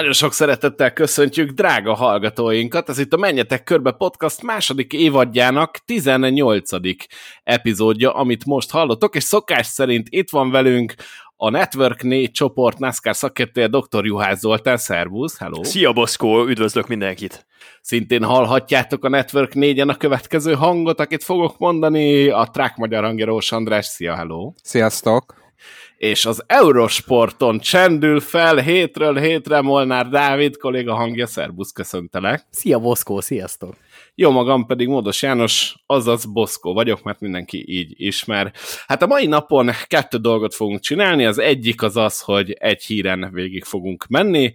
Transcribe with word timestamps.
Nagyon 0.00 0.14
sok 0.14 0.32
szeretettel 0.32 0.92
köszöntjük 0.92 1.50
drága 1.50 1.94
hallgatóinkat. 1.94 2.88
Ez 2.88 2.98
itt 2.98 3.12
a 3.12 3.16
Menjetek 3.16 3.64
Körbe 3.64 3.92
podcast 3.92 4.42
második 4.42 4.92
évadjának 4.92 5.78
18. 5.84 6.70
epizódja, 7.42 8.14
amit 8.14 8.44
most 8.44 8.70
hallottok, 8.70 9.14
és 9.14 9.22
szokás 9.22 9.66
szerint 9.66 10.06
itt 10.10 10.30
van 10.30 10.50
velünk 10.50 10.94
a 11.36 11.50
Network 11.50 12.02
4 12.02 12.30
csoport 12.30 12.78
NASCAR 12.78 13.16
szakértője 13.16 13.66
dr. 13.66 14.04
Juhász 14.04 14.38
Zoltán, 14.38 14.76
szervusz, 14.76 15.38
hello! 15.38 15.64
Szia 15.64 15.92
Boszkó, 15.92 16.46
üdvözlök 16.46 16.86
mindenkit! 16.86 17.46
Szintén 17.80 18.24
hallhatjátok 18.24 19.04
a 19.04 19.08
Network 19.08 19.52
4-en 19.54 19.88
a 19.88 19.96
következő 19.96 20.54
hangot, 20.54 21.00
akit 21.00 21.24
fogok 21.24 21.58
mondani, 21.58 22.28
a 22.28 22.48
Track 22.52 22.76
Magyar 22.76 23.04
Angerós 23.04 23.52
András, 23.52 23.86
szia, 23.86 24.14
hello! 24.14 24.52
Sziasztok! 24.62 25.39
És 26.00 26.24
az 26.24 26.42
Eurosporton 26.46 27.58
csendül 27.58 28.20
fel 28.20 28.56
hétről 28.56 29.18
hétre 29.18 29.60
Molnár 29.60 30.08
Dávid, 30.08 30.56
kolléga 30.56 30.94
hangja, 30.94 31.26
szervusz, 31.26 31.72
köszöntelek. 31.72 32.46
Szia 32.50 32.78
Boszkó, 32.78 33.20
sziasztok! 33.20 33.76
Jó 34.14 34.30
magam 34.30 34.66
pedig 34.66 34.88
Módos 34.88 35.22
János, 35.22 35.74
azaz 35.86 36.24
Boszkó 36.24 36.72
vagyok, 36.72 37.02
mert 37.02 37.20
mindenki 37.20 37.64
így 37.66 37.94
ismer. 37.96 38.52
Hát 38.86 39.02
a 39.02 39.06
mai 39.06 39.26
napon 39.26 39.70
kettő 39.86 40.18
dolgot 40.18 40.54
fogunk 40.54 40.80
csinálni, 40.80 41.26
az 41.26 41.38
egyik 41.38 41.82
az 41.82 41.96
az, 41.96 42.20
hogy 42.20 42.50
egy 42.50 42.84
híren 42.84 43.30
végig 43.32 43.64
fogunk 43.64 44.06
menni, 44.06 44.54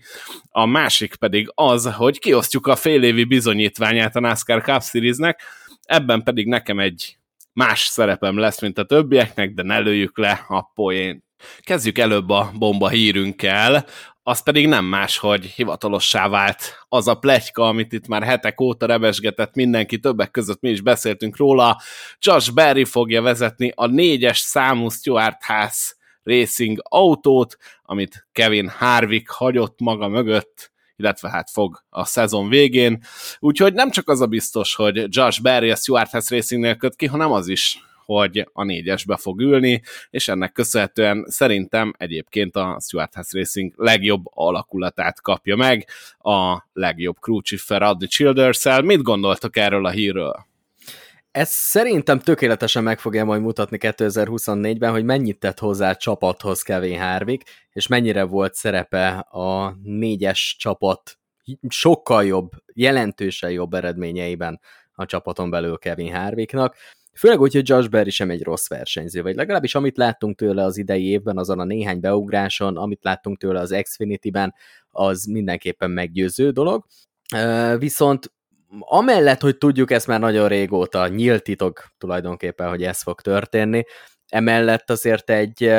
a 0.50 0.66
másik 0.66 1.16
pedig 1.16 1.52
az, 1.55 1.94
hogy 1.94 2.20
kiosztjuk 2.20 2.67
a 2.67 2.75
félévi 2.75 3.23
bizonyítványát 3.23 4.16
a 4.16 4.19
NASCAR 4.19 4.62
Cup 4.62 4.84
Series-nek, 4.84 5.41
ebben 5.84 6.23
pedig 6.23 6.47
nekem 6.47 6.80
egy 6.80 7.17
más 7.53 7.80
szerepem 7.80 8.38
lesz, 8.38 8.62
mint 8.62 8.78
a 8.78 8.86
többieknek, 8.86 9.53
de 9.53 9.64
ne 9.64 9.80
lőjük 9.80 10.17
le 10.17 10.45
a 10.47 10.62
poént. 10.73 11.25
Kezdjük 11.59 11.97
előbb 11.97 12.29
a 12.29 12.51
bomba 12.53 12.89
hírünkkel, 12.89 13.85
az 14.27 14.43
pedig 14.43 14.67
nem 14.67 14.85
más, 14.85 15.17
hogy 15.17 15.45
hivatalossá 15.45 16.27
vált 16.27 16.85
az 16.89 17.07
a 17.07 17.15
plegyka, 17.15 17.67
amit 17.67 17.93
itt 17.93 18.07
már 18.07 18.23
hetek 18.23 18.61
óta 18.61 18.85
rebesgetett 18.85 19.55
mindenki, 19.55 19.99
többek 19.99 20.31
között 20.31 20.61
mi 20.61 20.69
is 20.69 20.81
beszéltünk 20.81 21.38
róla. 21.38 21.81
Josh 22.19 22.53
Berry 22.53 22.83
fogja 22.83 23.21
vezetni 23.21 23.71
a 23.75 23.85
négyes 23.85 24.38
számú 24.38 24.89
Stuart 24.89 25.43
Haas 25.43 25.95
Racing 26.23 26.79
autót, 26.83 27.57
amit 27.83 28.27
Kevin 28.31 28.69
Harvick 28.69 29.29
hagyott 29.29 29.79
maga 29.79 30.07
mögött, 30.07 30.71
illetve 30.95 31.29
hát 31.29 31.49
fog 31.49 31.83
a 31.89 32.05
szezon 32.05 32.49
végén. 32.49 33.03
Úgyhogy 33.39 33.73
nem 33.73 33.89
csak 33.89 34.09
az 34.09 34.21
a 34.21 34.27
biztos, 34.27 34.75
hogy 34.75 35.05
Josh 35.07 35.41
Berry 35.41 35.71
a 35.71 35.75
Stuart 35.75 36.11
Haas 36.11 36.29
Racingnél 36.29 36.75
köt 36.75 36.95
ki, 36.95 37.05
hanem 37.05 37.31
az 37.31 37.47
is, 37.47 37.79
hogy 38.06 38.50
a 38.53 38.64
négyesbe 38.64 39.17
fog 39.17 39.39
ülni, 39.39 39.81
és 40.09 40.28
ennek 40.28 40.52
köszönhetően 40.52 41.25
szerintem 41.28 41.94
egyébként 41.98 42.56
a 42.56 42.78
Stuart 42.81 43.14
House 43.14 43.38
Racing 43.38 43.73
legjobb 43.75 44.23
alakulatát 44.25 45.22
kapja 45.22 45.56
meg 45.56 45.88
a 46.17 46.64
legjobb 46.73 47.16
crew 47.20 47.42
chiefer 47.42 47.81
Adni 47.81 48.08
childers 48.08 48.66
-el. 48.66 48.81
Mit 48.81 49.02
gondoltok 49.02 49.58
erről 49.58 49.86
a 49.86 49.89
hírről? 49.89 50.45
Ez 51.31 51.50
szerintem 51.50 52.20
tökéletesen 52.20 52.84
meg 52.84 53.00
fogja 53.00 53.25
majd 53.25 53.42
mutatni 53.42 53.78
2024-ben, 53.81 54.92
hogy 54.92 55.03
mennyit 55.03 55.40
tett 55.40 55.59
hozzá 55.59 55.90
a 55.90 55.95
csapathoz 55.95 56.62
Kevin 56.62 57.00
Harvick, 57.00 57.47
és 57.72 57.88
mennyire 57.88 58.23
volt 58.23 58.53
szerepe 58.53 59.08
a 59.17 59.78
négyes 59.84 60.56
csapat 60.59 61.17
sokkal 61.67 62.25
jobb, 62.25 62.52
jelentősen 62.73 63.52
jobb 63.52 63.73
eredményeiben 63.73 64.59
a 64.94 65.06
csapaton 65.06 65.50
belül 65.50 65.78
Kevin 65.78 66.16
Harvicknak. 66.16 66.75
Főleg 67.19 67.41
úgy, 67.41 67.53
hogy 67.53 67.69
Josh 67.69 67.90
Berry 67.90 68.09
sem 68.09 68.29
egy 68.29 68.44
rossz 68.44 68.67
versenyző, 68.67 69.22
vagy 69.22 69.35
legalábbis 69.35 69.75
amit 69.75 69.97
láttunk 69.97 70.38
tőle 70.38 70.63
az 70.63 70.78
idei 70.78 71.09
évben, 71.09 71.38
azon 71.38 71.59
a 71.59 71.63
néhány 71.63 72.00
beugráson, 72.00 72.78
amit 72.78 73.03
láttunk 73.03 73.38
tőle 73.38 73.59
az 73.59 73.75
Xfinity-ben, 73.81 74.53
az 74.90 75.23
mindenképpen 75.25 75.91
meggyőző 75.91 76.50
dolog. 76.50 76.85
Viszont 77.78 78.34
amellett, 78.79 79.41
hogy 79.41 79.57
tudjuk 79.57 79.91
ezt 79.91 80.07
már 80.07 80.19
nagyon 80.19 80.47
régóta, 80.47 81.07
nyílt 81.07 81.44
titok 81.44 81.85
tulajdonképpen, 81.97 82.69
hogy 82.69 82.84
ez 82.84 83.01
fog 83.01 83.22
történni, 83.22 83.84
emellett 84.28 84.90
azért 84.90 85.29
egy 85.29 85.72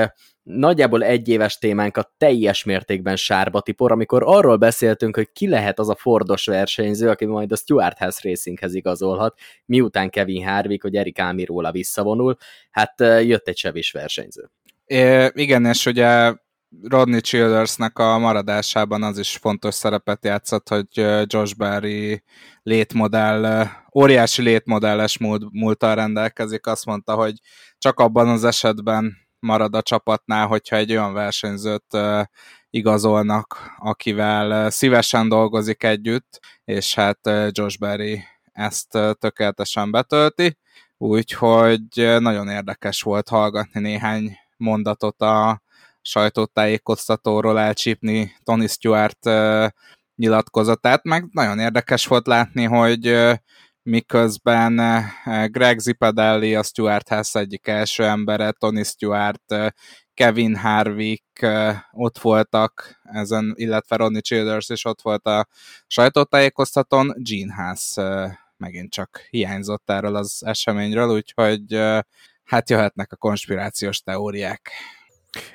nagyjából 0.47 1.05
egy 1.05 1.29
éves 1.29 1.59
témánkat 1.59 2.11
teljes 2.19 2.65
mértékben 2.65 3.17
sárba 3.17 3.61
tipor, 3.61 3.93
amikor 3.93 4.23
arról 4.27 4.57
beszéltünk, 4.57 5.17
hogy 5.17 5.33
ki 5.33 5.49
lehet 5.49 5.79
az 5.79 5.89
a 5.89 5.95
Fordos 5.95 6.47
versenyző, 6.47 7.09
aki 7.09 7.25
majd 7.25 7.53
a 7.53 7.57
Stuart 7.57 7.99
House 7.99 8.29
Racinghez 8.29 8.75
igazolhat, 8.75 9.39
miután 9.65 10.11
Kevin 10.11 10.47
Harvick, 10.47 10.83
hogy 10.83 10.95
Erik 10.95 11.19
Almirola 11.19 11.71
visszavonul, 11.73 12.37
hát 12.71 12.95
jött 13.01 13.49
egy 13.49 13.57
sevis 13.57 13.91
versenyző. 13.93 14.51
É, 14.85 15.31
igen, 15.33 15.65
és 15.65 15.87
ugye 15.87 16.35
Rodney 16.83 17.21
Childersnek 17.21 17.99
a 17.99 18.19
maradásában 18.19 19.03
az 19.03 19.19
is 19.19 19.37
fontos 19.37 19.75
szerepet 19.75 20.25
játszott, 20.25 20.69
hogy 20.69 20.87
Josh 21.25 21.57
Berry 21.57 22.23
létmodell, 22.63 23.67
óriási 23.95 24.43
létmodelles 24.43 25.19
múlt, 25.19 25.43
múltal 25.51 25.95
rendelkezik, 25.95 26.67
azt 26.67 26.85
mondta, 26.85 27.15
hogy 27.15 27.35
csak 27.79 28.01
abban 28.01 28.29
az 28.29 28.45
esetben 28.45 29.26
marad 29.47 29.75
a 29.75 29.83
csapatnál, 29.83 30.47
hogyha 30.47 30.77
egy 30.77 30.91
olyan 30.91 31.13
versenyzőt 31.13 31.99
igazolnak, 32.71 33.75
akivel 33.79 34.71
szívesen 34.71 35.29
dolgozik 35.29 35.83
együtt, 35.83 36.41
és 36.65 36.95
hát 36.95 37.21
Josh 37.51 37.79
Berry 37.79 38.25
ezt 38.53 38.99
tökéletesen 39.19 39.91
betölti, 39.91 40.59
úgyhogy 40.97 41.81
nagyon 42.19 42.49
érdekes 42.49 43.03
volt 43.03 43.29
hallgatni 43.29 43.81
néhány 43.81 44.37
mondatot 44.57 45.21
a 45.21 45.63
sajtótájékoztatóról 46.01 47.59
elcsípni 47.59 48.37
Tony 48.43 48.67
Stewart 48.67 49.31
nyilatkozatát, 50.15 51.05
meg 51.05 51.25
nagyon 51.31 51.59
érdekes 51.59 52.07
volt 52.07 52.27
látni, 52.27 52.65
hogy 52.65 53.17
miközben 53.87 54.79
eh, 54.79 55.49
Greg 55.49 55.79
Zipadelli, 55.79 56.55
a 56.55 56.63
Stuart 56.63 57.09
House 57.09 57.39
egyik 57.39 57.67
első 57.67 58.05
embere, 58.05 58.53
Tony 58.53 58.83
Stewart, 58.83 59.53
eh, 59.53 59.67
Kevin 60.15 60.57
Harvick 60.57 61.43
eh, 61.43 61.77
ott 61.93 62.19
voltak 62.19 63.01
ezen, 63.03 63.53
illetve 63.57 63.97
Ronnie 63.97 64.21
Childers 64.21 64.69
is 64.69 64.85
ott 64.85 65.03
volt 65.03 65.27
a 65.27 65.47
sajtótájékoztatón, 65.87 67.15
Gene 67.17 67.55
Haas 67.55 67.95
megint 68.57 68.91
csak 68.91 69.27
hiányzott 69.31 69.91
erről 69.91 70.17
az 70.17 70.43
eseményről, 70.45 71.15
úgyhogy 71.15 71.75
hát 72.45 72.71
jöhetnek 72.71 73.13
a 73.13 73.17
konspirációs 73.17 74.01
teóriák. 74.01 74.71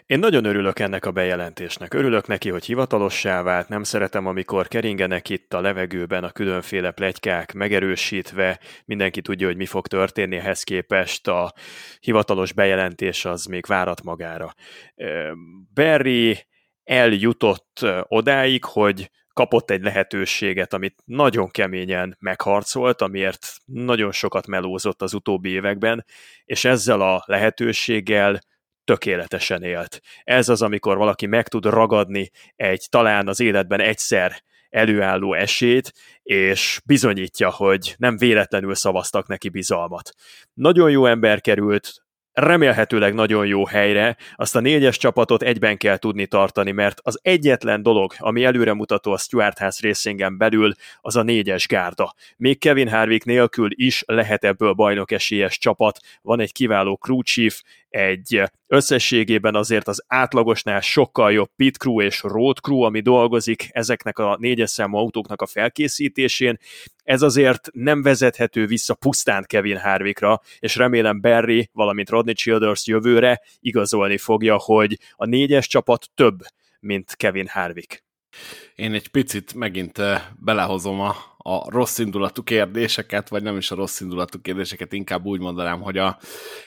Én 0.06 0.20
nagyon 0.20 0.46
örülök 0.46 0.80
ennek 0.80 1.06
a 1.06 1.12
bejelentésnek. 1.12 1.94
Örülök 1.94 2.28
neki, 2.28 2.50
hogy 2.50 2.66
hivatalossá 2.66 3.42
vált, 3.42 3.68
nem 3.68 3.84
szeretem, 3.84 4.26
amikor 4.26 4.68
keringenek 4.68 5.30
itt 5.30 5.54
a 5.54 5.62
levegőben 5.62 6.24
a 6.24 6.32
különféle 6.32 6.92
plegykák 6.92 7.54
megerősítve, 7.54 8.60
mindenki 8.86 9.22
tudja, 9.22 9.48
hogy 9.48 9.58
mi 9.58 9.66
fog 9.66 9.88
történni 9.88 10.36
ehhez 10.36 10.64
képest, 10.64 11.28
a 11.28 11.54
hivatalos 12.00 12.54
bejelentés 12.54 13.26
az 13.26 13.46
még 13.46 13.66
várat 13.66 14.04
magára. 14.04 14.54
Berry 15.74 16.46
eljutott 16.84 17.86
odáig, 18.08 18.64
hogy 18.64 19.10
kapott 19.34 19.72
egy 19.72 19.82
lehetőséget, 19.82 20.74
amit 20.74 21.02
nagyon 21.06 21.50
keményen 21.50 22.18
megharcolt, 22.20 23.02
amiért 23.02 23.54
nagyon 23.66 24.12
sokat 24.12 24.48
melózott 24.48 25.02
az 25.02 25.14
utóbbi 25.14 25.50
években, 25.50 26.06
és 26.46 26.66
ezzel 26.66 27.02
a 27.02 27.24
lehetőséggel 27.26 28.40
tökéletesen 28.84 29.64
élt. 29.64 30.02
Ez 30.24 30.50
az, 30.50 30.62
amikor 30.62 30.98
valaki 30.98 31.26
meg 31.26 31.48
tud 31.48 31.66
ragadni 31.66 32.32
egy 32.56 32.86
talán 32.90 33.28
az 33.28 33.40
életben 33.40 33.80
egyszer 33.80 34.44
előálló 34.70 35.34
esélyt, 35.34 35.92
és 36.24 36.82
bizonyítja, 36.86 37.52
hogy 37.52 37.96
nem 37.98 38.18
véletlenül 38.18 38.76
szavaztak 38.76 39.28
neki 39.28 39.50
bizalmat. 39.50 40.12
Nagyon 40.54 40.92
jó 40.92 41.06
ember 41.06 41.42
került, 41.42 42.04
remélhetőleg 42.34 43.14
nagyon 43.14 43.46
jó 43.46 43.66
helyre, 43.66 44.18
azt 44.36 44.56
a 44.56 44.60
négyes 44.60 44.98
csapatot 44.98 45.44
egyben 45.44 45.78
kell 45.78 45.98
tudni 45.98 46.28
tartani, 46.28 46.72
mert 46.72 47.00
az 47.04 47.20
egyetlen 47.22 47.84
dolog, 47.84 48.14
ami 48.18 48.44
előremutató 48.44 49.12
a 49.12 49.18
Stuart 49.18 49.58
House 49.58 49.88
Racingen 49.88 50.38
belül, 50.38 50.74
az 51.02 51.16
a 51.16 51.24
négyes 51.24 51.68
gárda. 51.68 52.14
Még 52.38 52.60
Kevin 52.60 52.90
Harvick 52.90 53.26
nélkül 53.26 53.70
is 53.72 54.04
lehet 54.06 54.44
ebből 54.44 54.74
bajnok 54.74 55.12
esélyes 55.12 55.58
csapat, 55.58 56.00
van 56.22 56.40
egy 56.40 56.52
kiváló 56.52 56.96
crew 56.96 57.22
chief, 57.22 57.62
egy 57.92 58.42
összességében 58.68 59.56
azért 59.56 59.88
az 59.88 60.04
átlagosnál 60.08 60.82
sokkal 60.82 61.32
jobb 61.32 61.50
pit 61.56 61.78
crew 61.78 62.02
és 62.02 62.22
road 62.22 62.58
crew, 62.58 62.82
ami 62.82 63.00
dolgozik 63.00 63.70
ezeknek 63.72 64.20
a 64.20 64.38
négyes 64.40 64.70
számú 64.70 64.98
autóknak 64.98 65.42
a 65.42 65.46
felkészítésén. 65.46 66.58
Ez 67.04 67.22
azért 67.22 67.70
nem 67.74 68.02
vezethető 68.02 68.66
vissza 68.66 68.94
pusztán 68.94 69.44
Kevin 69.48 69.78
Harvickra, 69.78 70.42
és 70.60 70.76
remélem 70.76 71.22
Barry, 71.22 71.70
valamint 71.74 72.10
Rodney 72.10 72.34
Childers 72.34 72.88
jövőre 72.88 73.42
igazolni 73.60 74.18
fogja, 74.18 74.58
hogy 74.58 74.98
a 75.16 75.26
négyes 75.26 75.68
csapat 75.68 76.10
több, 76.16 76.40
mint 76.80 77.16
Kevin 77.16 77.48
Harvick. 77.48 78.04
Én 78.76 78.94
egy 78.94 79.08
picit 79.08 79.54
megint 79.54 80.02
belehozom 80.40 81.00
a, 81.00 81.16
a 81.38 81.72
rossz 81.72 81.98
indulatú 81.98 82.44
kérdéseket, 82.44 83.30
vagy 83.30 83.44
nem 83.44 83.58
is 83.58 83.72
a 83.72 83.76
rossz 83.76 84.00
indulatú 84.00 84.42
kérdéseket, 84.42 84.94
inkább 84.94 85.26
úgy 85.26 85.40
mondanám, 85.40 85.82
hogy 85.82 85.98
a 85.98 86.20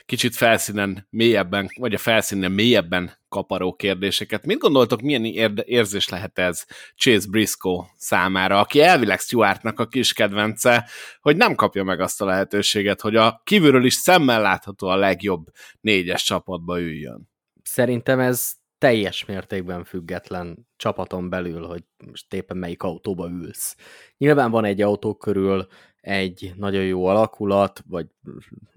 kicsit 0.06 0.36
felszínen 0.36 1.06
mélyebben, 1.10 1.68
vagy 1.78 1.94
a 1.94 1.98
felszínen 1.98 2.52
mélyebben 2.52 3.22
kaparó 3.28 3.74
kérdéseket. 3.74 4.46
Mit 4.46 4.58
gondoltok, 4.58 5.00
milyen 5.00 5.24
érzés 5.64 6.08
lehet 6.08 6.38
ez 6.38 6.64
Chase 6.96 7.28
Briscoe 7.30 7.86
számára, 7.96 8.58
aki 8.58 8.80
elvileg 8.80 9.18
Stuartnak 9.18 9.80
a 9.80 9.86
kis 9.86 10.12
kedvence, 10.12 10.88
hogy 11.20 11.36
nem 11.36 11.54
kapja 11.54 11.84
meg 11.84 12.00
azt 12.00 12.22
a 12.22 12.24
lehetőséget, 12.24 13.00
hogy 13.00 13.16
a 13.16 13.40
kívülről 13.44 13.84
is 13.84 13.94
szemmel 13.94 14.40
látható 14.40 14.86
a 14.86 14.96
legjobb 14.96 15.44
négyes 15.80 16.22
csapatba 16.22 16.80
üljön? 16.80 17.28
Szerintem 17.62 18.20
ez 18.20 18.52
teljes 18.78 19.24
mértékben 19.24 19.84
független 19.84 20.66
csapaton 20.76 21.28
belül, 21.28 21.66
hogy 21.66 21.84
most 22.06 22.34
éppen 22.34 22.56
melyik 22.56 22.82
autóba 22.82 23.28
ülsz. 23.28 23.76
Nyilván 24.18 24.50
van 24.50 24.64
egy 24.64 24.80
autó 24.80 25.14
körül 25.14 25.66
egy 26.00 26.52
nagyon 26.56 26.84
jó 26.84 27.06
alakulat, 27.06 27.82
vagy 27.88 28.06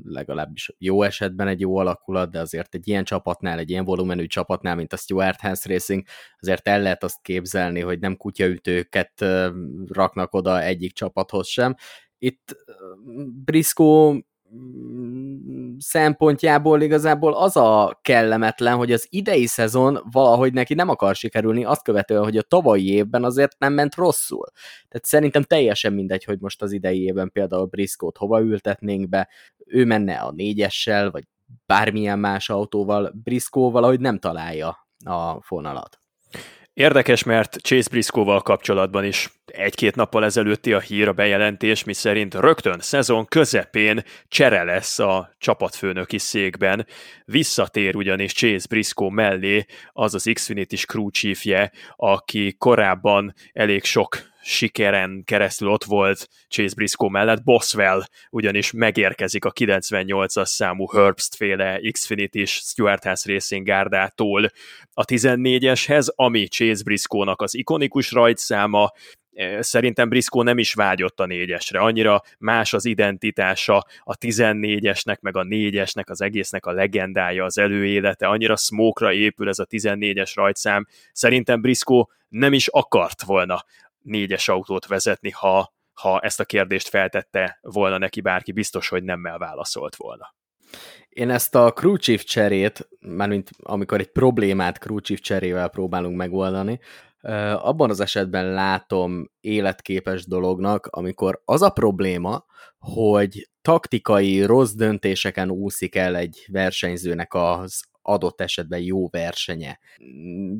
legalábbis 0.04 0.76
jó 0.78 1.04
esetben 1.04 1.48
egy 1.48 1.60
jó 1.60 1.78
alakulat, 1.78 2.32
de 2.32 2.40
azért 2.40 2.76
egy 2.76 2.88
ilyen 2.88 3.04
csapatnál, 3.04 3.60
egy 3.60 3.70
ilyen 3.70 3.86
volumenű 3.86 4.26
csapatnál, 4.26 4.76
mint 4.76 4.94
a 4.94 4.98
Stuart 4.98 5.40
Hans 5.40 5.66
Racing, 5.66 6.04
azért 6.40 6.68
el 6.68 6.82
lehet 6.82 7.04
azt 7.04 7.22
képzelni, 7.22 7.80
hogy 7.80 8.00
nem 8.00 8.18
kutyaütőket 8.18 9.26
raknak 9.88 10.34
oda 10.34 10.62
egyik 10.62 10.94
csapathoz 10.94 11.48
sem. 11.48 11.76
Itt 12.18 12.56
Briscoe 13.46 14.20
szempontjából 15.78 16.82
igazából 16.82 17.34
az 17.34 17.58
a 17.58 18.00
kellemetlen, 18.02 18.76
hogy 18.76 18.92
az 18.92 19.08
idei 19.10 19.46
szezon 19.46 20.00
valahogy 20.12 20.54
neki 20.54 20.74
nem 20.74 20.90
akar 20.90 21.16
sikerülni, 21.16 21.66
azt 21.66 21.84
követően, 21.84 22.24
hogy 22.24 22.38
a 22.38 22.42
tavalyi 22.42 22.92
évben 22.92 23.24
azért 23.24 23.56
nem 23.60 23.74
ment 23.74 23.96
rosszul. 23.96 24.46
Tehát 24.88 25.06
szerintem 25.06 25.44
teljesen 25.44 25.94
mindegy, 25.94 26.24
hogy 26.24 26.40
most 26.40 26.62
az 26.62 26.72
idei 26.72 27.04
évben 27.04 27.32
például 27.32 27.66
Briscoe-t 27.66 28.18
hova 28.18 28.42
ültetnénk 28.42 29.10
be, 29.10 29.30
ő 29.66 29.86
menne 29.86 30.16
a 30.16 30.32
négyessel, 30.32 31.12
vagy 31.12 31.24
bármilyen 31.66 32.20
más 32.20 32.50
autóval, 32.50 33.12
Briscoe 33.24 33.72
valahogy 33.72 34.00
nem 34.00 34.20
találja 34.20 34.88
a 35.06 35.42
fonalat. 35.42 36.00
Érdekes, 36.78 37.24
mert 37.24 37.58
Chase 37.62 37.90
Briscoe-val 37.90 38.42
kapcsolatban 38.42 39.04
is 39.06 39.30
egy-két 39.46 39.96
nappal 39.96 40.26
ezelőtti 40.26 40.74
a 40.74 40.80
hír, 40.80 41.08
a 41.08 41.14
bejelentés, 41.14 41.84
mi 41.84 41.94
szerint 41.94 42.34
rögtön 42.34 42.80
szezon 42.80 43.26
közepén 43.26 44.04
csere 44.28 44.64
lesz 44.64 45.00
a 45.00 45.36
csapatfőnöki 45.38 46.18
székben. 46.18 46.88
Visszatér 47.26 47.96
ugyanis 47.96 48.34
Chase 48.34 48.66
Briscoe 48.70 49.12
mellé 49.12 49.66
az 49.94 50.14
az 50.14 50.30
Xfinity-s 50.34 50.86
crew 50.86 51.10
chiefje, 51.10 51.72
aki 51.96 52.56
korábban 52.58 53.34
elég 53.54 53.84
sok 53.84 54.18
sikeren 54.48 55.24
keresztül 55.26 55.68
ott 55.68 55.84
volt 55.84 56.30
Chase 56.48 56.76
Briscoe 56.76 57.10
mellett, 57.10 57.44
Boswell 57.44 58.04
ugyanis 58.30 58.72
megérkezik 58.72 59.46
a 59.46 59.52
98-as 59.52 60.46
számú 60.46 60.88
Herbst 60.88 61.36
féle 61.36 61.80
Xfinity-s 61.92 62.52
Stuart 62.52 63.04
House 63.04 63.32
Racing 63.32 63.66
gárdától 63.66 64.52
a 64.94 65.06
14-eshez, 65.06 66.08
ami 66.16 66.48
Chase 66.48 66.84
Briscoe-nak 66.84 67.42
az 67.42 67.56
ikonikus 67.56 68.12
rajtszáma, 68.12 68.92
szerintem 69.60 70.10
Briscoe 70.10 70.44
nem 70.44 70.58
is 70.58 70.74
vágyott 70.74 71.20
a 71.20 71.26
négyesre, 71.26 71.80
annyira 71.80 72.22
más 72.40 72.74
az 72.74 72.86
identitása 72.86 73.86
a 74.00 74.18
14-esnek, 74.18 75.20
meg 75.20 75.38
a 75.38 75.44
négyesnek, 75.44 76.10
az 76.10 76.22
egésznek 76.22 76.66
a 76.66 76.72
legendája, 76.72 77.44
az 77.44 77.58
előélete, 77.58 78.28
annyira 78.28 78.56
smoke 78.56 79.14
épül 79.14 79.50
ez 79.50 79.60
a 79.60 79.66
14-es 79.66 80.32
rajtszám, 80.36 80.88
szerintem 81.12 81.62
Briscoe 81.62 82.06
nem 82.30 82.54
is 82.54 82.68
akart 82.68 83.24
volna 83.24 83.64
négyes 84.08 84.48
autót 84.48 84.88
vezetni, 84.88 85.32
ha, 85.32 85.74
ha 85.94 86.20
ezt 86.20 86.40
a 86.40 86.46
kérdést 86.46 86.88
feltette 86.88 87.60
volna 87.62 87.98
neki 87.98 88.22
bárki, 88.22 88.52
biztos, 88.52 88.88
hogy 88.88 89.04
nemmel 89.04 89.38
válaszolt 89.38 89.96
volna. 89.96 90.36
Én 91.10 91.30
ezt 91.30 91.56
a 91.56 91.74
crew 91.74 91.96
chief 91.96 92.24
cserét, 92.24 92.90
mármint 93.00 93.50
amikor 93.64 94.00
egy 94.00 94.12
problémát 94.12 94.78
crew 94.78 95.00
chief 95.00 95.20
cserével 95.20 95.70
próbálunk 95.70 96.18
megoldani, 96.18 96.80
abban 97.56 97.90
az 97.90 98.00
esetben 98.00 98.52
látom 98.52 99.32
életképes 99.40 100.26
dolognak, 100.26 100.86
amikor 100.86 101.42
az 101.46 101.62
a 101.62 101.70
probléma, 101.70 102.46
hogy 102.78 103.50
taktikai 103.62 104.46
rossz 104.46 104.72
döntéseken 104.72 105.52
úszik 105.52 105.96
el 105.96 106.16
egy 106.16 106.46
versenyzőnek 106.52 107.34
az 107.34 107.84
adott 108.08 108.42
esetben 108.42 108.80
jó 108.80 109.08
versenye. 109.08 109.80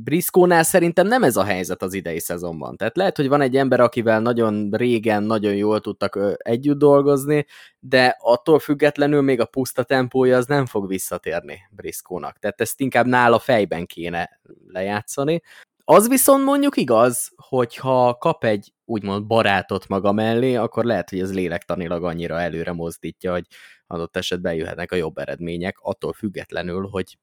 Briskónál 0.04 0.64
szerintem 0.64 1.08
nem 1.08 1.24
ez 1.24 1.36
a 1.36 1.44
helyzet 1.44 1.82
az 1.82 1.94
idei 1.94 2.20
szezonban. 2.20 2.78
Tehát 2.78 2.98
lehet, 2.98 3.18
hogy 3.18 3.28
van 3.28 3.42
egy 3.42 3.58
ember, 3.58 3.80
akivel 3.80 4.20
nagyon 4.20 4.70
régen, 4.72 5.24
nagyon 5.24 5.56
jól 5.56 5.80
tudtak 5.80 6.20
együtt 6.38 6.78
dolgozni, 6.78 7.46
de 7.80 8.16
attól 8.20 8.60
függetlenül 8.60 9.22
még 9.22 9.40
a 9.40 9.46
puszta 9.46 9.84
tempója 9.84 10.38
az 10.38 10.46
nem 10.46 10.66
fog 10.66 10.88
visszatérni 10.88 11.60
Briskónak. 11.72 12.40
Tehát 12.40 12.62
ezt 12.62 12.80
inkább 12.80 13.06
nála 13.06 13.40
fejben 13.40 13.86
kéne 13.86 14.40
lejátszani. 14.68 15.42
Az 15.84 16.08
viszont 16.08 16.44
mondjuk 16.44 16.78
igaz, 16.78 17.32
hogyha 17.36 18.16
kap 18.18 18.44
egy 18.44 18.74
úgymond 18.86 19.26
barátot 19.26 19.88
maga 19.88 20.12
mellé, 20.12 20.56
akkor 20.56 20.86
lehet, 20.86 21.10
hogy 21.10 21.20
ez 21.20 21.34
lélektanilag 21.34 22.04
annyira 22.04 22.40
előre 22.40 22.72
mozdítja, 22.72 23.32
hogy 23.32 23.46
adott 23.88 24.18
esetben 24.18 24.54
jöhetnek 24.54 24.92
a 24.92 24.96
jobb 24.96 25.18
eredmények, 25.18 25.78
attól 25.80 26.14
függetlenül, 26.14 26.88
hogy 26.88 27.18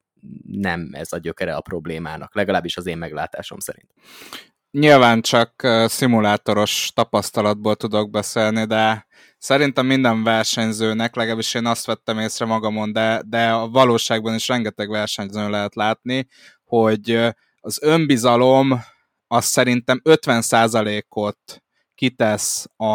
nem 0.47 0.89
ez 0.91 1.13
a 1.13 1.17
gyökere 1.17 1.55
a 1.55 1.61
problémának, 1.61 2.35
legalábbis 2.35 2.77
az 2.77 2.85
én 2.85 2.97
meglátásom 2.97 3.59
szerint. 3.59 3.93
Nyilván 4.71 5.21
csak 5.21 5.67
szimulátoros 5.85 6.91
tapasztalatból 6.93 7.75
tudok 7.75 8.09
beszélni, 8.09 8.65
de 8.65 9.07
szerintem 9.37 9.85
minden 9.85 10.23
versenyzőnek, 10.23 11.15
legalábbis 11.15 11.53
én 11.53 11.65
azt 11.65 11.85
vettem 11.85 12.19
észre 12.19 12.45
magamon, 12.45 12.93
de, 12.93 13.21
de 13.25 13.51
a 13.51 13.69
valóságban 13.69 14.33
is 14.33 14.47
rengeteg 14.47 14.89
versenyzőn 14.89 15.49
lehet 15.49 15.75
látni, 15.75 16.27
hogy 16.63 17.19
az 17.59 17.79
önbizalom 17.81 18.79
az 19.27 19.45
szerintem 19.45 20.01
50%-ot 20.03 21.63
kitesz 21.95 22.67
a, 22.75 22.85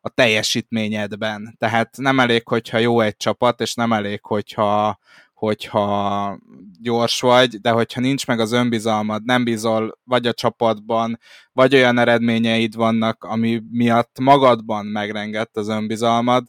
a 0.00 0.08
teljesítményedben. 0.14 1.54
Tehát 1.58 1.96
nem 1.96 2.20
elég, 2.20 2.48
hogyha 2.48 2.78
jó 2.78 3.00
egy 3.00 3.16
csapat, 3.16 3.60
és 3.60 3.74
nem 3.74 3.92
elég, 3.92 4.24
hogyha, 4.24 4.98
hogyha 5.36 6.38
gyors 6.80 7.20
vagy, 7.20 7.60
de 7.60 7.70
hogyha 7.70 8.00
nincs 8.00 8.26
meg 8.26 8.40
az 8.40 8.52
önbizalmad, 8.52 9.24
nem 9.24 9.44
bízol 9.44 9.98
vagy 10.04 10.26
a 10.26 10.32
csapatban, 10.32 11.18
vagy 11.52 11.74
olyan 11.74 11.98
eredményeid 11.98 12.74
vannak, 12.74 13.24
ami 13.24 13.62
miatt 13.70 14.18
magadban 14.18 14.86
megrengett 14.86 15.56
az 15.56 15.68
önbizalmad, 15.68 16.44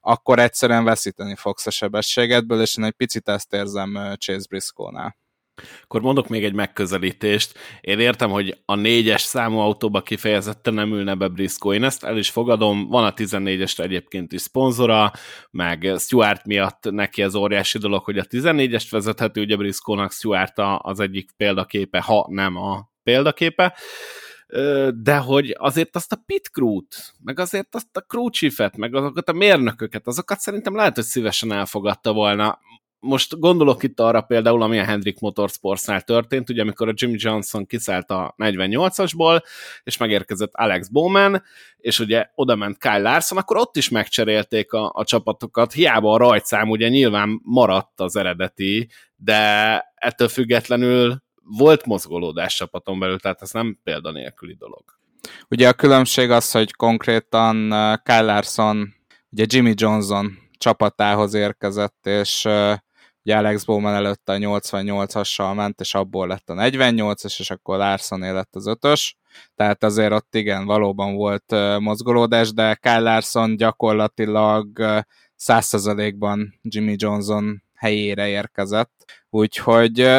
akkor 0.00 0.38
egyszerűen 0.38 0.84
veszíteni 0.84 1.34
fogsz 1.34 1.66
a 1.66 1.70
sebességedből, 1.70 2.60
és 2.60 2.76
én 2.76 2.84
egy 2.84 2.92
picit 2.92 3.28
ezt 3.28 3.52
érzem 3.52 3.98
Chase 4.18 4.46
Briscoe-nál. 4.48 5.19
Akkor 5.82 6.00
mondok 6.00 6.28
még 6.28 6.44
egy 6.44 6.52
megközelítést. 6.52 7.58
Én 7.80 7.98
értem, 7.98 8.30
hogy 8.30 8.58
a 8.64 8.74
négyes 8.74 9.22
számú 9.22 9.58
autóba 9.58 10.02
kifejezetten 10.02 10.74
nem 10.74 10.92
ülne 10.92 11.14
be 11.14 11.28
Briscoe. 11.28 11.74
Én 11.74 11.84
ezt 11.84 12.04
el 12.04 12.18
is 12.18 12.30
fogadom. 12.30 12.88
Van 12.88 13.04
a 13.04 13.14
14-es 13.14 13.78
egyébként 13.78 14.32
is 14.32 14.40
szponzora, 14.40 15.12
meg 15.50 15.92
Stuart 15.98 16.44
miatt 16.44 16.90
neki 16.90 17.22
ez 17.22 17.34
óriási 17.34 17.78
dolog, 17.78 18.04
hogy 18.04 18.18
a 18.18 18.24
14-est 18.24 18.86
vezethető, 18.90 19.40
ugye 19.40 19.56
Briscoe-nak 19.56 20.12
Stuart 20.12 20.58
az 20.78 21.00
egyik 21.00 21.30
példaképe, 21.36 22.00
ha 22.00 22.26
nem 22.30 22.56
a 22.56 22.90
példaképe 23.02 23.74
de 24.94 25.16
hogy 25.16 25.56
azért 25.58 25.96
azt 25.96 26.12
a 26.12 26.22
pit 26.26 26.48
crew-t, 26.48 27.14
meg 27.24 27.38
azért 27.38 27.74
azt 27.74 27.96
a 27.96 28.00
crew 28.00 28.28
chief-et, 28.30 28.76
meg 28.76 28.94
azokat 28.94 29.28
a 29.28 29.32
mérnököket, 29.32 30.06
azokat 30.06 30.38
szerintem 30.38 30.74
lehet, 30.74 30.94
hogy 30.94 31.04
szívesen 31.04 31.52
elfogadta 31.52 32.12
volna 32.12 32.58
most 33.00 33.38
gondolok 33.38 33.82
itt 33.82 34.00
arra 34.00 34.20
például, 34.20 34.62
ami 34.62 34.78
a 34.78 34.84
Hendrik 34.84 35.18
Motorsportsnál 35.20 36.02
történt, 36.02 36.50
ugye 36.50 36.62
amikor 36.62 36.88
a 36.88 36.92
Jimmy 36.94 37.16
Johnson 37.18 37.66
kiszállt 37.66 38.10
a 38.10 38.34
48-asból, 38.38 39.42
és 39.82 39.96
megérkezett 39.96 40.54
Alex 40.54 40.88
Bowman, 40.88 41.42
és 41.76 41.98
ugye 41.98 42.26
oda 42.34 42.56
ment 42.56 42.78
Kyle 42.78 42.98
Larson, 42.98 43.38
akkor 43.38 43.56
ott 43.56 43.76
is 43.76 43.88
megcserélték 43.88 44.72
a, 44.72 44.92
a 44.94 45.04
csapatokat, 45.04 45.72
hiába 45.72 46.12
a 46.12 46.16
rajtszám 46.16 46.70
ugye 46.70 46.88
nyilván 46.88 47.40
maradt 47.44 48.00
az 48.00 48.16
eredeti, 48.16 48.88
de 49.16 49.78
ettől 49.94 50.28
függetlenül 50.28 51.22
volt 51.42 51.86
mozgolódás 51.86 52.56
csapaton 52.56 52.98
belül, 52.98 53.18
tehát 53.18 53.42
ez 53.42 53.50
nem 53.50 53.78
példanélküli 53.84 54.54
dolog. 54.54 54.82
Ugye 55.48 55.68
a 55.68 55.72
különbség 55.72 56.30
az, 56.30 56.50
hogy 56.50 56.72
konkrétan 56.72 57.72
uh, 57.72 58.02
Kyle 58.02 58.20
Larson 58.20 58.94
ugye 59.30 59.44
Jimmy 59.48 59.72
Johnson 59.76 60.38
csapatához 60.58 61.34
érkezett, 61.34 62.06
és 62.06 62.44
uh, 62.44 62.74
Ugye 63.30 63.38
Alex 63.38 63.64
Bowman 63.64 64.06
a 64.06 64.14
88-assal 64.24 65.54
ment, 65.54 65.80
és 65.80 65.94
abból 65.94 66.26
lett 66.26 66.50
a 66.50 66.54
48-as, 66.54 67.38
és 67.38 67.50
akkor 67.50 67.76
Larson 67.76 68.20
lett 68.20 68.54
az 68.54 68.64
5-ös. 68.66 69.12
Tehát 69.54 69.84
azért 69.84 70.12
ott 70.12 70.34
igen, 70.34 70.64
valóban 70.64 71.14
volt 71.14 71.54
mozgolódás, 71.78 72.52
de 72.52 72.74
Kyle 72.74 72.98
Larson 72.98 73.56
gyakorlatilag 73.56 74.66
100%-ban 75.46 76.58
Jimmy 76.62 76.94
Johnson 76.98 77.62
helyére 77.74 78.28
érkezett. 78.28 78.92
Úgyhogy 79.28 80.10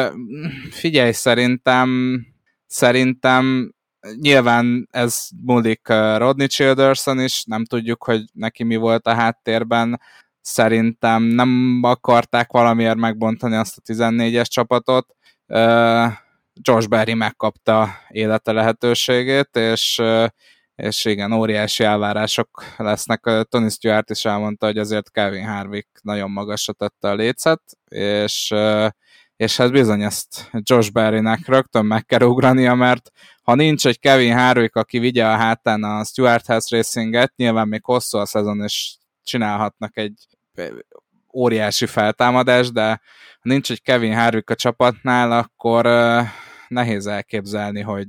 figyelj, 0.70 1.12
szerintem 1.12 2.20
szerintem 2.66 3.74
nyilván 4.20 4.88
ez 4.90 5.28
múlik 5.44 5.88
Rodney 6.16 6.46
Childerson 6.46 7.20
is, 7.20 7.44
nem 7.44 7.64
tudjuk, 7.64 8.04
hogy 8.04 8.24
neki 8.32 8.64
mi 8.64 8.76
volt 8.76 9.06
a 9.06 9.14
háttérben, 9.14 10.00
szerintem 10.42 11.22
nem 11.22 11.80
akarták 11.82 12.52
valamiért 12.52 12.96
megbontani 12.96 13.56
azt 13.56 13.76
a 13.76 13.92
14-es 13.92 14.46
csapatot, 14.46 15.06
Josh 16.54 16.88
Berry 16.88 17.14
megkapta 17.14 17.88
élete 18.08 18.52
lehetőségét, 18.52 19.56
és, 19.56 20.02
és 20.74 21.04
igen, 21.04 21.32
óriási 21.32 21.84
elvárások 21.84 22.64
lesznek. 22.76 23.46
Tony 23.48 23.68
Stewart 23.68 24.10
is 24.10 24.24
elmondta, 24.24 24.66
hogy 24.66 24.78
azért 24.78 25.10
Kevin 25.10 25.46
Harvick 25.46 25.88
nagyon 26.02 26.30
magasra 26.30 26.72
tette 26.72 27.08
a 27.08 27.14
lécet, 27.14 27.62
és, 27.88 28.54
és 29.36 29.56
hát 29.56 29.72
bizony 29.72 30.02
ezt 30.02 30.50
Josh 30.52 30.92
Berrynek 30.92 31.46
rögtön 31.46 31.86
meg 31.86 32.04
kell 32.04 32.22
ugrania, 32.22 32.74
mert 32.74 33.10
ha 33.42 33.54
nincs 33.54 33.86
egy 33.86 33.98
Kevin 33.98 34.36
Harvick, 34.36 34.76
aki 34.76 34.98
vigye 34.98 35.26
a 35.26 35.36
hátán 35.36 35.82
a 35.82 36.04
Stewart 36.04 36.46
House 36.46 36.76
Racinget, 36.76 37.32
nyilván 37.36 37.68
még 37.68 37.84
hosszú 37.84 38.18
a 38.18 38.26
szezon, 38.26 38.62
és 38.62 38.94
csinálhatnak 39.24 39.96
egy 39.96 40.26
óriási 41.34 41.86
feltámadás, 41.86 42.70
de 42.70 42.88
ha 43.32 43.48
nincs 43.48 43.70
egy 43.70 43.82
Kevin 43.82 44.14
Harvick 44.14 44.50
a 44.50 44.54
csapatnál, 44.54 45.32
akkor 45.32 45.86
uh, 45.86 46.22
nehéz 46.68 47.06
elképzelni, 47.06 47.80
hogy 47.80 48.08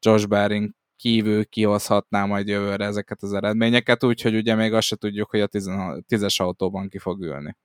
Josh 0.00 0.28
Baring 0.28 0.70
kívül 0.96 1.46
kihozhatná 1.46 2.24
majd 2.24 2.48
jövőre 2.48 2.84
ezeket 2.84 3.22
az 3.22 3.32
eredményeket, 3.32 4.04
úgyhogy 4.04 4.34
ugye 4.34 4.54
még 4.54 4.72
azt 4.72 4.86
se 4.86 4.96
tudjuk, 4.96 5.30
hogy 5.30 5.40
a 5.40 5.48
tízes 6.06 6.40
autóban 6.40 6.88
ki 6.88 6.98
fog 6.98 7.22
ülni. 7.22 7.56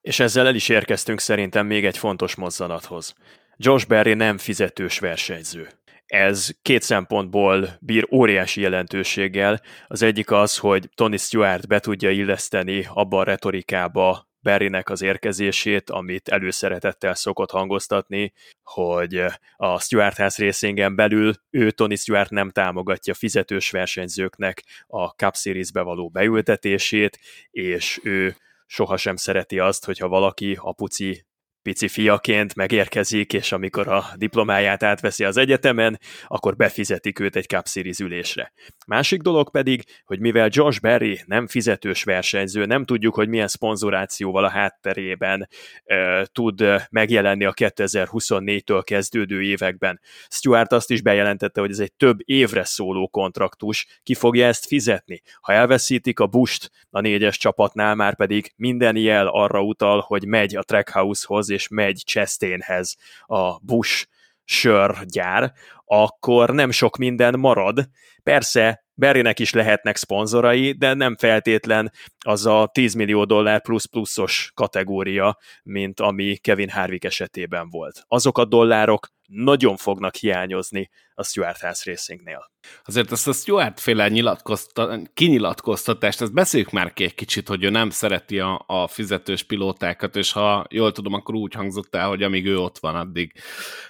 És 0.00 0.20
ezzel 0.20 0.46
el 0.46 0.54
is 0.54 0.68
érkeztünk 0.68 1.20
szerintem 1.20 1.66
még 1.66 1.84
egy 1.84 1.98
fontos 1.98 2.34
mozzanathoz. 2.34 3.14
Josh 3.56 3.86
Berry 3.86 4.14
nem 4.14 4.38
fizetős 4.38 4.98
versenyző. 4.98 5.68
Ez 6.06 6.48
két 6.62 6.82
szempontból 6.82 7.68
bír 7.80 8.08
óriási 8.10 8.60
jelentőséggel. 8.60 9.60
Az 9.86 10.02
egyik 10.02 10.30
az, 10.30 10.58
hogy 10.58 10.88
Tony 10.94 11.16
Stewart 11.16 11.66
be 11.66 11.80
tudja 11.80 12.10
illeszteni 12.10 12.86
abba 12.88 13.18
a 13.18 13.24
retorikába 13.24 14.28
Berrynek 14.40 14.90
az 14.90 15.02
érkezését, 15.02 15.90
amit 15.90 16.28
előszeretettel 16.28 17.14
szokott 17.14 17.50
hangoztatni, 17.50 18.32
hogy 18.62 19.24
a 19.56 19.80
Stuart 19.80 20.16
House 20.16 20.44
Racingen 20.44 20.96
belül 20.96 21.34
ő 21.50 21.70
Tony 21.70 21.96
Stewart 21.96 22.30
nem 22.30 22.50
támogatja 22.50 23.14
fizetős 23.14 23.70
versenyzőknek 23.70 24.64
a 24.86 25.06
Cup 25.06 25.36
Series-be 25.36 25.80
való 25.80 26.08
beültetését, 26.08 27.18
és 27.50 28.00
ő 28.02 28.36
sohasem 28.66 29.16
szereti 29.16 29.58
azt, 29.58 29.84
hogyha 29.84 30.08
valaki 30.08 30.58
apuci 30.60 31.25
pici 31.66 31.88
fiaként 31.88 32.54
megérkezik, 32.54 33.32
és 33.32 33.52
amikor 33.52 33.88
a 33.88 34.04
diplomáját 34.16 34.82
átveszi 34.82 35.24
az 35.24 35.36
egyetemen, 35.36 35.98
akkor 36.26 36.56
befizetik 36.56 37.18
őt 37.18 37.36
egy 37.36 37.46
Cup 37.46 37.66
Series 37.66 37.98
ülésre. 37.98 38.52
Másik 38.86 39.20
dolog 39.20 39.50
pedig, 39.50 39.82
hogy 40.04 40.20
mivel 40.20 40.48
Josh 40.50 40.80
Berry 40.80 41.20
nem 41.24 41.46
fizetős 41.46 42.02
versenyző, 42.02 42.64
nem 42.64 42.84
tudjuk, 42.84 43.14
hogy 43.14 43.28
milyen 43.28 43.48
szponzorációval 43.48 44.44
a 44.44 44.48
hátterében 44.48 45.48
e, 45.84 46.26
tud 46.32 46.64
megjelenni 46.90 47.44
a 47.44 47.52
2024-től 47.52 48.82
kezdődő 48.84 49.42
években. 49.42 50.00
Stuart 50.28 50.72
azt 50.72 50.90
is 50.90 51.02
bejelentette, 51.02 51.60
hogy 51.60 51.70
ez 51.70 51.78
egy 51.78 51.92
több 51.92 52.18
évre 52.24 52.64
szóló 52.64 53.08
kontraktus, 53.08 53.86
ki 54.02 54.14
fogja 54.14 54.46
ezt 54.46 54.66
fizetni. 54.66 55.22
Ha 55.40 55.52
elveszítik 55.52 56.20
a 56.20 56.26
bust 56.26 56.70
a 56.90 57.00
négyes 57.00 57.38
csapatnál, 57.38 57.94
már 57.94 58.16
pedig 58.16 58.52
minden 58.56 58.96
jel 58.96 59.26
arra 59.26 59.62
utal, 59.62 60.00
hogy 60.00 60.26
megy 60.26 60.56
a 60.56 60.62
Trackhouse-hoz, 60.62 61.54
és 61.56 61.68
megy 61.68 62.02
Chastainhez 62.04 62.96
a 63.26 63.58
Bush 63.58 64.06
sörgyár, 64.44 65.52
akkor 65.84 66.50
nem 66.50 66.70
sok 66.70 66.96
minden 66.96 67.38
marad. 67.38 67.88
Persze 68.22 68.85
Berrynek 68.98 69.38
is 69.38 69.52
lehetnek 69.52 69.96
szponzorai, 69.96 70.72
de 70.72 70.94
nem 70.94 71.16
feltétlen 71.16 71.92
az 72.24 72.46
a 72.46 72.70
10 72.72 72.94
millió 72.94 73.24
dollár 73.24 73.62
plusz-pluszos 73.62 74.50
kategória, 74.54 75.38
mint 75.62 76.00
ami 76.00 76.36
Kevin 76.36 76.68
Harvick 76.68 77.04
esetében 77.04 77.68
volt. 77.68 78.04
Azok 78.08 78.38
a 78.38 78.44
dollárok 78.44 79.08
nagyon 79.26 79.76
fognak 79.76 80.14
hiányozni 80.14 80.90
a 81.14 81.24
Stuart 81.24 81.60
House 81.60 81.90
Racingnél. 81.90 82.50
Azért 82.84 83.12
ezt 83.12 83.28
a 83.28 83.32
Stuart 83.32 83.80
féle 83.80 84.08
nyilatkozta, 84.08 85.00
kinyilatkoztatást, 85.14 86.20
ezt 86.20 86.32
beszéljük 86.32 86.70
már 86.70 86.92
ki 86.92 87.04
egy 87.04 87.14
kicsit, 87.14 87.48
hogy 87.48 87.64
ő 87.64 87.70
nem 87.70 87.90
szereti 87.90 88.40
a, 88.40 88.64
a 88.66 88.86
fizetős 88.86 89.42
pilótákat, 89.42 90.16
és 90.16 90.32
ha 90.32 90.66
jól 90.70 90.92
tudom, 90.92 91.12
akkor 91.12 91.34
úgy 91.34 91.54
hangzott 91.54 91.94
el, 91.94 92.08
hogy 92.08 92.22
amíg 92.22 92.46
ő 92.46 92.58
ott 92.58 92.78
van, 92.78 92.94
addig 92.94 93.32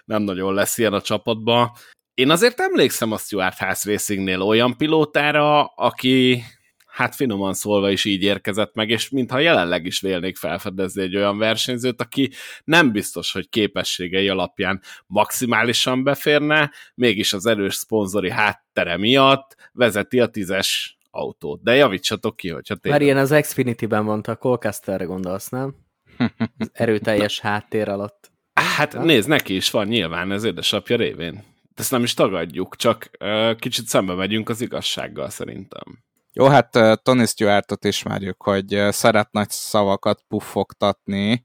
nem 0.05 0.23
nagyon 0.23 0.55
lesz 0.55 0.79
ilyen 0.79 0.93
a 0.93 1.01
csapatban. 1.01 1.71
Én 2.17 2.31
azért 2.31 2.61
emlékszem 2.61 3.13
a 3.13 3.17
Stuart 3.17 3.59
House 3.59 3.91
Racingnél 3.91 4.43
olyan 4.43 4.77
pilótára, 4.77 5.65
aki 5.65 6.43
hát 6.87 7.15
finoman 7.15 7.55
szólva 7.55 7.91
is 7.91 8.05
így 8.05 8.23
érkezett 8.23 8.75
meg, 8.75 8.91
és 8.91 9.09
mintha 9.09 9.39
jelenleg 9.39 9.87
is 9.87 10.01
vélnék 10.01 10.37
felfedezni 10.37 11.03
egy 11.03 11.17
olyan 11.17 11.39
versenyzőt, 11.39 12.01
aki 12.01 12.31
nem 12.65 12.93
biztos, 12.93 13.33
hogy 13.33 13.49
képességei 13.49 14.29
alapján 14.29 14.83
maximálisan 15.07 16.05
beférne, 16.05 16.71
mégis 16.95 17.33
az 17.33 17.47
erős 17.47 17.75
szponzori 17.75 18.31
háttere 18.31 18.97
miatt 18.97 19.57
vezeti 19.73 20.21
a 20.21 20.27
tízes 20.27 20.99
autót. 21.11 21.63
De 21.63 21.75
javítsatok 21.75 22.37
ki, 22.37 22.49
hogyha 22.49 22.75
tényleg. 22.75 23.01
Mert 23.01 23.13
ilyen 23.13 23.25
az 23.25 23.41
Xfinity-ben 23.41 24.05
mondta, 24.05 24.37
Colcasterre 24.37 25.05
gondolsz, 25.05 25.49
nem? 25.49 25.75
Az 26.59 26.71
erőteljes 26.73 27.41
háttér 27.41 27.89
alatt. 27.89 28.31
Hát 28.55 28.93
nem? 28.93 29.05
nézd, 29.05 29.29
neki 29.29 29.55
is 29.55 29.71
van 29.71 29.87
nyilván, 29.87 30.33
ez 30.33 30.45
édesapja 30.45 30.97
révén 30.97 31.55
ezt 31.81 31.91
nem 31.91 32.03
is 32.03 32.15
tagadjuk, 32.15 32.77
csak 32.77 33.11
kicsit 33.59 33.87
szembe 33.87 34.15
megyünk 34.15 34.49
az 34.49 34.61
igazsággal 34.61 35.31
szerintem. 35.31 36.05
Jó, 36.33 36.47
hát 36.47 36.71
Tony 37.03 37.27
Stewartot 37.27 37.85
ismerjük, 37.85 38.43
hogy 38.43 38.83
szeret 38.91 39.33
nagy 39.33 39.51
szavakat 39.51 40.23
puffogtatni. 40.29 41.45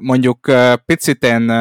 Mondjuk 0.00 0.50
picit 0.84 1.24
én 1.24 1.52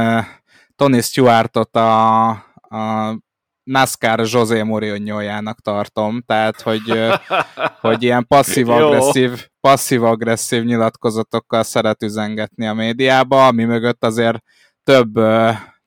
Tony 0.76 1.02
Stewartot 1.02 1.76
a, 1.76 2.30
a 2.30 3.16
NASCAR 3.64 4.20
José 4.20 4.62
mourinho 4.62 5.22
tartom, 5.62 6.22
tehát 6.26 6.62
hogy, 6.62 7.10
hogy 7.82 8.04
ilyen 8.04 8.28
passzív-agresszív 8.28 9.48
passzív-agresszív 9.60 10.64
nyilatkozatokkal 10.64 11.64
szeret 11.64 12.04
üzengetni 12.04 12.68
a 12.68 12.74
médiába, 12.74 13.48
ami 13.48 13.64
mögött 13.64 14.04
azért 14.04 14.44
több, 14.84 15.20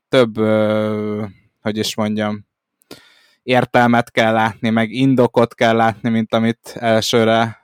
több 0.08 0.34
hogy 1.62 1.76
is 1.76 1.94
mondjam, 1.94 2.46
értelmet 3.42 4.10
kell 4.10 4.32
látni, 4.32 4.70
meg 4.70 4.90
indokot 4.90 5.54
kell 5.54 5.76
látni, 5.76 6.08
mint 6.08 6.34
amit 6.34 6.74
elsőre 6.74 7.60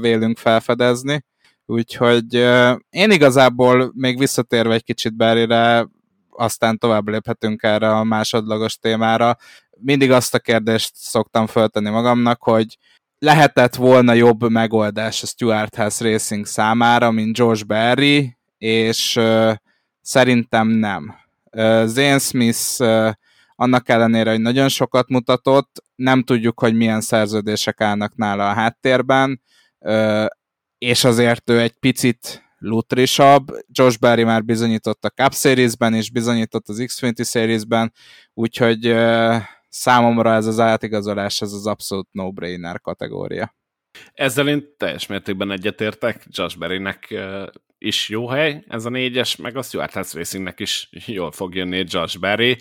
vélünk 0.00 0.38
felfedezni. 0.38 1.24
Úgyhogy 1.66 2.34
én 2.90 3.10
igazából 3.10 3.92
még 3.94 4.18
visszatérve 4.18 4.74
egy 4.74 4.84
kicsit 4.84 5.16
Berryre, 5.16 5.88
aztán 6.30 6.78
tovább 6.78 7.08
léphetünk 7.08 7.62
erre 7.62 7.90
a 7.90 8.04
másodlagos 8.04 8.78
témára. 8.78 9.36
Mindig 9.78 10.10
azt 10.10 10.34
a 10.34 10.38
kérdést 10.38 10.92
szoktam 10.94 11.46
föltenni 11.46 11.90
magamnak, 11.90 12.42
hogy 12.42 12.78
lehetett 13.18 13.74
volna 13.74 14.12
jobb 14.12 14.50
megoldás 14.50 15.22
a 15.22 15.26
Stuart 15.26 15.74
House 15.74 16.10
Racing 16.10 16.46
számára, 16.46 17.10
mint 17.10 17.36
George 17.36 17.64
Berry, 17.64 18.36
és 18.58 19.16
uh, 19.16 19.54
szerintem 20.00 20.68
nem. 20.68 21.14
Uh, 21.52 21.84
Zane 21.86 22.18
Smith 22.18 22.80
uh, 22.80 23.10
annak 23.60 23.88
ellenére, 23.88 24.30
hogy 24.30 24.40
nagyon 24.40 24.68
sokat 24.68 25.08
mutatott, 25.08 25.84
nem 25.94 26.22
tudjuk, 26.22 26.60
hogy 26.60 26.74
milyen 26.74 27.00
szerződések 27.00 27.80
állnak 27.80 28.16
nála 28.16 28.48
a 28.48 28.52
háttérben, 28.52 29.42
és 30.78 31.04
azért 31.04 31.50
ő 31.50 31.60
egy 31.60 31.72
picit 31.72 32.44
lutrisabb. 32.58 33.46
Josh 33.66 33.98
Berry 33.98 34.24
már 34.24 34.44
bizonyított 34.44 35.04
a 35.04 35.08
Cup 35.08 35.34
Series-ben, 35.34 35.94
és 35.94 36.10
bizonyított 36.10 36.68
az 36.68 36.82
Xfinity 36.86 37.22
Series-ben, 37.22 37.92
úgyhogy 38.34 38.96
számomra 39.68 40.34
ez 40.34 40.46
az 40.46 40.58
átigazolás, 40.58 41.40
ez 41.40 41.52
az 41.52 41.66
abszolút 41.66 42.08
no-brainer 42.12 42.80
kategória. 42.80 43.54
Ezzel 44.12 44.48
én 44.48 44.74
teljes 44.76 45.06
mértékben 45.06 45.50
egyetértek, 45.50 46.26
Josh 46.28 46.58
Berrynek 46.58 47.14
is 47.78 48.08
jó 48.08 48.28
hely, 48.28 48.64
ez 48.68 48.84
a 48.84 48.90
négyes, 48.90 49.36
meg 49.36 49.56
a 49.56 49.62
Stuart 49.62 49.92
House 49.92 50.18
Racingnek 50.18 50.60
is 50.60 50.88
jól 51.06 51.32
fog 51.32 51.54
jönni 51.54 51.84
Josh 51.88 52.18
Berry. 52.18 52.58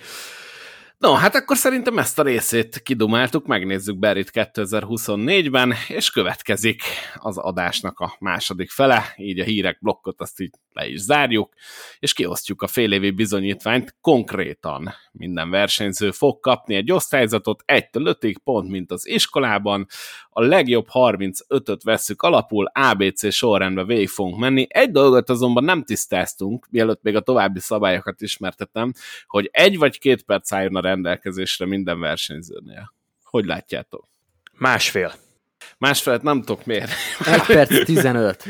No, 1.00 1.14
hát 1.14 1.36
akkor 1.36 1.58
szerintem 1.58 1.98
ezt 1.98 2.20
a 2.20 2.24
részét 2.24 2.80
kidumáltuk, 2.80 3.46
megnézzük 3.46 4.00
Berit 4.00 4.30
2024-ben, 4.34 5.74
és 5.88 6.10
következik 6.10 6.82
az 7.16 7.38
adásnak 7.38 8.00
a 8.00 8.16
második 8.20 8.70
fele, 8.70 9.14
így 9.18 9.40
a 9.40 9.44
hírek 9.44 9.78
blokkot 9.82 10.22
azt 10.22 10.40
így 10.40 10.54
le 10.80 10.88
is 10.88 11.00
zárjuk, 11.00 11.54
és 12.00 12.14
kiosztjuk 12.14 12.62
a 12.62 12.68
félévi 12.68 13.12
bizonyítványt 13.12 13.96
konkrétan. 14.02 14.94
Minden 15.12 15.50
versenyző 15.50 16.12
fog 16.12 16.40
kapni 16.40 16.76
egy 16.76 16.92
osztályzatot 16.92 17.64
1-től 17.68 18.06
5 18.22 18.40
pont, 18.44 18.70
mint 18.70 18.92
az 18.92 19.08
iskolában, 19.08 19.86
a 20.30 20.42
legjobb 20.42 20.88
35-öt 20.94 21.84
vesszük 21.84 22.22
alapul, 22.22 22.72
ABC 22.74 23.34
sorrendben 23.34 23.86
végig 23.86 24.08
fogunk 24.08 24.38
menni. 24.40 24.68
Egy 24.70 24.92
dolgot 24.92 25.30
azonban 25.30 25.64
nem 25.64 25.84
tisztáztunk, 25.84 26.68
mielőtt 26.70 27.02
még 27.02 27.16
a 27.16 27.22
további 27.22 27.60
szabályokat 27.60 28.22
ismertetem, 28.22 28.94
hogy 29.28 29.50
egy 29.52 29.78
vagy 29.78 30.00
két 30.00 30.24
perc 30.24 30.52
álljon 30.52 30.76
a 30.76 30.82
rendelkezésre 30.82 31.66
minden 31.66 32.00
versenyzőnél. 32.00 32.94
Hogy 33.24 33.46
látjátok? 33.46 34.08
Másfél. 34.54 35.29
Másfelet 35.78 36.22
nem 36.22 36.40
tudok 36.40 36.66
miért. 36.66 36.92
Egy 37.26 37.42
perc 37.42 37.84
15. 37.86 38.46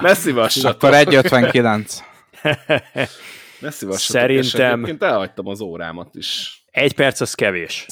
Ne 0.00 0.14
szívassatok. 0.14 0.82
Akkor 0.82 0.94
1.59. 1.06 1.98
Ne 3.60 3.70
szívassatok. 3.70 3.98
Szerintem- 3.98 4.42
És 4.42 4.54
egyébként 4.54 5.02
elhagytam 5.02 5.46
az 5.46 5.60
órámat 5.60 6.14
is. 6.14 6.62
Egy 6.70 6.94
perc 6.94 7.20
az 7.20 7.34
kevés. 7.34 7.86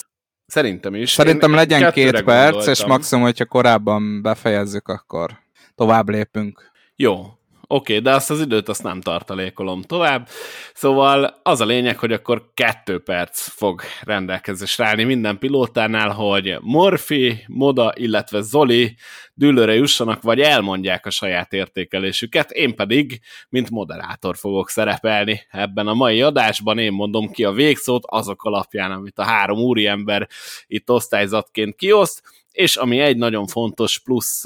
Szerintem 0.46 0.94
is. 0.94 1.10
Szerintem 1.10 1.50
Én 1.50 1.56
legyen 1.56 1.92
két 1.92 2.22
perc, 2.22 2.54
és 2.56 2.56
gondoltam. 2.56 2.88
maximum, 2.88 3.24
hogyha 3.24 3.44
korábban 3.44 4.22
befejezzük, 4.22 4.88
akkor 4.88 5.30
tovább 5.74 6.08
lépünk. 6.08 6.70
Jó, 6.96 7.26
oké, 7.72 7.98
de 7.98 8.14
azt 8.14 8.30
az 8.30 8.40
időt 8.40 8.68
azt 8.68 8.82
nem 8.82 9.00
tartalékolom 9.00 9.82
tovább. 9.82 10.28
Szóval 10.74 11.40
az 11.42 11.60
a 11.60 11.64
lényeg, 11.64 11.98
hogy 11.98 12.12
akkor 12.12 12.50
kettő 12.54 12.98
perc 12.98 13.48
fog 13.48 13.80
rendelkezésre 14.02 14.86
állni 14.86 15.04
minden 15.04 15.38
pilótánál, 15.38 16.10
hogy 16.10 16.56
Morfi, 16.60 17.44
Moda, 17.46 17.92
illetve 17.94 18.40
Zoli 18.40 18.96
dűlőre 19.34 19.74
jussanak, 19.74 20.22
vagy 20.22 20.40
elmondják 20.40 21.06
a 21.06 21.10
saját 21.10 21.52
értékelésüket, 21.52 22.50
én 22.50 22.74
pedig, 22.74 23.20
mint 23.48 23.70
moderátor 23.70 24.36
fogok 24.36 24.70
szerepelni 24.70 25.46
ebben 25.50 25.86
a 25.86 25.94
mai 25.94 26.22
adásban, 26.22 26.78
én 26.78 26.92
mondom 26.92 27.30
ki 27.30 27.44
a 27.44 27.52
végszót 27.52 28.04
azok 28.06 28.42
alapján, 28.42 28.90
amit 28.90 29.18
a 29.18 29.24
három 29.24 29.58
úriember 29.58 30.28
itt 30.66 30.90
osztályzatként 30.90 31.76
kioszt, 31.76 32.22
és 32.50 32.76
ami 32.76 32.98
egy 33.00 33.16
nagyon 33.16 33.46
fontos 33.46 33.98
plusz 33.98 34.44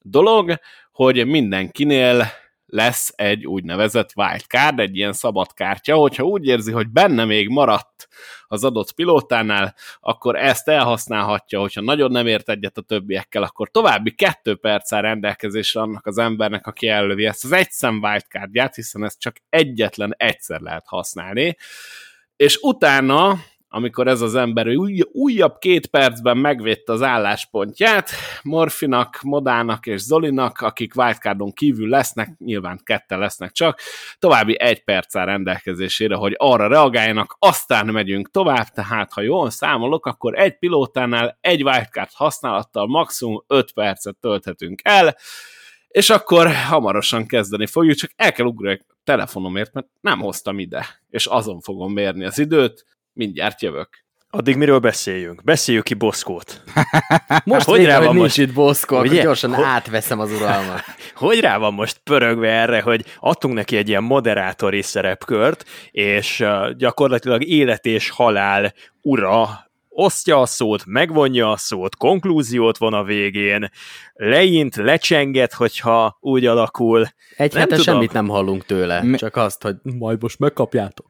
dolog, 0.00 0.58
hogy 0.96 1.26
mindenkinél 1.26 2.26
lesz 2.66 3.12
egy 3.16 3.46
úgynevezett 3.46 4.10
wildcard, 4.14 4.80
egy 4.80 4.96
ilyen 4.96 5.12
szabad 5.12 5.52
kártya, 5.54 5.96
hogyha 5.96 6.22
úgy 6.22 6.46
érzi, 6.46 6.72
hogy 6.72 6.88
benne 6.88 7.24
még 7.24 7.48
maradt 7.48 8.08
az 8.46 8.64
adott 8.64 8.92
pilótánál, 8.92 9.74
akkor 10.00 10.36
ezt 10.36 10.68
elhasználhatja, 10.68 11.60
hogyha 11.60 11.80
nagyon 11.80 12.10
nem 12.10 12.26
ért 12.26 12.48
egyet 12.48 12.78
a 12.78 12.80
többiekkel, 12.82 13.42
akkor 13.42 13.70
további 13.70 14.14
kettő 14.14 14.54
perc 14.54 14.92
áll 14.92 15.00
rendelkezésre 15.00 15.80
annak 15.80 16.06
az 16.06 16.18
embernek, 16.18 16.66
aki 16.66 16.88
ellövi 16.88 17.26
ezt 17.26 17.44
az 17.44 17.52
egyszem 17.52 18.00
wildcardját, 18.02 18.74
hiszen 18.74 19.04
ezt 19.04 19.20
csak 19.20 19.36
egyetlen 19.48 20.14
egyszer 20.16 20.60
lehet 20.60 20.86
használni, 20.86 21.56
és 22.36 22.58
utána 22.62 23.38
amikor 23.68 24.08
ez 24.08 24.20
az 24.20 24.34
ember 24.34 24.68
új, 24.68 25.00
újabb 25.12 25.58
két 25.58 25.86
percben 25.86 26.36
megvédte 26.36 26.92
az 26.92 27.02
álláspontját, 27.02 28.10
Morfinak, 28.42 29.20
Modának 29.22 29.86
és 29.86 30.00
Zolinak, 30.00 30.60
akik 30.60 30.96
wildcardon 30.96 31.52
kívül 31.52 31.88
lesznek, 31.88 32.38
nyilván 32.38 32.80
ketten 32.82 33.18
lesznek 33.18 33.52
csak, 33.52 33.80
további 34.18 34.60
egy 34.60 34.84
perc 34.84 35.16
áll 35.16 35.24
rendelkezésére, 35.24 36.14
hogy 36.14 36.34
arra 36.36 36.66
reagáljanak, 36.66 37.36
aztán 37.38 37.86
megyünk 37.86 38.30
tovább, 38.30 38.68
tehát 38.68 39.12
ha 39.12 39.20
jól 39.20 39.50
számolok, 39.50 40.06
akkor 40.06 40.38
egy 40.38 40.58
pilótánál 40.58 41.38
egy 41.40 41.62
wildcard 41.62 42.10
használattal 42.12 42.86
maximum 42.86 43.44
5 43.46 43.72
percet 43.72 44.16
tölthetünk 44.16 44.80
el, 44.84 45.16
és 45.88 46.10
akkor 46.10 46.54
hamarosan 46.54 47.26
kezdeni 47.26 47.66
fogjuk, 47.66 47.96
csak 47.96 48.10
el 48.16 48.32
kell 48.32 48.46
ugrani 48.46 48.84
telefonomért, 49.04 49.72
mert 49.72 49.86
nem 50.00 50.20
hoztam 50.20 50.58
ide, 50.58 50.86
és 51.10 51.26
azon 51.26 51.60
fogom 51.60 51.92
mérni 51.92 52.24
az 52.24 52.38
időt, 52.38 52.84
mindjárt 53.16 53.62
jövök. 53.62 54.04
Addig 54.30 54.56
miről 54.56 54.78
beszéljünk? 54.78 55.44
Beszéljük 55.44 55.84
ki 55.84 55.94
Boszkót. 55.94 56.62
Most 57.44 57.66
Hogy 57.66 57.84
rá 57.84 57.96
hogy 57.96 58.06
van 58.06 58.14
nincs 58.14 58.26
most? 58.36 58.38
itt 58.48 58.52
Boszko, 58.54 58.94
akkor 58.96 59.08
gyorsan 59.08 59.54
Ho- 59.54 59.64
átveszem 59.64 60.20
az 60.20 60.32
uralmat. 60.32 60.82
Hogy 61.14 61.40
rá 61.40 61.58
van 61.58 61.74
most 61.74 62.00
pörögve 62.04 62.48
erre, 62.48 62.80
hogy 62.80 63.04
adtunk 63.18 63.54
neki 63.54 63.76
egy 63.76 63.88
ilyen 63.88 64.02
moderátori 64.02 64.82
szerepkört, 64.82 65.64
és 65.90 66.44
gyakorlatilag 66.76 67.44
élet 67.44 67.86
és 67.86 68.10
halál 68.10 68.74
ura 69.02 69.48
osztja 69.88 70.40
a 70.40 70.46
szót, 70.46 70.82
megvonja 70.86 71.50
a 71.50 71.56
szót, 71.56 71.96
konklúziót 71.96 72.78
von 72.78 72.94
a 72.94 73.02
végén, 73.02 73.70
leint, 74.14 74.76
lecsenget, 74.76 75.52
hogyha 75.52 76.16
úgy 76.20 76.46
alakul. 76.46 77.06
Egy 77.36 77.52
Nem 77.52 77.60
hete 77.62 77.76
tudom. 77.76 77.94
semmit 77.94 78.12
nem 78.12 78.28
hallunk 78.28 78.64
tőle, 78.64 79.02
Mi- 79.02 79.16
csak 79.16 79.36
azt, 79.36 79.62
hogy 79.62 79.76
majd 79.82 80.22
most 80.22 80.38
megkapjátok. 80.38 81.05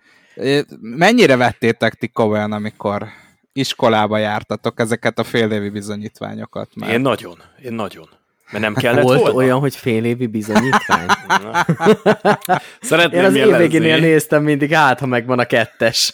Mennyire 0.81 1.37
vettétek 1.37 1.95
ti 1.95 2.09
komolyan, 2.09 2.53
amikor 2.53 3.07
iskolába 3.53 4.19
jártatok 4.19 4.81
ezeket 4.81 5.19
a 5.19 5.25
félévi 5.25 5.69
bizonyítványokat? 5.69 6.69
Mert 6.75 6.93
Én 6.93 7.01
nagyon, 7.01 7.43
én 7.65 7.73
nagyon. 7.73 8.09
Mert 8.51 8.65
nem 8.65 8.75
kellett 8.75 9.03
Volt 9.05 9.21
volna. 9.21 9.35
olyan, 9.35 9.59
hogy 9.59 9.77
fél 9.77 10.05
évi 10.05 10.27
bizonyítvány? 10.27 11.07
Szeretném 12.81 13.21
Én 13.21 13.27
az 13.27 13.35
évvégénél 13.35 13.99
néztem 13.99 14.43
mindig, 14.43 14.73
hát 14.73 14.99
ha 15.01 15.07
megvan 15.07 15.39
a 15.39 15.45
kettes. 15.45 16.13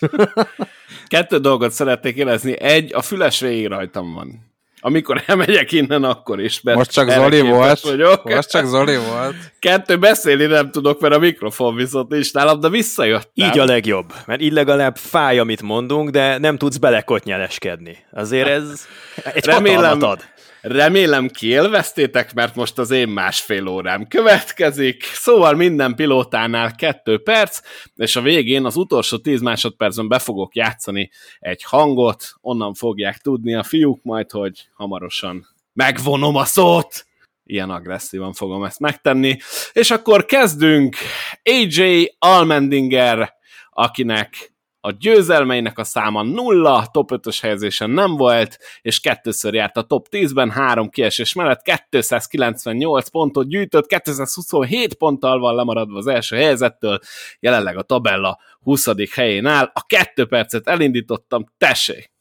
kettő 1.07 1.39
dolgot 1.39 1.71
szeretnék 1.73 2.17
jelezni. 2.17 2.61
Egy, 2.61 2.95
a 2.95 3.03
füles 3.03 3.41
végig 3.41 3.67
rajtam 3.67 4.13
van. 4.13 4.52
Amikor 4.85 5.23
elmegyek 5.27 5.73
innen, 5.73 6.05
akkor 6.05 6.40
is. 6.40 6.61
Mert 6.61 6.77
most 6.77 6.90
csak 6.90 7.11
Zoli 7.11 7.40
volt. 7.40 7.81
Vagyok. 7.81 8.25
Most 8.25 8.51
csak 8.51 8.66
Zoli 8.66 8.97
volt. 8.97 9.35
Kettő, 9.59 9.99
beszélni 9.99 10.45
nem 10.45 10.71
tudok, 10.71 11.01
mert 11.01 11.14
a 11.14 11.18
mikrofon 11.18 11.75
viszont 11.75 12.09
nincs 12.09 12.33
nálam, 12.33 12.61
de 12.61 12.68
visszajöttem. 12.68 13.49
Így 13.51 13.59
a 13.59 13.64
legjobb, 13.64 14.12
mert 14.27 14.40
így 14.40 14.53
legalább 14.53 14.97
fáj, 14.97 15.38
amit 15.38 15.62
mondunk, 15.62 16.11
de 16.11 16.38
nem 16.38 16.57
tudsz 16.59 16.77
belekotnyeleskedni. 16.77 17.97
Azért 18.12 18.49
ez 18.49 18.87
egy 19.35 19.45
Remélem- 19.55 20.03
ad. 20.03 20.21
Remélem 20.62 21.29
kiélveztétek, 21.29 22.35
mert 22.35 22.55
most 22.55 22.79
az 22.79 22.90
én 22.90 23.09
másfél 23.09 23.66
órám 23.66 24.09
következik. 24.09 25.03
Szóval 25.03 25.55
minden 25.55 25.94
pilótánál 25.94 26.75
kettő 26.75 27.22
perc, 27.22 27.61
és 27.96 28.16
a 28.16 28.20
végén 28.20 28.64
az 28.64 28.77
utolsó 28.77 29.18
tíz 29.18 29.40
másodpercben 29.40 30.09
be 30.09 30.18
fogok 30.18 30.55
játszani 30.55 31.11
egy 31.38 31.62
hangot, 31.62 32.25
onnan 32.40 32.75
fogják 32.75 33.16
tudni 33.16 33.55
a 33.55 33.62
fiúk 33.62 34.03
majd, 34.03 34.31
hogy 34.31 34.68
hamarosan 34.75 35.48
megvonom 35.72 36.37
a 36.37 36.44
szót. 36.44 37.07
Ilyen 37.44 37.70
agresszívan 37.70 38.33
fogom 38.33 38.64
ezt 38.64 38.81
megtenni. 38.81 39.37
És 39.72 39.90
akkor 39.90 40.25
kezdünk. 40.25 40.96
AJ 41.42 42.14
Almendinger, 42.18 43.33
akinek 43.70 44.52
a 44.85 44.90
győzelmeinek 44.90 45.79
a 45.79 45.85
száma 45.85 46.23
nulla, 46.23 46.87
top 46.92 47.11
5-ös 47.14 47.38
helyezésen 47.40 47.90
nem 47.90 48.16
volt, 48.16 48.59
és 48.81 49.01
kettőször 49.01 49.55
járt 49.55 49.77
a 49.77 49.83
top 49.83 50.07
10-ben, 50.11 50.51
három 50.51 50.88
kiesés 50.88 51.33
mellett 51.33 51.62
298 51.90 53.09
pontot 53.09 53.49
gyűjtött, 53.49 53.87
227 53.87 54.95
ponttal 54.95 55.38
van 55.38 55.55
lemaradva 55.55 55.99
az 55.99 56.07
első 56.07 56.37
helyezettől, 56.37 56.99
jelenleg 57.40 57.77
a 57.77 57.83
tabella 57.83 58.38
20. 58.61 58.88
helyén 59.14 59.47
áll. 59.47 59.71
A 59.75 59.85
kettő 59.87 60.27
percet 60.27 60.68
elindítottam, 60.68 61.45
tessék! 61.59 62.12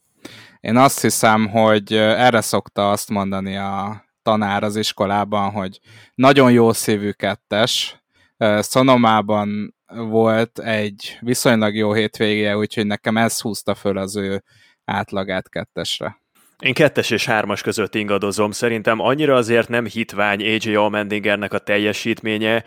Én 0.60 0.76
azt 0.76 1.00
hiszem, 1.00 1.48
hogy 1.48 1.92
erre 1.94 2.40
szokta 2.40 2.90
azt 2.90 3.10
mondani 3.10 3.56
a 3.56 4.04
tanár 4.22 4.62
az 4.62 4.76
iskolában, 4.76 5.50
hogy 5.50 5.80
nagyon 6.14 6.52
jó 6.52 6.72
szívű 6.72 7.10
kettes. 7.10 8.02
Szonomában 8.58 9.74
volt 9.94 10.58
egy 10.58 11.18
viszonylag 11.20 11.74
jó 11.74 11.92
hétvégéje, 11.92 12.56
úgyhogy 12.56 12.86
nekem 12.86 13.16
ez 13.16 13.40
húzta 13.40 13.74
föl 13.74 13.98
az 13.98 14.16
ő 14.16 14.42
átlagát 14.84 15.48
kettesre. 15.48 16.20
Én 16.58 16.74
kettes 16.74 17.10
és 17.10 17.24
hármas 17.24 17.62
között 17.62 17.94
ingadozom. 17.94 18.50
Szerintem 18.50 19.00
annyira 19.00 19.34
azért 19.34 19.68
nem 19.68 19.86
hitvány 19.86 20.40
AJ 20.40 20.74
Allmendingernek 20.74 21.52
a 21.52 21.58
teljesítménye, 21.58 22.64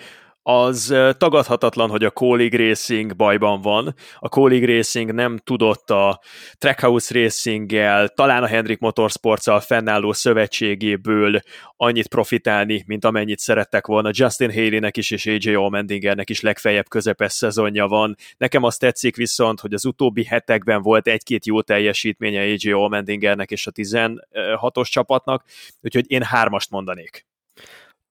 az 0.47 0.95
tagadhatatlan, 1.17 1.89
hogy 1.89 2.03
a 2.03 2.11
Colleague 2.11 2.67
Racing 2.67 3.15
bajban 3.15 3.61
van. 3.61 3.95
A 4.19 4.29
Colleague 4.29 4.75
Racing 4.75 5.13
nem 5.13 5.37
tudott 5.37 5.89
a 5.89 6.21
Trackhouse 6.57 7.19
Racing-gel, 7.21 8.07
talán 8.07 8.43
a 8.43 8.47
Hendrik 8.47 8.79
Motorsports-al 8.79 9.59
fennálló 9.59 10.11
szövetségéből 10.13 11.39
annyit 11.77 12.07
profitálni, 12.07 12.83
mint 12.87 13.05
amennyit 13.05 13.39
szerettek 13.39 13.87
volna. 13.87 14.09
Justin 14.13 14.53
Haley-nek 14.53 14.97
is 14.97 15.11
és 15.11 15.25
AJ 15.25 15.53
Allmendingernek 15.53 16.29
is 16.29 16.41
legfeljebb 16.41 16.87
közepes 16.87 17.33
szezonja 17.33 17.87
van. 17.87 18.15
Nekem 18.37 18.63
azt 18.63 18.79
tetszik 18.79 19.15
viszont, 19.15 19.59
hogy 19.59 19.73
az 19.73 19.85
utóbbi 19.85 20.23
hetekben 20.23 20.81
volt 20.81 21.07
egy-két 21.07 21.45
jó 21.45 21.61
teljesítménye 21.61 22.41
AJ 22.41 22.71
Allmendingernek 22.71 23.51
és 23.51 23.67
a 23.67 23.71
16-os 23.71 24.89
csapatnak, 24.89 25.43
úgyhogy 25.81 26.05
én 26.07 26.23
hármast 26.23 26.69
mondanék. 26.71 27.25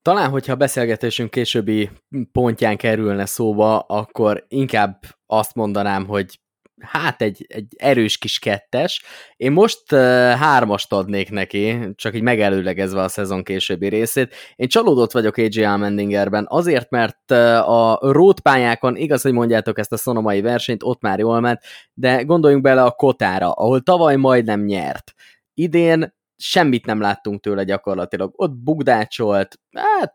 Talán, 0.04 0.30
hogyha 0.30 0.52
a 0.52 0.56
beszélgetésünk 0.56 1.30
későbbi 1.30 1.90
pontján 2.32 2.76
kerülne 2.76 3.26
szóba, 3.26 3.78
akkor 3.78 4.44
inkább 4.48 5.00
azt 5.26 5.54
mondanám, 5.54 6.06
hogy 6.06 6.40
hát 6.80 7.22
egy, 7.22 7.46
egy 7.48 7.66
erős 7.76 8.18
kis 8.18 8.38
kettes. 8.38 9.02
Én 9.36 9.52
most 9.52 9.92
uh, 9.92 9.98
hármast 10.30 10.92
adnék 10.92 11.30
neki, 11.30 11.78
csak 11.94 12.14
így 12.14 12.22
megelőlegezve 12.22 13.00
a 13.00 13.08
szezon 13.08 13.42
későbbi 13.42 13.88
részét. 13.88 14.34
Én 14.56 14.68
csalódott 14.68 15.12
vagyok 15.12 15.36
AJ 15.36 15.64
Allmendingerben, 15.64 16.46
azért, 16.48 16.90
mert 16.90 17.30
uh, 17.30 17.70
a 17.70 17.98
road 18.00 18.40
pályákon, 18.40 18.96
igaz, 18.96 19.22
hogy 19.22 19.32
mondjátok 19.32 19.78
ezt 19.78 19.92
a 19.92 19.96
szonomai 19.96 20.40
versenyt, 20.40 20.82
ott 20.82 21.00
már 21.00 21.18
jól 21.18 21.40
ment, 21.40 21.60
de 21.94 22.22
gondoljunk 22.22 22.62
bele 22.62 22.82
a 22.82 22.90
Kotára, 22.90 23.50
ahol 23.50 23.80
tavaly 23.80 24.16
majdnem 24.16 24.64
nyert. 24.64 25.14
Idén 25.54 26.13
semmit 26.36 26.86
nem 26.86 27.00
láttunk 27.00 27.40
tőle 27.40 27.64
gyakorlatilag. 27.64 28.32
Ott 28.36 28.52
bugdácsolt, 28.52 29.58
hát 29.72 30.12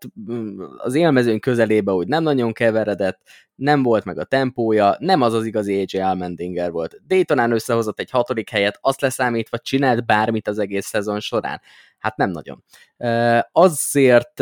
az 0.78 0.96
élmezőn 0.96 1.40
közelébe 1.40 1.92
úgy 1.92 2.08
nem 2.08 2.24
nagyon 2.24 2.54
keveredett, 2.54 3.22
nem 3.56 3.84
volt 3.84 4.06
meg 4.06 4.20
a 4.20 4.24
tempója, 4.24 4.96
nem 5.00 5.22
az 5.22 5.34
az 5.34 5.46
igazi 5.46 5.80
AJ 5.80 6.02
Almendinger 6.02 6.72
volt. 6.72 6.96
Daytonán 7.08 7.52
összehozott 7.52 8.00
egy 8.00 8.10
hatodik 8.10 8.50
helyet, 8.50 8.78
azt 8.82 9.02
leszámítva 9.02 9.58
csinált 9.58 10.06
bármit 10.06 10.48
az 10.48 10.60
egész 10.60 10.86
szezon 10.86 11.20
során. 11.20 11.62
Hát 11.98 12.18
nem 12.18 12.30
nagyon. 12.30 12.64
Azért 13.52 14.40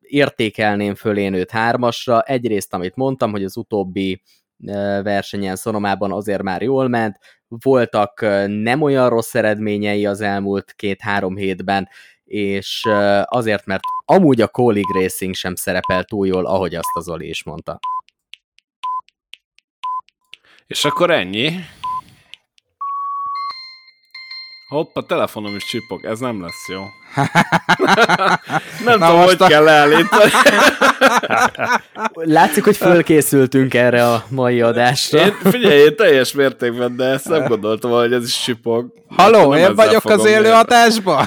értékelném 0.00 0.94
föl 0.94 1.16
én 1.16 1.34
őt 1.34 1.50
hármasra, 1.50 2.22
egyrészt 2.22 2.74
amit 2.74 2.96
mondtam, 2.96 3.30
hogy 3.30 3.44
az 3.44 3.56
utóbbi 3.56 4.22
versenyen 5.02 5.56
Szonomában 5.56 6.12
azért 6.12 6.42
már 6.42 6.62
jól 6.62 6.88
ment, 6.88 7.18
voltak 7.48 8.20
nem 8.46 8.82
olyan 8.82 9.08
rossz 9.08 9.34
eredményei 9.34 10.06
az 10.06 10.20
elmúlt 10.20 10.72
két-három 10.76 11.36
hétben, 11.36 11.88
és 12.24 12.86
azért, 13.24 13.66
mert 13.66 13.82
amúgy 14.04 14.40
a 14.40 14.48
Colleague 14.48 15.00
Racing 15.00 15.34
sem 15.34 15.54
szerepel 15.54 16.04
túl 16.04 16.26
jól, 16.26 16.46
ahogy 16.46 16.74
azt 16.74 16.96
az 16.96 17.08
Oli 17.08 17.28
is 17.28 17.44
mondta. 17.44 17.78
És 20.66 20.84
akkor 20.84 21.10
ennyi. 21.10 21.50
Hopp, 24.70 24.96
a 24.96 25.02
telefonom 25.02 25.54
is 25.54 25.64
csipog, 25.64 26.04
ez 26.04 26.18
nem 26.18 26.42
lesz 26.42 26.68
jó. 26.68 26.80
nem 28.84 28.98
Na 28.98 29.06
tudom, 29.06 29.24
hogy 29.24 29.36
a... 29.38 29.46
kell 29.46 29.62
leállítani. 29.62 30.30
Látszik, 32.36 32.64
hogy 32.64 32.76
fölkészültünk 32.76 33.74
erre 33.74 34.08
a 34.08 34.24
mai 34.28 34.60
adásra. 34.60 35.20
Én, 35.20 35.34
figyelj, 35.42 35.80
én 35.80 35.96
teljes 35.96 36.32
mértékben, 36.32 36.96
de 36.96 37.04
ezt 37.04 37.28
nem 37.28 37.46
gondoltam, 37.46 37.90
hogy 37.90 38.12
ez 38.12 38.24
is 38.24 38.42
csipog. 38.42 38.92
Haló, 39.08 39.54
én 39.54 39.74
vagyok 39.74 40.04
az 40.04 40.24
élő 40.24 40.52
adásban? 40.52 41.26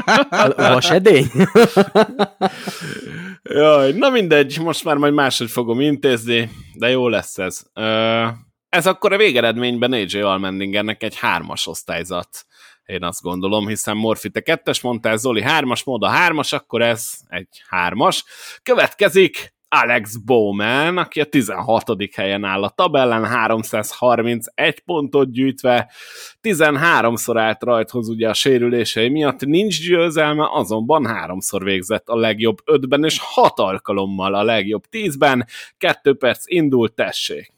Vasedény? 0.56 1.30
Jaj, 3.42 3.92
na 3.92 4.10
mindegy, 4.10 4.58
most 4.60 4.84
már 4.84 4.96
majd 4.96 5.14
máshogy 5.14 5.50
fogom 5.50 5.80
intézni, 5.80 6.50
de 6.74 6.88
jó 6.88 7.08
lesz 7.08 7.38
ez. 7.38 7.62
Ez 8.68 8.86
akkor 8.86 9.12
a 9.12 9.16
végeredményben 9.16 9.92
AJ 9.92 10.20
Almendingernek 10.20 11.02
egy 11.02 11.16
hármas 11.16 11.66
osztályzat 11.66 12.46
én 12.86 13.02
azt 13.02 13.22
gondolom, 13.22 13.66
hiszen 13.66 13.96
Morfi 13.96 14.30
te 14.30 14.40
kettes 14.40 14.80
mondtál, 14.80 15.16
Zoli 15.16 15.42
hármas, 15.42 15.84
mód 15.84 16.02
a 16.02 16.08
hármas, 16.08 16.52
akkor 16.52 16.82
ez 16.82 17.10
egy 17.28 17.62
hármas. 17.68 18.24
Következik 18.62 19.54
Alex 19.68 20.16
Bowman, 20.16 20.98
aki 20.98 21.20
a 21.20 21.24
16. 21.24 21.84
helyen 22.14 22.44
áll 22.44 22.62
a 22.62 22.68
tabellán, 22.68 23.24
331 23.24 24.80
pontot 24.84 25.32
gyűjtve, 25.32 25.90
13-szor 26.42 27.34
állt 27.36 27.62
rajthoz 27.62 28.08
ugye 28.08 28.28
a 28.28 28.34
sérülései 28.34 29.08
miatt, 29.08 29.40
nincs 29.40 29.86
győzelme, 29.86 30.48
azonban 30.50 31.06
háromszor 31.06 31.64
végzett 31.64 32.08
a 32.08 32.16
legjobb 32.16 32.56
ötben, 32.64 33.04
és 33.04 33.18
hat 33.20 33.58
alkalommal 33.58 34.34
a 34.34 34.42
legjobb 34.42 34.84
tízben, 34.84 35.46
kettő 35.78 36.14
perc 36.14 36.42
indult, 36.46 36.94
tessék. 36.94 37.52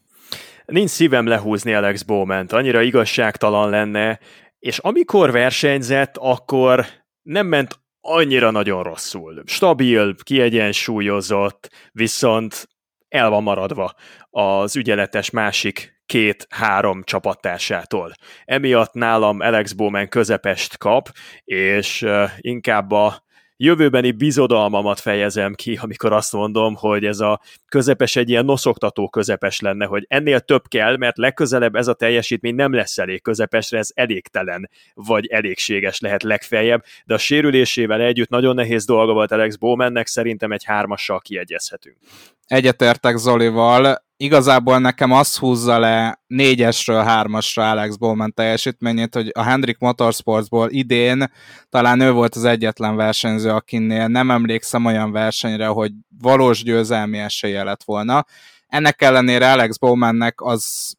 Nincs 0.67 0.91
szívem 0.91 1.27
lehúzni 1.27 1.75
Alex 1.75 2.03
Bowman-t, 2.03 2.53
annyira 2.53 2.83
igazságtalan 2.83 3.71
lenne, 3.71 4.19
és 4.66 4.79
amikor 4.79 5.31
versenyzett, 5.31 6.16
akkor 6.16 6.87
nem 7.22 7.46
ment 7.46 7.81
annyira 8.00 8.50
nagyon 8.50 8.83
rosszul. 8.83 9.42
Stabil, 9.44 10.14
kiegyensúlyozott, 10.22 11.70
viszont 11.92 12.68
el 13.09 13.31
van 13.31 13.42
maradva 13.42 13.94
az 14.31 14.76
ügyeletes 14.76 15.31
másik 15.31 16.02
két-három 16.07 17.02
csapattársától. 17.02 18.12
Emiatt 18.44 18.92
nálam 18.92 19.40
Alex 19.40 19.72
Bowman 19.72 20.09
közepest 20.09 20.76
kap, 20.76 21.09
és 21.44 22.07
inkább 22.37 22.90
a 22.90 23.24
jövőbeni 23.57 24.11
bizodalmamat 24.11 25.01
fejezem 25.01 25.55
ki, 25.55 25.79
amikor 25.83 26.12
azt 26.12 26.33
mondom, 26.33 26.75
hogy 26.75 27.05
ez 27.05 27.21
a 27.21 27.40
közepes 27.69 28.16
egy 28.16 28.29
ilyen 28.29 28.45
noszoktató 28.45 29.09
közepes 29.09 29.61
lenne, 29.61 29.85
hogy 29.87 30.05
ennél 30.09 30.40
több 30.40 30.69
kell, 30.69 30.97
mert 30.97 31.16
legközelebb 31.16 31.75
ez 31.75 31.88
a 31.88 31.95
teljesítmény 31.95 32.55
nem 32.55 32.73
lesz 32.73 32.99
elég 32.99 33.23
közepesre, 33.23 33.79
ez 33.79 33.90
elégtelen, 33.95 34.71
vagy 34.95 35.27
elégséges 35.27 36.01
lehet 36.01 36.23
legfeljebb, 36.23 36.85
de 37.05 37.14
a 37.14 37.19
sérülésével 37.19 38.01
együtt 38.01 38.29
nagyon 38.29 38.55
nehéz 38.55 38.85
dolga 38.85 39.12
volt 39.12 39.33
Alex 39.33 39.57
Bowmannek, 39.57 40.07
szerintem 40.07 40.53
egy 40.53 40.64
hármassal 40.64 41.21
kiegyezhetünk. 41.21 41.97
Egyetértek 42.46 43.16
Zolival, 43.16 44.04
igazából 44.16 44.78
nekem 44.78 45.12
az 45.12 45.37
húzza 45.37 45.78
le 45.78 46.20
négyesről 46.26 47.02
hármasra 47.02 47.70
Alex 47.70 47.96
Bowman 47.96 48.32
teljesítményét, 48.32 49.14
hogy 49.14 49.30
a 49.35 49.42
Hendrik 49.42 49.78
Motorsportsból 49.78 50.70
idén 50.70 51.32
talán 51.68 52.00
ő 52.00 52.12
volt 52.12 52.35
az 52.35 52.44
egyetlen 52.44 52.96
versenyző, 52.96 53.50
akinél 53.50 54.06
nem 54.06 54.30
emlékszem 54.30 54.85
olyan 54.85 55.12
versenyre, 55.12 55.66
hogy 55.66 55.92
valós 56.20 56.62
győzelmi 56.62 57.18
esélye 57.18 57.62
lett 57.64 57.85
volna. 57.85 58.24
Ennek 58.66 59.02
ellenére 59.02 59.52
Alex 59.52 59.76
Bowmannek 59.76 60.40
az 60.40 60.94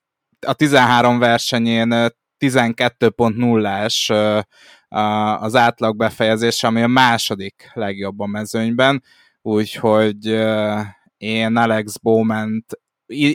a 0.48 0.54
13 0.54 1.20
versenyén 1.20 1.90
12.0-es 2.40 4.10
az 5.40 5.56
átlag 5.56 5.98
befejezése, 5.98 6.68
ami 6.68 6.82
a 6.82 6.88
második 6.88 7.72
legjobb 7.74 8.20
a 8.20 8.26
mezőnyben, 8.26 9.04
úgyhogy 9.42 10.46
én 11.18 11.56
Alex 11.56 11.98
Bowman-t 11.98 12.80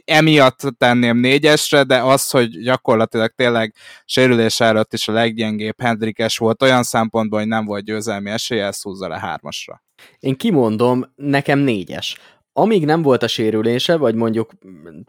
emiatt 0.05 0.61
tenném 0.79 1.16
négyesre, 1.16 1.83
de 1.83 2.03
az, 2.03 2.31
hogy 2.31 2.62
gyakorlatilag 2.62 3.31
tényleg 3.31 3.75
sérülés 4.05 4.61
előtt 4.61 4.92
is 4.92 5.09
a 5.09 5.12
leggyengébb 5.12 5.81
Hendrikes 5.81 6.38
volt, 6.38 6.62
olyan 6.62 6.83
szempontból, 6.83 7.38
hogy 7.38 7.49
nem 7.49 7.64
volt 7.64 7.85
győzelmi 7.85 8.31
esélye, 8.31 8.66
ezt 8.66 8.83
húzza 8.83 9.09
le 9.09 9.18
hármasra. 9.18 9.83
Én 10.18 10.37
kimondom, 10.37 11.12
nekem 11.16 11.59
négyes 11.59 12.16
amíg 12.53 12.85
nem 12.85 13.03
volt 13.03 13.23
a 13.23 13.29
sérülése, 13.29 13.97
vagy 13.97 14.14
mondjuk 14.14 14.51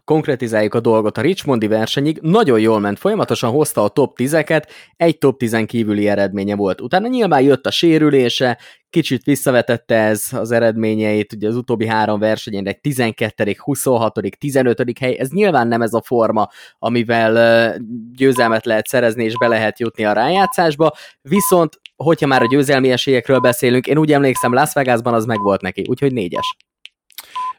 konkretizáljuk 0.05 0.73
a 0.73 0.79
dolgot 0.79 1.17
a 1.17 1.21
Richmondi 1.21 1.67
versenyig, 1.67 2.19
nagyon 2.21 2.59
jól 2.59 2.79
ment, 2.79 2.99
folyamatosan 2.99 3.51
hozta 3.51 3.83
a 3.83 3.87
top 3.87 4.17
10-eket, 4.19 4.63
egy 4.95 5.17
top 5.17 5.37
10 5.37 5.57
kívüli 5.65 6.07
eredménye 6.07 6.55
volt. 6.55 6.81
Utána 6.81 7.07
nyilván 7.07 7.41
jött 7.41 7.65
a 7.65 7.71
sérülése, 7.71 8.59
kicsit 8.93 9.23
visszavetette 9.23 9.95
ez 9.95 10.27
az 10.31 10.51
eredményeit, 10.51 11.33
ugye 11.33 11.47
az 11.47 11.55
utóbbi 11.55 11.87
három 11.87 12.19
versenyen 12.19 12.67
egy 12.67 12.79
12., 12.79 13.55
26., 13.57 14.19
15. 14.37 14.99
hely, 14.99 15.17
ez 15.19 15.29
nyilván 15.29 15.67
nem 15.67 15.81
ez 15.81 15.93
a 15.93 16.01
forma, 16.01 16.49
amivel 16.79 17.77
győzelmet 18.13 18.65
lehet 18.65 18.87
szerezni 18.87 19.23
és 19.23 19.37
be 19.37 19.47
lehet 19.47 19.79
jutni 19.79 20.05
a 20.05 20.13
rájátszásba, 20.13 20.91
viszont 21.21 21.79
hogyha 21.95 22.27
már 22.27 22.41
a 22.41 22.47
győzelmi 22.47 22.91
esélyekről 22.91 23.39
beszélünk, 23.39 23.87
én 23.87 23.97
úgy 23.97 24.13
emlékszem, 24.13 24.53
Las 24.53 24.73
Vegasban 24.73 25.13
az 25.13 25.25
meg 25.25 25.39
volt 25.39 25.61
neki, 25.61 25.85
úgyhogy 25.87 26.13
négyes. 26.13 26.55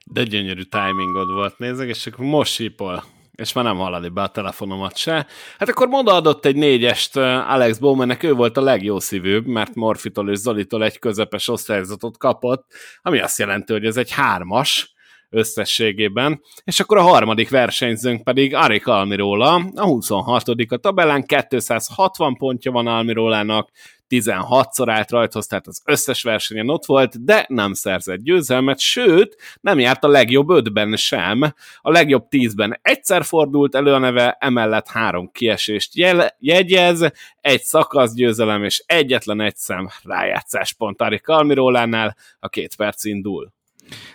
De 0.05 0.23
gyönyörű 0.23 0.63
timingod 0.63 1.33
volt, 1.33 1.59
nézzek, 1.59 1.89
és 1.89 2.07
akkor 2.07 2.25
most 2.25 2.53
sípol 2.53 3.05
és 3.35 3.53
már 3.53 3.65
nem 3.65 3.77
hallani 3.77 4.09
be 4.09 4.23
a 4.23 4.29
telefonomat 4.29 4.97
se. 4.97 5.27
Hát 5.59 5.69
akkor 5.69 5.89
Moda 5.89 6.15
adott 6.15 6.45
egy 6.45 6.57
négyest 6.57 7.17
Alex 7.17 7.79
Bowmannek, 7.79 8.23
ő 8.23 8.33
volt 8.33 8.57
a 8.57 8.61
legjobb 8.61 9.01
szívűbb, 9.01 9.47
mert 9.47 9.75
Morfitól 9.75 10.31
és 10.31 10.39
Zolitól 10.39 10.85
egy 10.85 10.99
közepes 10.99 11.49
osztályzatot 11.49 12.19
kapott, 12.19 12.67
ami 13.03 13.21
azt 13.21 13.39
jelenti, 13.39 13.73
hogy 13.73 13.85
ez 13.85 13.97
egy 13.97 14.11
hármas, 14.11 14.95
összességében, 15.35 16.41
és 16.65 16.81
akkor 16.81 16.97
a 16.97 17.03
harmadik 17.03 17.51
versenyzőnk 17.51 18.25
pedig 18.25 18.55
Arik 18.55 18.87
Almirola, 18.87 19.55
a 19.75 19.85
26 19.85 20.49
a 20.49 20.77
tabellán, 20.77 21.25
260 21.47 22.37
pontja 22.37 22.73
van 22.73 22.87
Almirolának, 22.87 23.71
16-szor 24.09 24.87
állt 24.89 25.11
rajthoz, 25.11 25.47
tehát 25.47 25.67
az 25.67 25.81
összes 25.85 26.23
versenyen 26.23 26.69
ott 26.69 26.85
volt, 26.85 27.25
de 27.25 27.45
nem 27.49 27.73
szerzett 27.73 28.21
győzelmet, 28.21 28.79
sőt, 28.79 29.37
nem 29.61 29.79
járt 29.79 30.05
a 30.05 30.09
legjobb 30.09 30.51
ötben 30.51 30.97
sem. 30.97 31.55
A 31.81 31.91
legjobb 31.91 32.29
tízben 32.29 32.79
egyszer 32.83 33.25
fordult 33.25 33.75
elő 33.75 33.93
a 33.93 33.99
neve, 33.99 34.37
emellett 34.41 34.89
három 34.89 35.31
kiesést 35.33 35.97
jel- 35.97 36.37
jegyez, 36.39 37.11
egy 37.41 37.63
szakasz 37.63 38.15
győzelem 38.15 38.65
és 38.65 38.83
egyetlen 38.87 39.41
egy 39.41 39.57
szem 39.57 39.89
rájátszáspont 40.03 41.01
Arik 41.01 41.29
Almirólánál, 41.29 42.17
a 42.39 42.49
két 42.49 42.77
perc 42.77 43.05
indul. 43.05 43.53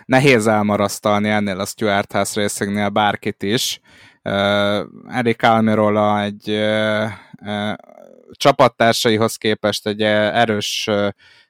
Nehéz 0.04 0.46
elmarasztalni 0.46 1.28
ennél 1.28 1.60
a 1.60 1.66
Stuart 1.66 2.12
House 2.12 2.40
Racingnél 2.40 2.88
bárkit 2.88 3.42
is. 3.42 3.80
Uh, 4.22 4.80
Erik 5.08 5.42
Almirola 5.42 6.22
egy 6.22 6.48
uh, 6.48 7.08
uh, 7.42 7.72
csapattársaihoz 8.32 9.36
képest 9.36 9.86
egy 9.86 10.02
erős 10.02 10.88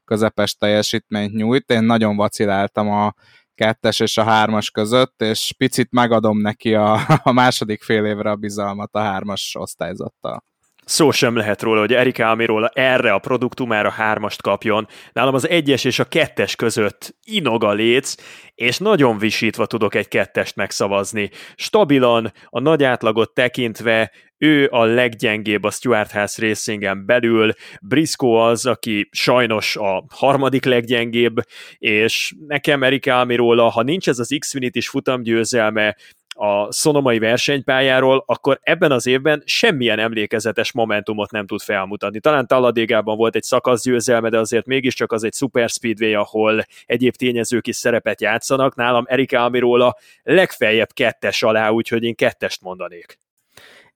közepes 0.04 0.54
teljesítményt 0.54 1.34
nyújt. 1.34 1.70
Én 1.70 1.82
nagyon 1.82 2.16
vaciláltam 2.16 2.90
a 2.90 3.14
kettes 3.54 4.00
és 4.00 4.16
a 4.16 4.24
hármas 4.24 4.70
között, 4.70 5.22
és 5.22 5.54
picit 5.56 5.88
megadom 5.90 6.38
neki 6.38 6.74
a, 6.74 6.98
a 7.22 7.32
második 7.32 7.82
fél 7.82 8.04
évre 8.04 8.30
a 8.30 8.36
bizalmat 8.36 8.94
a 8.94 9.00
hármas 9.00 9.54
osztályzattal 9.58 10.44
szó 10.90 11.10
sem 11.10 11.36
lehet 11.36 11.62
róla, 11.62 11.80
hogy 11.80 11.92
Erika 11.92 12.30
Amirola 12.30 12.68
erre 12.68 13.12
a 13.12 13.18
produktumára 13.18 13.90
hármast 13.90 14.42
kapjon. 14.42 14.88
Nálam 15.12 15.34
az 15.34 15.48
egyes 15.48 15.84
és 15.84 15.98
a 15.98 16.04
kettes 16.04 16.56
között 16.56 17.16
inog 17.24 17.64
a 17.64 17.72
léc, 17.72 18.14
és 18.54 18.78
nagyon 18.78 19.18
visítva 19.18 19.66
tudok 19.66 19.94
egy 19.94 20.08
kettest 20.08 20.56
megszavazni. 20.56 21.30
Stabilan, 21.54 22.32
a 22.44 22.60
nagy 22.60 22.84
átlagot 22.84 23.34
tekintve 23.34 24.10
ő 24.38 24.68
a 24.70 24.84
leggyengébb 24.84 25.64
a 25.64 25.70
Stuart 25.70 26.10
House 26.10 26.46
Racingen 26.46 27.06
belül, 27.06 27.52
Briscoe 27.80 28.42
az, 28.42 28.66
aki 28.66 29.08
sajnos 29.12 29.76
a 29.76 30.04
harmadik 30.14 30.64
leggyengébb, 30.64 31.36
és 31.78 32.34
nekem 32.46 32.82
Erika 32.82 33.20
Amirola, 33.20 33.68
ha 33.68 33.82
nincs 33.82 34.08
ez 34.08 34.18
az 34.18 34.36
Xfinity-s 34.38 34.88
futamgyőzelme, 34.88 35.96
a 36.36 36.72
szonomai 36.72 37.18
versenypályáról, 37.18 38.22
akkor 38.26 38.60
ebben 38.62 38.92
az 38.92 39.06
évben 39.06 39.42
semmilyen 39.44 39.98
emlékezetes 39.98 40.72
momentumot 40.72 41.30
nem 41.30 41.46
tud 41.46 41.60
felmutatni. 41.60 42.20
Talán 42.20 42.46
Talladégában 42.46 43.16
volt 43.16 43.34
egy 43.34 43.42
szakaszgyőzelme, 43.42 44.28
de 44.28 44.38
azért 44.38 44.66
mégiscsak 44.66 45.12
az 45.12 45.24
egy 45.24 45.34
super 45.34 45.68
speedway, 45.68 46.14
ahol 46.14 46.64
egyéb 46.86 47.14
tényezők 47.14 47.66
is 47.66 47.76
szerepet 47.76 48.20
játszanak. 48.20 48.74
Nálam 48.74 49.04
Erika 49.08 49.44
Amirola 49.44 49.96
legfeljebb 50.22 50.92
kettes 50.92 51.42
alá, 51.42 51.68
úgyhogy 51.68 52.02
én 52.02 52.14
kettest 52.14 52.62
mondanék. 52.62 53.18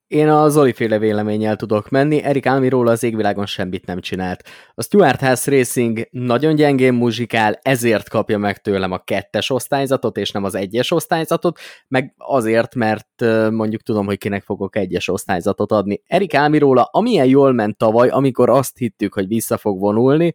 Én 0.06 0.28
a 0.28 0.48
Zoli 0.48 0.72
féle 0.72 0.98
véleménnyel 0.98 1.56
tudok 1.56 1.88
menni, 1.88 2.22
Erik 2.22 2.46
Almiról 2.46 2.86
az 2.86 3.02
égvilágon 3.02 3.46
semmit 3.46 3.86
nem 3.86 4.00
csinált. 4.00 4.44
A 4.74 4.82
Stuart 4.82 5.20
House 5.20 5.50
Racing 5.50 6.08
nagyon 6.10 6.54
gyengén 6.54 6.94
muzsikál, 6.94 7.58
ezért 7.62 8.08
kapja 8.08 8.38
meg 8.38 8.60
tőlem 8.60 8.92
a 8.92 8.98
kettes 8.98 9.50
osztályzatot, 9.50 10.16
és 10.16 10.30
nem 10.30 10.44
az 10.44 10.54
egyes 10.54 10.90
osztályzatot, 10.90 11.58
meg 11.88 12.14
azért, 12.18 12.74
mert 12.74 13.20
mondjuk 13.50 13.82
tudom, 13.82 14.06
hogy 14.06 14.18
kinek 14.18 14.42
fogok 14.42 14.76
egyes 14.76 15.08
osztályzatot 15.08 15.72
adni. 15.72 16.02
Erik 16.06 16.34
Almiróla, 16.34 16.88
amilyen 16.92 17.26
jól 17.26 17.52
ment 17.52 17.76
tavaly, 17.76 18.08
amikor 18.08 18.50
azt 18.50 18.78
hittük, 18.78 19.14
hogy 19.14 19.28
vissza 19.28 19.56
fog 19.56 19.80
vonulni, 19.80 20.34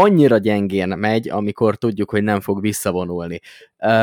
annyira 0.00 0.38
gyengén 0.38 0.88
megy, 0.88 1.28
amikor 1.28 1.76
tudjuk, 1.76 2.10
hogy 2.10 2.22
nem 2.22 2.40
fog 2.40 2.60
visszavonulni. 2.60 3.40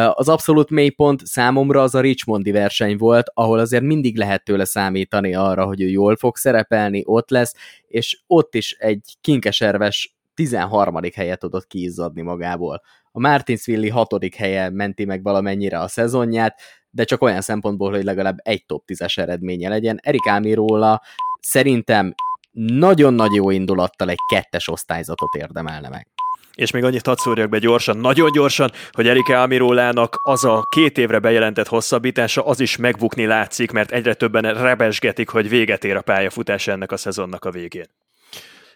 Az 0.09 0.29
abszolút 0.29 0.69
mélypont 0.69 1.25
számomra 1.25 1.81
az 1.81 1.95
a 1.95 1.99
Richmondi 1.99 2.51
verseny 2.51 2.97
volt, 2.97 3.31
ahol 3.33 3.59
azért 3.59 3.83
mindig 3.83 4.17
lehet 4.17 4.43
tőle 4.43 4.65
számítani 4.65 5.35
arra, 5.35 5.65
hogy 5.65 5.81
ő 5.81 5.87
jól 5.87 6.15
fog 6.15 6.37
szerepelni, 6.37 7.01
ott 7.05 7.29
lesz, 7.29 7.55
és 7.87 8.19
ott 8.27 8.55
is 8.55 8.71
egy 8.79 9.17
kinkeserves 9.21 10.15
13. 10.33 10.99
helyet 11.15 11.39
tudott 11.39 11.67
kiizzadni 11.67 12.21
magából. 12.21 12.81
A 13.11 13.19
Martinsville 13.19 13.91
hatodik 13.91 14.35
helye 14.35 14.69
menti 14.69 15.05
meg 15.05 15.23
valamennyire 15.23 15.79
a 15.79 15.87
szezonját, 15.87 16.59
de 16.89 17.03
csak 17.03 17.21
olyan 17.21 17.41
szempontból, 17.41 17.91
hogy 17.91 18.03
legalább 18.03 18.37
egy 18.43 18.65
top 18.65 18.83
10-es 18.87 19.17
eredménye 19.17 19.69
legyen. 19.69 19.99
Erik 20.01 20.27
Ámiróla 20.27 21.01
szerintem 21.39 22.13
nagyon 22.55 23.13
nagy 23.13 23.33
jó 23.33 23.49
indulattal 23.49 24.09
egy 24.09 24.19
kettes 24.29 24.67
osztályzatot 24.67 25.35
érdemelne 25.35 25.89
meg. 25.89 26.07
És 26.53 26.71
még 26.71 26.83
annyit 26.83 27.05
hadd 27.05 27.15
szúrjak 27.17 27.49
be 27.49 27.59
gyorsan, 27.59 27.97
nagyon 27.97 28.31
gyorsan, 28.31 28.71
hogy 28.91 29.07
Erika 29.07 29.41
Amirólának 29.41 30.19
az 30.23 30.43
a 30.43 30.67
két 30.69 30.97
évre 30.97 31.19
bejelentett 31.19 31.67
hosszabbítása, 31.67 32.45
az 32.45 32.59
is 32.59 32.75
megbukni 32.75 33.25
látszik, 33.25 33.71
mert 33.71 33.91
egyre 33.91 34.13
többen 34.13 34.61
rebesgetik, 34.61 35.29
hogy 35.29 35.49
véget 35.49 35.83
ér 35.83 35.95
a 35.95 36.01
pályafutás 36.01 36.67
ennek 36.67 36.91
a 36.91 36.97
szezonnak 36.97 37.45
a 37.45 37.51
végén. 37.51 37.85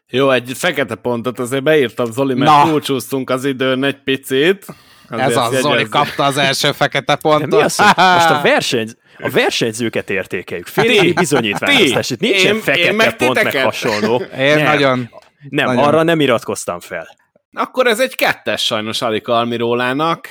Jó, 0.08 0.32
egy 0.32 0.52
fekete 0.56 0.96
pontot 0.96 1.40
azért 1.40 1.64
beírtam, 1.64 2.12
Zoli, 2.12 2.34
mert 2.34 2.70
túlcsúsztunk 2.70 3.30
az 3.30 3.46
időn 3.46 3.84
egy 3.84 4.04
picit. 4.04 4.66
Ez 5.10 5.38
az, 5.38 5.60
Zoli 5.60 5.90
kapta 5.90 6.24
az 6.24 6.38
első 6.38 6.72
fekete 6.72 7.16
pontot. 7.16 7.50
De 7.50 7.56
mi 7.56 7.64
az, 7.64 7.78
most 7.78 8.30
a 8.30 8.40
verseny, 8.50 8.90
a 9.22 9.30
versenyzőket 9.30 10.10
értékeljük. 10.10 10.68
Fél 10.68 11.14
bizonyítványoztás. 11.14 12.10
Itt 12.10 12.20
nincsen 12.20 12.56
én, 12.56 12.62
fekete 12.62 12.88
én 12.88 12.96
meg 12.96 13.16
pont, 13.16 13.44
meg 13.44 13.56
hasonló. 13.56 14.22
Én 14.38 14.56
nem, 14.56 14.64
nagyon... 14.64 15.10
Nem, 15.50 15.66
nagyon. 15.66 15.84
arra 15.84 16.04
nem 16.04 16.20
iratkoztam 16.20 16.80
fel. 16.80 17.18
Akkor 17.54 17.88
ez 17.88 18.00
egy 18.00 18.16
kettes 18.16 18.66
sajnos 18.66 19.02
Alika 19.02 19.38
Almirólának 19.38 20.28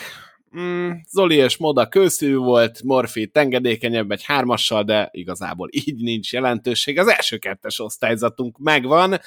mm, 0.56 0.90
Zoli 1.10 1.36
és 1.36 1.56
Moda 1.56 1.88
kőszű 1.88 2.36
volt, 2.36 2.82
Morfi 2.82 3.30
engedékenyebb 3.32 4.10
egy 4.10 4.24
hármassal, 4.24 4.82
de 4.82 5.08
igazából 5.12 5.68
így 5.72 5.96
nincs 5.96 6.32
jelentőség. 6.32 6.98
Az 6.98 7.08
első 7.08 7.36
kettes 7.36 7.80
osztályzatunk 7.80 8.58
megvan, 8.58 9.20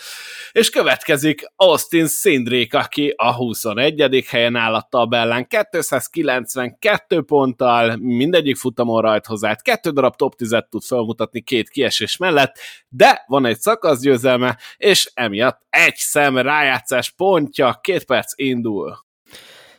és 0.52 0.70
következik 0.70 1.52
Austin 1.56 2.08
Szindrék, 2.08 2.74
aki 2.74 3.14
a 3.16 3.34
21. 3.34 4.26
helyen 4.28 4.56
áll 4.56 4.74
a 4.74 4.88
tabellán, 4.90 5.48
292 5.82 7.22
ponttal, 7.22 7.96
mindegyik 7.96 8.56
futamon 8.56 9.02
rajt 9.02 9.26
hozzá, 9.26 9.56
kettő 9.56 9.90
darab 9.90 10.16
top 10.16 10.34
10-et 10.38 10.70
tud 10.70 10.84
felmutatni 10.84 11.42
két 11.42 11.70
kiesés 11.70 12.18
mellett, 12.18 12.58
de 12.90 13.24
van 13.28 13.46
egy 13.46 13.60
szakaszgyőzelme, 13.60 14.58
és 14.78 15.12
emiatt 15.14 15.62
egy 15.70 15.96
szem 15.96 16.38
rájátszás 16.38 17.10
pontja, 17.10 17.80
két 17.82 18.06
perc 18.06 18.34
indul. 18.36 19.10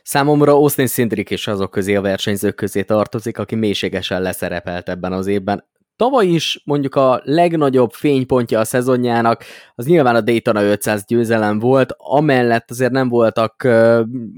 Számomra 0.03 0.51
Austin 0.51 0.87
Szindrik 0.87 1.29
is 1.29 1.47
azok 1.47 1.71
közé 1.71 1.95
a 1.95 2.01
versenyzők 2.01 2.55
közé 2.55 2.83
tartozik, 2.83 3.37
aki 3.37 3.55
mélységesen 3.55 4.21
leszerepelt 4.21 4.89
ebben 4.89 5.13
az 5.13 5.27
évben. 5.27 5.71
Tavaly 5.95 6.25
is 6.25 6.61
mondjuk 6.65 6.95
a 6.95 7.21
legnagyobb 7.23 7.91
fénypontja 7.91 8.59
a 8.59 8.63
szezonjának, 8.63 9.43
az 9.75 9.85
nyilván 9.85 10.15
a 10.15 10.21
Daytona 10.21 10.63
500 10.63 11.05
győzelem 11.05 11.59
volt, 11.59 11.93
amellett 11.97 12.71
azért 12.71 12.91
nem 12.91 13.09
voltak 13.09 13.63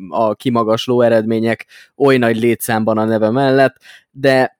a 0.09 0.35
kimagasló 0.35 1.01
eredmények 1.01 1.65
oly 1.95 2.17
nagy 2.17 2.39
létszámban 2.39 2.97
a 2.97 3.03
neve 3.03 3.29
mellett, 3.29 3.75
de 4.11 4.59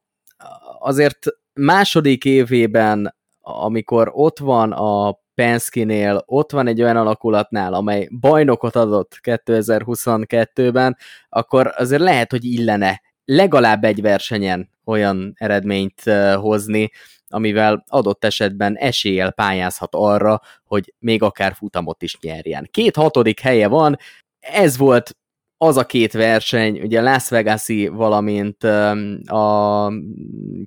azért 0.79 1.25
második 1.53 2.25
évében, 2.25 3.15
amikor 3.41 4.11
ott 4.13 4.39
van 4.39 4.71
a 4.71 5.23
Penske-nél. 5.35 6.23
Ott 6.25 6.51
van 6.51 6.67
egy 6.67 6.81
olyan 6.81 6.97
alakulatnál, 6.97 7.73
amely 7.73 8.07
bajnokot 8.19 8.75
adott 8.75 9.19
2022-ben, 9.21 10.97
akkor 11.29 11.73
azért 11.75 12.01
lehet, 12.01 12.31
hogy 12.31 12.43
illene 12.43 13.01
legalább 13.25 13.83
egy 13.83 14.01
versenyen 14.01 14.69
olyan 14.85 15.33
eredményt 15.37 16.01
hozni, 16.35 16.91
amivel 17.27 17.83
adott 17.87 18.23
esetben 18.23 18.77
eséllyel 18.77 19.31
pályázhat 19.31 19.95
arra, 19.95 20.41
hogy 20.63 20.93
még 20.99 21.23
akár 21.23 21.53
futamot 21.53 22.01
is 22.01 22.19
nyerjen. 22.19 22.67
Két 22.71 22.95
hatodik 22.95 23.39
helye 23.39 23.67
van, 23.67 23.97
ez 24.39 24.77
volt 24.77 25.15
az 25.57 25.77
a 25.77 25.85
két 25.85 26.13
verseny, 26.13 26.81
ugye 26.81 27.01
Las 27.01 27.29
Vegas-i, 27.29 27.87
valamint 27.87 28.63
a 29.23 29.91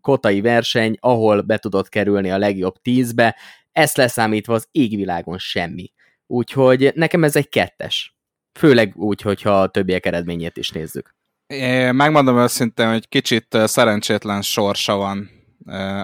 kotai 0.00 0.40
verseny, 0.40 0.96
ahol 1.00 1.40
be 1.40 1.58
tudott 1.58 1.88
kerülni 1.88 2.30
a 2.30 2.38
legjobb 2.38 2.74
tízbe, 2.82 3.36
ezt 3.78 3.96
leszámítva 3.96 4.54
az 4.54 4.68
égvilágon 4.70 5.38
semmi. 5.38 5.92
Úgyhogy 6.26 6.92
nekem 6.94 7.24
ez 7.24 7.36
egy 7.36 7.48
kettes. 7.48 8.16
Főleg 8.58 8.96
úgy, 8.96 9.20
hogyha 9.20 9.60
a 9.60 9.68
többiek 9.68 10.06
eredményét 10.06 10.56
is 10.56 10.70
nézzük. 10.70 11.16
É, 11.46 11.90
megmondom 11.90 12.38
őszintén, 12.38 12.90
hogy 12.90 13.08
kicsit 13.08 13.46
szerencsétlen 13.64 14.42
sorsa 14.42 14.96
van 14.96 15.30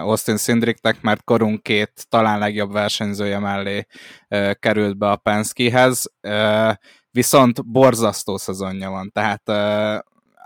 Austin 0.01 0.37
Szindriknek, 0.37 1.01
mert 1.01 1.23
korunk 1.23 1.63
két 1.63 2.05
talán 2.09 2.39
legjobb 2.39 2.71
versenyzője 2.71 3.39
mellé 3.39 3.85
került 4.53 4.97
be 4.97 5.09
a 5.09 5.15
Penskehez, 5.15 6.11
viszont 7.11 7.67
borzasztó 7.67 8.37
szezonja 8.37 8.89
van, 8.89 9.11
tehát 9.11 9.49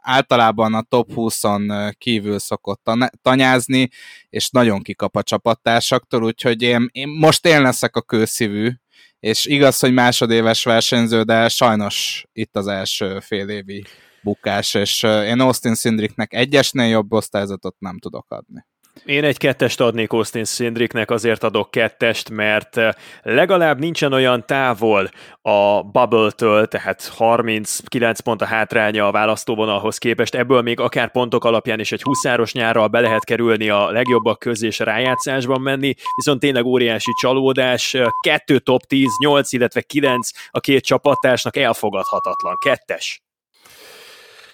általában 0.09 0.73
a 0.73 0.81
top 0.81 1.09
20-on 1.15 1.93
kívül 1.97 2.39
szokott 2.39 2.89
tanyázni, 3.21 3.89
és 4.29 4.49
nagyon 4.49 4.81
kikap 4.81 5.15
a 5.15 5.23
csapattársaktól, 5.23 6.23
úgyhogy 6.23 6.61
én, 6.61 6.89
én 6.91 7.07
most 7.07 7.45
én 7.45 7.61
leszek 7.61 7.95
a 7.95 8.01
kőszívű, 8.01 8.71
és 9.19 9.45
igaz, 9.45 9.79
hogy 9.79 9.93
másodéves 9.93 10.63
versenyző, 10.63 11.23
de 11.23 11.49
sajnos 11.49 12.25
itt 12.33 12.55
az 12.55 12.67
első 12.67 13.19
fél 13.19 13.49
évi 13.49 13.83
bukás, 14.21 14.73
és 14.73 15.03
én 15.03 15.39
Austin 15.39 15.75
Szindriknek 15.75 16.33
egyesnél 16.33 16.87
jobb 16.87 17.13
osztályzatot 17.13 17.75
nem 17.79 17.99
tudok 17.99 18.31
adni. 18.31 18.65
Én 19.05 19.23
egy 19.23 19.37
kettest 19.37 19.81
adnék 19.81 20.11
Austin 20.11 20.43
Szindriknek, 20.43 21.11
azért 21.11 21.43
adok 21.43 21.71
kettest, 21.71 22.29
mert 22.29 22.77
eh, 22.77 22.93
legalább 23.21 23.79
nincsen 23.79 24.13
olyan 24.13 24.45
távol 24.45 25.09
a 25.41 25.83
Bubble-től, 25.83 26.67
tehát 26.67 27.07
39 27.07 28.19
pont 28.19 28.41
a 28.41 28.45
hátránya 28.45 29.07
a 29.07 29.11
választóvonalhoz 29.11 29.97
képest, 29.97 30.35
ebből 30.35 30.61
még 30.61 30.79
akár 30.79 31.11
pontok 31.11 31.43
alapján 31.45 31.79
is 31.79 31.91
egy 31.91 32.01
huszáros 32.01 32.53
nyárral 32.53 32.87
be 32.87 32.99
lehet 32.99 33.23
kerülni 33.23 33.69
a 33.69 33.91
legjobbak 33.91 34.39
közé 34.39 34.67
és 34.67 34.79
rájátszásban 34.79 35.61
menni, 35.61 35.93
viszont 36.15 36.39
tényleg 36.39 36.65
óriási 36.65 37.11
csalódás, 37.19 37.97
kettő 38.21 38.59
top 38.59 38.85
10, 38.85 39.07
8, 39.19 39.53
illetve 39.53 39.81
9 39.81 40.29
a 40.49 40.59
két 40.59 40.83
csapattársnak 40.83 41.57
elfogadhatatlan, 41.57 42.57
kettes. 42.65 43.21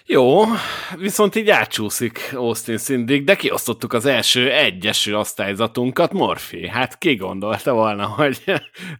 Jó, 0.08 0.42
viszont 0.96 1.34
így 1.34 1.48
átcsúszik 1.48 2.32
Austin 2.34 2.76
Szindik, 2.78 3.24
de 3.24 3.34
kiosztottuk 3.36 3.92
az 3.92 4.06
első 4.06 4.50
egyeső 4.52 5.16
osztályzatunkat, 5.16 6.12
Morfi. 6.12 6.68
Hát 6.68 6.98
ki 6.98 7.14
gondolta 7.16 7.72
volna, 7.72 8.06
hogy 8.18 8.42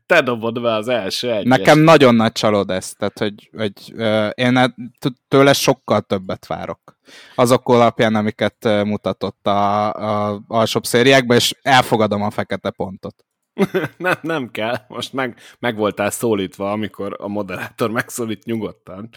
te 0.07 0.21
dobod 0.21 0.61
be 0.63 0.75
az 0.75 0.89
első 0.89 1.31
egyes. 1.31 1.59
Nekem 1.59 1.79
nagyon 1.79 2.15
nagy 2.15 2.33
csalód 2.33 2.71
ez, 2.71 2.93
tehát 2.93 3.19
hogy, 3.19 3.51
hogy 3.57 3.73
uh, 3.95 4.31
én 4.35 4.57
e- 4.57 4.75
tőle 5.29 5.53
sokkal 5.53 6.01
többet 6.01 6.47
várok. 6.47 6.99
Azok 7.35 7.69
alapján, 7.69 8.15
amiket 8.15 8.85
mutatott 8.85 9.47
a, 9.47 9.93
a 9.93 10.43
alsóbb 10.49 10.85
szériákban, 10.85 11.37
és 11.37 11.55
elfogadom 11.63 12.23
a 12.23 12.31
fekete 12.31 12.71
pontot. 12.71 13.25
nem, 13.97 14.15
nem 14.21 14.51
kell, 14.51 14.77
most 14.89 15.13
meg, 15.13 15.39
meg 15.59 15.77
voltál 15.77 16.11
szólítva, 16.11 16.71
amikor 16.71 17.17
a 17.19 17.29
moderátor 17.29 17.91
megszólít 17.91 18.45
nyugodtan. 18.45 19.09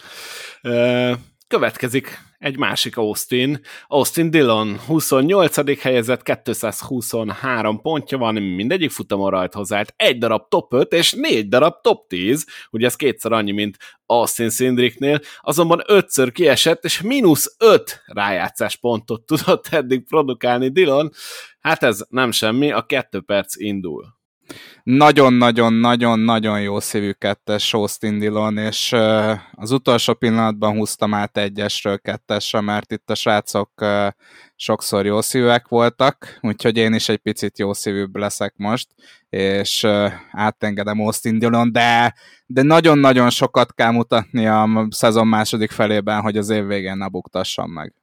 Következik 1.49 2.19
egy 2.37 2.57
másik 2.57 2.97
Austin, 2.97 3.59
Austin 3.87 4.29
Dillon, 4.29 4.79
28. 4.79 5.81
helyezett, 5.81 6.41
223 6.41 7.81
pontja 7.81 8.17
van, 8.17 8.35
mindegyik 8.35 8.89
futamon 8.89 9.29
rajt 9.29 9.53
hozzáállt, 9.53 9.93
egy 9.95 10.17
darab 10.17 10.47
top 10.49 10.73
5 10.73 10.93
és 10.93 11.11
négy 11.11 11.47
darab 11.47 11.81
top 11.81 12.07
10, 12.07 12.45
ugye 12.71 12.85
ez 12.85 12.95
kétszer 12.95 13.31
annyi, 13.31 13.51
mint 13.51 13.77
Austin 14.05 14.49
Szindriknél, 14.49 15.19
azonban 15.41 15.83
ötször 15.87 16.31
kiesett, 16.31 16.83
és 16.83 17.01
mínusz 17.01 17.55
5 17.59 18.01
rájátszás 18.05 18.75
pontot 18.75 19.25
tudott 19.25 19.67
eddig 19.67 20.07
produkálni 20.07 20.69
Dillon, 20.69 21.11
hát 21.59 21.83
ez 21.83 22.05
nem 22.09 22.31
semmi, 22.31 22.71
a 22.71 22.81
kettő 22.81 23.21
perc 23.21 23.59
indul 23.59 24.18
nagyon-nagyon-nagyon-nagyon 24.83 26.61
jó 26.61 26.79
szívű 26.79 27.11
kettes 27.11 27.73
Austin 27.73 28.19
Dillon, 28.19 28.57
és 28.57 28.95
az 29.51 29.71
utolsó 29.71 30.13
pillanatban 30.13 30.75
húztam 30.75 31.13
át 31.13 31.37
egyesről 31.37 31.99
kettesre, 31.99 32.61
mert 32.61 32.91
itt 32.91 33.09
a 33.09 33.15
srácok 33.15 33.85
sokszor 34.55 35.05
jó 35.05 35.21
szívűek 35.21 35.67
voltak, 35.67 36.39
úgyhogy 36.41 36.77
én 36.77 36.93
is 36.93 37.09
egy 37.09 37.17
picit 37.17 37.59
jó 37.59 37.73
szívűbb 37.73 38.15
leszek 38.15 38.53
most, 38.57 38.87
és 39.29 39.87
átengedem 40.31 40.99
Austin 40.99 41.39
Dillon, 41.39 41.71
de, 41.71 42.13
de 42.45 42.61
nagyon-nagyon 42.61 43.29
sokat 43.29 43.73
kell 43.73 43.91
mutatni 43.91 44.47
a 44.47 44.87
szezon 44.89 45.27
második 45.27 45.71
felében, 45.71 46.21
hogy 46.21 46.37
az 46.37 46.49
év 46.49 46.65
végén 46.65 46.97
ne 46.97 47.07
buktassam 47.07 47.71
meg. 47.71 47.93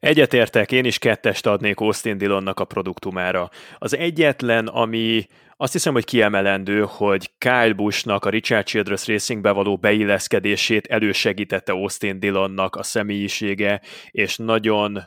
Egyetértek, 0.00 0.72
én 0.72 0.84
is 0.84 0.98
kettest 0.98 1.46
adnék 1.46 1.80
Austin 1.80 2.18
Dillonnak 2.18 2.60
a 2.60 2.64
produktumára. 2.64 3.50
Az 3.78 3.96
egyetlen, 3.96 4.66
ami 4.66 5.26
azt 5.60 5.72
hiszem, 5.72 5.92
hogy 5.92 6.04
kiemelendő, 6.04 6.86
hogy 6.88 7.30
Kyle 7.38 7.72
Buschnak 7.72 8.24
a 8.24 8.30
Richard 8.30 8.66
Childress 8.66 9.06
Racingbe 9.06 9.50
való 9.50 9.76
beilleszkedését 9.76 10.86
elősegítette 10.86 11.72
Austin 11.72 12.20
Dillonnak 12.20 12.76
a 12.76 12.82
személyisége, 12.82 13.80
és 14.10 14.36
nagyon, 14.36 15.02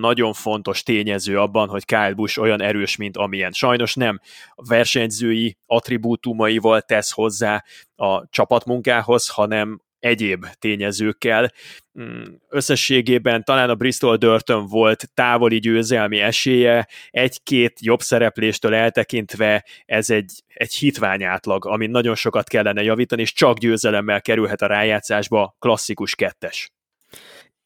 nagyon 0.00 0.32
fontos 0.32 0.82
tényező 0.82 1.38
abban, 1.38 1.68
hogy 1.68 1.84
Kyle 1.84 2.12
Busch 2.12 2.40
olyan 2.40 2.62
erős, 2.62 2.96
mint 2.96 3.16
amilyen. 3.16 3.52
Sajnos 3.52 3.94
nem 3.94 4.20
a 4.54 4.66
versenyzői 4.66 5.56
attribútumaival 5.66 6.80
tesz 6.80 7.10
hozzá 7.10 7.64
a 7.96 8.28
csapatmunkához, 8.28 9.28
hanem 9.28 9.80
egyéb 10.04 10.46
tényezőkkel. 10.58 11.52
Mm, 12.00 12.22
összességében 12.48 13.44
talán 13.44 13.70
a 13.70 13.74
Bristol 13.74 14.16
Dörtön 14.16 14.66
volt 14.66 15.10
távoli 15.14 15.58
győzelmi 15.58 16.20
esélye, 16.20 16.88
egy-két 17.10 17.78
jobb 17.80 18.00
szerepléstől 18.00 18.74
eltekintve 18.74 19.64
ez 19.84 20.10
egy, 20.10 20.42
egy 20.46 20.74
hitvány 20.74 21.24
átlag, 21.24 21.66
amin 21.66 21.90
nagyon 21.90 22.14
sokat 22.14 22.48
kellene 22.48 22.82
javítani, 22.82 23.22
és 23.22 23.32
csak 23.32 23.58
győzelemmel 23.58 24.20
kerülhet 24.20 24.62
a 24.62 24.66
rájátszásba 24.66 25.56
klasszikus 25.58 26.14
kettes. 26.14 26.73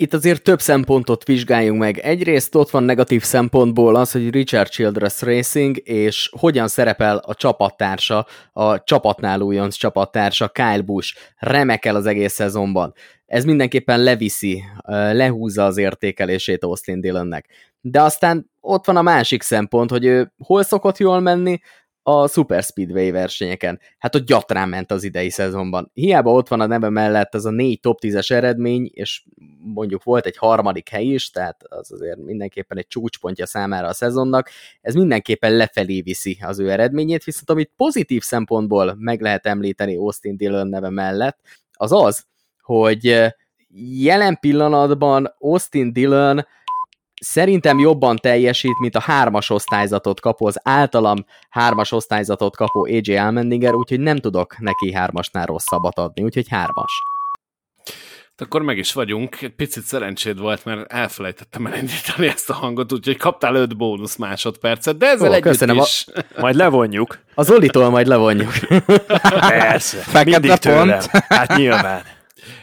Itt 0.01 0.15
azért 0.15 0.43
több 0.43 0.61
szempontot 0.61 1.25
vizsgáljunk 1.25 1.79
meg. 1.79 1.99
Egyrészt 1.99 2.55
ott 2.55 2.71
van 2.71 2.83
negatív 2.83 3.23
szempontból 3.23 3.97
az, 3.97 4.13
hogy 4.13 4.31
Richard 4.31 4.69
Childress 4.69 5.23
Racing, 5.23 5.77
és 5.85 6.31
hogyan 6.39 6.69
szerepel 6.69 7.17
a 7.17 7.35
csapattársa, 7.35 8.27
a 8.53 8.83
csapatnál 8.83 9.41
újonc 9.41 9.75
csapattársa, 9.75 10.49
Kyle 10.49 10.81
Busch. 10.81 11.17
Remekel 11.37 11.95
az 11.95 12.07
egész 12.07 12.33
szezonban. 12.33 12.95
Ez 13.27 13.45
mindenképpen 13.45 14.03
leviszi, 14.03 14.63
lehúzza 15.13 15.65
az 15.65 15.77
értékelését 15.77 16.65
Austin 16.65 17.01
Dillonnek. 17.01 17.47
De 17.81 18.03
aztán 18.03 18.51
ott 18.61 18.87
van 18.87 18.97
a 18.97 19.03
másik 19.03 19.43
szempont, 19.43 19.91
hogy 19.91 20.05
ő 20.05 20.33
hol 20.39 20.63
szokott 20.63 20.99
jól 20.99 21.21
menni, 21.21 21.61
a 22.09 22.27
Super 22.27 22.63
Speedway 22.63 23.11
versenyeken. 23.13 23.81
Hát 23.99 24.15
ott 24.15 24.27
gyatrán 24.27 24.69
ment 24.69 24.91
az 24.91 25.05
idei 25.05 25.31
szezonban. 25.31 25.91
Hiába 25.95 26.33
ott 26.33 26.49
van 26.49 26.61
a 26.61 26.67
neve 26.67 26.89
mellett 26.89 27.35
az 27.35 27.45
a 27.47 27.51
négy 27.51 27.81
top 27.81 27.99
10-es 28.03 28.31
eredmény, 28.31 28.91
és 28.93 29.25
mondjuk 29.59 30.03
volt 30.03 30.27
egy 30.27 30.37
harmadik 30.37 30.89
hely 30.89 31.05
is, 31.05 31.31
tehát 31.31 31.63
az 31.69 31.93
azért 31.93 32.19
mindenképpen 32.19 32.79
egy 32.79 32.87
csúcspontja 32.87 33.47
számára 33.47 33.89
a 33.89 33.93
szezonnak, 33.93 34.51
ez 34.81 34.95
mindenképpen 34.95 35.57
lefelé 35.57 36.01
viszi 36.01 36.39
az 36.41 36.59
ő 36.59 36.71
eredményét, 36.71 37.25
viszont 37.25 37.51
amit 37.51 37.73
pozitív 37.77 38.23
szempontból 38.23 38.95
meg 38.99 39.21
lehet 39.21 39.47
említeni 39.47 39.97
Austin 39.97 40.37
Dillon 40.37 40.67
neve 40.67 40.91
mellett, 40.91 41.39
az 41.73 41.93
az, 41.93 42.25
hogy 42.61 43.33
jelen 44.01 44.39
pillanatban 44.41 45.35
Austin 45.39 45.93
Dillon 45.93 46.47
szerintem 47.21 47.79
jobban 47.79 48.17
teljesít, 48.17 48.79
mint 48.79 48.95
a 48.95 49.01
hármas 49.01 49.51
osztályzatot 49.51 50.21
kapó, 50.21 50.47
az 50.47 50.61
általam 50.63 51.25
hármas 51.51 51.93
osztályzatot 51.93 52.57
kapó 52.57 52.85
AJ 52.85 53.17
Almendinger, 53.17 53.75
úgyhogy 53.75 54.01
nem 54.01 54.17
tudok 54.17 54.59
neki 54.59 54.93
hármasnál 54.93 55.47
rosszabbat 55.47 55.99
adni, 55.99 56.23
úgyhogy 56.23 56.49
hármas. 56.49 57.03
Akkor 58.41 58.63
meg 58.63 58.79
is 58.79 58.93
vagyunk. 58.93 59.43
Egy 59.43 59.55
picit 59.55 59.83
szerencséd 59.83 60.39
volt, 60.39 60.65
mert 60.65 60.93
elfelejtettem 60.93 61.67
elindítani 61.67 62.27
ezt 62.27 62.51
a 62.51 62.55
hangot, 62.55 62.93
úgyhogy 62.93 63.17
kaptál 63.17 63.55
5 63.55 63.77
bónusz 63.77 64.17
másodpercet, 64.17 64.97
de 64.97 65.07
ezzel 65.07 65.31
Ó, 65.31 65.33
együtt 65.33 65.45
köszönöm, 65.45 65.77
is. 65.77 66.07
A... 66.15 66.23
Majd 66.41 66.55
levonjuk. 66.55 67.19
Az 67.35 67.51
Olitól 67.51 67.91
majd 67.91 68.07
levonjuk. 68.07 68.53
Persze, 69.41 69.97
Fekete 69.97 70.39
mindig 70.39 70.59
tőlem. 70.59 71.01
Hát 71.29 71.57
nyilván. 71.57 72.03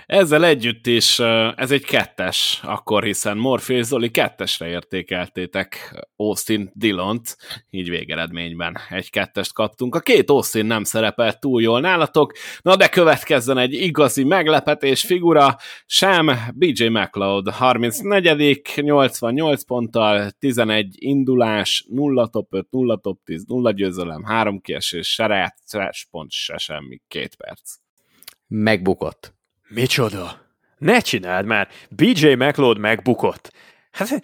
Ezzel 0.05 0.45
együtt 0.45 0.87
is 0.87 1.19
ez 1.55 1.71
egy 1.71 1.85
kettes, 1.85 2.61
akkor 2.63 3.03
hiszen 3.03 3.37
Morpheus 3.37 3.85
Zoli 3.85 4.11
kettesre 4.11 4.67
értékeltétek 4.67 5.95
Austin 6.15 6.71
Dillont, 6.73 7.37
így 7.69 7.89
végeredményben 7.89 8.77
egy 8.89 9.09
kettest 9.09 9.53
kaptunk. 9.53 9.95
A 9.95 9.99
két 9.99 10.29
Austin 10.29 10.65
nem 10.65 10.83
szerepelt 10.83 11.39
túl 11.39 11.61
jól 11.61 11.79
nálatok, 11.79 12.33
na 12.61 12.75
de 12.75 12.87
következzen 12.87 13.57
egy 13.57 13.73
igazi 13.73 14.23
meglepetés 14.23 15.01
figura, 15.01 15.57
sem 15.85 16.31
BJ 16.55 16.87
McLeod, 16.87 17.49
34 17.49 18.61
88 18.75 19.63
ponttal, 19.63 20.31
11 20.31 20.95
indulás, 20.99 21.85
0 21.89 22.27
top 22.27 22.53
5, 22.53 22.67
0 22.69 22.95
top 22.95 23.19
10, 23.23 23.43
0 23.45 23.71
győzelem, 23.71 24.23
3 24.23 24.61
kiesés, 24.61 25.07
se 25.13 25.55
pont, 26.11 26.31
se 26.31 26.57
semmi, 26.57 27.01
két 27.07 27.35
perc. 27.35 27.75
Megbukott. 28.47 29.34
Micsoda? 29.67 30.45
Ne 30.77 30.99
csináld 30.99 31.45
már! 31.45 31.67
BJ 31.89 32.33
McLeod 32.33 32.77
megbukott. 32.77 33.51
Hát 33.91 34.21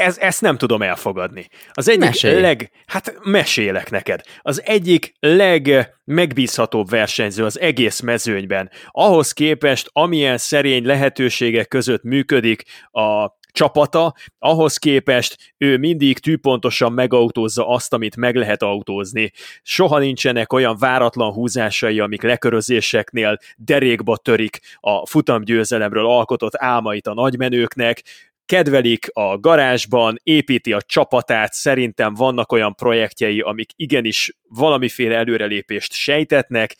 ez, 0.00 0.18
ezt 0.18 0.40
nem 0.40 0.56
tudom 0.56 0.82
elfogadni. 0.82 1.48
Az 1.72 1.88
egyik 1.88 2.04
Mesélj. 2.04 2.40
leg... 2.40 2.70
Hát 2.86 3.14
mesélek 3.22 3.90
neked. 3.90 4.20
Az 4.42 4.62
egyik 4.64 5.12
legmegbízhatóbb 5.20 6.88
versenyző 6.88 7.44
az 7.44 7.60
egész 7.60 8.00
mezőnyben. 8.00 8.70
Ahhoz 8.90 9.32
képest, 9.32 9.88
amilyen 9.92 10.38
szerény 10.38 10.84
lehetőségek 10.86 11.68
között 11.68 12.02
működik 12.02 12.62
a 12.90 13.38
csapata, 13.52 14.14
ahhoz 14.38 14.76
képest 14.76 15.54
ő 15.58 15.76
mindig 15.76 16.18
tűpontosan 16.18 16.92
megautózza 16.92 17.68
azt, 17.68 17.92
amit 17.92 18.16
meg 18.16 18.36
lehet 18.36 18.62
autózni. 18.62 19.32
Soha 19.62 19.98
nincsenek 19.98 20.52
olyan 20.52 20.76
váratlan 20.78 21.32
húzásai, 21.32 22.00
amik 22.00 22.22
lekörözéseknél 22.22 23.38
derékba 23.56 24.16
törik 24.16 24.60
a 24.80 25.06
futamgyőzelemről 25.06 26.06
alkotott 26.06 26.56
álmait 26.56 27.06
a 27.06 27.14
nagymenőknek, 27.14 28.02
kedvelik 28.50 29.10
a 29.12 29.38
garázsban, 29.38 30.20
építi 30.22 30.72
a 30.72 30.82
csapatát, 30.82 31.52
szerintem 31.52 32.14
vannak 32.14 32.52
olyan 32.52 32.74
projektjei, 32.74 33.40
amik 33.40 33.70
igenis 33.76 34.36
valamiféle 34.48 35.16
előrelépést 35.16 35.92
sejtetnek. 35.92 36.76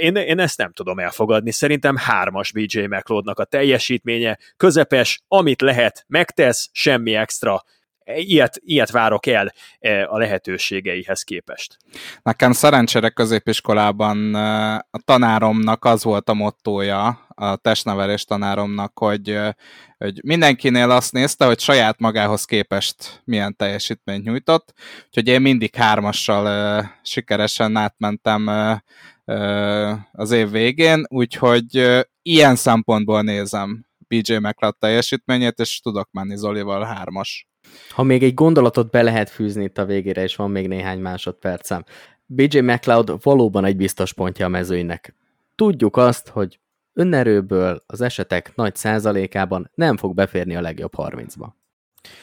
Én, 0.00 0.16
én 0.16 0.38
ezt 0.38 0.58
nem 0.58 0.72
tudom 0.72 0.98
elfogadni. 0.98 1.50
Szerintem 1.50 1.96
hármas 1.96 2.52
BJ 2.52 2.80
McLeodnak 2.80 3.38
a 3.38 3.44
teljesítménye, 3.44 4.38
közepes, 4.56 5.22
amit 5.28 5.60
lehet, 5.60 6.04
megtesz, 6.08 6.68
semmi 6.72 7.14
extra, 7.14 7.62
ilyet, 8.04 8.60
ilyet 8.64 8.90
várok 8.90 9.26
el 9.26 9.52
e, 9.78 10.06
a 10.08 10.18
lehetőségeihez 10.18 11.22
képest. 11.22 11.76
Nekem 12.22 12.52
szerencsére 12.52 13.08
középiskolában 13.08 14.34
e, 14.34 14.74
a 14.74 15.00
tanáromnak 15.04 15.84
az 15.84 16.04
volt 16.04 16.28
a 16.28 16.34
mottója, 16.34 17.23
a 17.34 17.56
testnevelés 17.56 18.24
tanáromnak, 18.24 18.98
hogy, 18.98 19.38
hogy 19.98 20.20
mindenkinél 20.24 20.90
azt 20.90 21.12
nézte, 21.12 21.46
hogy 21.46 21.60
saját 21.60 21.98
magához 21.98 22.44
képest 22.44 23.22
milyen 23.24 23.56
teljesítményt 23.56 24.24
nyújtott, 24.24 24.72
úgyhogy 25.06 25.28
én 25.28 25.40
mindig 25.40 25.74
hármassal 25.74 26.84
sikeresen 27.02 27.76
átmentem 27.76 28.50
az 30.12 30.30
év 30.30 30.50
végén, 30.50 31.04
úgyhogy 31.08 32.04
ilyen 32.22 32.56
szempontból 32.56 33.22
nézem 33.22 33.86
BJ 34.08 34.34
McLeod 34.36 34.76
teljesítményét, 34.78 35.58
és 35.58 35.80
tudok 35.80 36.08
menni 36.12 36.36
Zolival 36.36 36.84
hármas. 36.84 37.48
Ha 37.90 38.02
még 38.02 38.22
egy 38.22 38.34
gondolatot 38.34 38.90
be 38.90 39.02
lehet 39.02 39.30
fűzni 39.30 39.64
itt 39.64 39.78
a 39.78 39.84
végére, 39.84 40.22
és 40.22 40.36
van 40.36 40.50
még 40.50 40.68
néhány 40.68 40.98
másodpercem. 40.98 41.84
BJ 42.26 42.58
McLeod 42.58 43.22
valóban 43.22 43.64
egy 43.64 43.76
biztos 43.76 44.12
pontja 44.12 44.46
a 44.46 44.48
mezőinek. 44.48 45.14
Tudjuk 45.54 45.96
azt, 45.96 46.28
hogy 46.28 46.58
önerőből 46.94 47.82
az 47.86 48.00
esetek 48.00 48.52
nagy 48.54 48.76
százalékában 48.76 49.70
nem 49.74 49.96
fog 49.96 50.14
beférni 50.14 50.56
a 50.56 50.60
legjobb 50.60 50.92
30-ba. 50.96 51.46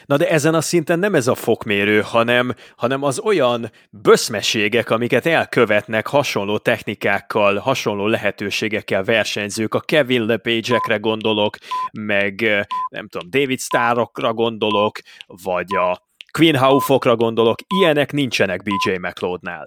Na 0.06 0.16
de 0.16 0.28
ezen 0.28 0.54
a 0.54 0.60
szinten 0.60 0.98
nem 0.98 1.14
ez 1.14 1.26
a 1.26 1.34
fokmérő, 1.34 2.00
hanem, 2.00 2.54
hanem 2.76 3.02
az 3.02 3.18
olyan 3.18 3.70
böszmeségek, 3.90 4.90
amiket 4.90 5.26
elkövetnek 5.26 6.06
hasonló 6.06 6.58
technikákkal, 6.58 7.56
hasonló 7.56 8.06
lehetőségekkel 8.06 9.04
versenyzők, 9.04 9.74
a 9.74 9.80
Kevin 9.80 10.24
LePage-ekre 10.24 10.96
gondolok, 10.96 11.56
meg 11.92 12.40
nem 12.88 13.08
tudom, 13.08 13.30
David 13.30 13.60
Starrokra 13.60 14.32
gondolok, 14.34 14.98
vagy 15.26 15.74
a 15.74 16.10
Queen 16.30 16.56
Haufokra 16.56 17.16
gondolok, 17.16 17.58
ilyenek 17.78 18.12
nincsenek 18.12 18.62
BJ 18.62 18.96
McLeodnál. 19.00 19.66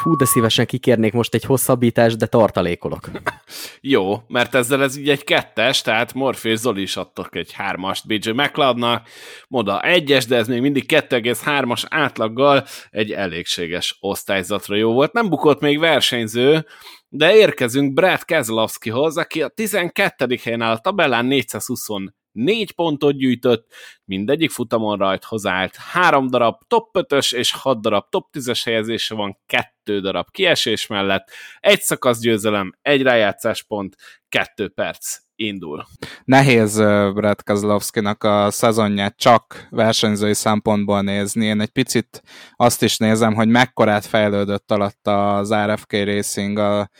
Fú, 0.00 0.16
de 0.16 0.24
szívesen 0.24 0.66
kikérnék 0.66 1.12
most 1.12 1.34
egy 1.34 1.44
hosszabbítást, 1.44 2.18
de 2.18 2.26
tartalékolok. 2.26 3.10
Jó, 3.80 4.22
mert 4.28 4.54
ezzel 4.54 4.82
ez 4.82 4.96
így 4.96 5.08
egy 5.08 5.24
kettes, 5.24 5.82
tehát 5.82 6.14
Morpheus 6.14 6.58
Zoli 6.58 6.82
is 6.82 6.96
adtak 6.96 7.36
egy 7.36 7.52
hármast 7.52 8.06
BJ 8.06 8.30
McLeodnak, 8.30 9.08
Moda 9.48 9.82
egyes, 9.82 10.26
de 10.26 10.36
ez 10.36 10.48
még 10.48 10.60
mindig 10.60 10.84
2,3-as 10.88 11.84
átlaggal 11.88 12.64
egy 12.90 13.12
elégséges 13.12 13.96
osztályzatra 14.00 14.76
jó 14.76 14.92
volt. 14.92 15.12
Nem 15.12 15.28
bukott 15.28 15.60
még 15.60 15.78
versenyző, 15.78 16.66
de 17.08 17.34
érkezünk 17.34 17.92
Brad 17.92 18.24
Keselowskihoz, 18.24 19.16
aki 19.16 19.42
a 19.42 19.48
12. 19.48 20.38
helyen 20.42 20.62
áll 20.62 20.74
a 20.74 20.78
tabellán 20.78 21.26
420 21.26 21.88
négy 22.32 22.72
pontot 22.72 23.16
gyűjtött, 23.16 23.72
mindegyik 24.04 24.50
futamon 24.50 24.98
rajthoz 24.98 25.46
állt, 25.46 25.76
három 25.76 26.26
darab 26.26 26.60
top 26.66 26.88
5-ös 26.98 27.34
és 27.34 27.52
hat 27.52 27.80
darab 27.80 28.08
top 28.08 28.26
10-es 28.32 28.60
helyezése 28.64 29.14
van, 29.14 29.38
kettő 29.46 30.00
darab 30.00 30.30
kiesés 30.30 30.86
mellett, 30.86 31.30
egy 31.60 31.80
szakasz 31.80 32.20
győzelem, 32.20 32.72
egy 32.82 33.02
rájátszáspont, 33.02 33.96
kettő 34.28 34.68
perc 34.68 35.18
indul. 35.34 35.86
Nehéz 36.24 36.76
Brad 37.14 37.42
Kozlovskinak 37.42 38.24
a 38.24 38.50
szezonját 38.50 39.16
csak 39.16 39.66
versenyzői 39.70 40.34
szempontból 40.34 41.00
nézni. 41.00 41.44
Én 41.44 41.60
egy 41.60 41.70
picit 41.70 42.22
azt 42.56 42.82
is 42.82 42.96
nézem, 42.96 43.34
hogy 43.34 43.48
mekkorát 43.48 44.06
fejlődött 44.06 44.70
alatt 44.70 45.06
az 45.06 45.54
RFK 45.54 45.92
Racing 45.92 46.58
a, 46.58 46.90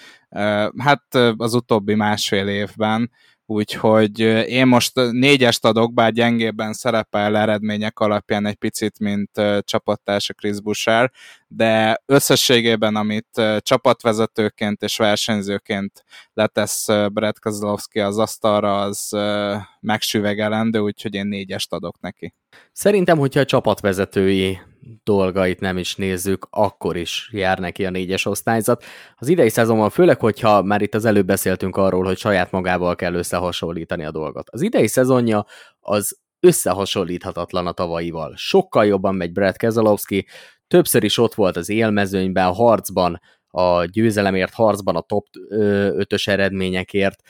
hát 0.79 1.15
az 1.37 1.55
utóbbi 1.55 1.95
másfél 1.95 2.49
évben 2.49 3.11
úgyhogy 3.51 4.19
én 4.49 4.67
most 4.67 4.93
négyest 5.11 5.65
adok, 5.65 5.95
bár 5.95 6.13
gyengébben 6.13 6.73
szerepel 6.73 7.37
eredmények 7.37 7.99
alapján 7.99 8.47
egy 8.47 8.55
picit, 8.55 8.99
mint 8.99 9.31
csapattársa 9.61 10.33
Chris 10.33 10.61
Boucher, 10.61 11.11
de 11.49 12.03
összességében, 12.07 12.97
amit 12.97 13.43
csapatvezetőként 13.59 14.83
és 14.83 14.97
versenyzőként 14.97 16.05
letesz 16.33 16.87
Brett 17.13 17.39
Kozlowski 17.39 18.01
az 18.01 18.19
asztalra, 18.19 18.81
az 18.81 19.17
megsüvegelendő, 19.81 20.79
úgyhogy 20.79 21.15
én 21.15 21.27
négyest 21.27 21.73
adok 21.73 22.01
neki. 22.01 22.35
Szerintem, 22.73 23.19
hogyha 23.19 23.41
a 23.41 23.45
csapatvezetői 23.45 24.59
dolgait 25.05 25.61
nem 25.61 25.79
is 25.79 25.97
nézzük, 25.97 26.47
akkor 26.51 26.97
is 26.97 27.31
jár 27.33 27.59
neki 27.59 27.85
a 27.85 27.91
négyes 27.91 28.27
osztályzat. 28.27 28.85
Az 29.17 29.29
idei 29.29 29.49
szezonban, 29.49 29.91
főleg, 29.91 30.21
hogyha 30.21 30.63
már 30.63 30.83
itt 30.83 30.95
az 30.95 31.05
előbb 31.05 31.27
beszéltünk 31.27 31.77
arról, 31.77 32.05
hogy 32.05 32.19
saját 32.19 32.51
magával 32.51 32.95
kell 32.95 33.15
összehasonlítani 33.15 34.05
a 34.05 34.11
dolgot. 34.11 34.51
Az 34.51 34.63
idei 34.63 34.87
szezonja 34.87 35.47
az 35.81 36.19
összehasonlíthatatlan 36.41 37.67
a 37.67 37.73
tavalyival. 37.73 38.33
Sokkal 38.37 38.87
jobban 38.87 39.15
megy 39.15 39.33
Brad 39.33 39.57
Keselowski, 39.57 40.27
többször 40.67 41.05
is 41.05 41.19
ott 41.19 41.35
volt 41.35 41.57
az 41.57 41.69
élmezőnyben, 41.69 42.47
a 42.47 42.53
harcban, 42.53 43.21
a 43.47 43.85
győzelemért 43.85 44.53
harcban, 44.53 44.97
a 44.97 45.01
top 45.01 45.27
5-ös 45.51 46.29
eredményekért. 46.29 47.23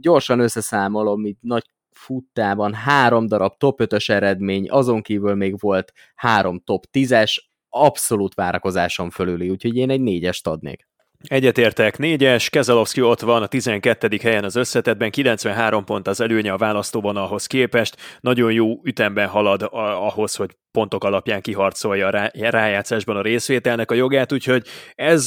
Gyorsan 0.00 0.40
összeszámolom, 0.40 1.24
itt 1.24 1.38
nagy 1.40 1.64
futtában 1.98 2.74
három 2.74 3.26
darab 3.26 3.56
top 3.56 3.80
5-ös 3.82 4.08
eredmény, 4.10 4.70
azon 4.70 5.02
kívül 5.02 5.34
még 5.34 5.60
volt 5.60 5.92
három 6.14 6.60
top 6.60 6.84
10-es, 6.92 7.36
abszolút 7.68 8.34
várakozásom 8.34 9.10
fölüli, 9.10 9.50
úgyhogy 9.50 9.76
én 9.76 9.90
egy 9.90 10.00
négyest 10.00 10.46
adnék. 10.46 10.87
Egyetértek, 11.26 11.98
négyes, 11.98 12.50
Kezelowski 12.50 13.02
ott 13.02 13.20
van 13.20 13.42
a 13.42 13.46
12. 13.46 14.18
helyen 14.22 14.44
az 14.44 14.56
összetetben, 14.56 15.10
93 15.10 15.84
pont 15.84 16.08
az 16.08 16.20
előnye 16.20 16.52
a 16.52 16.56
választóvonalhoz 16.56 17.46
képest, 17.46 17.96
nagyon 18.20 18.52
jó 18.52 18.80
ütemben 18.82 19.28
halad 19.28 19.68
ahhoz, 19.72 20.34
hogy 20.34 20.56
pontok 20.70 21.04
alapján 21.04 21.40
kiharcolja 21.40 22.06
a 22.06 22.30
rájátszásban 22.32 23.16
a 23.16 23.22
részvételnek 23.22 23.90
a 23.90 23.94
jogát, 23.94 24.32
úgyhogy 24.32 24.66
ez 24.94 25.26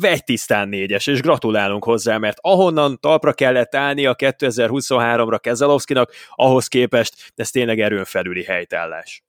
vegy 0.00 0.24
tisztán 0.24 0.68
négyes, 0.68 1.06
és 1.06 1.20
gratulálunk 1.20 1.84
hozzá, 1.84 2.18
mert 2.18 2.38
ahonnan 2.40 3.00
talpra 3.00 3.32
kellett 3.32 3.74
állni 3.74 4.06
a 4.06 4.14
2023-ra 4.14 5.38
Kezelowskinak, 5.40 6.12
ahhoz 6.34 6.66
képest 6.66 7.32
ez 7.34 7.50
tényleg 7.50 7.80
erőn 7.80 8.04
felüli 8.04 8.44
helytállás. 8.44 9.27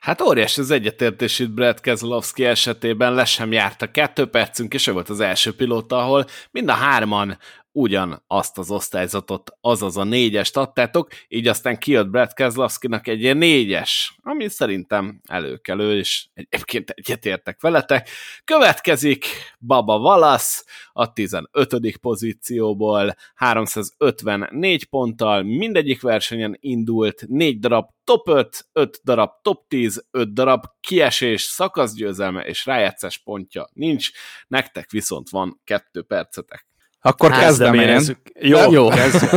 Hát 0.00 0.20
óriás 0.20 0.58
az 0.58 0.70
egyetértés 0.70 1.38
itt 1.38 1.50
Brad 1.50 1.80
Keselowski 1.80 2.44
esetében, 2.44 3.14
le 3.14 3.24
sem 3.24 3.52
járt 3.52 3.82
a 3.82 3.90
kettő 3.90 4.26
percünk, 4.26 4.74
és 4.74 4.86
ő 4.86 4.92
volt 4.92 5.08
az 5.08 5.20
első 5.20 5.54
pilóta, 5.54 5.98
ahol 5.98 6.26
mind 6.50 6.68
a 6.68 6.72
hárman 6.72 7.38
ugyan 7.76 8.22
azt 8.26 8.58
az 8.58 8.70
osztályzatot, 8.70 9.50
azaz 9.60 9.96
a 9.96 10.04
négyest 10.04 10.56
adtátok, 10.56 11.10
így 11.28 11.48
aztán 11.48 11.78
kijött 11.78 12.08
Brad 12.08 12.32
Keselowski-nak 12.32 13.08
egy 13.08 13.20
ilyen 13.20 13.36
négyes, 13.36 14.18
ami 14.22 14.48
szerintem 14.48 15.20
előkelő, 15.24 15.98
és 15.98 16.26
egyébként 16.34 16.90
egyetértek 16.90 17.60
veletek. 17.60 18.08
Következik 18.44 19.26
Baba 19.58 19.98
Valasz 19.98 20.64
a 20.92 21.12
15. 21.12 21.96
pozícióból, 22.00 23.14
354 23.34 24.84
ponttal, 24.84 25.42
mindegyik 25.42 26.02
versenyen 26.02 26.56
indult, 26.60 27.24
4 27.28 27.58
darab 27.58 27.88
top 28.04 28.28
5, 28.28 28.68
5 28.72 29.00
darab 29.04 29.30
top 29.42 29.68
10, 29.68 30.06
5 30.10 30.32
darab 30.32 30.64
kiesés, 30.80 31.42
szakaszgyőzelme 31.42 32.42
és 32.42 32.66
rájátszás 32.66 33.18
pontja 33.18 33.68
nincs, 33.72 34.10
nektek 34.48 34.90
viszont 34.90 35.30
van 35.30 35.60
2 35.64 36.02
percetek. 36.02 36.66
Akkor 37.06 37.30
kezdem 37.30 37.74
én. 37.74 38.00
Jó, 38.40 38.72
jó. 38.72 38.88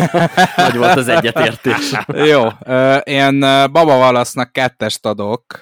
Nagy 0.56 0.78
volt 0.78 0.96
az 0.96 1.08
egyetértés. 1.08 1.92
jó, 2.32 2.48
én 3.04 3.40
Baba 3.72 3.98
Valasznak 3.98 4.52
kettest 4.52 5.06
adok, 5.06 5.60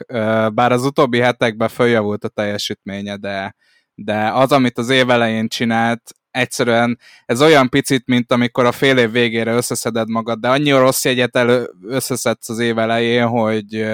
bár 0.53 0.72
az 0.72 0.86
utóbbi 0.86 1.20
hetekben 1.20 1.68
följavult 1.68 2.24
a 2.24 2.28
teljesítménye, 2.28 3.16
de, 3.16 3.55
de 3.95 4.32
az, 4.34 4.51
amit 4.51 4.78
az 4.78 4.89
év 4.89 5.10
elején 5.10 5.47
csinált, 5.47 6.01
egyszerűen 6.32 6.99
ez 7.26 7.41
olyan 7.41 7.70
picit, 7.70 8.05
mint 8.05 8.32
amikor 8.32 8.66
a 8.66 8.72
fél 8.72 8.97
év 8.97 9.12
végére 9.12 9.53
összeszeded 9.53 10.10
magad, 10.10 10.39
de 10.39 10.49
annyi 10.49 10.72
rossz 10.72 11.05
jegyet 11.05 11.36
elő, 11.36 11.70
összeszedsz 11.88 12.49
az 12.49 12.60
év 12.60 12.78
elején, 12.78 13.28
hogy, 13.28 13.86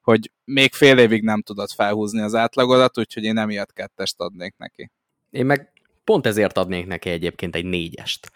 hogy 0.00 0.30
még 0.44 0.72
fél 0.72 0.98
évig 0.98 1.22
nem 1.22 1.42
tudod 1.42 1.70
felhúzni 1.70 2.20
az 2.20 2.34
átlagodat, 2.34 2.98
úgyhogy 2.98 3.24
én 3.24 3.38
emiatt 3.38 3.72
kettest 3.72 4.14
adnék 4.20 4.54
neki. 4.56 4.90
Én 5.30 5.46
meg 5.46 5.73
Pont 6.04 6.26
ezért 6.26 6.58
adnék 6.58 6.86
neki 6.86 7.10
egyébként 7.10 7.56
egy 7.56 7.64
négyest. 7.64 8.30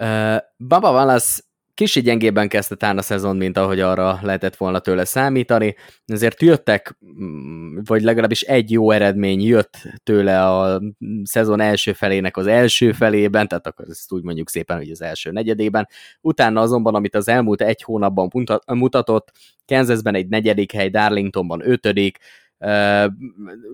Uh, 0.00 0.36
Baba 0.58 0.90
Wallace 0.90 1.42
kicsi 1.74 2.00
gyengében 2.00 2.48
kezdte 2.48 2.74
tán 2.74 2.98
a 2.98 3.02
szezon, 3.02 3.36
mint 3.36 3.56
ahogy 3.56 3.80
arra 3.80 4.18
lehetett 4.22 4.56
volna 4.56 4.78
tőle 4.78 5.04
számítani, 5.04 5.76
ezért 6.06 6.42
jöttek, 6.42 6.98
mm, 7.20 7.78
vagy 7.84 8.02
legalábbis 8.02 8.42
egy 8.42 8.70
jó 8.70 8.90
eredmény 8.90 9.42
jött 9.42 9.76
tőle 10.02 10.50
a 10.50 10.80
szezon 11.22 11.60
első 11.60 11.92
felének 11.92 12.36
az 12.36 12.46
első 12.46 12.92
felében, 12.92 13.48
tehát 13.48 13.66
akkor 13.66 13.84
ezt 13.88 14.12
úgy 14.12 14.22
mondjuk 14.22 14.50
szépen, 14.50 14.76
hogy 14.76 14.90
az 14.90 15.02
első 15.02 15.30
negyedében. 15.30 15.88
Utána 16.20 16.60
azonban, 16.60 16.94
amit 16.94 17.14
az 17.14 17.28
elmúlt 17.28 17.62
egy 17.62 17.82
hónapban 17.82 18.30
mutatott, 18.66 19.32
Kansasben 19.66 20.14
egy 20.14 20.28
negyedik 20.28 20.72
hely, 20.72 20.88
Darlingtonban 20.88 21.70
ötödik, 21.70 22.18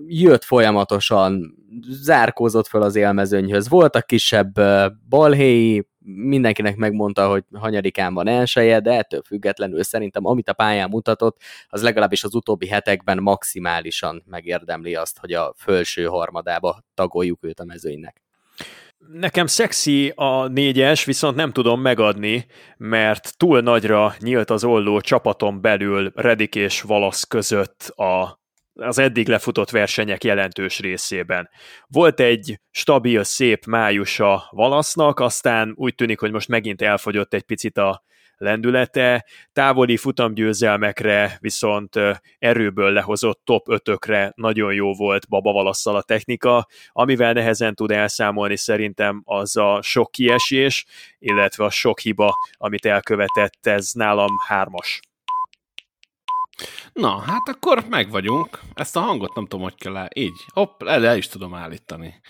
jött 0.07 0.43
folyamatosan, 0.43 1.55
zárkózott 1.89 2.67
fel 2.67 2.81
az 2.81 2.95
élmezőnyhöz. 2.95 3.69
Voltak 3.69 4.05
kisebb 4.05 4.53
balhéi, 5.09 5.85
mindenkinek 6.05 6.75
megmondta, 6.75 7.29
hogy 7.29 7.43
hanyadikán 7.53 8.13
van 8.13 8.27
elseje, 8.27 8.79
de 8.79 8.91
ettől 8.91 9.21
függetlenül 9.25 9.83
szerintem 9.83 10.25
amit 10.25 10.49
a 10.49 10.53
pályán 10.53 10.89
mutatott, 10.89 11.37
az 11.67 11.83
legalábbis 11.83 12.23
az 12.23 12.35
utóbbi 12.35 12.67
hetekben 12.67 13.21
maximálisan 13.21 14.23
megérdemli 14.25 14.95
azt, 14.95 15.17
hogy 15.19 15.33
a 15.33 15.53
fölső 15.57 16.05
harmadába 16.05 16.83
tagoljuk 16.93 17.43
őt 17.43 17.59
a 17.59 17.65
mezőnynek. 17.65 18.21
Nekem 19.07 19.45
szexi 19.45 20.13
a 20.15 20.47
négyes, 20.47 21.05
viszont 21.05 21.35
nem 21.35 21.51
tudom 21.51 21.81
megadni, 21.81 22.45
mert 22.77 23.37
túl 23.37 23.59
nagyra 23.59 24.15
nyílt 24.19 24.49
az 24.49 24.63
olló 24.63 24.99
csapaton 24.99 25.61
belül 25.61 26.11
Redik 26.15 26.55
és 26.55 26.81
Valasz 26.81 27.23
között 27.23 27.93
a 27.95 28.40
az 28.73 28.97
eddig 28.97 29.27
lefutott 29.27 29.69
versenyek 29.69 30.23
jelentős 30.23 30.79
részében. 30.79 31.49
Volt 31.87 32.19
egy 32.19 32.59
stabil, 32.71 33.23
szép 33.23 33.65
májusa 33.65 34.47
Valasznak, 34.49 35.19
aztán 35.19 35.73
úgy 35.75 35.95
tűnik, 35.95 36.19
hogy 36.19 36.31
most 36.31 36.47
megint 36.47 36.81
elfogyott 36.81 37.33
egy 37.33 37.43
picit 37.43 37.77
a 37.77 38.03
lendülete, 38.41 39.25
távoli 39.53 39.97
futamgyőzelmekre 39.97 41.37
viszont 41.39 41.95
erőből 42.39 42.91
lehozott 42.91 43.41
top 43.43 43.65
5-ökre 43.69 44.31
nagyon 44.35 44.73
jó 44.73 44.93
volt 44.93 45.29
Baba 45.29 45.51
Valasszal 45.51 45.95
a 45.95 46.01
technika, 46.01 46.67
amivel 46.91 47.33
nehezen 47.33 47.75
tud 47.75 47.91
elszámolni 47.91 48.57
szerintem 48.57 49.21
az 49.25 49.57
a 49.57 49.79
sok 49.81 50.11
kiesés, 50.11 50.85
illetve 51.19 51.63
a 51.63 51.69
sok 51.69 51.99
hiba, 51.99 52.33
amit 52.57 52.85
elkövetett, 52.85 53.65
ez 53.65 53.91
nálam 53.91 54.31
hármas. 54.47 54.99
Na, 56.93 57.19
hát 57.19 57.49
akkor 57.49 57.85
meg 57.89 58.09
vagyunk. 58.09 58.59
Ezt 58.73 58.95
a 58.95 58.99
hangot 58.99 59.35
nem 59.35 59.45
tudom, 59.45 59.63
hogy 59.63 59.75
kell 59.75 59.97
el. 59.97 60.09
Így, 60.13 60.45
hopp, 60.53 60.83
el, 60.83 61.05
el 61.05 61.17
is 61.17 61.27
tudom 61.27 61.53
állítani. 61.53 62.21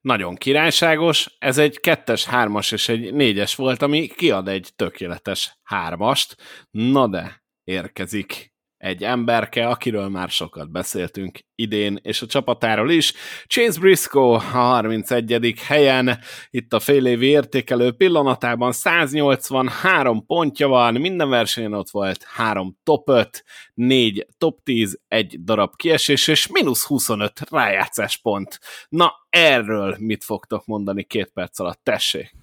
Nagyon 0.00 0.34
királyságos. 0.34 1.36
Ez 1.38 1.58
egy 1.58 1.80
kettes, 1.80 2.24
hármas 2.24 2.72
és 2.72 2.88
egy 2.88 3.14
négyes 3.14 3.54
volt, 3.54 3.82
ami 3.82 4.06
kiad 4.06 4.48
egy 4.48 4.70
tökéletes 4.76 5.58
hármast. 5.62 6.36
Na 6.70 7.06
de, 7.06 7.44
érkezik 7.64 8.53
egy 8.84 9.04
emberke, 9.04 9.68
akiről 9.68 10.08
már 10.08 10.28
sokat 10.28 10.70
beszéltünk 10.70 11.38
idén, 11.54 11.98
és 12.02 12.22
a 12.22 12.26
csapatáról 12.26 12.90
is. 12.90 13.12
Chase 13.46 13.80
Briscoe 13.80 14.34
a 14.34 14.38
31. 14.38 15.54
helyen, 15.66 16.18
itt 16.50 16.72
a 16.72 16.80
fél 16.80 17.06
évi 17.06 17.26
értékelő 17.26 17.92
pillanatában 17.92 18.72
183 18.72 20.26
pontja 20.26 20.68
van, 20.68 20.94
minden 20.94 21.28
versenyen 21.28 21.72
ott 21.72 21.90
volt 21.90 22.24
3 22.34 22.78
top 22.82 23.08
5, 23.08 23.44
4 23.74 24.26
top 24.38 24.62
10, 24.62 25.00
egy 25.08 25.44
darab 25.44 25.76
kiesés, 25.76 26.28
és 26.28 26.46
mínusz 26.46 26.84
25 26.84 27.40
rájátszás 27.50 28.16
pont. 28.16 28.58
Na, 28.88 29.12
erről 29.28 29.96
mit 29.98 30.24
fogtok 30.24 30.66
mondani 30.66 31.04
két 31.04 31.30
perc 31.34 31.58
alatt? 31.58 31.80
Tessék! 31.82 32.34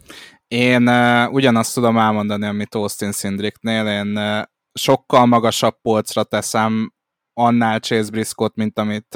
Én 0.47 0.87
uh, 0.87 1.33
ugyanazt 1.33 1.73
tudom 1.73 1.97
elmondani, 1.97 2.45
amit 2.45 2.75
Austin 2.75 3.11
Sindricknél, 3.11 3.87
én 3.87 4.17
uh, 4.17 4.43
sokkal 4.73 5.25
magasabb 5.25 5.81
polcra 5.81 6.23
teszem 6.23 6.93
annál 7.33 7.79
Chase 7.79 8.11
Briscoe-t, 8.11 8.55
mint 8.55 8.79
amit 8.79 9.15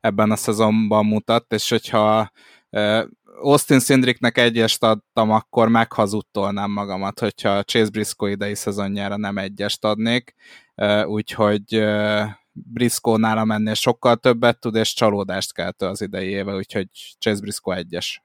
ebben 0.00 0.30
a 0.30 0.36
szezonban 0.36 1.06
mutat, 1.06 1.52
és 1.52 1.70
hogyha 1.70 2.30
Austin 3.42 3.80
Sindricknek 3.80 4.38
egyest 4.38 4.82
adtam, 4.82 5.30
akkor 5.30 5.68
meghazudtolnám 5.68 6.70
magamat, 6.70 7.18
hogyha 7.18 7.62
Chase 7.62 7.90
Briscoe 7.90 8.30
idei 8.30 8.54
szezonjára 8.54 9.16
nem 9.16 9.38
egyest 9.38 9.84
adnék, 9.84 10.34
úgyhogy 11.04 11.84
Briscoe 12.52 13.18
nála 13.18 13.44
mennél 13.44 13.74
sokkal 13.74 14.16
többet 14.16 14.60
tud, 14.60 14.74
és 14.74 14.94
csalódást 14.94 15.52
keltő 15.52 15.86
az 15.86 16.00
idei 16.00 16.28
éve, 16.28 16.54
úgyhogy 16.54 16.86
Chase 17.18 17.40
Briscoe 17.40 17.76
egyes. 17.76 18.22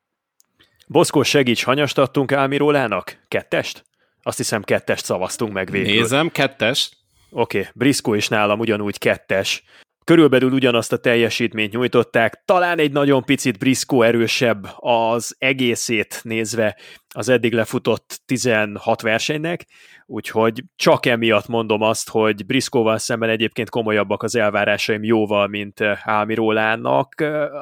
Boszkó, 0.87 1.23
segíts, 1.23 1.63
hanyast 1.63 1.97
adtunk 1.97 2.31
Álmirólának? 2.31 3.23
Kettest? 3.27 3.85
Azt 4.27 4.37
hiszem 4.37 4.63
kettest 4.63 5.05
szavaztunk 5.05 5.53
meg 5.53 5.71
végül. 5.71 5.93
Nézem, 5.93 6.31
kettes. 6.31 6.91
Oké, 7.29 7.57
okay, 7.59 7.71
Brisco 7.73 8.13
is 8.13 8.27
nálam 8.27 8.59
ugyanúgy 8.59 8.97
kettes. 8.97 9.63
Körülbelül 10.03 10.51
ugyanazt 10.51 10.93
a 10.93 10.97
teljesítményt 10.97 11.71
nyújtották, 11.71 12.41
talán 12.45 12.79
egy 12.79 12.91
nagyon 12.91 13.23
picit 13.23 13.57
Brisco 13.57 14.01
erősebb 14.01 14.67
az 14.77 15.35
egészét 15.37 16.19
nézve 16.23 16.77
az 17.15 17.29
eddig 17.29 17.53
lefutott 17.53 18.21
16 18.25 19.01
versenynek, 19.01 19.65
úgyhogy 20.05 20.63
csak 20.75 21.05
emiatt 21.05 21.47
mondom 21.47 21.81
azt, 21.81 22.09
hogy 22.09 22.45
Briscoval 22.45 22.97
szemben 22.97 23.29
egyébként 23.29 23.69
komolyabbak 23.69 24.23
az 24.23 24.35
elvárásaim 24.35 25.03
jóval, 25.03 25.47
mint 25.47 25.81
Álmirólának 26.03 27.13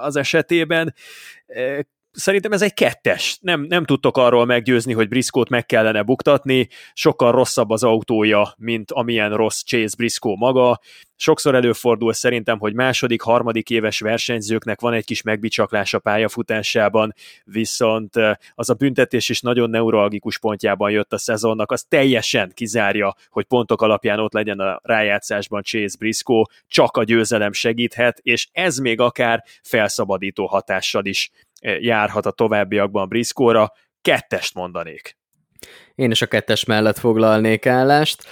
az 0.02 0.16
esetében 0.16 0.94
szerintem 2.14 2.52
ez 2.52 2.62
egy 2.62 2.74
kettes. 2.74 3.38
Nem, 3.42 3.62
nem 3.62 3.86
tudtok 3.86 4.18
arról 4.18 4.46
meggyőzni, 4.46 4.94
hogy 4.94 5.08
Briscoe-t 5.08 5.50
meg 5.50 5.66
kellene 5.66 6.04
buktatni, 6.04 6.68
sokkal 6.94 7.32
rosszabb 7.32 7.70
az 7.70 7.84
autója, 7.84 8.54
mint 8.58 8.92
amilyen 8.92 9.36
rossz 9.36 9.62
Chase 9.64 9.96
Briscoe 9.98 10.36
maga. 10.38 10.80
Sokszor 11.16 11.56
előfordul 11.56 12.14
szerintem, 12.14 12.60
hogy 12.60 12.74
második, 12.74 13.22
harmadik 13.22 13.70
éves 13.70 14.00
versenyzőknek 14.00 14.82
van 14.82 14.94
egy 14.94 15.06
kis 15.06 15.22
megbicsaklása 15.22 16.00
pályafutásában, 16.00 17.14
viszont 17.44 18.16
az 18.56 18.70
a 18.70 18.74
büntetés 18.74 19.30
is 19.30 19.42
nagyon 19.42 19.70
neuralgikus 19.70 20.40
pontjában 20.40 20.92
jött 20.92 21.14
a 21.14 21.18
szezonnak, 21.18 21.72
az 21.72 21.84
teljesen 21.84 22.52
kizárja, 22.54 23.16
hogy 23.30 23.46
pontok 23.46 23.82
alapján 23.82 24.20
ott 24.20 24.34
legyen 24.34 24.60
a 24.60 24.80
rájátszásban 24.84 25.64
Chase 25.64 25.96
Briscoe, 26.00 26.44
csak 26.68 26.98
a 26.98 27.04
győzelem 27.04 27.52
segíthet, 27.52 28.20
és 28.22 28.48
ez 28.52 28.78
még 28.78 29.00
akár 29.00 29.44
felszabadító 29.62 30.46
hatással 30.46 31.06
is 31.06 31.32
járhat 31.80 32.26
a 32.26 32.32
továbbiakban 32.32 33.08
Briskóra, 33.08 33.72
kettest 34.02 34.56
mondanék. 34.56 35.18
Én 35.96 36.12
is 36.12 36.22
a 36.22 36.26
kettes 36.26 36.66
mellett 36.66 36.98
foglalnék 36.98 37.66
állást. 37.66 38.24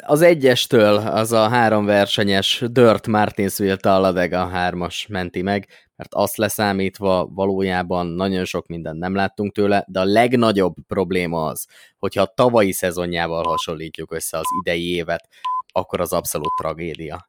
Az 0.00 0.22
egyestől 0.22 0.96
az 0.96 1.32
a 1.32 1.48
három 1.48 1.84
versenyes 1.84 2.64
Dirt 2.66 3.06
Martinsville 3.06 3.76
Talladega 3.76 4.46
hármas 4.46 5.06
menti 5.06 5.42
meg, 5.42 5.68
mert 5.96 6.14
azt 6.14 6.36
leszámítva 6.36 7.26
valójában 7.26 8.06
nagyon 8.06 8.44
sok 8.44 8.66
mindent 8.66 8.98
nem 8.98 9.14
láttunk 9.14 9.52
tőle, 9.52 9.84
de 9.88 10.00
a 10.00 10.04
legnagyobb 10.04 10.74
probléma 10.86 11.44
az, 11.46 11.66
hogyha 11.98 12.22
a 12.22 12.32
tavalyi 12.34 12.72
szezonjával 12.72 13.44
hasonlítjuk 13.44 14.12
össze 14.12 14.38
az 14.38 14.46
idei 14.60 14.94
évet, 14.94 15.28
akkor 15.72 16.00
az 16.00 16.12
abszolút 16.12 16.52
tragédia. 16.60 17.28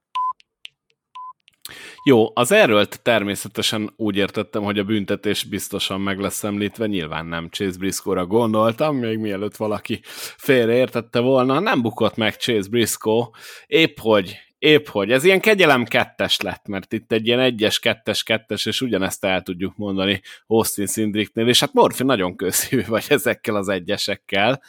Jó, 2.04 2.32
az 2.34 2.52
erről 2.52 2.86
természetesen 2.86 3.94
úgy 3.96 4.18
értettem, 4.18 4.64
hogy 4.64 4.80
a 4.80 4.84
büntetés 4.84 5.44
biztosan 5.44 6.02
meg 6.02 6.20
lesz 6.20 6.44
említve, 6.44 6.86
nyilván 6.86 7.26
nem 7.26 7.50
Chase 7.50 7.78
Briscoe-ra 7.78 8.26
gondoltam, 8.26 8.98
még 8.98 9.18
mielőtt 9.18 9.56
valaki 9.56 10.00
félreértette 10.38 11.20
volna, 11.20 11.60
nem 11.60 11.82
bukott 11.82 12.16
meg 12.16 12.36
Chase 12.36 12.70
Briscoe, 12.70 13.30
épp 13.68 13.98
hogy 14.00 14.40
épp 14.60 14.88
hogy. 14.88 15.12
Ez 15.12 15.24
ilyen 15.24 15.40
kegyelem 15.40 15.84
kettes 15.84 16.42
lett, 16.42 16.68
mert 16.68 16.94
itt 16.94 17.12
egy 17.12 17.28
ilyen 17.28 17.40
egyes, 17.40 17.80
kettes, 17.80 18.24
kettes, 18.24 18.66
és 18.66 18.82
ugyanezt 18.82 19.26
el 19.26 19.42
tudjuk 19.42 19.78
mondani 19.78 20.22
Austin 20.48 20.88
Sindricknél, 20.88 21.48
és 21.48 21.60
hát 21.60 21.74
Morfi 21.74 22.04
nagyon 22.04 22.36
közhű 22.36 22.84
vagy 22.88 23.06
ezekkel 23.18 23.56
az 23.56 23.68
egyesekkel. 23.68 24.62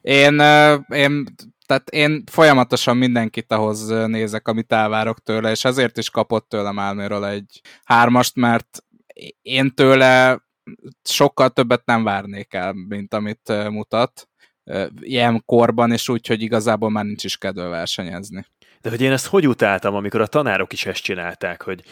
Én, 0.00 0.40
én 0.88 1.24
tehát 1.66 1.90
én 1.90 2.22
folyamatosan 2.30 2.96
mindenkit 2.96 3.52
ahhoz 3.52 3.86
nézek, 3.88 4.48
amit 4.48 4.72
elvárok 4.72 5.22
tőle, 5.22 5.50
és 5.50 5.64
ezért 5.64 5.98
is 5.98 6.10
kapott 6.10 6.48
tőlem 6.48 6.78
Álméről 6.78 7.26
egy 7.26 7.60
hármast, 7.84 8.36
mert 8.36 8.84
én 9.42 9.74
tőle 9.74 10.42
sokkal 11.02 11.50
többet 11.50 11.84
nem 11.84 12.04
várnék 12.04 12.54
el, 12.54 12.72
mint 12.72 13.14
amit 13.14 13.68
mutat 13.70 14.28
ilyen 15.00 15.42
korban, 15.46 15.92
és 15.92 16.08
úgy, 16.08 16.26
hogy 16.26 16.42
igazából 16.42 16.90
már 16.90 17.04
nincs 17.04 17.24
is 17.24 17.36
kedve 17.36 17.66
versenyezni. 17.66 18.46
De 18.80 18.90
hogy 18.90 19.00
én 19.00 19.12
ezt 19.12 19.26
hogy 19.26 19.48
utáltam, 19.48 19.94
amikor 19.94 20.20
a 20.20 20.26
tanárok 20.26 20.72
is 20.72 20.86
ezt 20.86 21.02
csinálták, 21.02 21.62
hogy 21.62 21.82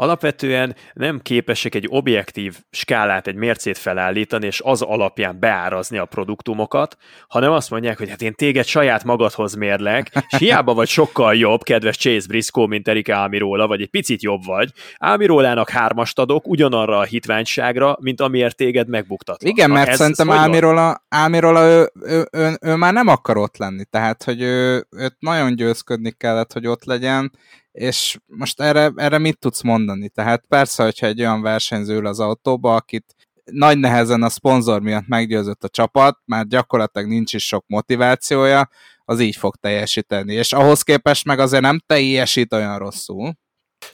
alapvetően 0.00 0.76
nem 0.92 1.20
képesek 1.22 1.74
egy 1.74 1.86
objektív 1.88 2.56
skálát, 2.70 3.26
egy 3.26 3.34
mércét 3.34 3.78
felállítani, 3.78 4.46
és 4.46 4.60
az 4.64 4.82
alapján 4.82 5.40
beárazni 5.40 5.98
a 5.98 6.04
produktumokat, 6.04 6.96
hanem 7.28 7.52
azt 7.52 7.70
mondják, 7.70 7.98
hogy 7.98 8.08
hát 8.08 8.22
én 8.22 8.34
téged 8.34 8.64
saját 8.64 9.04
magadhoz 9.04 9.54
mérlek, 9.54 10.10
és 10.28 10.38
hiába 10.38 10.74
vagy 10.74 10.88
sokkal 10.88 11.34
jobb, 11.34 11.62
kedves 11.62 11.96
Chase 11.96 12.26
Briscoe, 12.26 12.66
mint 12.66 12.88
Erika 12.88 13.22
Almirola, 13.22 13.66
vagy 13.66 13.80
egy 13.80 13.90
picit 13.90 14.22
jobb 14.22 14.44
vagy. 14.44 14.72
Almirolának 14.96 15.70
hármast 15.70 16.18
adok 16.18 16.48
ugyanarra 16.48 16.98
a 16.98 17.04
hitványságra, 17.04 17.96
mint 18.00 18.20
amiért 18.20 18.56
téged 18.56 18.88
megbuktat. 18.88 19.42
Igen, 19.42 19.70
mert 19.70 19.94
szerintem 19.94 20.28
Almirola, 20.28 21.04
Almirola 21.08 21.68
ő, 21.68 21.90
ő, 22.02 22.08
ő, 22.10 22.26
ő, 22.32 22.56
ő, 22.60 22.74
már 22.74 22.92
nem 22.92 23.06
akar 23.06 23.36
ott 23.36 23.56
lenni, 23.56 23.84
tehát 23.90 24.22
hogy 24.22 24.42
ő, 24.42 24.86
őt 24.90 25.16
nagyon 25.18 25.54
győzködni 25.54 26.10
kellett, 26.10 26.52
hogy 26.52 26.66
ott 26.66 26.84
legyen, 26.84 27.32
és 27.72 28.18
most 28.26 28.60
erre, 28.60 28.92
erre 28.96 29.18
mit 29.18 29.38
tudsz 29.38 29.62
mondani? 29.62 30.08
Tehát 30.08 30.44
persze, 30.48 30.82
hogyha 30.82 31.06
egy 31.06 31.20
olyan 31.20 31.42
versenyző 31.42 31.96
ül 31.96 32.06
az 32.06 32.20
autóba, 32.20 32.74
akit 32.74 33.14
nagy 33.44 33.78
nehezen 33.78 34.22
a 34.22 34.28
szponzor 34.28 34.80
miatt 34.80 35.06
meggyőzött 35.06 35.64
a 35.64 35.68
csapat, 35.68 36.18
már 36.24 36.46
gyakorlatilag 36.46 37.08
nincs 37.08 37.34
is 37.34 37.46
sok 37.46 37.64
motivációja, 37.66 38.68
az 39.04 39.20
így 39.20 39.36
fog 39.36 39.56
teljesíteni. 39.56 40.34
És 40.34 40.52
ahhoz 40.52 40.82
képest 40.82 41.24
meg 41.24 41.38
azért 41.38 41.62
nem 41.62 41.80
teljesít 41.86 42.52
olyan 42.52 42.78
rosszul. 42.78 43.34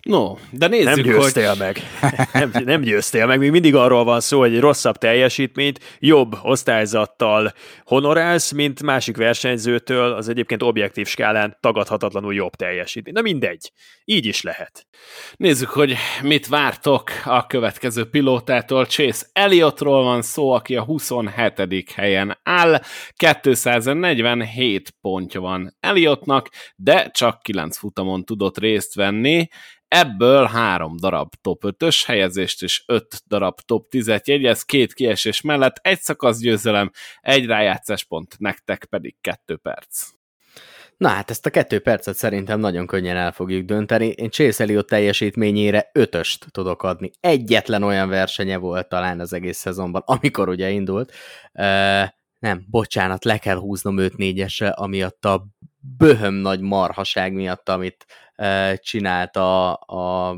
No, 0.02 0.34
de 0.50 0.66
nézzük, 0.66 0.94
nem 0.94 1.02
győztél 1.02 1.48
hogy... 1.48 1.58
meg. 1.58 1.80
nem, 2.52 2.64
nem 2.64 2.80
győztél 2.80 3.26
meg. 3.26 3.38
Még 3.38 3.50
mindig 3.50 3.74
arról 3.74 4.04
van 4.04 4.20
szó, 4.20 4.38
hogy 4.38 4.60
rosszabb 4.60 4.96
teljesítményt 4.96 5.80
jobb 5.98 6.38
osztályzattal 6.42 7.52
honorálsz, 7.84 8.52
mint 8.52 8.82
másik 8.82 9.16
versenyzőtől 9.16 10.12
az 10.12 10.28
egyébként 10.28 10.62
objektív 10.62 11.06
skálán 11.06 11.56
tagadhatatlanul 11.60 12.34
jobb 12.34 12.54
teljesítmény. 12.54 13.14
Na 13.14 13.20
mindegy. 13.20 13.72
Így 14.04 14.26
is 14.26 14.42
lehet. 14.42 14.86
Nézzük, 15.36 15.68
hogy 15.68 15.96
mit 16.22 16.46
vártok 16.46 17.10
a 17.24 17.46
következő 17.46 18.04
pilótától. 18.04 18.84
Chase 18.84 19.26
Elliottról 19.32 20.02
van 20.02 20.22
szó, 20.22 20.50
aki 20.50 20.76
a 20.76 20.84
27. 20.84 21.92
helyen 21.94 22.38
áll. 22.42 22.80
247 23.16 24.90
pontja 25.00 25.40
van 25.40 25.76
Elliottnak, 25.80 26.48
de 26.76 27.10
csak 27.10 27.42
9 27.42 27.76
futamon 27.76 28.24
tudott 28.24 28.58
részt 28.58 28.94
venni. 28.94 29.48
Ebből 29.96 30.44
három 30.46 30.96
darab 30.96 31.32
top 31.40 31.62
5-ös 31.66 32.02
helyezést 32.06 32.62
és 32.62 32.82
öt 32.86 33.22
darab 33.26 33.60
top 33.60 33.86
10-et 33.90 34.24
jegyez, 34.24 34.62
két 34.62 34.92
kiesés 34.92 35.40
mellett 35.40 35.76
egy 35.82 36.00
szakasz 36.00 36.38
győzelem, 36.38 36.90
egy 37.20 37.46
rájátszás 37.46 38.04
pont, 38.04 38.34
nektek 38.38 38.84
pedig 38.84 39.16
kettő 39.20 39.56
perc. 39.56 40.08
Na 40.96 41.08
hát 41.08 41.30
ezt 41.30 41.46
a 41.46 41.50
kettő 41.50 41.78
percet 41.78 42.16
szerintem 42.16 42.60
nagyon 42.60 42.86
könnyen 42.86 43.16
el 43.16 43.32
fogjuk 43.32 43.64
dönteni. 43.64 44.06
Én 44.06 44.30
Chase 44.30 44.62
Elliott 44.62 44.88
teljesítményére 44.88 45.90
ötöst 45.92 46.46
tudok 46.50 46.82
adni. 46.82 47.10
Egyetlen 47.20 47.82
olyan 47.82 48.08
versenye 48.08 48.56
volt 48.56 48.88
talán 48.88 49.20
az 49.20 49.32
egész 49.32 49.58
szezonban, 49.58 50.02
amikor 50.04 50.48
ugye 50.48 50.70
indult. 50.70 51.12
Uh, 51.52 52.08
nem, 52.38 52.64
bocsánat, 52.70 53.24
le 53.24 53.38
kell 53.38 53.56
húznom 53.56 53.98
őt 53.98 54.16
négyesre, 54.16 54.68
amiatt 54.68 55.24
a 55.24 55.46
böhöm 55.96 56.34
nagy 56.34 56.60
marhaság 56.60 57.32
miatt, 57.32 57.68
amit 57.68 58.06
csinált 58.76 59.36
a, 59.36 59.72
a 59.72 60.36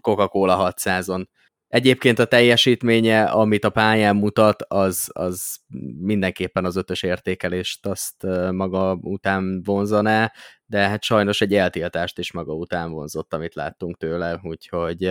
Coca-Cola 0.00 0.72
600-on. 0.76 1.24
Egyébként 1.68 2.18
a 2.18 2.24
teljesítménye, 2.24 3.24
amit 3.24 3.64
a 3.64 3.70
pályán 3.70 4.16
mutat, 4.16 4.62
az, 4.62 5.10
az 5.12 5.58
mindenképpen 5.98 6.64
az 6.64 6.76
ötös 6.76 7.02
értékelést 7.02 7.86
azt 7.86 8.26
maga 8.50 8.98
után 9.00 9.62
vonzaná, 9.64 10.32
de 10.66 10.88
hát 10.88 11.02
sajnos 11.02 11.40
egy 11.40 11.54
eltiltást 11.54 12.18
is 12.18 12.32
maga 12.32 12.52
után 12.52 12.90
vonzott, 12.90 13.34
amit 13.34 13.54
láttunk 13.54 13.96
tőle, 13.96 14.40
úgyhogy 14.42 15.10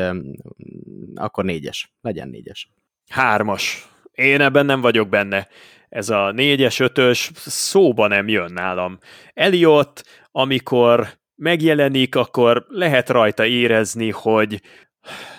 akkor 1.16 1.44
négyes, 1.44 1.94
legyen 2.02 2.30
négyes. 2.30 2.72
Hármas. 3.10 3.90
Én 4.12 4.42
ebben 4.42 4.66
nem 4.66 4.82
vagyok 4.82 5.10
benne. 5.10 5.48
Ez 5.90 6.10
a 6.10 6.32
négyes, 6.32 6.80
ötös 6.80 7.32
szóba 7.36 8.08
nem 8.08 8.28
jön 8.28 8.54
nálam. 8.54 8.98
Eliott, 9.34 10.04
amikor 10.32 11.08
megjelenik, 11.36 12.16
akkor 12.16 12.66
lehet 12.68 13.10
rajta 13.10 13.46
érezni, 13.46 14.12
hogy 14.12 14.62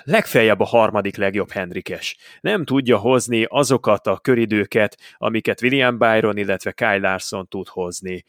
legfeljebb 0.05 0.61
a 0.61 0.65
harmadik 0.65 1.17
legjobb 1.17 1.51
Henrikes. 1.51 2.17
Nem 2.41 2.65
tudja 2.65 2.97
hozni 2.97 3.45
azokat 3.49 4.07
a 4.07 4.19
köridőket, 4.19 4.99
amiket 5.17 5.63
William 5.63 5.99
Byron, 5.99 6.37
illetve 6.37 6.73
Kyle 6.73 6.99
Larson 6.99 7.49
tud 7.49 7.69
hozni. 7.69 8.25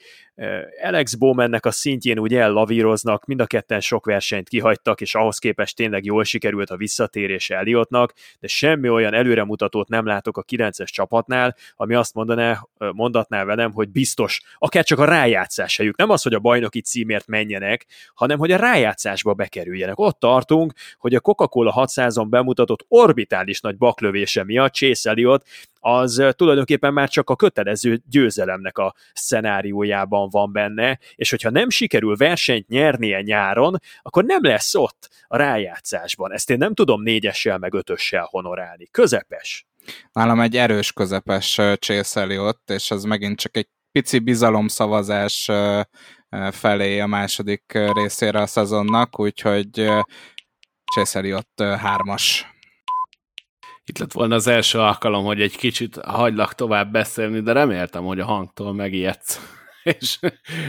Alex 0.83 1.15
Bowmannek 1.15 1.65
a 1.65 1.71
szintjén 1.71 2.19
úgy 2.19 2.35
ellavíroznak, 2.35 3.25
mind 3.25 3.41
a 3.41 3.45
ketten 3.45 3.79
sok 3.79 4.05
versenyt 4.05 4.49
kihagytak, 4.49 5.01
és 5.01 5.15
ahhoz 5.15 5.37
képest 5.37 5.75
tényleg 5.75 6.05
jól 6.05 6.23
sikerült 6.23 6.69
a 6.69 6.77
visszatérés 6.77 7.49
Eliottnak, 7.49 8.13
de 8.39 8.47
semmi 8.47 8.89
olyan 8.89 9.13
előremutatót 9.13 9.87
nem 9.87 10.05
látok 10.05 10.37
a 10.37 10.43
9-es 10.43 10.85
csapatnál, 10.85 11.55
ami 11.75 11.93
azt 11.93 12.13
mondaná, 12.13 12.67
mondatná 12.77 13.43
velem, 13.43 13.71
hogy 13.71 13.89
biztos, 13.89 14.41
akár 14.57 14.83
csak 14.83 14.99
a 14.99 15.05
rájátszás 15.05 15.77
helyük. 15.77 15.97
Nem 15.97 16.09
az, 16.09 16.21
hogy 16.21 16.33
a 16.33 16.39
bajnoki 16.39 16.81
címért 16.81 17.27
menjenek, 17.27 17.85
hanem 18.13 18.37
hogy 18.37 18.51
a 18.51 18.57
rájátszásba 18.57 19.33
bekerüljenek. 19.33 19.99
Ott 19.99 20.19
tartunk, 20.19 20.73
hogy 20.97 21.15
a 21.15 21.19
Coca-Cola 21.19 21.70
600-on 21.75 22.27
bemutatott 22.29 22.85
orbitális 22.87 23.61
nagy 23.61 23.77
baklövése 23.77 24.43
miatt 24.43 24.73
Chase 24.73 25.09
Elliott 25.09 25.45
az 25.79 26.23
tulajdonképpen 26.35 26.93
már 26.93 27.09
csak 27.09 27.29
a 27.29 27.35
kötelező 27.35 28.01
győzelemnek 28.09 28.77
a 28.77 28.95
szenáriójában 29.13 30.29
van 30.29 30.51
benne, 30.51 30.99
és 31.15 31.29
hogyha 31.29 31.49
nem 31.49 31.69
sikerül 31.69 32.15
versenyt 32.15 32.67
nyernie 32.67 33.21
nyáron, 33.21 33.79
akkor 34.01 34.23
nem 34.23 34.43
lesz 34.43 34.75
ott 34.75 35.09
a 35.27 35.37
rájátszásban. 35.37 36.33
Ezt 36.33 36.49
én 36.49 36.57
nem 36.57 36.73
tudom 36.73 37.01
négyessel 37.01 37.57
meg 37.57 37.73
ötössel 37.73 38.27
honorálni. 38.29 38.87
Közepes. 38.91 39.65
Nálam 40.11 40.39
egy 40.39 40.57
erős 40.57 40.93
közepes 40.93 41.59
Chase 41.79 42.41
ott, 42.41 42.69
és 42.69 42.91
ez 42.91 43.03
megint 43.03 43.39
csak 43.39 43.57
egy 43.57 43.67
pici 43.91 44.19
bizalomszavazás 44.19 45.49
felé 46.51 46.99
a 46.99 47.07
második 47.07 47.77
részére 47.93 48.41
a 48.41 48.47
szezonnak, 48.47 49.19
úgyhogy 49.19 49.89
Chase 50.95 51.35
ott 51.35 51.61
hármas 51.61 52.45
itt 53.85 53.97
lett 53.97 54.11
volna 54.11 54.35
az 54.35 54.47
első 54.47 54.79
alkalom, 54.79 55.25
hogy 55.25 55.41
egy 55.41 55.55
kicsit 55.55 55.95
hagylak 55.95 56.55
tovább 56.55 56.91
beszélni, 56.91 57.39
de 57.39 57.51
reméltem, 57.51 58.03
hogy 58.03 58.19
a 58.19 58.25
hangtól 58.25 58.73
megijedsz. 58.73 59.39
és, 59.99 60.19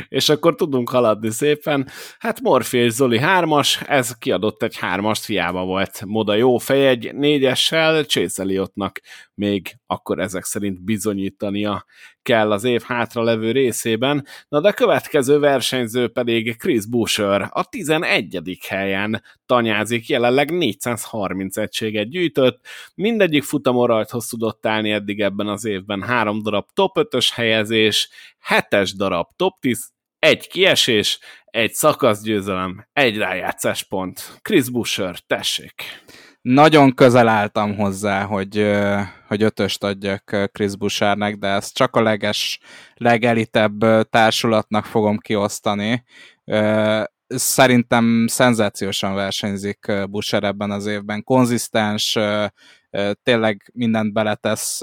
és 0.09 0.29
akkor 0.29 0.55
tudunk 0.55 0.91
haladni 0.91 1.31
szépen. 1.31 1.89
Hát 2.19 2.41
Morfi 2.41 2.79
és 2.79 2.93
Zoli 2.93 3.19
hármas, 3.19 3.83
ez 3.87 4.19
kiadott 4.19 4.63
egy 4.63 4.77
hármas, 4.77 5.27
hiába 5.27 5.65
volt 5.65 6.05
Moda 6.05 6.35
jó 6.35 6.59
fej 6.59 6.89
egy 6.89 7.15
négyessel, 7.15 8.05
Chase 8.05 8.43
Elliottnak 8.43 9.01
még 9.43 9.77
akkor 9.87 10.19
ezek 10.19 10.45
szerint 10.45 10.85
bizonyítania 10.85 11.85
kell 12.23 12.53
az 12.53 12.65
év 12.65 12.83
hátra 12.83 13.23
levő 13.23 13.51
részében. 13.51 14.27
Na 14.49 14.61
de 14.61 14.69
a 14.69 14.73
következő 14.73 15.39
versenyző 15.39 16.09
pedig 16.09 16.57
Chris 16.57 16.87
Busher 16.87 17.49
a 17.51 17.65
11. 17.69 18.59
helyen 18.69 19.23
tanyázik, 19.47 20.09
jelenleg 20.09 20.51
430 20.51 21.57
egységet 21.57 22.09
gyűjtött, 22.09 22.67
mindegyik 22.95 23.43
futamon 23.43 23.87
rajthoz 23.87 24.27
tudott 24.27 24.67
állni 24.67 24.91
eddig 24.91 25.21
ebben 25.21 25.49
az 25.49 25.65
évben 25.65 26.03
három 26.03 26.43
darab 26.43 26.67
top 26.75 26.97
5-ös 27.01 27.29
helyezés, 27.35 28.09
hetes 28.39 28.95
darab 28.95 29.27
top 29.37 29.61
10, 29.61 29.91
egy 30.19 30.49
kiesés, 30.49 31.19
egy 31.45 31.73
szakaszgyőzelem, 31.73 32.89
egy 32.93 33.17
rájátszás 33.17 33.83
pont. 33.83 34.39
Chris 34.43 34.71
Busher, 34.71 35.19
tessék! 35.19 35.83
Nagyon 36.43 36.95
közel 36.95 37.29
álltam 37.29 37.77
hozzá, 37.77 38.25
hogy, 38.25 38.71
hogy 39.27 39.43
ötöst 39.43 39.85
adjak 39.85 40.49
Chris 40.53 40.77
Bushernek, 40.77 41.37
de 41.37 41.47
ezt 41.47 41.75
csak 41.75 41.97
a 41.97 42.03
leges, 42.03 42.61
legelitebb 42.95 44.09
társulatnak 44.09 44.85
fogom 44.85 45.19
kiosztani. 45.19 46.05
Szerintem 47.27 48.27
szenzációsan 48.29 49.15
versenyzik 49.15 49.93
Busher 50.11 50.45
ebben 50.45 50.71
az 50.71 50.87
évben. 50.87 51.25
Konzisztens, 51.25 52.19
tényleg 53.23 53.71
mindent 53.75 54.13
beletesz 54.13 54.81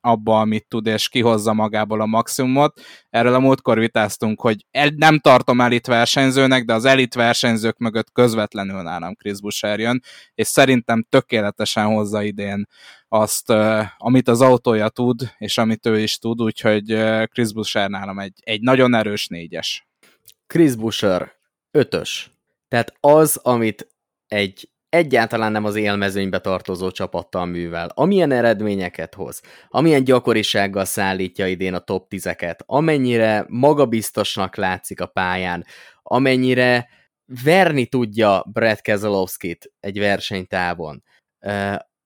abba, 0.00 0.40
amit 0.40 0.66
tud, 0.68 0.86
és 0.86 1.08
kihozza 1.08 1.52
magából 1.52 2.00
a 2.00 2.06
maximumot. 2.06 2.80
Erről 3.10 3.34
a 3.34 3.38
múltkor 3.38 3.78
vitáztunk, 3.78 4.40
hogy 4.40 4.66
el, 4.70 4.88
nem 4.96 5.18
tartom 5.18 5.60
elit 5.60 5.86
versenyzőnek, 5.86 6.64
de 6.64 6.74
az 6.74 6.84
elit 6.84 7.14
versenyzők 7.14 7.78
mögött 7.78 8.12
közvetlenül 8.12 8.82
nálam 8.82 9.14
Chris 9.14 9.40
Buescher 9.40 9.78
jön, 9.78 10.02
és 10.34 10.46
szerintem 10.46 11.06
tökéletesen 11.08 11.84
hozza 11.84 12.22
idén 12.22 12.66
azt, 13.08 13.50
amit 13.96 14.28
az 14.28 14.40
autója 14.40 14.88
tud, 14.88 15.30
és 15.38 15.58
amit 15.58 15.86
ő 15.86 15.98
is 16.00 16.18
tud, 16.18 16.42
úgyhogy 16.42 16.84
Chris 17.32 17.52
Buescher 17.52 17.90
nálam 17.90 18.18
egy, 18.18 18.38
egy 18.40 18.60
nagyon 18.60 18.94
erős 18.94 19.26
négyes. 19.26 19.88
Chris 20.46 20.74
Buescher, 20.74 21.32
ötös. 21.70 22.30
Tehát 22.68 22.94
az, 23.00 23.36
amit 23.36 23.88
egy 24.26 24.70
egyáltalán 24.90 25.52
nem 25.52 25.64
az 25.64 25.76
élmezőnybe 25.76 26.38
tartozó 26.38 26.90
csapattal 26.90 27.46
művel, 27.46 27.90
amilyen 27.94 28.32
eredményeket 28.32 29.14
hoz, 29.14 29.42
amilyen 29.68 30.04
gyakorisággal 30.04 30.84
szállítja 30.84 31.46
idén 31.46 31.74
a 31.74 31.78
top 31.78 32.06
10-eket, 32.10 32.58
amennyire 32.66 33.44
magabiztosnak 33.48 34.56
látszik 34.56 35.00
a 35.00 35.06
pályán, 35.06 35.64
amennyire 36.02 36.88
verni 37.44 37.86
tudja 37.86 38.44
Brad 38.52 38.80
Keselowski-t 38.80 39.72
egy 39.80 39.98
versenytávon, 39.98 41.02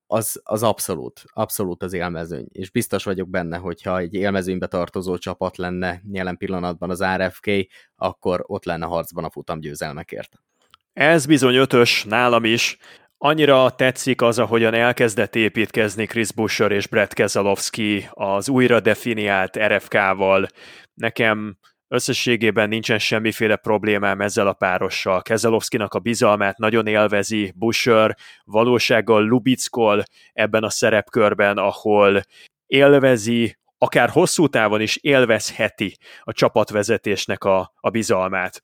az, 0.07 0.41
az 0.45 0.63
abszolút, 0.63 1.25
abszolút 1.33 1.83
az 1.83 1.93
élmezőny. 1.93 2.47
És 2.53 2.71
biztos 2.71 3.05
vagyok 3.05 3.29
benne, 3.29 3.57
hogyha 3.57 3.99
egy 3.99 4.15
élmezőnybe 4.15 4.67
tartozó 4.67 5.19
csapat 5.19 5.57
lenne 5.57 6.03
jelen 6.13 6.37
pillanatban 6.37 6.91
az 6.91 7.05
RFK, 7.17 7.51
akkor 7.97 8.45
ott 8.47 8.65
lenne 8.65 8.87
harcban 8.87 9.25
a 9.25 9.31
futam 9.31 9.61
győzelmekért. 9.61 10.39
Ez 10.95 11.27
bizony 11.27 11.55
ötös, 11.55 12.05
nálam 12.05 12.45
is. 12.45 12.79
Annyira 13.19 13.71
tetszik 13.71 14.23
az, 14.23 14.39
ahogyan 14.39 14.75
elkezdett 14.75 15.35
építkezni 15.35 16.07
Chris 16.07 16.33
Busher 16.33 16.73
és 16.73 16.87
Brett 16.87 17.13
Keselowski 17.13 18.09
az 18.11 18.49
újra 18.49 18.81
definiált 18.81 19.59
RFK-val. 19.59 20.47
Nekem 20.95 21.57
összességében 21.89 22.69
nincsen 22.69 22.99
semmiféle 22.99 23.57
problémám 23.57 24.21
ezzel 24.21 24.47
a 24.47 24.53
párossal. 24.53 25.23
Keselowskinak 25.23 25.95
a 25.95 25.99
bizalmát 25.99 26.59
nagyon 26.59 26.87
élvezi 26.87 27.53
Busher, 27.57 28.17
valósággal 28.45 29.25
lubickol 29.25 30.03
ebben 30.33 30.63
a 30.63 30.71
szerepkörben, 30.71 31.59
ahol 31.59 32.23
élvezi 32.67 33.57
akár 33.79 34.09
hosszú 34.09 34.47
távon 34.47 34.81
is 34.81 34.97
élvezheti 34.97 35.97
a 36.21 36.33
csapatvezetésnek 36.33 37.45
a, 37.45 37.73
a 37.81 37.91
bizalmát. 37.91 38.63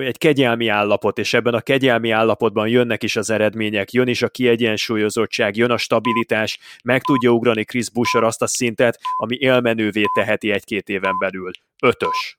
Egy 0.00 0.18
kegyelmi 0.18 0.68
állapot, 0.68 1.18
és 1.18 1.34
ebben 1.34 1.54
a 1.54 1.60
kegyelmi 1.60 2.10
állapotban 2.10 2.68
jönnek 2.68 3.02
is 3.02 3.16
az 3.16 3.30
eredmények, 3.30 3.92
jön 3.92 4.08
is 4.08 4.22
a 4.22 4.28
kiegyensúlyozottság, 4.28 5.56
jön 5.56 5.70
a 5.70 5.76
stabilitás, 5.76 6.58
meg 6.84 7.02
tudja 7.02 7.30
ugrani 7.30 7.64
Chris 7.64 7.90
Busher 7.90 8.22
azt 8.22 8.42
a 8.42 8.46
szintet, 8.46 8.98
ami 9.16 9.36
élmenővé 9.40 10.02
teheti 10.14 10.50
egy-két 10.50 10.88
éven 10.88 11.18
belül. 11.18 11.50
Ötös. 11.82 12.38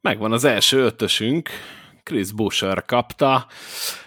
Megvan 0.00 0.32
az 0.32 0.44
első 0.44 0.78
ötösünk, 0.78 1.50
Chris 2.02 2.32
Busher 2.32 2.84
kapta. 2.84 3.46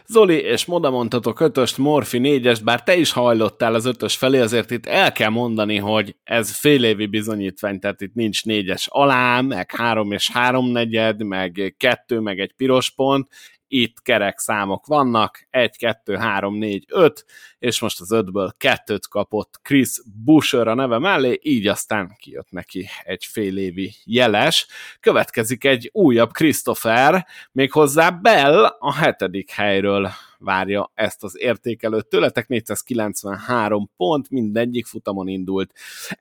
Zoli 0.10 0.36
és 0.36 0.66
Moda 0.66 0.90
mondhatok 0.90 1.40
ötöst, 1.40 1.78
Morfi 1.78 2.18
négyest, 2.18 2.64
bár 2.64 2.84
te 2.84 2.96
is 2.96 3.12
hajlottál 3.12 3.74
az 3.74 3.86
ötös 3.86 4.16
felé, 4.16 4.40
azért 4.40 4.72
itt 4.72 4.86
el 4.86 5.12
kell 5.12 5.30
mondani, 5.30 5.78
hogy 5.78 6.16
ez 6.24 6.52
fél 6.52 6.84
évi 6.84 7.06
bizonyítvány, 7.06 7.80
tehát 7.80 8.02
itt 8.02 8.14
nincs 8.14 8.46
négyes 8.46 8.88
alá, 8.92 9.42
meg 9.42 9.72
három 9.72 10.12
és 10.12 10.32
háromnegyed, 10.32 11.24
meg 11.24 11.76
kettő, 11.78 12.20
meg 12.20 12.40
egy 12.40 12.54
piros 12.54 12.90
pont, 12.90 13.28
itt 13.68 14.02
kerek 14.02 14.40
számok 14.40 14.86
vannak, 14.86 15.48
1, 15.50 15.78
2, 15.78 16.16
3, 16.16 16.58
4, 16.58 16.86
5, 16.88 17.26
és 17.60 17.80
most 17.80 18.02
az 18.02 18.12
ötből 18.12 18.54
kettőt 18.58 19.08
kapott 19.08 19.60
Chris 19.62 19.90
Busher 20.24 20.68
a 20.68 20.74
neve 20.74 21.00
mellé, 21.00 21.40
így 21.42 21.68
aztán 21.68 22.16
kijött 22.20 22.52
neki 22.52 22.88
egy 23.04 23.26
fél 23.26 23.58
évi 23.58 23.94
jeles. 24.06 24.68
Következik 25.00 25.64
egy 25.64 25.90
újabb 25.94 26.32
Christopher, 26.32 27.26
méghozzá 27.52 28.10
Bell 28.10 28.66
a 28.66 28.94
hetedik 28.94 29.52
helyről 29.52 30.10
várja 30.40 30.92
ezt 30.94 31.24
az 31.24 31.38
értékelőt 31.40 32.08
tőletek, 32.08 32.48
493 32.48 33.90
pont, 33.98 34.30
mindegyik 34.30 34.86
futamon 34.86 35.28
indult. 35.28 35.74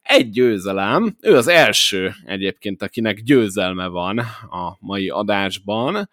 Egy 0.02 0.30
győzelem, 0.30 1.16
ő 1.20 1.36
az 1.36 1.48
első 1.48 2.14
egyébként, 2.24 2.82
akinek 2.82 3.22
győzelme 3.22 3.86
van 3.86 4.18
a 4.50 4.76
mai 4.80 5.08
adásban, 5.08 6.08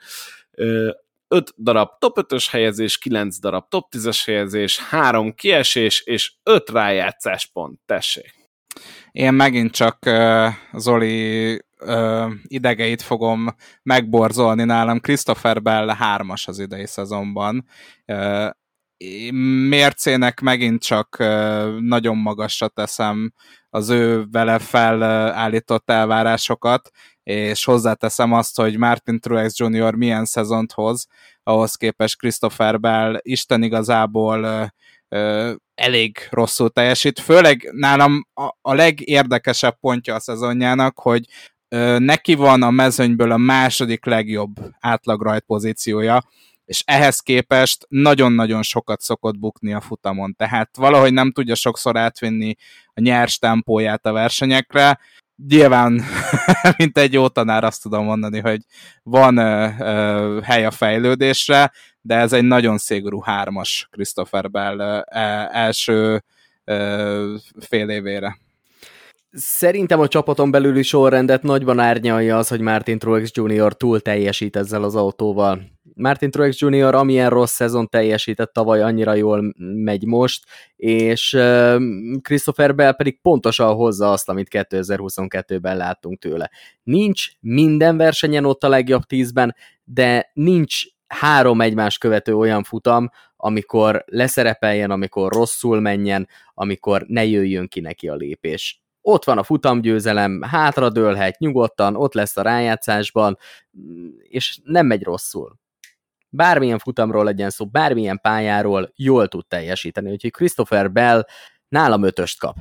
5 1.34 1.54
darab 1.58 1.90
top 2.00 2.18
5-ös 2.22 2.48
helyezés, 2.52 2.98
9 2.98 3.40
darab 3.40 3.68
top 3.70 3.88
10-es 3.92 4.22
helyezés, 4.26 4.80
3 4.80 5.34
kiesés 5.34 6.02
és 6.02 6.34
5 6.44 6.70
rájátszás 6.70 7.46
pont. 7.46 7.80
Tessék! 7.86 8.34
Én 9.12 9.34
megint 9.34 9.72
csak 9.72 9.98
uh, 10.06 10.48
Zoli 10.74 11.52
uh, 11.80 12.32
idegeit 12.44 13.02
fogom 13.02 13.56
megborzolni 13.84 14.64
nálam. 14.64 15.00
Christopher 15.00 15.62
Bell 15.62 15.96
3-as 16.00 16.48
az 16.48 16.60
idei 16.60 16.88
szezonban. 16.88 17.66
Uh, 18.06 18.50
mércének 19.68 20.40
megint 20.40 20.84
csak 20.84 21.18
nagyon 21.80 22.18
magasra 22.18 22.68
teszem 22.68 23.34
az 23.70 23.90
ő 23.90 24.26
vele 24.32 24.60
felállított 24.60 25.90
elvárásokat, 25.90 26.90
és 27.24 27.64
hozzáteszem 27.64 28.34
azt, 28.34 28.56
hogy 28.56 28.78
Martin 28.78 29.20
Truex 29.20 29.60
Jr. 29.60 29.94
milyen 29.94 30.26
szezont 30.26 30.72
hoz, 30.72 31.08
ahhoz 31.44 31.76
képest 31.76 32.18
Christopher 32.18 32.80
Bell 32.80 33.20
Isten 33.22 33.64
igazából 33.64 34.44
ö, 34.44 34.64
ö, 35.08 35.54
elég 35.76 36.18
rosszul 36.30 36.70
teljesít. 36.70 37.20
Főleg 37.20 37.70
nálam 37.72 38.28
a, 38.34 38.50
a 38.62 38.74
legérdekesebb 38.74 39.80
pontja 39.80 40.16
a 40.16 40.20
szezonjának, 40.20 41.00
hogy 41.00 41.26
ö, 41.68 42.00
neki 42.00 42.34
van 42.34 42.62
a 42.62 42.72
mezőnyből 42.72 43.32
a 43.32 43.38
második 43.38 44.06
legjobb 44.06 44.52
átlagrajt 44.80 45.44
pozíciója, 45.44 46.24
és 46.66 46.84
ehhez 46.86 47.20
képest 47.20 47.86
nagyon-nagyon 47.90 48.64
sokat 48.64 49.02
szokott 49.02 49.40
bukni 49.40 49.74
a 49.74 49.82
futamon, 49.82 50.36
tehát 50.36 50.78
valahogy 50.78 51.14
nem 51.14 51.32
tudja 51.32 51.56
sokszor 51.56 51.98
átvinni 51.98 52.56
a 52.94 53.02
nyers 53.02 53.38
tempóját 53.38 54.06
a 54.06 54.12
versenyekre, 54.12 55.00
nyilván, 55.48 56.02
mint 56.78 56.98
egy 56.98 57.14
jó 57.14 57.28
tanár 57.28 57.64
azt 57.64 57.82
tudom 57.82 58.06
mondani, 58.06 58.40
hogy 58.40 58.62
van 59.04 59.38
ö, 59.38 59.68
ö, 59.80 60.40
hely 60.44 60.66
a 60.66 60.72
fejlődésre, 60.72 61.72
de 62.02 62.16
ez 62.16 62.34
egy 62.34 62.44
nagyon 62.44 62.78
szigorú 62.78 63.22
hármas 63.22 63.88
Christopher 63.92 64.52
Bell 64.52 64.80
ö, 64.80 65.00
e, 65.06 65.50
első 65.52 66.24
ö, 66.64 67.36
fél 67.60 67.90
évére. 67.90 68.38
Szerintem 69.36 70.00
a 70.00 70.08
csapaton 70.08 70.52
belüli 70.52 70.84
sorrendet 70.84 71.44
nagyban 71.44 71.80
árnyalja 71.80 72.38
az, 72.38 72.48
hogy 72.48 72.60
Martin 72.60 73.00
Truex 73.00 73.32
Jr. 73.34 73.74
túl 73.74 74.00
teljesít 74.02 74.56
ezzel 74.56 74.84
az 74.84 74.96
autóval. 74.96 75.62
Martin 75.96 76.32
Truex 76.32 76.60
Jr. 76.60 76.96
amilyen 76.96 77.30
rossz 77.30 77.54
szezon 77.54 77.88
teljesített 77.88 78.54
tavaly, 78.54 78.82
annyira 78.82 79.14
jól 79.14 79.54
megy 79.58 80.06
most, 80.06 80.46
és 80.76 81.38
Christopher 82.22 82.76
Bell 82.76 82.96
pedig 82.96 83.22
pontosan 83.22 83.74
hozza 83.74 84.12
azt, 84.12 84.30
amit 84.30 84.48
2022-ben 84.52 85.78
láttunk 85.78 86.20
tőle. 86.20 86.52
Nincs 86.84 87.28
minden 87.40 87.98
versenyen 87.98 88.46
ott 88.46 88.64
a 88.64 88.70
legjobb 88.70 89.04
tízben, 89.04 89.56
de 89.84 90.32
nincs 90.34 90.82
három 91.08 91.62
egymás 91.62 91.98
követő 91.98 92.36
olyan 92.36 92.64
futam, 92.64 93.10
amikor 93.36 94.04
leszerepeljen, 94.06 94.92
amikor 94.92 95.32
rosszul 95.32 95.80
menjen, 95.80 96.28
amikor 96.54 97.04
ne 97.08 97.26
jöjjön 97.26 97.68
ki 97.68 97.80
neki 97.80 98.08
a 98.08 98.16
lépés 98.16 98.84
ott 99.06 99.24
van 99.24 99.38
a 99.38 99.44
futamgyőzelem, 99.44 100.42
hátradőlhet 100.42 101.40
nyugodtan, 101.40 101.96
ott 101.96 102.14
lesz 102.14 102.38
a 102.38 102.42
rájátszásban, 102.42 103.38
és 104.22 104.60
nem 104.64 104.86
megy 104.86 105.04
rosszul. 105.04 105.60
Bármilyen 106.36 106.80
futamról 106.80 107.24
legyen 107.24 107.50
szó, 107.50 107.66
bármilyen 107.66 108.20
pályáról 108.22 108.92
jól 108.96 109.28
tud 109.28 109.48
teljesíteni, 109.48 110.12
úgyhogy 110.12 110.32
Christopher 110.32 110.92
Bell 110.92 111.26
nálam 111.68 112.04
ötöst 112.04 112.40
kap 112.40 112.56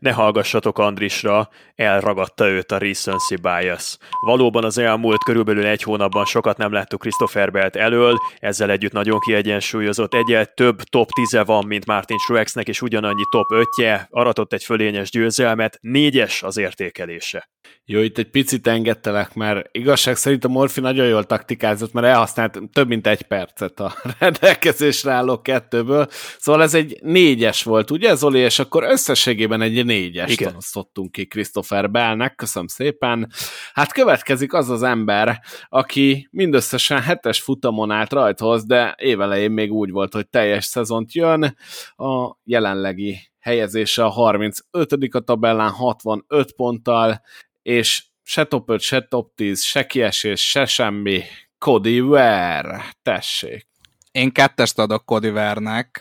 ne 0.00 0.12
hallgassatok 0.12 0.78
Andrisra, 0.78 1.48
elragadta 1.74 2.48
őt 2.48 2.72
a 2.72 2.78
recency 2.78 3.36
bias. 3.36 3.96
Valóban 4.20 4.64
az 4.64 4.78
elmúlt 4.78 5.24
körülbelül 5.24 5.66
egy 5.66 5.82
hónapban 5.82 6.24
sokat 6.24 6.56
nem 6.56 6.72
láttuk 6.72 7.00
Christopher 7.00 7.50
Belt 7.50 7.76
elől, 7.76 8.16
ezzel 8.38 8.70
együtt 8.70 8.92
nagyon 8.92 9.18
kiegyensúlyozott. 9.18 10.14
Egyel 10.14 10.46
több 10.46 10.82
top 10.82 11.10
10 11.10 11.42
van, 11.44 11.66
mint 11.66 11.86
Martin 11.86 12.16
Truexnek, 12.26 12.68
és 12.68 12.82
ugyanannyi 12.82 13.24
top 13.30 13.46
5-je, 13.54 14.06
aratott 14.10 14.52
egy 14.52 14.64
fölényes 14.64 15.10
győzelmet, 15.10 15.78
négyes 15.80 16.42
az 16.42 16.56
értékelése. 16.56 17.48
Jó, 17.84 18.00
itt 18.00 18.18
egy 18.18 18.30
picit 18.30 18.66
engedtelek, 18.66 19.34
mert 19.34 19.68
igazság 19.70 20.16
szerint 20.16 20.44
a 20.44 20.48
Morfi 20.48 20.80
nagyon 20.80 21.06
jól 21.06 21.24
taktikázott, 21.24 21.92
mert 21.92 22.06
elhasznált 22.06 22.60
több 22.72 22.88
mint 22.88 23.06
egy 23.06 23.22
percet 23.22 23.80
a 23.80 23.94
rendelkezésre 24.18 25.12
álló 25.12 25.40
kettőből. 25.40 26.06
Szóval 26.38 26.62
ez 26.62 26.74
egy 26.74 26.98
négyes 27.02 27.62
volt, 27.62 27.90
ugye 27.90 28.14
Zoli? 28.14 28.38
És 28.38 28.58
akkor 28.58 28.84
összességében 28.84 29.60
egy 29.60 29.84
négyes 29.84 30.36
osztottunk 30.56 31.12
ki 31.12 31.26
Christopher 31.26 31.90
Bellnek, 31.90 32.34
köszönöm 32.34 32.68
szépen. 32.68 33.32
Hát 33.72 33.92
következik 33.92 34.52
az 34.52 34.70
az 34.70 34.82
ember, 34.82 35.40
aki 35.68 36.28
mindösszesen 36.30 37.00
hetes 37.00 37.40
futamon 37.40 37.90
állt 37.90 38.12
rajthoz, 38.12 38.64
de 38.64 38.94
évelején 38.98 39.50
még 39.50 39.72
úgy 39.72 39.90
volt, 39.90 40.12
hogy 40.12 40.28
teljes 40.28 40.64
szezont 40.64 41.12
jön. 41.12 41.56
A 41.96 42.36
jelenlegi 42.44 43.30
helyezése 43.40 44.04
a 44.04 44.08
35. 44.08 44.92
a 45.10 45.20
tabellán 45.20 45.70
65 45.70 46.52
ponttal, 46.52 47.20
és 47.62 48.04
se 48.22 48.44
top 48.44 48.70
5, 48.70 48.80
se 48.80 49.00
top 49.00 49.34
10, 49.34 49.62
se 49.62 49.86
kiesés, 49.86 50.50
se 50.50 50.64
semmi. 50.64 51.22
Cody 51.58 52.00
Ware, 52.00 52.84
tessék. 53.02 53.68
Én 54.10 54.32
kettest 54.32 54.78
adok 54.78 55.04
Cody 55.04 55.28
Ware-nek, 55.28 55.96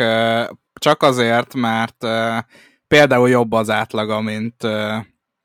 csak 0.74 1.03
azért, 1.03 1.53
mert 1.53 1.97
például 2.88 3.30
jobb 3.30 3.51
az 3.51 3.70
átlaga, 3.70 4.22
mint, 4.22 4.55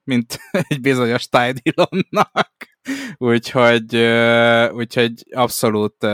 mint 0.05 0.39
egy 0.69 0.81
bizonyos 0.81 1.29
Ty 1.29 1.53
Dillonnak. 1.63 2.53
úgyhogy, 3.17 3.97
úgyhogy 4.73 5.25
abszolút 5.31 6.07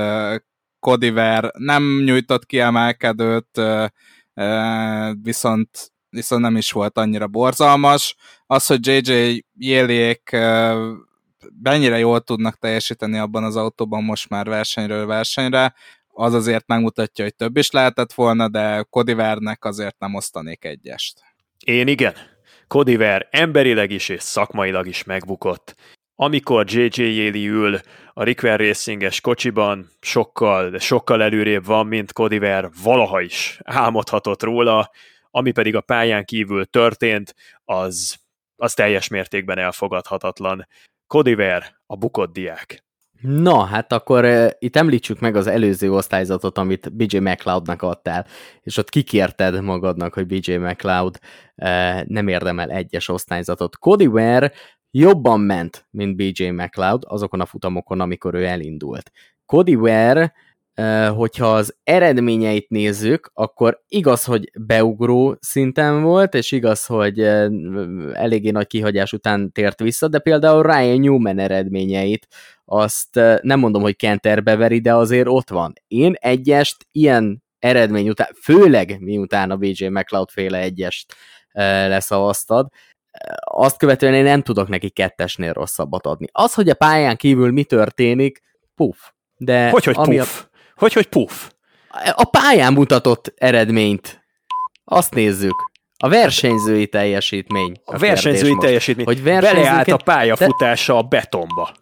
Cody 0.78 1.10
Ware 1.10 1.50
nem 1.58 2.02
nyújtott 2.04 2.46
kiemelkedőt, 2.46 3.60
viszont 5.22 5.89
viszont 6.10 6.42
nem 6.42 6.56
is 6.56 6.72
volt 6.72 6.98
annyira 6.98 7.26
borzalmas. 7.26 8.16
Az, 8.46 8.66
hogy 8.66 8.86
JJ 8.86 9.44
Jéliék 9.56 10.36
mennyire 11.62 11.98
jól 11.98 12.20
tudnak 12.20 12.58
teljesíteni 12.58 13.18
abban 13.18 13.44
az 13.44 13.56
autóban 13.56 14.04
most 14.04 14.28
már 14.28 14.46
versenyről 14.46 15.06
versenyre, 15.06 15.74
az 16.08 16.34
azért 16.34 16.66
megmutatja, 16.66 17.24
hogy 17.24 17.34
több 17.34 17.56
is 17.56 17.70
lehetett 17.70 18.12
volna, 18.12 18.48
de 18.48 18.86
Kodivernek 18.90 19.64
azért 19.64 19.98
nem 19.98 20.14
osztanék 20.14 20.64
egyest. 20.64 21.20
Én 21.64 21.88
igen. 21.88 22.14
Kodiver 22.68 23.28
emberileg 23.30 23.90
is 23.90 24.08
és 24.08 24.22
szakmailag 24.22 24.86
is 24.86 25.04
megbukott. 25.04 25.74
Amikor 26.14 26.64
JJ 26.70 27.02
Yeli 27.02 27.46
ül 27.46 27.80
a 28.12 28.22
Rickwell 28.22 28.56
Racinges 28.56 29.20
kocsiban, 29.20 29.90
sokkal, 30.00 30.70
de 30.70 30.78
sokkal 30.78 31.22
előrébb 31.22 31.64
van, 31.64 31.86
mint 31.86 32.12
Kodiver 32.12 32.68
valaha 32.82 33.20
is 33.20 33.60
álmodhatott 33.64 34.42
róla, 34.42 34.90
ami 35.30 35.50
pedig 35.50 35.76
a 35.76 35.80
pályán 35.80 36.24
kívül 36.24 36.64
történt, 36.64 37.34
az, 37.64 38.16
az 38.56 38.74
teljes 38.74 39.08
mértékben 39.08 39.58
elfogadhatatlan. 39.58 40.66
Kodiver, 41.06 41.76
a 41.86 41.96
bukott 41.96 42.32
diák. 42.32 42.84
Na, 43.20 43.64
hát 43.64 43.92
akkor 43.92 44.24
uh, 44.24 44.50
itt 44.58 44.76
említsük 44.76 45.20
meg 45.20 45.36
az 45.36 45.46
előző 45.46 45.92
osztályzatot, 45.92 46.58
amit 46.58 46.96
BJ 46.96 47.18
McLeodnak 47.18 47.82
adtál, 47.82 48.26
és 48.62 48.76
ott 48.76 48.88
kikérted 48.88 49.62
magadnak, 49.62 50.14
hogy 50.14 50.26
BJ 50.26 50.54
McLeod 50.54 51.18
uh, 51.56 52.02
nem 52.04 52.28
érdemel 52.28 52.70
egyes 52.70 53.08
osztályzatot. 53.08 53.78
Cody 53.78 54.06
Ware 54.06 54.52
jobban 54.90 55.40
ment, 55.40 55.86
mint 55.90 56.16
BJ 56.16 56.48
McLeod 56.48 57.02
azokon 57.06 57.40
a 57.40 57.46
futamokon, 57.46 58.00
amikor 58.00 58.34
ő 58.34 58.44
elindult. 58.44 59.10
Cody 59.46 59.74
Ware 59.74 60.32
hogyha 61.14 61.54
az 61.54 61.76
eredményeit 61.82 62.68
nézzük, 62.68 63.30
akkor 63.34 63.82
igaz, 63.88 64.24
hogy 64.24 64.50
beugró 64.58 65.36
szinten 65.40 66.02
volt, 66.02 66.34
és 66.34 66.52
igaz, 66.52 66.86
hogy 66.86 67.20
eléggé 68.12 68.50
nagy 68.50 68.66
kihagyás 68.66 69.12
után 69.12 69.52
tért 69.52 69.80
vissza, 69.80 70.08
de 70.08 70.18
például 70.18 70.62
Ryan 70.62 71.00
Newman 71.00 71.38
eredményeit 71.38 72.26
azt 72.64 73.20
nem 73.42 73.58
mondom, 73.58 73.82
hogy 73.82 73.96
kenterbe 73.96 74.56
veri, 74.56 74.80
de 74.80 74.94
azért 74.94 75.28
ott 75.28 75.50
van. 75.50 75.72
Én 75.86 76.14
egyest 76.18 76.86
ilyen 76.92 77.42
eredmény 77.58 78.08
után, 78.08 78.28
főleg 78.42 79.00
miután 79.00 79.50
a 79.50 79.56
BJ 79.56 79.86
McLeod 79.86 80.30
féle 80.30 80.58
egyest 80.58 81.14
leszavaztad, 81.52 82.68
azt 83.40 83.78
követően 83.78 84.14
én 84.14 84.22
nem 84.22 84.42
tudok 84.42 84.68
neki 84.68 84.90
kettesnél 84.90 85.52
rosszabbat 85.52 86.06
adni. 86.06 86.26
Az, 86.32 86.54
hogy 86.54 86.68
a 86.68 86.74
pályán 86.74 87.16
kívül 87.16 87.52
mi 87.52 87.64
történik, 87.64 88.40
puff. 88.74 88.96
De 89.36 89.70
hogy, 89.70 89.84
hogy 89.84 89.94
ami 89.98 90.16
puff? 90.16 90.44
Hogy, 90.80 90.92
hogy 90.92 91.06
puff? 91.06 91.48
A 92.14 92.24
pályán 92.24 92.72
mutatott 92.72 93.34
eredményt. 93.36 94.24
Azt 94.84 95.14
nézzük. 95.14 95.70
A 95.96 96.08
versenyzői 96.08 96.86
teljesítmény. 96.86 97.80
A, 97.84 97.94
a 97.94 97.98
versenyzői 97.98 98.56
teljesítmény. 98.60 99.06
Hogy 99.06 99.22
Beleállt 99.22 99.88
a 99.88 99.96
pályafutása 99.96 100.96
a 100.96 101.02
betonba. 101.02 101.74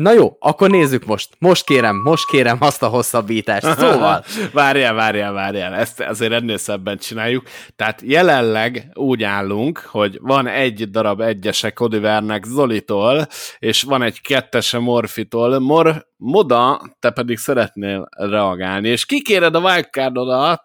Na 0.00 0.12
jó, 0.12 0.36
akkor 0.38 0.70
nézzük 0.70 1.04
most. 1.04 1.28
Most 1.38 1.64
kérem, 1.64 1.96
most 1.96 2.26
kérem 2.26 2.56
azt 2.60 2.82
a 2.82 2.86
hosszabbítást. 2.86 3.78
Szóval. 3.78 4.24
várjál, 4.52 4.94
várjál, 4.94 5.32
várjál. 5.32 5.74
Ezt 5.74 6.00
azért 6.00 6.32
ennél 6.32 6.56
szebben 6.56 6.98
csináljuk. 6.98 7.44
Tehát 7.76 8.00
jelenleg 8.04 8.90
úgy 8.94 9.22
állunk, 9.22 9.78
hogy 9.78 10.18
van 10.20 10.46
egy 10.46 10.90
darab 10.90 11.20
egyese 11.20 11.70
Kodivernek 11.70 12.44
Zolitól, 12.44 13.26
és 13.58 13.82
van 13.82 14.02
egy 14.02 14.20
kettese 14.20 14.78
Morfitól. 14.78 15.58
Mor, 15.58 16.06
Moda, 16.16 16.80
te 16.98 17.10
pedig 17.10 17.38
szeretnél 17.38 18.08
reagálni, 18.16 18.88
és 18.88 19.06
kikéred 19.06 19.54
a 19.54 19.60
wildcardodat, 19.60 20.62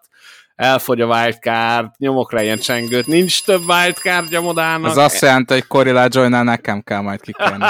elfogy 0.56 1.00
a 1.00 1.06
wildcard, 1.06 1.90
nyomok 1.98 2.32
rá 2.32 2.42
ilyen 2.42 2.58
csengőt, 2.58 3.06
nincs 3.06 3.44
több 3.44 3.62
wildcard 3.68 4.42
modának. 4.42 4.90
Az 4.90 4.96
azt 4.96 5.20
jelenti, 5.20 5.52
hogy 5.52 5.66
Corilla 5.66 6.06
join 6.10 6.30
nekem 6.30 6.82
kell 6.82 7.00
majd 7.00 7.20
kikérni. 7.20 7.64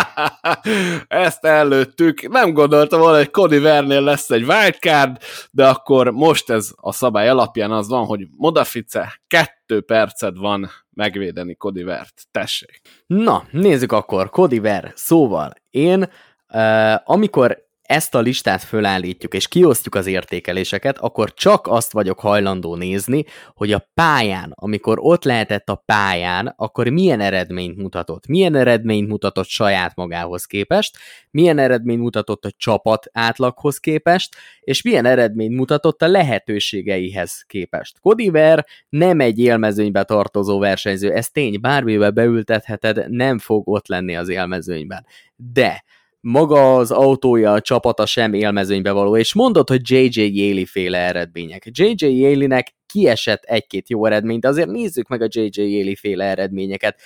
Ezt 1.08 1.44
előttük. 1.44 2.28
Nem 2.28 2.52
gondoltam 2.52 3.00
volna, 3.00 3.16
hogy 3.16 3.30
Cody 3.30 3.58
Vernél 3.58 4.00
lesz 4.00 4.30
egy 4.30 4.42
wildcard, 4.42 5.16
de 5.50 5.68
akkor 5.68 6.10
most 6.10 6.50
ez 6.50 6.70
a 6.76 6.92
szabály 6.92 7.28
alapján 7.28 7.70
az 7.70 7.88
van, 7.88 8.04
hogy 8.04 8.26
Modafice, 8.36 9.20
kettő 9.26 9.80
perced 9.80 10.38
van 10.38 10.70
megvédeni 10.94 11.54
Cody 11.54 11.82
Vert. 11.82 12.22
Tessék. 12.30 12.80
Na, 13.06 13.44
nézzük 13.50 13.92
akkor. 13.92 14.30
Cody 14.30 14.58
Ver. 14.58 14.92
Szóval 14.94 15.52
én, 15.70 16.10
uh, 16.48 16.94
amikor 17.04 17.65
ezt 17.86 18.14
a 18.14 18.20
listát 18.20 18.62
fölállítjuk, 18.62 19.34
és 19.34 19.48
kiosztjuk 19.48 19.94
az 19.94 20.06
értékeléseket, 20.06 20.98
akkor 20.98 21.34
csak 21.34 21.66
azt 21.66 21.92
vagyok 21.92 22.20
hajlandó 22.20 22.74
nézni, 22.74 23.24
hogy 23.54 23.72
a 23.72 23.90
pályán, 23.94 24.52
amikor 24.54 24.98
ott 25.00 25.24
lehetett 25.24 25.68
a 25.68 25.82
pályán, 25.86 26.54
akkor 26.56 26.88
milyen 26.88 27.20
eredményt 27.20 27.76
mutatott. 27.76 28.26
Milyen 28.26 28.54
eredményt 28.54 29.08
mutatott 29.08 29.46
saját 29.46 29.96
magához 29.96 30.44
képest, 30.44 30.96
milyen 31.30 31.58
eredményt 31.58 32.00
mutatott 32.00 32.44
a 32.44 32.52
csapat 32.56 33.06
átlaghoz 33.12 33.78
képest, 33.78 34.36
és 34.60 34.82
milyen 34.82 35.04
eredményt 35.04 35.56
mutatott 35.56 36.02
a 36.02 36.08
lehetőségeihez 36.08 37.44
képest. 37.46 37.98
Kodiver 38.00 38.66
nem 38.88 39.20
egy 39.20 39.38
élmezőnybe 39.38 40.04
tartozó 40.04 40.58
versenyző, 40.58 41.12
ez 41.12 41.28
tény, 41.28 41.60
bármivel 41.60 42.10
beültetheted, 42.10 43.10
nem 43.10 43.38
fog 43.38 43.68
ott 43.68 43.88
lenni 43.88 44.16
az 44.16 44.28
élmezőnyben. 44.28 45.06
De 45.36 45.84
maga 46.28 46.74
az 46.74 46.90
autója, 46.90 47.52
a 47.52 47.60
csapata 47.60 48.06
sem 48.06 48.32
élmezőnybe 48.32 48.90
való, 48.90 49.16
és 49.16 49.34
mondod, 49.34 49.68
hogy 49.68 49.90
J.J. 49.90 50.20
Yaley 50.20 50.64
féle 50.64 50.98
eredmények. 50.98 51.68
J.J. 51.70 52.06
Yaley-nek 52.06 52.74
kiesett 52.86 53.44
egy-két 53.44 53.88
jó 53.88 54.06
eredményt, 54.06 54.40
de 54.40 54.48
azért 54.48 54.68
nézzük 54.68 55.08
meg 55.08 55.22
a 55.22 55.26
J.J. 55.28 55.62
Yaley 55.62 55.94
féle 55.94 56.24
eredményeket. 56.24 57.00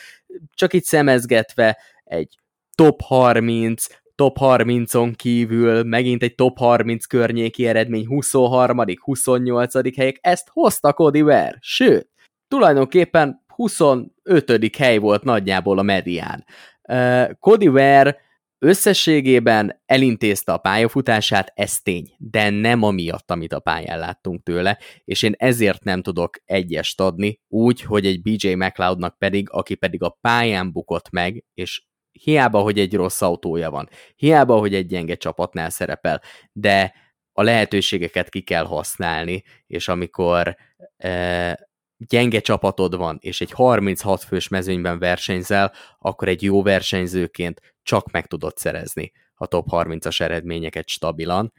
Csak 0.54 0.72
itt 0.72 0.84
szemezgetve 0.84 1.78
egy 2.04 2.34
top 2.74 3.00
30, 3.02 3.86
top 4.14 4.36
30-on 4.40 5.12
kívül 5.16 5.82
megint 5.82 6.22
egy 6.22 6.34
top 6.34 6.58
30 6.58 7.04
környéki 7.04 7.66
eredmény, 7.66 8.06
23 8.06 8.84
28 9.00 9.96
helyek, 9.96 10.18
ezt 10.20 10.48
hozta 10.52 10.92
Cody 10.92 11.22
Ware. 11.22 11.58
Sőt, 11.60 12.08
tulajdonképpen 12.48 13.44
25 13.46 14.76
hely 14.76 14.98
volt 14.98 15.24
nagyjából 15.24 15.78
a 15.78 15.82
medián. 15.82 16.44
Uh, 16.82 17.30
Cody 17.38 17.68
Ware 17.68 18.28
Összességében 18.62 19.82
elintézte 19.86 20.52
a 20.52 20.58
pályafutását, 20.58 21.52
ez 21.54 21.80
tény, 21.80 22.14
de 22.18 22.50
nem 22.50 22.82
amiatt, 22.82 23.30
amit 23.30 23.52
a 23.52 23.60
pályán 23.60 23.98
láttunk 23.98 24.42
tőle, 24.42 24.78
és 25.04 25.22
én 25.22 25.34
ezért 25.38 25.84
nem 25.84 26.02
tudok 26.02 26.36
egyest 26.44 27.00
adni, 27.00 27.40
úgy, 27.48 27.80
hogy 27.80 28.06
egy 28.06 28.22
BJ 28.22 28.54
McLeodnak 28.54 29.18
pedig, 29.18 29.50
aki 29.50 29.74
pedig 29.74 30.02
a 30.02 30.18
pályán 30.20 30.72
bukott 30.72 31.10
meg, 31.10 31.44
és 31.54 31.82
hiába, 32.12 32.60
hogy 32.60 32.78
egy 32.78 32.94
rossz 32.94 33.22
autója 33.22 33.70
van, 33.70 33.88
hiába, 34.16 34.58
hogy 34.58 34.74
egy 34.74 34.86
gyenge 34.86 35.14
csapatnál 35.14 35.70
szerepel, 35.70 36.22
de 36.52 36.94
a 37.32 37.42
lehetőségeket 37.42 38.28
ki 38.28 38.40
kell 38.40 38.64
használni, 38.64 39.42
és 39.66 39.88
amikor 39.88 40.56
e, 40.96 41.68
gyenge 41.96 42.40
csapatod 42.40 42.96
van, 42.96 43.18
és 43.20 43.40
egy 43.40 43.50
36 43.50 44.22
fős 44.22 44.48
mezőnyben 44.48 44.98
versenyzel, 44.98 45.72
akkor 45.98 46.28
egy 46.28 46.42
jó 46.42 46.62
versenyzőként 46.62 47.60
csak 47.90 48.10
meg 48.10 48.26
tudod 48.26 48.56
szerezni 48.56 49.12
a 49.34 49.46
top 49.46 49.66
30-as 49.70 50.20
eredményeket 50.20 50.88
stabilan. 50.88 51.52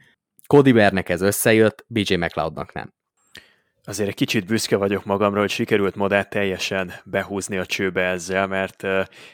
Cody 0.46 0.72
Bernek 0.72 1.08
ez 1.08 1.20
összejött, 1.20 1.84
BJ 1.88 2.14
McLeodnak 2.14 2.72
nem. 2.72 2.94
Azért 3.84 4.08
egy 4.08 4.14
kicsit 4.14 4.46
büszke 4.46 4.76
vagyok 4.76 5.04
magamra, 5.04 5.40
hogy 5.40 5.50
sikerült 5.50 5.94
modát 5.94 6.30
teljesen 6.30 6.92
behúzni 7.04 7.56
a 7.56 7.66
csőbe 7.66 8.02
ezzel, 8.02 8.46
mert 8.46 8.86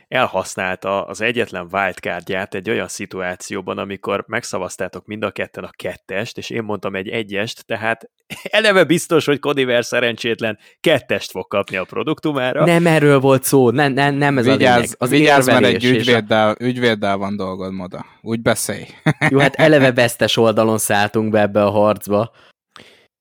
elhasználta 0.09 1.05
az 1.05 1.21
egyetlen 1.21 1.69
wildcardját 1.73 2.55
egy 2.55 2.71
olyan 2.71 2.89
szituációban, 2.89 3.79
amikor 3.79 4.25
megszavaztátok 4.27 5.07
mind 5.07 5.23
a 5.23 5.31
ketten 5.31 5.65
a 5.65 5.71
kettest, 5.77 6.39
és 6.39 6.51
én 6.51 6.63
mondtam 6.63 6.95
egy 6.95 7.09
egyest, 7.09 7.67
tehát 7.67 8.11
eleve 8.43 8.85
biztos, 8.85 9.25
hogy 9.25 9.39
Kodiver 9.39 9.85
szerencsétlen 9.85 10.59
kettest 10.81 11.31
fog 11.31 11.47
kapni 11.47 11.77
a 11.77 11.85
produktumára. 11.85 12.65
Nem 12.65 12.87
erről 12.87 13.21
volt 13.21 13.43
szó, 13.43 13.71
nem, 13.71 13.93
nem, 13.93 14.15
nem 14.15 14.39
ez 14.39 14.45
vigyázz, 14.45 14.67
a 14.67 14.75
lényeg. 14.75 14.95
Az 14.99 15.11
vigyázz, 15.11 15.47
mert 15.47 15.65
egy 15.65 15.85
ügyvéddel, 15.85 16.51
a... 16.51 16.55
ügyvéddel 16.59 17.17
van 17.17 17.37
dolgod, 17.37 17.73
Moda. 17.73 18.07
Úgy 18.21 18.43
beszélj. 18.43 18.85
Jó, 19.29 19.39
hát 19.39 19.55
eleve 19.55 19.93
vesztes 19.93 20.37
oldalon 20.37 20.79
szálltunk 20.79 21.31
be 21.31 21.41
ebbe 21.41 21.65
a 21.65 21.71
harcba. 21.71 22.33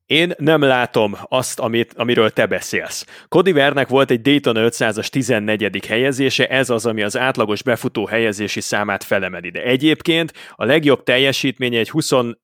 Én 0.07 0.33
nem 0.37 0.61
látom 0.61 1.17
azt, 1.23 1.59
amit, 1.59 1.93
amiről 1.95 2.29
te 2.29 2.45
beszélsz. 2.45 3.05
Cody 3.27 3.51
Vernek 3.51 3.87
volt 3.87 4.11
egy 4.11 4.21
Daytona 4.21 4.69
500-as 4.69 5.07
14. 5.07 5.85
helyezése, 5.85 6.47
ez 6.47 6.69
az, 6.69 6.85
ami 6.85 7.03
az 7.03 7.17
átlagos 7.17 7.63
befutó 7.63 8.05
helyezési 8.05 8.61
számát 8.61 9.03
felemeli. 9.03 9.49
De 9.49 9.63
egyébként 9.63 10.33
a 10.51 10.65
legjobb 10.65 11.03
teljesítménye 11.03 11.79
egy 11.79 11.89
25. 11.89 12.37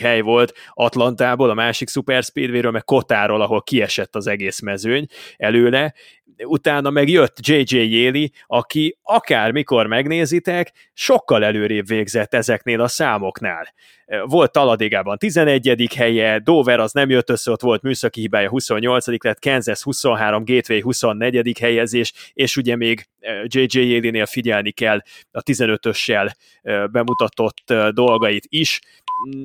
hely 0.00 0.20
volt 0.20 0.52
Atlantából, 0.74 1.50
a 1.50 1.54
másik 1.54 1.88
Super 1.88 2.22
Speedway-ről, 2.22 2.70
meg 2.70 2.84
Kotáról, 2.84 3.40
ahol 3.40 3.62
kiesett 3.62 4.16
az 4.16 4.26
egész 4.26 4.60
mezőny 4.60 5.06
előle. 5.36 5.94
Utána 6.44 6.90
meg 6.90 7.08
jött 7.08 7.36
J.J. 7.40 7.76
Yaley, 7.76 8.26
aki 8.46 8.98
akármikor 9.02 9.86
megnézitek, 9.86 10.72
sokkal 10.92 11.44
előrébb 11.44 11.86
végzett 11.86 12.34
ezeknél 12.34 12.80
a 12.80 12.88
számoknál 12.88 13.72
volt 14.24 14.52
Taladégában 14.52 15.18
11. 15.18 15.88
helye, 15.96 16.38
Dover 16.38 16.80
az 16.80 16.92
nem 16.92 17.10
jött 17.10 17.30
össze, 17.30 17.50
ott 17.50 17.60
volt 17.60 17.82
műszaki 17.82 18.20
hibája 18.20 18.48
28. 18.48 19.22
lett, 19.24 19.40
Kansas 19.40 19.82
23, 19.82 20.44
Gateway 20.44 20.82
24. 20.82 21.58
helyezés, 21.60 22.12
és 22.32 22.56
ugye 22.56 22.76
még 22.76 23.08
J.J. 23.44 23.78
Yaley-nél 23.78 24.26
figyelni 24.26 24.70
kell 24.70 25.00
a 25.30 25.42
15-össel 25.42 26.30
bemutatott 26.90 27.74
dolgait 27.90 28.46
is. 28.48 28.80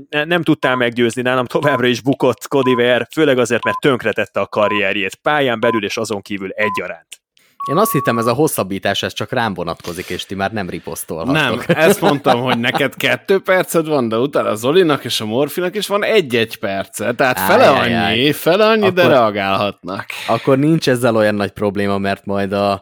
Nem 0.09 0.43
tudtál 0.43 0.75
meggyőzni, 0.75 1.21
nálam 1.21 1.45
továbbra 1.45 1.87
is 1.87 2.01
bukott 2.01 2.47
Ware, 2.51 3.07
főleg 3.11 3.37
azért, 3.37 3.63
mert 3.63 3.79
tönkretette 3.79 4.39
a 4.39 4.47
karrierjét, 4.47 5.15
pályán 5.15 5.59
belül 5.59 5.83
és 5.83 5.97
azon 5.97 6.21
kívül 6.21 6.49
egyaránt. 6.49 7.24
Én 7.69 7.77
azt 7.77 7.91
hittem, 7.91 8.17
ez 8.17 8.25
a 8.25 8.33
hosszabbítás, 8.33 9.03
ez 9.03 9.13
csak 9.13 9.31
rám 9.31 9.53
vonatkozik, 9.53 10.09
és 10.09 10.25
ti 10.25 10.35
már 10.35 10.51
nem 10.51 10.69
riposztolhattok. 10.69 11.67
Nem, 11.67 11.77
ezt 11.77 12.01
mondtam, 12.01 12.41
hogy 12.41 12.59
neked 12.59 12.95
kettő 12.95 13.39
perced 13.39 13.87
van, 13.87 14.09
de 14.09 14.17
utána 14.17 14.49
az 14.49 14.65
Olinak 14.65 15.03
és 15.03 15.21
a 15.21 15.25
Morfinak 15.25 15.75
is 15.75 15.87
van 15.87 16.03
egy-egy 16.03 16.57
perce, 16.57 17.13
tehát 17.13 17.39
áj, 17.39 17.47
fele 17.47 17.65
áj, 17.65 17.79
annyi, 17.79 17.93
áj. 17.93 18.31
fele 18.31 18.67
annyi, 18.67 18.81
akkor, 18.81 18.93
de 18.93 19.07
reagálhatnak. 19.07 20.05
Akkor 20.27 20.57
nincs 20.57 20.89
ezzel 20.89 21.15
olyan 21.15 21.35
nagy 21.35 21.51
probléma, 21.51 21.97
mert 21.97 22.25
majd 22.25 22.51
a 22.51 22.81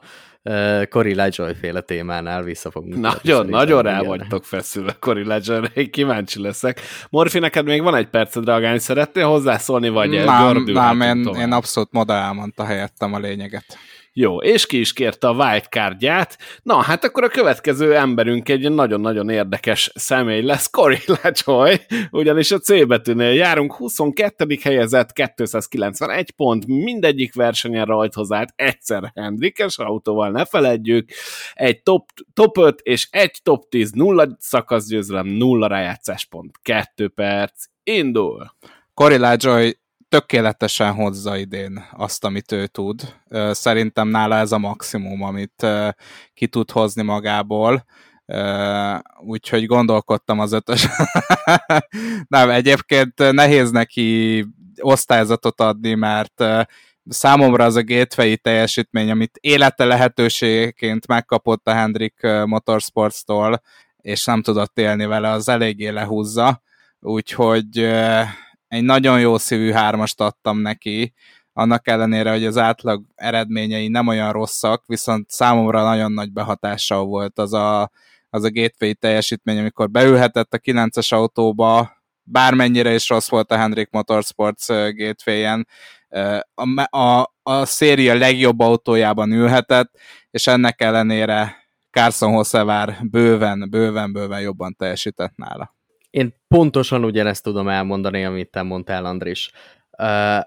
Cory 0.90 1.16
LaJoy 1.16 1.54
féle 1.62 1.82
témánál 1.82 2.44
vissza 2.44 2.72
fogunk. 2.72 2.96
Nagyon, 2.96 3.46
nagyon 3.46 3.82
rá 3.82 4.02
vagytok 4.02 4.46
feszülve 4.46 4.96
Cory 5.00 5.24
LaJoy, 5.24 5.62
én 5.74 5.92
kíváncsi 5.92 6.42
leszek. 6.42 6.82
Morfi, 7.10 7.40
neked 7.40 7.66
még 7.66 7.82
van 7.82 7.96
egy 7.96 8.08
perced 8.08 8.46
reagálni, 8.46 8.80
szeretnél 8.80 9.26
hozzászólni, 9.26 9.90
vagy 9.90 10.10
nem, 10.10 10.64
nem, 10.66 11.02
én, 11.02 11.36
én 11.36 11.52
abszolút 11.52 11.92
moda 11.92 12.14
elmondta 12.14 12.66
helyettem 12.66 13.14
a 13.14 13.20
lényeget. 13.20 13.78
Jó, 14.16 14.42
és 14.42 14.66
ki 14.66 14.80
is 14.80 14.94
kérte 14.94 15.28
a 15.28 15.34
wildcardját. 15.34 16.38
Na, 16.64 16.82
hát 16.82 17.04
akkor 17.04 17.24
a 17.24 17.28
következő 17.28 17.96
emberünk 17.96 18.50
egy 18.50 18.72
nagyon-nagyon 18.72 19.30
érdekes 19.30 19.92
személy 19.96 20.42
lesz, 20.42 20.70
Cory 20.70 20.98
LaJoy, 21.24 21.76
ugyanis 22.12 22.52
a 22.52 22.60
C 22.60 22.86
betűnél 22.86 23.34
járunk, 23.34 23.74
22. 23.74 24.58
helyezett, 24.62 25.14
291 25.14 26.32
pont, 26.32 26.68
mindegyik 26.68 27.36
versenyen 27.36 27.86
rajthoz 27.86 28.32
állt, 28.32 28.54
egyszer 28.56 29.12
Hendrikes 29.16 29.78
autóval, 29.78 30.32
ne 30.32 30.46
feledjük, 30.46 31.10
egy 31.54 31.84
top, 31.84 32.10
top 32.34 32.58
5 32.58 32.80
és 32.84 33.08
egy 33.12 33.40
top 33.44 33.70
10, 33.70 33.92
nulla 33.92 34.28
szakaszgyőzelem, 34.40 35.28
nulla 35.28 35.68
rájátszás 35.68 36.26
pont, 36.26 36.60
2 36.62 37.08
perc, 37.08 37.66
indul! 37.84 38.56
Cory 38.94 39.18
LaJoy 39.18 39.78
tökéletesen 40.14 40.94
hozza 40.94 41.38
idén 41.38 41.86
azt, 41.92 42.26
amit 42.26 42.52
ő 42.52 42.68
tud. 42.68 43.16
Szerintem 43.52 44.08
nála 44.08 44.36
ez 44.36 44.52
a 44.52 44.58
maximum, 44.58 45.24
amit 45.24 45.68
ki 46.34 46.48
tud 46.48 46.72
hozni 46.72 47.02
magából. 47.02 47.86
Úgyhogy 49.20 49.66
gondolkodtam 49.66 50.40
az 50.40 50.52
ötös. 50.52 50.88
Nem, 52.28 52.50
egyébként 52.50 53.32
nehéz 53.32 53.72
neki 53.72 54.46
osztályzatot 54.82 55.62
adni, 55.62 55.94
mert 55.94 56.44
számomra 57.10 57.64
az 57.64 57.76
a 57.76 57.84
gateway 57.84 58.36
teljesítmény, 58.36 59.10
amit 59.12 59.38
élete 59.42 59.86
lehetőségként 59.86 61.08
megkapott 61.08 61.68
a 61.68 61.74
Hendrik 61.74 62.28
Motorsports-tól, 62.46 63.62
és 63.98 64.26
nem 64.26 64.42
tudott 64.42 64.78
élni 64.78 65.06
vele, 65.06 65.30
az 65.30 65.50
eléggé 65.50 65.90
lehúzza. 65.90 66.62
Úgyhogy 67.00 67.92
egy 68.74 68.84
nagyon 68.84 69.20
jó 69.20 69.38
szívű 69.38 69.72
hármast 69.72 70.22
adtam 70.22 70.60
neki, 70.60 71.14
annak 71.54 71.88
ellenére, 71.88 72.32
hogy 72.32 72.46
az 72.46 72.58
átlag 72.58 73.04
eredményei 73.16 73.88
nem 73.88 74.08
olyan 74.08 74.32
rosszak, 74.32 74.84
viszont 74.86 75.30
számomra 75.30 75.84
nagyon 75.84 76.12
nagy 76.12 76.32
behatással 76.32 77.06
volt 77.06 77.40
az 77.40 77.54
a, 77.54 77.92
az 78.30 78.44
a 78.44 78.52
gateway 78.52 78.94
teljesítmény, 78.94 79.58
amikor 79.60 79.90
beülhetett 79.90 80.54
a 80.54 80.58
9-es 80.58 81.14
autóba, 81.14 81.92
bármennyire 82.24 82.94
is 82.94 83.10
rossz 83.10 83.30
volt 83.30 83.52
a 83.52 83.58
Hendrik 83.58 83.90
Motorsports 83.92 84.68
gateway-en, 84.68 85.68
a, 86.54 86.98
a, 86.98 87.34
a 87.44 87.66
széria 87.66 88.14
legjobb 88.14 88.60
autójában 88.60 89.32
ülhetett, 89.32 89.92
és 90.32 90.48
ennek 90.48 90.82
ellenére 90.82 91.56
Carson 91.92 92.32
Hossevár 92.32 92.98
bőven, 93.02 93.68
bőven, 93.70 94.14
bőven 94.14 94.42
jobban 94.42 94.76
teljesített 94.76 95.36
nála. 95.36 95.76
Én 96.14 96.34
pontosan 96.48 97.04
ugyanezt 97.04 97.44
tudom 97.44 97.68
elmondani, 97.68 98.26
amit 98.26 98.52
te 98.52 98.62
mondtál, 98.62 99.06
Andris. 99.06 99.52
Uh, 99.98 100.40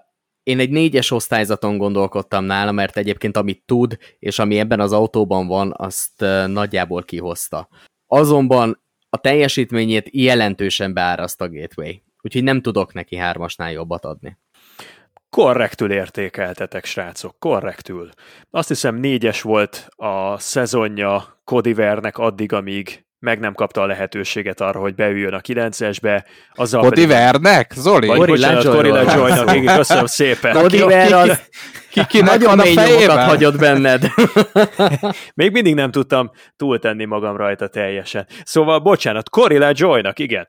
én 0.43 0.59
egy 0.59 0.69
négyes 0.69 1.11
osztályzaton 1.11 1.77
gondolkodtam 1.77 2.43
nála, 2.43 2.71
mert 2.71 2.97
egyébként 2.97 3.37
amit 3.37 3.63
tud, 3.65 3.97
és 4.19 4.39
ami 4.39 4.59
ebben 4.59 4.79
az 4.79 4.91
autóban 4.93 5.47
van, 5.47 5.73
azt 5.77 6.25
nagyjából 6.47 7.03
kihozta. 7.03 7.67
Azonban 8.05 8.83
a 9.09 9.17
teljesítményét 9.17 10.09
jelentősen 10.11 10.93
beáraszt 10.93 11.41
a 11.41 11.49
Gateway, 11.49 11.93
úgyhogy 12.21 12.43
nem 12.43 12.61
tudok 12.61 12.93
neki 12.93 13.15
hármasnál 13.15 13.71
jobbat 13.71 14.05
adni. 14.05 14.37
Korrektül 15.29 15.91
értékeltetek, 15.91 16.85
srácok, 16.85 17.39
korrektül. 17.39 18.09
Azt 18.49 18.67
hiszem 18.67 18.95
négyes 18.95 19.41
volt 19.41 19.87
a 19.95 20.39
szezonja 20.39 21.39
Kodivernek 21.43 22.17
addig, 22.17 22.53
amíg 22.53 23.06
meg 23.19 23.39
nem 23.39 23.53
kapta 23.53 23.81
a 23.81 23.85
lehetőséget 23.85 24.61
arra, 24.61 24.79
hogy 24.79 24.95
beüljön 24.95 25.33
a 25.33 25.39
9-esbe. 25.39 26.23
Azzal 26.53 26.81
Cody 26.81 26.93
pedig... 26.95 27.07
Vernek? 27.07 27.71
Zoli? 27.75 28.07
Vagy, 28.07 28.27
bocsánat, 28.27 28.65
Cory 28.65 28.89
LaJoy-nak, 28.89 29.75
köszönöm 29.75 30.05
szépen. 30.05 30.53
Cody 30.53 30.79
Ver 30.79 31.13
az 31.13 31.39
nagyon 32.11 32.57
mély 32.57 32.73
nyomokat 32.73 33.23
hagyott 33.23 33.57
benned. 33.57 34.03
Még 35.33 35.51
mindig 35.51 35.75
nem 35.75 35.91
tudtam 35.91 36.31
túltenni 36.55 37.05
magam 37.05 37.37
rajta 37.37 37.67
teljesen. 37.67 38.27
Szóval, 38.43 38.79
bocsánat, 38.79 39.29
Cory 39.29 39.57
LaJoy-nak, 39.57 40.19
igen, 40.19 40.47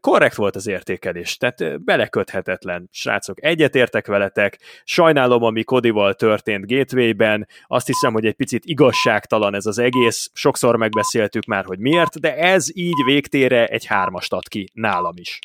korrekt 0.00 0.34
volt 0.34 0.56
az 0.56 0.66
értékelés, 0.66 1.36
tehát 1.36 1.84
beleköthetetlen. 1.84 2.88
Srácok, 2.92 3.44
egyetértek 3.44 4.06
veletek, 4.06 4.58
sajnálom, 4.84 5.42
ami 5.42 5.62
Kodival 5.64 6.14
történt 6.14 6.66
Gateway-ben, 6.66 7.48
azt 7.66 7.86
hiszem, 7.86 8.12
hogy 8.12 8.26
egy 8.26 8.34
picit 8.34 8.64
igazságtalan 8.64 9.54
ez 9.54 9.66
az 9.66 9.78
egész, 9.78 10.30
sokszor 10.32 10.76
megbeszéltük 10.76 11.44
már, 11.44 11.64
hogy 11.64 11.78
miért, 11.96 12.20
de 12.20 12.36
ez 12.36 12.76
így 12.76 13.04
végtére 13.04 13.66
egy 13.66 13.84
hármast 13.84 14.32
ad 14.32 14.48
ki 14.48 14.70
nálam 14.72 15.14
is. 15.16 15.38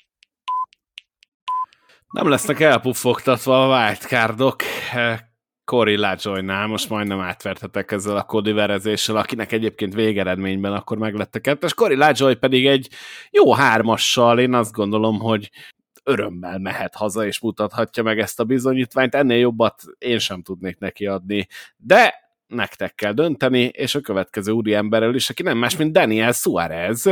Nem 2.10 2.30
lesznek 2.30 2.60
elpuffogtatva 2.60 3.64
a 3.64 3.86
wildcardok. 3.86 4.56
Cory 5.64 5.96
LaJoy-nál 5.96 6.68
most 6.68 6.90
majdnem 6.90 7.20
átvertetek 7.20 7.92
ezzel 7.92 8.16
a 8.16 8.24
kodiverezéssel, 8.24 9.16
akinek 9.16 9.52
egyébként 9.52 9.94
végeredményben 9.94 10.74
akkor 10.74 10.98
meglett 10.98 11.36
a 11.36 11.40
kettes. 11.40 11.74
Cory 11.74 11.96
LaJoy 11.96 12.36
pedig 12.36 12.68
egy 12.68 12.90
jó 13.30 13.54
hármassal, 13.54 14.40
én 14.40 14.54
azt 14.54 14.72
gondolom, 14.72 15.20
hogy 15.20 15.50
örömmel 16.04 16.58
mehet 16.58 16.96
haza, 16.96 17.26
és 17.26 17.40
mutathatja 17.40 18.04
meg 18.04 18.20
ezt 18.20 18.40
a 18.40 18.44
bizonyítványt. 18.44 19.16
Ennél 19.16 19.38
jobbat 19.38 19.84
én 19.98 20.20
sem 20.20 20.42
tudnék 20.42 20.78
neki 20.78 21.06
adni. 21.06 21.48
De 21.78 22.31
nektek 22.52 22.96
kell 22.96 23.12
dönteni, 23.12 23.62
és 23.64 23.96
a 23.96 24.02
következő 24.02 24.52
úri 24.52 24.74
emberrel 24.74 25.16
is, 25.16 25.30
aki 25.30 25.44
nem 25.44 25.58
más, 25.58 25.78
mint 25.78 25.94
Daniel 25.94 26.32
Suarez. 26.32 27.04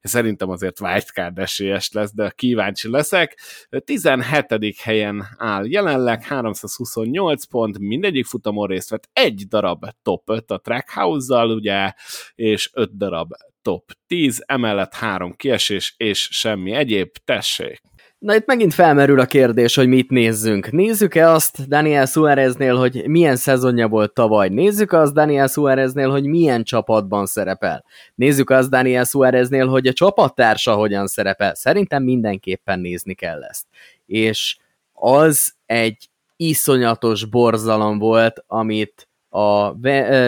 Szerintem 0.00 0.50
azért 0.50 0.80
wildcard 0.80 1.38
esélyes 1.38 1.92
lesz, 1.92 2.14
de 2.14 2.32
kíváncsi 2.34 2.90
leszek. 2.90 3.40
17. 3.84 4.80
helyen 4.82 5.26
áll 5.36 5.64
jelenleg, 5.66 6.24
328 6.24 7.44
pont, 7.44 7.78
mindegyik 7.78 8.24
futamon 8.24 8.66
részt 8.66 8.90
vett, 8.90 9.08
egy 9.12 9.44
darab 9.48 9.84
top 10.02 10.30
5 10.30 10.50
a 10.50 10.58
Trackhouse-zal, 10.58 11.50
ugye, 11.50 11.92
és 12.34 12.70
5 12.72 12.96
darab 12.96 13.32
top 13.62 13.92
10, 14.06 14.42
emellett 14.46 14.94
három 14.94 15.32
kiesés, 15.36 15.94
és 15.96 16.28
semmi 16.30 16.72
egyéb, 16.72 17.10
tessék! 17.24 17.80
Na 18.18 18.34
itt 18.34 18.46
megint 18.46 18.74
felmerül 18.74 19.20
a 19.20 19.26
kérdés, 19.26 19.74
hogy 19.74 19.88
mit 19.88 20.10
nézzünk. 20.10 20.70
Nézzük-e 20.70 21.30
azt 21.30 21.68
Daniel 21.68 22.06
Suáreznél, 22.06 22.76
hogy 22.76 23.08
milyen 23.08 23.36
szezonja 23.36 23.88
volt 23.88 24.12
tavaly? 24.12 24.48
Nézzük 24.48 24.92
azt 24.92 25.12
Daniel 25.12 25.46
Suáreznél, 25.46 26.10
hogy 26.10 26.24
milyen 26.24 26.64
csapatban 26.64 27.26
szerepel? 27.26 27.84
Nézzük 28.14 28.50
azt 28.50 28.70
Daniel 28.70 29.04
Suáreznél, 29.04 29.66
hogy 29.66 29.86
a 29.86 29.92
csapattársa 29.92 30.74
hogyan 30.74 31.06
szerepel? 31.06 31.54
Szerintem 31.54 32.02
mindenképpen 32.02 32.80
nézni 32.80 33.14
kell 33.14 33.42
ezt. 33.42 33.64
És 34.06 34.56
az 34.92 35.54
egy 35.66 36.08
iszonyatos 36.36 37.24
borzalom 37.24 37.98
volt, 37.98 38.44
amit 38.46 39.08
a 39.30 39.72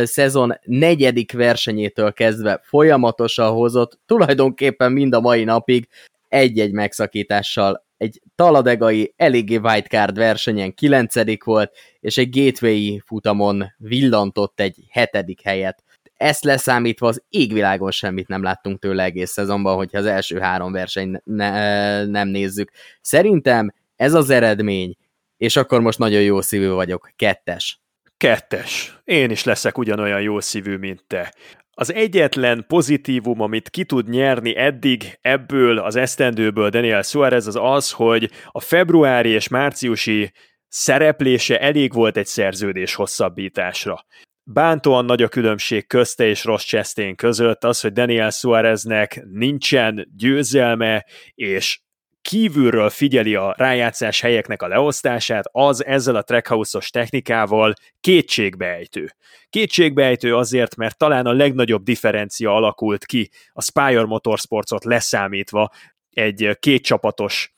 szezon 0.04 0.54
negyedik 0.62 1.32
versenyétől 1.32 2.12
kezdve 2.12 2.60
folyamatosan 2.62 3.52
hozott, 3.52 3.98
tulajdonképpen 4.06 4.92
mind 4.92 5.14
a 5.14 5.20
mai 5.20 5.44
napig 5.44 5.88
egy-egy 6.30 6.72
megszakítással 6.72 7.86
egy 7.96 8.20
taladegai, 8.34 9.14
eléggé 9.16 9.56
wildcard 9.56 10.16
versenyen 10.16 10.74
kilencedik 10.74 11.44
volt, 11.44 11.76
és 12.00 12.18
egy 12.18 12.40
gateway 12.40 12.98
futamon 13.06 13.72
villantott 13.76 14.60
egy 14.60 14.76
hetedik 14.88 15.40
helyet. 15.42 15.84
Ezt 16.16 16.44
leszámítva 16.44 17.06
az 17.06 17.22
égvilágon 17.28 17.90
semmit 17.90 18.28
nem 18.28 18.42
láttunk 18.42 18.78
tőle 18.78 19.02
egész 19.02 19.30
szezonban, 19.30 19.76
hogyha 19.76 19.98
az 19.98 20.06
első 20.06 20.38
három 20.38 20.72
verseny 20.72 21.20
ne, 21.24 22.04
nem 22.04 22.28
nézzük. 22.28 22.70
Szerintem 23.00 23.74
ez 23.96 24.14
az 24.14 24.30
eredmény, 24.30 24.96
és 25.36 25.56
akkor 25.56 25.80
most 25.80 25.98
nagyon 25.98 26.22
jó 26.22 26.40
szívű 26.40 26.68
vagyok, 26.68 27.10
kettes. 27.16 27.80
Kettes. 28.16 29.00
Én 29.04 29.30
is 29.30 29.44
leszek 29.44 29.78
ugyanolyan 29.78 30.20
jó 30.20 30.40
szívű, 30.40 30.76
mint 30.76 31.04
te. 31.06 31.34
Az 31.80 31.92
egyetlen 31.92 32.64
pozitívum, 32.68 33.40
amit 33.40 33.68
ki 33.70 33.84
tud 33.84 34.08
nyerni 34.08 34.56
eddig 34.56 35.18
ebből 35.20 35.78
az 35.78 35.96
esztendőből 35.96 36.68
Daniel 36.68 37.02
Suarez 37.02 37.46
az 37.46 37.58
az, 37.60 37.90
hogy 37.90 38.30
a 38.48 38.60
februári 38.60 39.28
és 39.28 39.48
márciusi 39.48 40.32
szereplése 40.68 41.60
elég 41.60 41.92
volt 41.92 42.16
egy 42.16 42.26
szerződés 42.26 42.94
hosszabbításra. 42.94 44.04
Bántóan 44.42 45.04
nagy 45.04 45.22
a 45.22 45.28
különbség 45.28 45.86
közte 45.86 46.26
és 46.26 46.44
Ross 46.44 46.64
Chastain 46.64 47.16
között, 47.16 47.64
az, 47.64 47.80
hogy 47.80 47.92
Daniel 47.92 48.30
Suareznek 48.30 49.22
nincsen 49.30 50.08
győzelme, 50.16 51.06
és 51.34 51.80
kívülről 52.22 52.90
figyeli 52.90 53.34
a 53.34 53.54
rájátszás 53.56 54.20
helyeknek 54.20 54.62
a 54.62 54.68
leosztását, 54.68 55.44
az 55.52 55.84
ezzel 55.84 56.16
a 56.16 56.22
trackhouse-os 56.22 56.90
technikával 56.90 57.74
kétségbeejtő. 58.00 59.14
Kétségbeejtő 59.50 60.36
azért, 60.36 60.76
mert 60.76 60.98
talán 60.98 61.26
a 61.26 61.32
legnagyobb 61.32 61.82
differencia 61.82 62.54
alakult 62.54 63.04
ki 63.04 63.30
a 63.52 63.62
Spire 63.62 64.04
Motorsportsot 64.04 64.84
leszámítva 64.84 65.70
egy 66.10 66.56
két 66.60 66.84
csapatos 66.84 67.52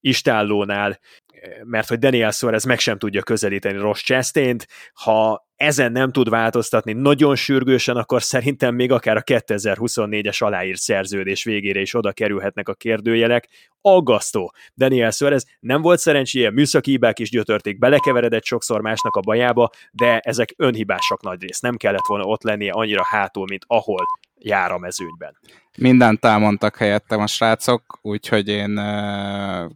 istállónál 0.00 0.98
mert 1.64 1.88
hogy 1.88 1.98
Daniel 1.98 2.30
Suarez 2.30 2.64
meg 2.64 2.78
sem 2.78 2.98
tudja 2.98 3.22
közelíteni 3.22 3.78
Ross 3.78 4.02
chastain 4.02 4.56
ha 4.92 5.48
ezen 5.62 5.92
nem 5.92 6.10
tud 6.10 6.28
változtatni 6.28 6.92
nagyon 6.92 7.36
sürgősen, 7.36 7.96
akkor 7.96 8.22
szerintem 8.22 8.74
még 8.74 8.92
akár 8.92 9.16
a 9.16 9.22
2024-es 9.22 10.42
aláírt 10.42 10.78
szerződés 10.78 11.44
végére 11.44 11.80
is 11.80 11.94
oda 11.94 12.12
kerülhetnek 12.12 12.68
a 12.68 12.74
kérdőjelek. 12.74 13.48
Aggasztó. 13.80 14.54
Daniel 14.76 15.10
Suarez 15.10 15.46
nem 15.60 15.82
volt 15.82 15.98
szerencséje, 15.98 16.50
műszaki 16.50 16.90
hibák 16.90 17.18
is 17.18 17.30
gyötörték, 17.30 17.78
belekeveredett 17.78 18.44
sokszor 18.44 18.80
másnak 18.80 19.16
a 19.16 19.20
bajába, 19.20 19.70
de 19.90 20.18
ezek 20.18 20.54
önhibások 20.56 21.22
nagy 21.22 21.42
rész. 21.42 21.60
Nem 21.60 21.76
kellett 21.76 22.06
volna 22.06 22.24
ott 22.24 22.42
lennie 22.42 22.72
annyira 22.72 23.04
hátul, 23.04 23.44
mint 23.48 23.64
ahol 23.66 24.04
jár 24.38 24.72
a 24.72 24.78
mezőnyben. 24.78 25.38
Mindent 25.78 26.24
elmondtak 26.24 26.76
helyettem 26.76 27.20
a 27.20 27.26
srácok, 27.26 27.98
úgyhogy 28.02 28.48
én, 28.48 28.78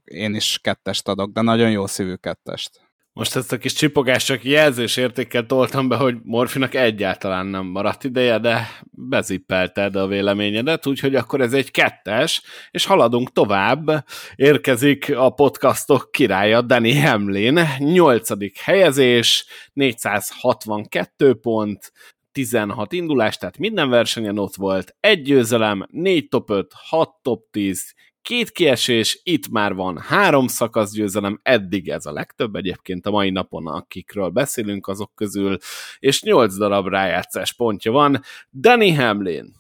én 0.05 0.35
is 0.35 0.59
kettest 0.63 1.09
adok, 1.09 1.33
de 1.33 1.41
nagyon 1.41 1.71
jó 1.71 1.87
szívű 1.87 2.15
kettest. 2.15 2.86
Most 3.17 3.37
ezt 3.37 3.53
a 3.53 3.59
kis 3.59 3.73
csipogást 3.73 4.27
csak 4.27 4.45
jelzésértékkel 4.45 5.47
toltam 5.47 5.89
be, 5.89 5.97
hogy 5.97 6.17
Morfinak 6.23 6.75
egyáltalán 6.75 7.47
nem 7.47 7.67
maradt 7.67 8.05
ideje, 8.05 8.39
de 8.39 8.69
bezippelted 8.91 9.97
a 9.97 10.07
véleményedet, 10.07 10.87
úgyhogy 10.87 11.15
akkor 11.15 11.41
ez 11.41 11.53
egy 11.53 11.71
kettes, 11.71 12.43
és 12.71 12.85
haladunk 12.85 13.33
tovább. 13.33 14.05
Érkezik 14.35 15.17
a 15.17 15.31
podcastok 15.31 16.11
királya 16.11 16.63
Danny 16.63 17.03
Hamlin, 17.03 17.61
nyolcadik 17.79 18.59
helyezés, 18.59 19.47
462 19.73 21.35
pont, 21.35 21.93
16 22.33 22.93
indulás, 22.93 23.37
tehát 23.37 23.59
minden 23.59 23.89
versenyen 23.89 24.39
ott 24.39 24.55
volt, 24.55 24.97
egy 25.01 25.23
győzelem, 25.23 25.87
4 25.91 26.29
top 26.29 26.51
5, 26.51 26.73
6 26.89 27.11
top 27.23 27.51
10, 27.51 27.95
két 28.27 28.51
kiesés, 28.51 29.21
itt 29.23 29.49
már 29.49 29.75
van 29.75 29.99
három 29.99 30.47
szakasz 30.47 30.93
győzelem, 30.93 31.41
eddig 31.43 31.89
ez 31.89 32.07
a 32.07 32.13
legtöbb 32.13 32.55
egyébként 32.55 33.07
a 33.07 33.11
mai 33.11 33.31
napon, 33.31 33.67
akikről 33.67 34.29
beszélünk 34.29 34.87
azok 34.87 35.11
közül, 35.15 35.59
és 35.99 36.23
nyolc 36.23 36.57
darab 36.57 36.89
rájátszás 36.89 37.53
pontja 37.53 37.93
van. 37.93 38.21
Danny 38.51 38.97
Hamlin. 38.97 39.55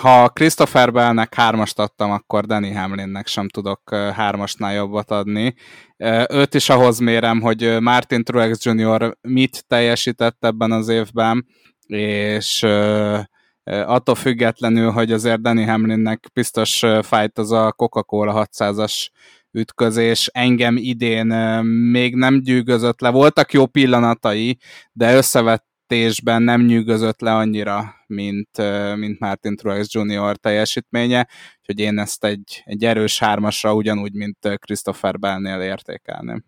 Ha 0.00 0.28
Christopher 0.28 0.92
Bellnek 0.92 1.34
hármast 1.34 1.78
adtam, 1.78 2.10
akkor 2.10 2.44
Danny 2.44 2.76
Hamlinnek 2.76 3.26
sem 3.26 3.48
tudok 3.48 3.94
hármasnál 3.94 4.74
jobbat 4.74 5.10
adni. 5.10 5.54
Őt 6.30 6.54
is 6.54 6.68
ahhoz 6.68 6.98
mérem, 6.98 7.40
hogy 7.40 7.80
Martin 7.80 8.24
Truex 8.24 8.64
Jr. 8.64 9.16
mit 9.20 9.64
teljesített 9.66 10.44
ebben 10.44 10.72
az 10.72 10.88
évben, 10.88 11.46
és 11.86 12.66
attól 13.64 14.14
függetlenül, 14.14 14.90
hogy 14.90 15.12
azért 15.12 15.40
Danny 15.40 15.64
Hamlinnek 15.66 16.26
biztos 16.32 16.82
fájt 17.02 17.38
az 17.38 17.52
a 17.52 17.72
Coca-Cola 17.72 18.46
600-as 18.46 19.08
ütközés, 19.52 20.30
engem 20.32 20.76
idén 20.76 21.26
még 21.64 22.14
nem 22.14 22.40
gyűgözött 22.40 23.00
le. 23.00 23.10
Voltak 23.10 23.52
jó 23.52 23.66
pillanatai, 23.66 24.58
de 24.92 25.16
összevetésben 25.16 26.42
nem 26.42 26.64
nyűgözött 26.64 27.20
le 27.20 27.34
annyira, 27.34 27.94
mint, 28.06 28.48
mint 28.96 29.18
Martin 29.18 29.56
Truex 29.56 29.94
Jr. 29.94 30.36
teljesítménye, 30.36 31.28
úgyhogy 31.58 31.78
én 31.78 31.98
ezt 31.98 32.24
egy, 32.24 32.62
egy 32.64 32.84
erős 32.84 33.18
hármasra 33.18 33.74
ugyanúgy, 33.74 34.14
mint 34.14 34.38
Christopher 34.58 35.18
Bellnél 35.18 35.60
értékelném. 35.60 36.44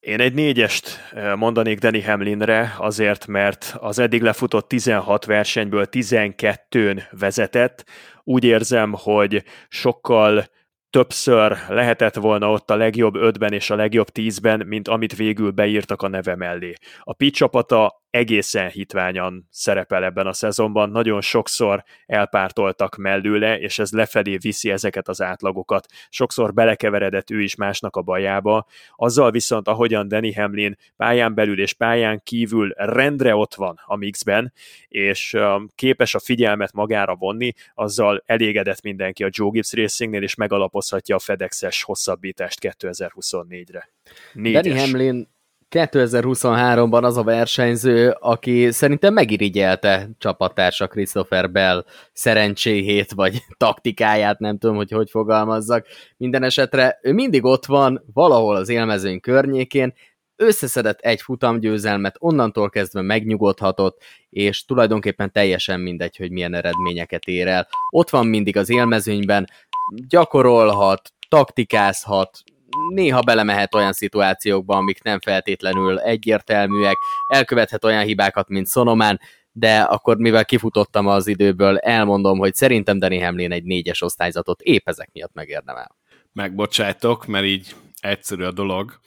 Én 0.00 0.20
egy 0.20 0.34
négyest 0.34 1.10
eh, 1.12 1.36
mondanék 1.36 1.78
Danny 1.78 2.04
Hamlinre, 2.04 2.74
azért, 2.78 3.26
mert 3.26 3.76
az 3.78 3.98
eddig 3.98 4.22
lefutott 4.22 4.68
16 4.68 5.24
versenyből 5.24 5.86
12-n 5.90 7.02
vezetett. 7.10 7.84
Úgy 8.22 8.44
érzem, 8.44 8.92
hogy 8.92 9.44
sokkal 9.68 10.44
többször 10.90 11.58
lehetett 11.68 12.14
volna 12.14 12.50
ott 12.50 12.70
a 12.70 12.76
legjobb 12.76 13.14
ötben 13.14 13.52
és 13.52 13.70
a 13.70 13.74
legjobb 13.74 14.08
tízben, 14.08 14.66
mint 14.66 14.88
amit 14.88 15.16
végül 15.16 15.50
beírtak 15.50 16.02
a 16.02 16.08
neve 16.08 16.36
mellé. 16.36 16.74
A 17.00 17.12
Pitt 17.12 17.34
csapata 17.34 17.99
egészen 18.10 18.70
hitványan 18.70 19.48
szerepel 19.50 20.04
ebben 20.04 20.26
a 20.26 20.32
szezonban, 20.32 20.90
nagyon 20.90 21.20
sokszor 21.20 21.84
elpártoltak 22.06 22.96
mellőle, 22.96 23.58
és 23.58 23.78
ez 23.78 23.90
lefelé 23.90 24.36
viszi 24.36 24.70
ezeket 24.70 25.08
az 25.08 25.22
átlagokat. 25.22 25.86
Sokszor 26.08 26.54
belekeveredett 26.54 27.30
ő 27.30 27.42
is 27.42 27.54
másnak 27.54 27.96
a 27.96 28.02
bajába, 28.02 28.66
azzal 28.96 29.30
viszont, 29.30 29.68
ahogyan 29.68 30.08
Danny 30.08 30.34
Hamlin 30.34 30.76
pályán 30.96 31.34
belül 31.34 31.60
és 31.60 31.72
pályán 31.72 32.20
kívül 32.24 32.72
rendre 32.76 33.34
ott 33.34 33.54
van 33.54 33.80
a 33.84 33.96
mixben, 33.96 34.52
és 34.88 35.36
képes 35.74 36.14
a 36.14 36.18
figyelmet 36.18 36.72
magára 36.72 37.14
vonni, 37.14 37.52
azzal 37.74 38.22
elégedett 38.26 38.82
mindenki 38.82 39.24
a 39.24 39.28
Joe 39.30 39.50
Gibbs 39.50 39.72
Racingnél, 39.72 40.22
és 40.22 40.34
megalapozhatja 40.34 41.16
a 41.16 41.18
FedEx-es 41.18 41.82
hosszabbítást 41.82 42.58
2024-re. 42.78 43.90
Négyes. 44.32 44.62
Danny 44.62 44.78
Hamlin 44.78 45.28
2023-ban 45.70 47.02
az 47.02 47.16
a 47.16 47.22
versenyző, 47.22 48.16
aki 48.20 48.70
szerintem 48.70 49.12
megirigyelte 49.12 50.08
csapattársa 50.18 50.86
Christopher 50.86 51.50
Bell 51.50 51.84
szerencséjét, 52.12 53.12
vagy 53.12 53.42
taktikáját, 53.56 54.38
nem 54.38 54.58
tudom, 54.58 54.76
hogy 54.76 54.90
hogy 54.90 55.10
fogalmazzak. 55.10 55.86
Minden 56.16 56.42
esetre 56.42 56.98
ő 57.02 57.12
mindig 57.12 57.44
ott 57.44 57.66
van, 57.66 58.04
valahol 58.12 58.56
az 58.56 58.68
élmezőny 58.68 59.20
környékén, 59.20 59.94
összeszedett 60.36 61.00
egy 61.00 61.20
futamgyőzelmet, 61.20 62.16
onnantól 62.18 62.70
kezdve 62.70 63.02
megnyugodhatott, 63.02 64.02
és 64.30 64.64
tulajdonképpen 64.64 65.32
teljesen 65.32 65.80
mindegy, 65.80 66.16
hogy 66.16 66.30
milyen 66.30 66.54
eredményeket 66.54 67.24
ér 67.24 67.46
el. 67.46 67.68
Ott 67.90 68.10
van 68.10 68.26
mindig 68.26 68.56
az 68.56 68.70
élmezőnyben, 68.70 69.46
gyakorolhat, 70.08 71.12
taktikázhat, 71.28 72.38
néha 72.90 73.20
belemehet 73.20 73.74
olyan 73.74 73.92
szituációkba, 73.92 74.76
amik 74.76 75.02
nem 75.02 75.20
feltétlenül 75.20 75.98
egyértelműek, 75.98 76.96
elkövethet 77.26 77.84
olyan 77.84 78.04
hibákat, 78.04 78.48
mint 78.48 78.68
Sonomán, 78.68 79.20
de 79.52 79.80
akkor 79.80 80.16
mivel 80.16 80.44
kifutottam 80.44 81.06
az 81.06 81.26
időből, 81.26 81.78
elmondom, 81.78 82.38
hogy 82.38 82.54
szerintem 82.54 82.98
Danny 82.98 83.24
Hamlin 83.24 83.52
egy 83.52 83.64
négyes 83.64 84.02
osztályzatot 84.02 84.60
épp 84.60 84.88
ezek 84.88 85.10
miatt 85.12 85.34
megérdemel. 85.34 85.96
Megbocsájtok, 86.32 87.26
mert 87.26 87.44
így 87.44 87.74
egyszerű 88.00 88.44
a 88.44 88.52
dolog. 88.52 89.00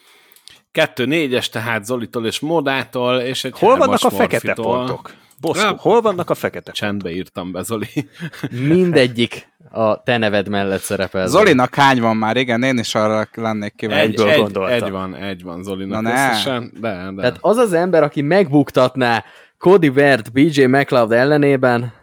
Kettő 0.72 1.06
négyes 1.06 1.50
tehát 1.50 1.86
Zolitól 1.86 2.26
és 2.26 2.40
Modától, 2.40 3.20
és 3.20 3.44
egy 3.44 3.54
Hol 3.60 3.78
vannak 3.78 4.04
a 4.04 4.10
fekete 4.10 4.54
pontok? 4.54 5.14
Boszkó, 5.44 5.76
hol 5.78 6.02
vannak 6.02 6.30
a 6.30 6.34
fekete 6.34 6.72
Csendbe 6.72 7.10
írtam 7.10 7.52
be, 7.52 7.62
Zoli. 7.62 7.88
Mindegyik 8.68 9.48
a 9.72 10.04
te 10.04 10.18
neved 10.18 10.48
mellett 10.50 10.82
szerepel. 10.82 11.28
Zolinak 11.28 11.76
hány 11.76 12.02
van 12.02 12.18
már? 12.18 12.38
Igen, 12.38 12.64
én 12.64 12.78
is 12.78 12.96
arra 12.96 13.28
lennék 13.34 13.76
kíváncsi. 13.76 14.24
Egy, 14.24 14.30
egy, 14.30 14.58
egy, 14.70 14.90
van, 14.90 15.16
egy 15.16 15.44
van 15.44 15.64
Zolinak 15.64 16.02
Na 16.02 16.12
összesen. 16.12 16.72
De, 16.80 17.12
de. 17.16 17.22
Tehát 17.22 17.38
az 17.42 17.58
az 17.58 17.74
ember, 17.74 18.04
aki 18.04 18.22
megbuktatná 18.22 19.24
Cody 19.58 19.88
Wert 19.88 20.32
BJ 20.32 20.64
McLeod 20.64 21.12
ellenében, 21.12 21.94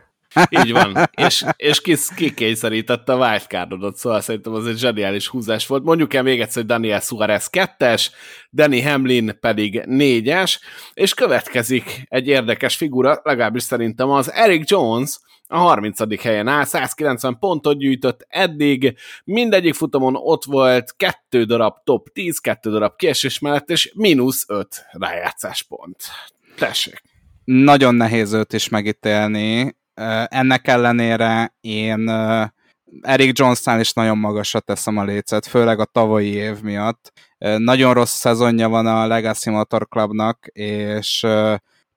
így 0.48 0.72
van. 0.72 1.10
És, 1.26 1.44
és 1.56 1.80
kis, 1.80 2.06
kikényszerítette 2.16 3.12
a 3.12 3.28
wildcardodat, 3.28 3.96
szóval 3.96 4.20
szerintem 4.20 4.52
az 4.52 4.66
egy 4.66 4.78
zseniális 4.78 5.28
húzás 5.28 5.66
volt. 5.66 5.84
Mondjuk 5.84 6.14
el 6.14 6.22
még 6.22 6.40
egyszer, 6.40 6.62
hogy 6.62 6.66
Daniel 6.66 7.00
Suarez 7.00 7.46
kettes, 7.46 8.10
Danny 8.52 8.82
Hamlin 8.84 9.38
pedig 9.40 9.82
négyes, 9.86 10.60
és 10.94 11.14
következik 11.14 12.02
egy 12.08 12.28
érdekes 12.28 12.76
figura, 12.76 13.20
legalábbis 13.22 13.62
szerintem 13.62 14.10
az 14.10 14.32
Eric 14.32 14.70
Jones, 14.70 15.18
a 15.52 15.56
30. 15.56 16.22
helyen 16.22 16.48
áll, 16.48 16.64
190 16.64 17.38
pontot 17.38 17.78
gyűjtött 17.78 18.26
eddig, 18.28 18.96
mindegyik 19.24 19.74
futamon 19.74 20.16
ott 20.16 20.44
volt, 20.44 20.96
kettő 20.96 21.44
darab 21.44 21.74
top 21.84 22.08
10, 22.12 22.38
kettő 22.38 22.70
darab 22.70 22.96
kiesés 22.96 23.38
mellett, 23.38 23.70
és 23.70 23.92
mínusz 23.94 24.44
5 24.48 24.86
rájátszás 24.90 25.62
pont. 25.62 25.96
Tessék! 26.56 27.02
Nagyon 27.44 27.94
nehéz 27.94 28.32
őt 28.32 28.52
is 28.52 28.68
megítélni, 28.68 29.76
ennek 30.28 30.68
ellenére 30.68 31.54
én 31.60 32.08
Eric 33.00 33.38
Jonesnál 33.38 33.80
is 33.80 33.92
nagyon 33.92 34.18
magasra 34.18 34.60
teszem 34.60 34.96
a 34.96 35.04
lécet, 35.04 35.46
főleg 35.46 35.80
a 35.80 35.84
tavalyi 35.84 36.32
év 36.32 36.60
miatt. 36.60 37.12
Nagyon 37.56 37.94
rossz 37.94 38.14
szezonja 38.14 38.68
van 38.68 38.86
a 38.86 39.06
Legacy 39.06 39.50
Motor 39.50 39.88
Clubnak, 39.88 40.46
és 40.52 41.26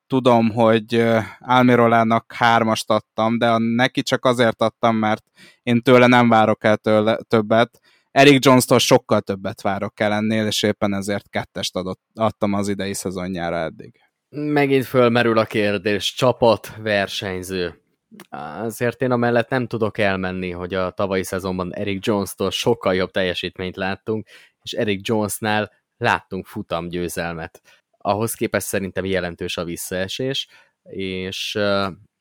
tudom, 0.08 0.49
hogy 0.49 1.06
Almirolának 1.39 2.34
hármast 2.34 2.89
adtam, 2.89 3.38
de 3.38 3.58
neki 3.58 4.01
csak 4.01 4.26
azért 4.26 4.62
adtam, 4.62 4.95
mert 4.95 5.24
én 5.64 5.82
tőle 5.82 6.08
nem 6.08 6.30
várok 6.30 6.64
el 6.64 6.78
tőle, 6.78 7.18
többet. 7.28 7.80
Eric 8.12 8.45
Jones-tól 8.45 8.80
sokkal 8.80 9.22
többet 9.22 9.62
várok 9.62 9.99
el 9.99 10.14
ennél, 10.14 10.45
és 10.45 10.64
éppen 10.64 10.93
ezért 10.93 11.30
kettest 11.30 11.76
adott, 11.76 12.01
adtam 12.14 12.54
az 12.54 12.68
idei 12.68 12.93
szezonjára 12.93 13.58
eddig. 13.58 13.99
Megint 14.30 14.86
fölmerül 14.86 15.38
a 15.38 15.45
kérdés, 15.45 16.14
csapat, 16.14 16.74
versenyző 16.82 17.82
azért 18.30 19.01
én 19.01 19.11
amellett 19.11 19.49
nem 19.49 19.68
tudok 19.68 19.97
elmenni, 19.97 20.51
hogy 20.51 20.74
a 20.74 20.91
tavalyi 20.91 21.24
szezonban 21.24 21.74
Eric 21.76 22.05
Jones-tól 22.05 22.51
sokkal 22.51 22.95
jobb 22.95 23.11
teljesítményt 23.11 23.76
láttunk, 23.76 24.28
és 24.61 24.72
Eric 24.72 25.07
Jonesnál 25.07 25.72
láttunk 25.97 26.45
futamgyőzelmet. 26.45 27.61
Ahhoz 27.97 28.34
képest 28.34 28.68
szerintem 28.68 29.05
jelentős 29.05 29.57
a 29.57 29.64
visszaesés, 29.64 30.47
és 30.89 31.53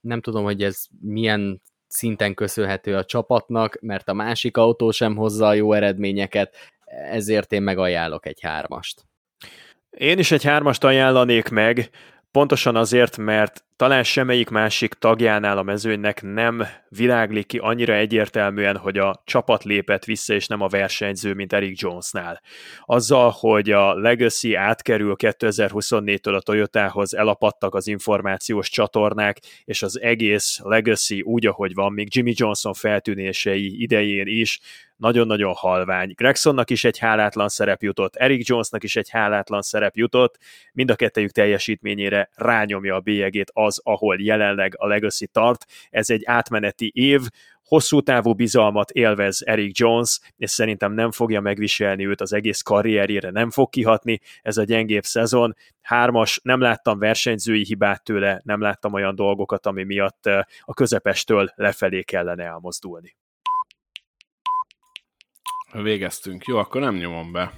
nem 0.00 0.20
tudom, 0.20 0.44
hogy 0.44 0.62
ez 0.62 0.84
milyen 1.00 1.62
szinten 1.86 2.34
köszönhető 2.34 2.96
a 2.96 3.04
csapatnak, 3.04 3.80
mert 3.80 4.08
a 4.08 4.12
másik 4.12 4.56
autó 4.56 4.90
sem 4.90 5.16
hozza 5.16 5.46
a 5.46 5.54
jó 5.54 5.72
eredményeket. 5.72 6.56
ezért 6.92 7.52
én 7.52 7.62
megajánlok 7.62 8.26
egy 8.26 8.40
hármast. 8.40 9.04
Én 9.90 10.18
is 10.18 10.30
egy 10.30 10.42
hármast 10.42 10.84
ajánlanék 10.84 11.48
meg, 11.48 11.90
pontosan 12.32 12.76
azért, 12.76 13.16
mert 13.16 13.64
talán 13.76 14.02
semmelyik 14.02 14.48
másik 14.48 14.94
tagjánál 14.94 15.58
a 15.58 15.62
mezőnynek 15.62 16.22
nem 16.22 16.66
világlik 16.88 17.46
ki 17.46 17.58
annyira 17.58 17.94
egyértelműen, 17.94 18.76
hogy 18.76 18.98
a 18.98 19.22
csapat 19.24 19.64
lépett 19.64 20.04
vissza, 20.04 20.34
és 20.34 20.46
nem 20.46 20.60
a 20.60 20.68
versenyző, 20.68 21.34
mint 21.34 21.52
Eric 21.52 21.80
Jonesnál. 21.80 22.40
Azzal, 22.84 23.34
hogy 23.38 23.70
a 23.70 23.94
Legacy 23.94 24.54
átkerül 24.54 25.14
2024-től 25.18 26.36
a 26.36 26.42
Toyotához, 26.42 27.14
elapadtak 27.14 27.74
az 27.74 27.86
információs 27.86 28.68
csatornák, 28.68 29.38
és 29.64 29.82
az 29.82 30.00
egész 30.00 30.58
Legacy 30.62 31.20
úgy, 31.20 31.46
ahogy 31.46 31.74
van, 31.74 31.92
még 31.92 32.08
Jimmy 32.10 32.32
Johnson 32.36 32.74
feltűnései 32.74 33.82
idején 33.82 34.26
is, 34.26 34.60
nagyon-nagyon 35.02 35.52
halvány. 35.54 36.12
Gregsonnak 36.14 36.70
is 36.70 36.84
egy 36.84 36.98
hálátlan 36.98 37.48
szerep 37.48 37.82
jutott, 37.82 38.16
Eric 38.16 38.48
Jonesnak 38.48 38.82
is 38.82 38.96
egy 38.96 39.10
hálátlan 39.10 39.62
szerep 39.62 39.96
jutott, 39.96 40.38
mind 40.72 40.90
a 40.90 40.94
kettejük 40.94 41.30
teljesítményére 41.30 42.30
rányomja 42.34 42.94
a 42.94 43.00
bélyegét 43.00 43.50
az, 43.54 43.80
ahol 43.84 44.16
jelenleg 44.20 44.74
a 44.76 44.86
Legacy 44.86 45.26
tart. 45.26 45.66
Ez 45.90 46.10
egy 46.10 46.22
átmeneti 46.24 46.90
év, 46.94 47.20
hosszú 47.64 48.00
távú 48.00 48.34
bizalmat 48.34 48.90
élvez 48.90 49.42
Eric 49.46 49.78
Jones, 49.78 50.20
és 50.36 50.50
szerintem 50.50 50.92
nem 50.92 51.10
fogja 51.10 51.40
megviselni 51.40 52.06
őt 52.06 52.20
az 52.20 52.32
egész 52.32 52.60
karrierjére, 52.60 53.30
nem 53.30 53.50
fog 53.50 53.68
kihatni 53.70 54.20
ez 54.42 54.56
a 54.56 54.64
gyengébb 54.64 55.04
szezon. 55.04 55.54
Hármas, 55.80 56.40
nem 56.42 56.60
láttam 56.60 56.98
versenyzői 56.98 57.64
hibát 57.64 58.04
tőle, 58.04 58.40
nem 58.44 58.60
láttam 58.60 58.92
olyan 58.92 59.14
dolgokat, 59.14 59.66
ami 59.66 59.84
miatt 59.84 60.26
eh, 60.26 60.40
a 60.60 60.74
közepestől 60.74 61.52
lefelé 61.54 62.02
kellene 62.02 62.44
elmozdulni. 62.44 63.16
Végeztünk. 65.72 66.44
Jó, 66.44 66.58
akkor 66.58 66.80
nem 66.80 66.94
nyomom 66.94 67.32
be. 67.32 67.52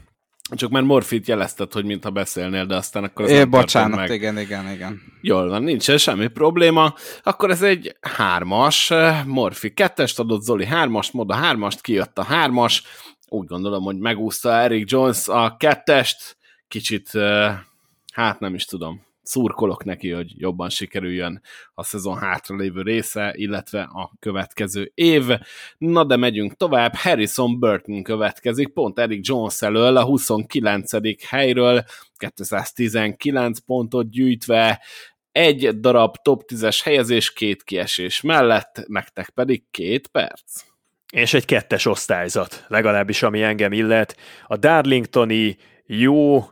Csak 0.51 0.70
mert 0.70 0.86
Morfit 0.86 1.27
jelezted, 1.27 1.73
hogy 1.73 1.85
mintha 1.85 2.11
beszélnél, 2.11 2.66
de 2.66 2.77
aztán 2.77 3.05
akkor... 3.05 3.28
É, 3.28 3.45
bocsánat, 3.45 3.99
meg. 3.99 4.11
igen, 4.11 4.39
igen, 4.39 4.70
igen. 4.70 5.01
Jól 5.20 5.49
van, 5.49 5.62
nincsen 5.62 5.99
semmi 5.99 6.27
probléma. 6.27 6.95
Akkor 7.23 7.51
ez 7.51 7.62
egy 7.62 7.97
hármas. 8.01 8.93
Morfi 9.27 9.74
kettest 9.74 10.19
adott, 10.19 10.43
Zoli 10.43 10.66
hármast, 10.66 11.12
Moda 11.12 11.35
hármast, 11.35 11.81
kijött 11.81 12.19
a 12.19 12.23
hármas. 12.23 12.82
Úgy 13.28 13.47
gondolom, 13.47 13.85
hogy 13.85 13.99
megúszta 13.99 14.53
Eric 14.53 14.91
Jones 14.91 15.28
a 15.28 15.57
kettest. 15.57 16.36
Kicsit, 16.69 17.11
hát 18.12 18.41
nem 18.41 18.55
is 18.55 18.65
tudom, 18.65 19.04
szurkolok 19.25 19.85
neki, 19.85 20.11
hogy 20.11 20.41
jobban 20.41 20.69
sikerüljön 20.69 21.41
a 21.75 21.83
szezon 21.83 22.19
hátralévő 22.19 22.83
része, 22.83 23.33
illetve 23.37 23.81
a 23.81 24.13
következő 24.19 24.91
év. 24.95 25.25
Na 25.79 26.05
de 26.05 26.17
megyünk 26.17 26.57
tovább, 26.57 26.95
Harrison 26.95 27.59
Burton 27.59 28.03
következik, 28.03 28.69
pont 28.69 28.99
Eric 28.99 29.29
Jones 29.29 29.63
elől, 29.63 29.97
a 29.97 30.05
29. 30.05 31.25
helyről, 31.27 31.85
219 32.17 33.59
pontot 33.59 34.11
gyűjtve, 34.11 34.81
egy 35.33 35.81
darab 35.81 36.17
top 36.23 36.43
10-es 36.47 36.81
helyezés, 36.85 37.33
két 37.33 37.63
kiesés 37.63 38.21
mellett, 38.21 38.85
nektek 38.87 39.31
pedig 39.31 39.63
két 39.71 40.07
perc. 40.07 40.65
És 41.13 41.35
egy 41.35 41.45
kettes 41.45 41.87
osztályzat, 41.87 42.65
legalábbis 42.69 43.23
ami 43.23 43.43
engem 43.43 43.73
illet. 43.73 44.17
A 44.47 44.57
Darlingtoni 44.57 45.57
jó 45.87 46.45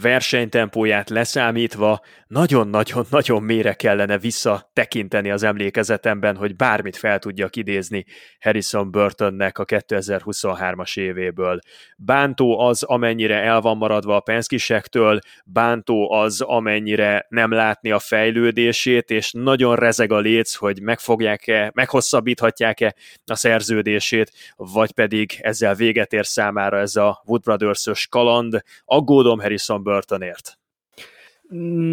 versenytempóját 0.00 1.10
leszámítva 1.10 2.00
nagyon-nagyon-nagyon 2.26 3.42
mélyre 3.42 3.72
kellene 3.74 4.18
visszatekinteni 4.18 5.30
az 5.30 5.42
emlékezetemben, 5.42 6.36
hogy 6.36 6.56
bármit 6.56 6.96
fel 6.96 7.18
tudjak 7.18 7.56
idézni 7.56 8.04
Harrison 8.40 8.90
Burtonnek 8.90 9.58
a 9.58 9.64
2023-as 9.64 10.98
évéből. 10.98 11.58
Bántó 11.96 12.58
az, 12.58 12.82
amennyire 12.82 13.42
el 13.42 13.60
van 13.60 13.76
maradva 13.76 14.16
a 14.16 14.20
penszkisektől, 14.20 15.18
bántó 15.44 16.12
az, 16.12 16.40
amennyire 16.40 17.26
nem 17.28 17.52
látni 17.52 17.90
a 17.90 17.98
fejlődését, 17.98 19.10
és 19.10 19.32
nagyon 19.32 19.76
rezeg 19.76 20.12
a 20.12 20.18
léc, 20.18 20.54
hogy 20.54 20.82
megfogják-e, 20.82 21.70
meghosszabbíthatják-e 21.74 22.94
a 23.26 23.34
szerződését, 23.34 24.32
vagy 24.56 24.92
pedig 24.92 25.38
ezzel 25.40 25.74
véget 25.74 26.12
ér 26.12 26.26
számára 26.26 26.78
ez 26.78 26.96
a 26.96 27.22
Wood 27.26 27.42
Brothers-ös 27.42 28.06
kaland. 28.06 28.62
Aggódom 28.84 29.40
Harrison 29.40 29.82
Burtonért. 29.86 30.58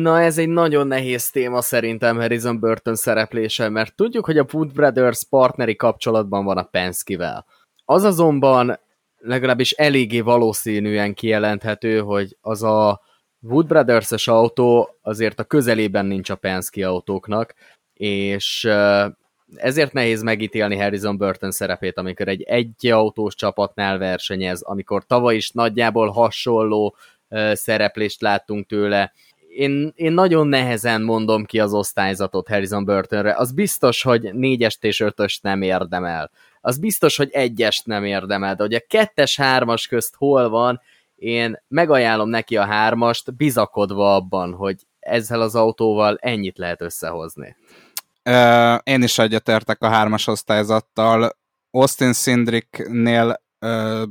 Na 0.01 0.21
ez 0.21 0.37
egy 0.37 0.49
nagyon 0.49 0.87
nehéz 0.87 1.29
téma 1.29 1.61
szerintem 1.61 2.17
Harrison 2.17 2.59
Burton 2.59 2.95
szereplése, 2.95 3.69
mert 3.69 3.95
tudjuk, 3.95 4.25
hogy 4.25 4.37
a 4.37 4.45
Wood 4.53 4.71
Brothers 4.71 5.23
partneri 5.29 5.75
kapcsolatban 5.75 6.45
van 6.45 6.57
a 6.57 6.63
Penske-vel. 6.63 7.45
Az 7.85 8.03
azonban 8.03 8.79
legalábbis 9.17 9.71
eléggé 9.71 10.19
valószínűen 10.19 11.13
kijelenthető, 11.13 11.99
hogy 11.99 12.37
az 12.41 12.63
a 12.63 13.01
Wood 13.39 13.67
Brothers-es 13.67 14.27
autó 14.27 14.97
azért 15.01 15.39
a 15.39 15.43
közelében 15.43 16.05
nincs 16.05 16.29
a 16.29 16.35
Penske 16.35 16.87
autóknak, 16.87 17.53
és 17.93 18.69
ezért 19.55 19.93
nehéz 19.93 20.21
megítélni 20.21 20.77
Harrison 20.77 21.17
Burton 21.17 21.51
szerepét, 21.51 21.97
amikor 21.97 22.27
egy 22.27 22.41
egy 22.41 22.87
autós 22.87 23.35
csapatnál 23.35 23.97
versenyez, 23.97 24.61
amikor 24.61 25.05
tavaly 25.05 25.35
is 25.35 25.51
nagyjából 25.51 26.09
hasonló 26.09 26.95
szereplést 27.53 28.22
láttunk 28.22 28.68
tőle. 28.68 29.14
Én, 29.55 29.91
én 29.95 30.11
nagyon 30.11 30.47
nehezen 30.47 31.01
mondom 31.01 31.45
ki 31.45 31.60
az 31.60 31.73
osztályzatot 31.73 32.47
Harrison 32.47 32.85
Burtonre. 32.85 33.35
Az 33.38 33.51
biztos, 33.51 34.01
hogy 34.01 34.34
négyest 34.34 34.84
és 34.84 34.99
ötöst 34.99 35.43
nem 35.43 35.61
érdemel. 35.61 36.31
Az 36.61 36.77
biztos, 36.77 37.18
hogy 37.18 37.30
egyest 37.31 37.85
nem 37.85 38.03
érdemel, 38.05 38.55
de 38.55 38.64
hogy 38.64 38.73
a 38.73 38.84
kettes, 38.88 39.35
hármas 39.38 39.88
közt 39.88 40.15
hol 40.15 40.49
van, 40.49 40.81
én 41.15 41.64
megajánlom 41.68 42.30
neki 42.30 42.57
a 42.57 42.65
hármast, 42.65 43.35
bizakodva 43.35 44.15
abban, 44.15 44.53
hogy 44.53 44.76
ezzel 44.99 45.41
az 45.41 45.55
autóval 45.55 46.18
ennyit 46.22 46.57
lehet 46.57 46.81
összehozni. 46.81 47.55
Én 48.84 49.03
is 49.03 49.18
egyetértek 49.18 49.81
a 49.81 49.88
hármas 49.88 50.27
osztályzattal. 50.27 51.38
Austin 51.72 52.14
Sindricknél 52.14 53.41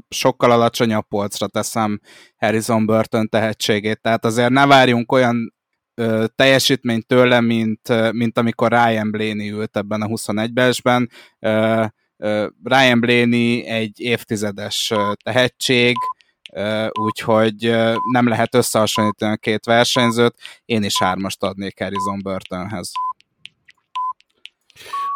sokkal 0.08 0.50
alacsonyabb 0.50 1.08
polcra 1.08 1.46
teszem 1.46 2.00
Harrison 2.36 2.86
Burton 2.86 3.28
tehetségét, 3.28 4.00
tehát 4.00 4.24
azért 4.24 4.50
ne 4.50 4.66
várjunk 4.66 5.12
olyan 5.12 5.54
ö, 5.94 6.24
teljesítményt 6.36 7.06
tőle, 7.06 7.40
mint, 7.40 8.12
mint 8.12 8.38
amikor 8.38 8.70
Ryan 8.70 9.10
Blaney 9.10 9.50
ült 9.50 9.76
ebben 9.76 10.02
a 10.02 10.06
21-esben. 10.06 11.08
Ö, 11.38 11.84
ö, 12.16 12.46
Ryan 12.64 13.00
Blaney 13.00 13.66
egy 13.66 14.00
évtizedes 14.00 14.92
tehetség, 15.22 15.96
úgyhogy 16.90 17.70
nem 18.12 18.28
lehet 18.28 18.54
összehasonlítani 18.54 19.32
a 19.32 19.36
két 19.36 19.64
versenyzőt. 19.64 20.34
Én 20.64 20.82
is 20.82 20.98
hármast 20.98 21.42
adnék 21.42 21.78
Harrison 21.78 22.18
Burtonhez. 22.22 22.90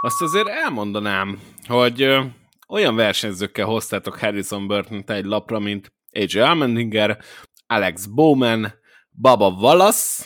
Azt 0.01 0.23
azért 0.23 0.49
elmondanám, 0.49 1.41
hogy 1.67 2.19
olyan 2.69 2.97
versenyzőkkel 2.97 3.67
hoztátok 3.67 4.19
Harrison 4.19 4.67
burton 4.67 5.05
egy 5.07 5.25
lapra, 5.25 5.59
mint 5.59 5.93
AJ 6.13 6.41
Allmendinger, 6.41 7.19
Alex 7.67 8.07
Bowman, 8.07 8.73
Baba 9.21 9.49
Wallace, 9.49 10.25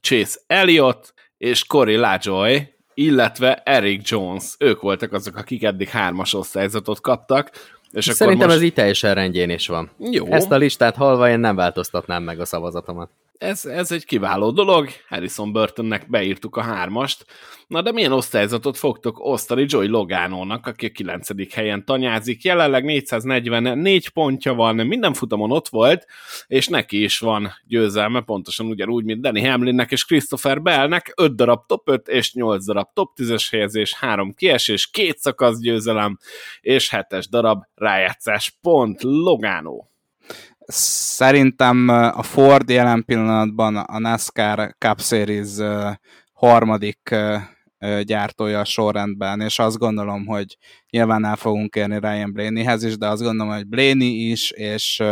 Chase 0.00 0.40
Elliott 0.46 1.14
és 1.38 1.64
Corey 1.64 1.96
LaJoy, 1.96 2.74
illetve 2.94 3.54
Eric 3.54 4.10
Jones. 4.10 4.54
Ők 4.58 4.80
voltak 4.80 5.12
azok, 5.12 5.36
akik 5.36 5.62
eddig 5.62 5.88
hármas 5.88 6.34
osztályzatot 6.34 7.00
kaptak. 7.00 7.50
És 7.90 8.04
Szerintem 8.04 8.28
akkor 8.28 8.46
most... 8.46 8.56
ez 8.56 8.62
így 8.62 8.74
teljesen 8.74 9.14
rendjén 9.14 9.50
is 9.50 9.66
van. 9.66 9.90
Jó. 9.98 10.26
Ezt 10.26 10.50
a 10.50 10.56
listát 10.56 10.96
halva 10.96 11.28
én 11.28 11.40
nem 11.40 11.56
változtatnám 11.56 12.22
meg 12.22 12.40
a 12.40 12.44
szavazatomat 12.44 13.10
ez, 13.38 13.64
ez 13.64 13.92
egy 13.92 14.04
kiváló 14.04 14.50
dolog, 14.50 14.88
Harrison 15.08 15.52
Burtonnek 15.52 16.10
beírtuk 16.10 16.56
a 16.56 16.62
hármast. 16.62 17.24
Na 17.66 17.82
de 17.82 17.92
milyen 17.92 18.12
osztályzatot 18.12 18.76
fogtok 18.76 19.18
osztani 19.18 19.64
Joy 19.68 19.86
Logánónak, 19.86 20.66
aki 20.66 20.86
a 20.86 20.90
9. 20.90 21.54
helyen 21.54 21.84
tanyázik, 21.84 22.44
jelenleg 22.44 22.84
444 22.84 24.08
pontja 24.08 24.54
van, 24.54 24.74
minden 24.74 25.12
futamon 25.12 25.50
ott 25.50 25.68
volt, 25.68 26.06
és 26.46 26.68
neki 26.68 27.02
is 27.02 27.18
van 27.18 27.52
győzelme, 27.64 28.20
pontosan 28.20 28.66
ugyanúgy, 28.66 29.04
mint 29.04 29.20
Danny 29.20 29.48
Hamlinnek 29.48 29.90
és 29.90 30.04
Christopher 30.04 30.62
Bellnek, 30.62 31.12
5 31.16 31.36
darab 31.36 31.66
top 31.66 31.88
5 31.88 32.08
és 32.08 32.34
8 32.34 32.64
darab 32.64 32.88
top 32.92 33.10
10-es 33.16 33.46
helyezés, 33.50 33.94
3 33.94 34.34
kiesés, 34.34 34.90
2 34.90 35.12
szakasz 35.16 35.60
győzelem, 35.60 36.18
és 36.60 36.94
7-es 36.96 37.24
darab 37.30 37.62
rájátszás 37.74 38.58
pont 38.60 39.02
Logánó. 39.02 39.91
Szerintem 40.66 41.88
a 41.88 42.22
Ford 42.22 42.70
jelen 42.70 43.04
pillanatban 43.04 43.76
a 43.76 43.98
NASCAR 43.98 44.74
Cup 44.78 45.00
Series 45.00 45.48
harmadik 46.32 47.14
gyártója 48.02 48.60
a 48.60 48.64
sorrendben, 48.64 49.40
és 49.40 49.58
azt 49.58 49.78
gondolom, 49.78 50.26
hogy 50.26 50.56
nyilván 50.90 51.24
el 51.24 51.36
fogunk 51.36 51.74
érni 51.74 51.98
Ryan 51.98 52.32
Blaneyhez 52.32 52.84
is, 52.84 52.98
de 52.98 53.08
azt 53.08 53.22
gondolom, 53.22 53.52
hogy 53.52 53.66
Blaney 53.66 54.30
is, 54.30 54.50
és 54.50 55.02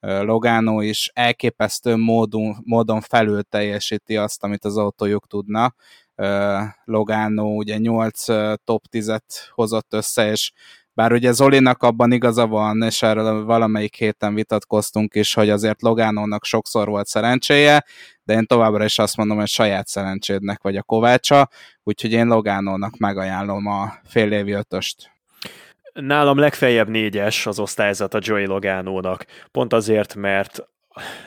Logano 0.00 0.80
is 0.80 1.10
elképesztő 1.14 1.96
módon, 1.96 2.56
módon 2.64 3.00
felül 3.00 3.42
teljesíti 3.42 4.16
azt, 4.16 4.44
amit 4.44 4.64
az 4.64 4.76
autójuk 4.76 5.26
tudna. 5.26 5.74
Logano 6.84 7.44
ugye 7.44 7.76
8 7.76 8.24
top 8.64 8.84
10-et 8.90 9.20
hozott 9.50 9.92
össze, 9.94 10.30
és 10.30 10.52
bár 10.96 11.12
ugye 11.12 11.32
Zolinak 11.32 11.82
abban 11.82 12.12
igaza 12.12 12.46
van, 12.46 12.82
és 12.82 13.02
erről 13.02 13.44
valamelyik 13.44 13.94
héten 13.94 14.34
vitatkoztunk 14.34 15.14
is, 15.14 15.34
hogy 15.34 15.50
azért 15.50 15.82
Logánónak 15.82 16.44
sokszor 16.44 16.88
volt 16.88 17.06
szerencséje, 17.06 17.84
de 18.24 18.34
én 18.34 18.46
továbbra 18.46 18.84
is 18.84 18.98
azt 18.98 19.16
mondom, 19.16 19.36
hogy 19.36 19.46
saját 19.46 19.86
szerencsédnek 19.86 20.62
vagy 20.62 20.76
a 20.76 20.82
Kovácsa, 20.82 21.48
úgyhogy 21.82 22.12
én 22.12 22.26
Logánónak 22.26 22.96
megajánlom 22.96 23.66
a 23.66 23.92
fél 24.04 24.32
évi 24.32 24.52
ötöst. 24.52 25.10
Nálam 25.92 26.38
legfeljebb 26.38 26.88
négyes 26.88 27.46
az 27.46 27.58
osztályzat 27.58 28.14
a 28.14 28.20
Joey 28.22 28.46
Logánónak. 28.46 29.24
Pont 29.50 29.72
azért, 29.72 30.14
mert 30.14 30.68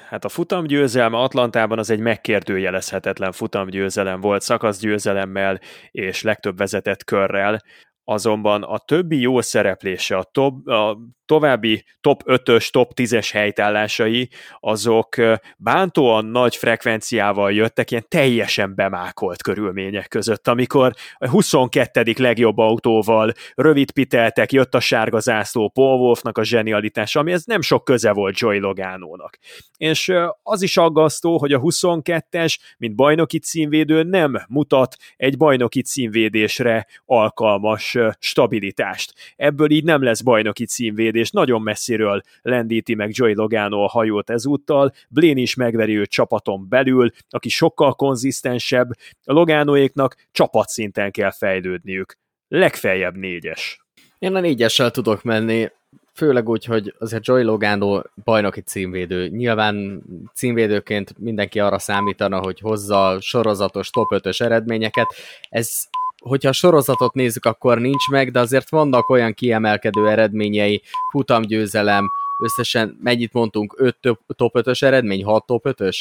hát 0.10 0.26
a 0.26 0.30
futamgyőzelme 0.30 1.18
Atlantában 1.18 1.80
az 1.80 1.90
egy 1.90 2.00
megkérdőjelezhetetlen 2.00 3.32
futamgyőzelem 3.32 4.22
volt, 4.22 4.42
szakaszgyőzelemmel 4.42 5.60
és 5.92 6.22
legtöbb 6.22 6.58
vezetett 6.58 7.04
körrel, 7.04 7.62
azonban 8.10 8.64
a 8.64 8.78
többi 8.78 9.20
jó 9.20 9.42
szereplése, 9.42 10.18
a, 10.18 10.24
top, 10.24 10.68
a 10.68 10.98
további 11.26 11.84
top 12.02 12.24
5-ös, 12.26 12.70
top 12.70 12.92
10-es 12.96 13.30
helytállásai, 13.32 14.30
azok 14.60 15.16
bántóan 15.58 16.26
nagy 16.26 16.56
frekvenciával 16.56 17.54
jöttek, 17.54 17.92
ilyen 17.92 18.06
teljesen 18.08 18.76
bemákolt 18.76 19.42
körülmények 19.42 20.08
között, 20.08 20.48
amikor 20.48 20.94
a 21.18 21.30
22. 21.30 22.14
legjobb 22.18 22.58
autóval 22.58 23.32
rövid 23.56 23.92
piteltek, 23.92 24.52
jött 24.52 24.76
a 24.76 24.80
sárga 24.80 25.20
zászló, 25.20 25.70
Paul 25.70 26.00
Wolfnak 26.00 26.38
a 26.38 26.44
zsenialitása, 26.44 27.20
ami 27.20 27.32
ez 27.32 27.44
nem 27.46 27.62
sok 27.62 27.84
köze 27.84 28.12
volt 28.12 28.40
Joy 28.40 28.60
Logánónak. 28.60 29.38
És 29.78 30.14
az 30.44 30.62
is 30.62 30.78
aggasztó, 30.78 31.38
hogy 31.38 31.54
a 31.54 31.60
22-es, 31.60 32.58
mint 32.78 32.96
bajnoki 32.96 33.40
címvédő 33.40 34.04
nem 34.04 34.46
mutat 34.48 34.96
egy 35.16 35.38
bajnoki 35.38 35.82
címvédésre 35.82 36.88
alkalmas 37.06 37.98
stabilitást. 38.20 39.14
Ebből 39.36 39.72
így 39.72 39.84
nem 39.84 40.04
lesz 40.04 40.22
bajnoki 40.22 40.66
címvédés, 40.66 41.30
és 41.30 41.32
nagyon 41.32 41.62
messziről 41.62 42.22
lendíti 42.42 42.96
meg 42.96 43.10
Joey 43.14 43.36
Logano 43.36 43.84
a 43.84 43.88
hajót 43.88 44.30
ezúttal, 44.30 44.94
Blén 45.10 45.38
is 45.38 45.56
megveri 45.56 45.98
őt 45.98 46.10
csapaton 46.10 46.68
belül, 46.70 47.12
aki 47.30 47.50
sokkal 47.50 47.94
konzisztensebb, 47.94 48.90
a 49.24 49.34
Loganoéknak 49.34 50.16
csapatszinten 50.32 51.12
kell 51.12 51.32
fejlődniük. 51.32 52.18
Legfeljebb 52.48 53.16
négyes. 53.16 53.86
Én 54.20 54.36
a 54.36 54.40
négyessel 54.40 54.92
tudok 54.92 55.24
menni, 55.24 55.70
főleg 56.14 56.50
úgy, 56.50 56.66
hogy 56.66 56.96
azért 57.00 57.26
Joy 57.26 57.44
Logano 57.44 58.02
bajnoki 58.24 58.62
címvédő. 58.62 59.28
Nyilván 59.28 60.04
címvédőként 60.34 61.18
mindenki 61.18 61.60
arra 61.60 61.80
számítana, 61.80 62.40
hogy 62.40 62.60
hozza 62.60 63.18
sorozatos 63.22 63.90
top 63.90 64.08
5-ös 64.16 64.42
eredményeket. 64.42 65.08
Ez 65.50 65.88
hogyha 66.20 66.50
a 66.50 66.54
sorozatot 66.54 67.14
nézzük, 67.14 67.46
akkor 67.46 67.80
nincs 67.80 68.10
meg, 68.10 68.32
de 68.32 68.40
azért 68.40 68.70
vannak 68.70 69.10
olyan 69.10 69.34
kiemelkedő 69.34 70.08
eredményei, 70.08 70.82
futamgyőzelem, 71.12 72.10
összesen 72.44 72.98
mennyit 73.02 73.34
mondtunk, 73.34 73.74
5 73.78 73.98
top 74.28 74.54
5-ös 74.60 74.84
eredmény, 74.84 75.24
6 75.24 75.46
top 75.46 75.66
5-ös, 75.70 75.98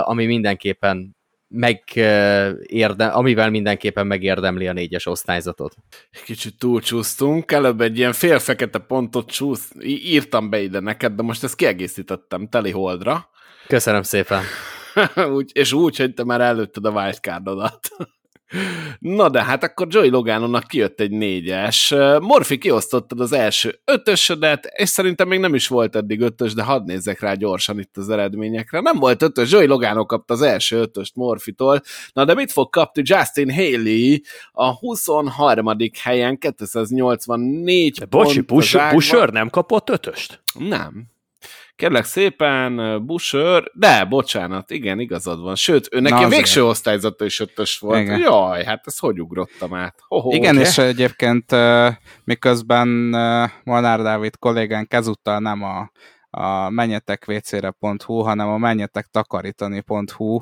ami 0.00 0.26
mindenképpen 0.26 1.16
megérdem, 1.48 3.16
amivel 3.16 3.50
mindenképpen 3.50 4.06
megérdemli 4.06 4.66
a 4.66 4.72
négyes 4.72 5.06
osztályzatot. 5.06 5.74
Kicsit 6.24 6.58
túlcsúsztunk, 6.58 7.52
előbb 7.52 7.80
egy 7.80 7.98
ilyen 7.98 8.12
félfekete 8.12 8.78
pontot 8.78 9.30
csúsz, 9.30 9.72
írtam 9.84 10.50
be 10.50 10.60
ide 10.60 10.80
neked, 10.80 11.12
de 11.12 11.22
most 11.22 11.44
ezt 11.44 11.56
kiegészítettem 11.56 12.48
teli 12.48 12.70
holdra. 12.70 13.28
Köszönöm 13.66 14.02
szépen. 14.02 14.42
úgy, 15.36 15.50
és 15.54 15.72
úgy, 15.72 15.96
hogy 15.96 16.14
te 16.14 16.24
már 16.24 16.40
előtted 16.40 16.84
a 16.84 16.90
wildcardodat. 16.90 17.88
Na 18.98 19.28
de 19.28 19.42
hát 19.42 19.64
akkor 19.64 19.86
Joey 19.90 20.08
Loganonak 20.08 20.66
kijött 20.66 21.00
egy 21.00 21.10
négyes. 21.10 21.94
Morfi 22.20 22.58
kiosztottad 22.58 23.20
az 23.20 23.32
első 23.32 23.80
ötösödet, 23.84 24.68
és 24.76 24.88
szerintem 24.88 25.28
még 25.28 25.40
nem 25.40 25.54
is 25.54 25.68
volt 25.68 25.96
eddig 25.96 26.20
ötös, 26.20 26.54
de 26.54 26.62
hadd 26.62 26.84
nézzek 26.84 27.20
rá 27.20 27.34
gyorsan 27.34 27.78
itt 27.78 27.96
az 27.96 28.10
eredményekre. 28.10 28.80
Nem 28.80 28.98
volt 28.98 29.22
ötös, 29.22 29.52
Joey 29.52 29.66
Logano 29.66 30.06
kapta 30.06 30.34
az 30.34 30.42
első 30.42 30.76
ötöst 30.76 31.16
Morfitól. 31.16 31.80
Na 32.12 32.24
de 32.24 32.34
mit 32.34 32.52
fog 32.52 32.70
kapni 32.70 33.02
Justin 33.04 33.50
Haley 33.54 34.20
a 34.52 34.74
23. 34.74 35.66
helyen 36.02 36.38
284 36.38 37.98
de 37.98 38.06
Bocsi, 38.06 38.40
Busher 38.40 39.30
nem 39.30 39.48
kapott 39.50 39.90
ötöst? 39.90 40.42
Nem. 40.58 41.16
Kérlek 41.78 42.04
szépen, 42.04 43.02
Busher, 43.06 43.70
de 43.74 44.04
bocsánat, 44.04 44.70
igen, 44.70 45.00
igazad 45.00 45.40
van. 45.40 45.54
Sőt, 45.54 45.88
ő 45.90 46.00
neki 46.00 46.22
a 46.22 46.28
végső 46.28 46.64
osztályzata 46.64 47.24
is 47.24 47.40
ötös 47.40 47.78
volt. 47.78 48.00
Igen. 48.00 48.18
Jaj, 48.18 48.64
hát 48.64 48.82
ez 48.84 48.98
hogy 48.98 49.20
ugrottam 49.20 49.74
át? 49.74 49.94
Ho-ho, 50.08 50.30
igen, 50.34 50.56
ugye? 50.56 50.64
és 50.66 50.78
egyébként 50.78 51.56
miközben 52.24 52.88
Molnár 53.64 54.02
Dávid 54.02 54.38
kollégánk 54.38 54.92
ezúttal 54.92 55.38
nem 55.38 55.62
a 55.62 55.90
a 56.30 56.70
menjetekvécére.hu, 56.70 58.20
hanem 58.20 58.48
a 58.48 58.58
menjetektakarítani.hu 58.58 60.40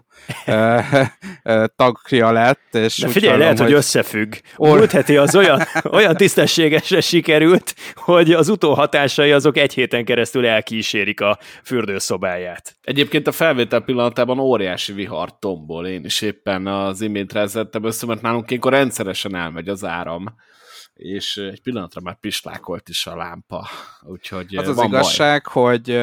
tagja 1.77 2.31
lett. 2.33 2.75
És 2.75 2.99
De 2.99 3.09
figyelj, 3.09 3.33
hallom, 3.33 3.41
lehet, 3.41 3.59
hogy, 3.59 3.67
hogy 3.67 3.77
összefügg. 3.77 4.35
Or... 4.57 4.79
Múlt 4.79 4.91
heti 4.91 5.17
az 5.17 5.37
olyan, 5.37 5.63
olyan 5.91 6.17
tisztességesre 6.17 7.01
sikerült, 7.01 7.75
hogy 7.95 8.33
az 8.33 8.49
utóhatásai 8.49 9.33
azok 9.33 9.57
egy 9.57 9.75
héten 9.75 10.05
keresztül 10.05 10.47
elkísérik 10.47 11.21
a 11.21 11.39
fürdőszobáját. 11.65 12.77
Egyébként 12.83 13.27
a 13.27 13.33
felvétel 13.33 13.81
pillanatában 13.81 14.39
óriási 14.39 14.93
vihar 14.93 15.39
tombol. 15.39 15.87
Én 15.87 16.05
is 16.05 16.21
éppen 16.21 16.67
az 16.67 17.01
imént 17.01 17.33
rezettem 17.33 17.85
össze, 17.85 18.07
mert 18.07 18.23
nálunk 18.23 18.51
ilyenkor 18.51 18.73
rendszeresen 18.73 19.35
elmegy 19.35 19.69
az 19.69 19.85
áram 19.85 20.35
és 20.97 21.37
egy 21.37 21.63
pillanatra 21.63 22.01
már 22.01 22.21
pislákolt 22.21 22.89
is 22.89 23.07
a 23.07 23.17
lámpa, 23.17 23.67
úgyhogy 24.03 24.57
Az 24.57 24.69
az 24.69 24.83
igazság, 24.83 25.47
baj. 25.55 25.65
hogy 25.65 26.01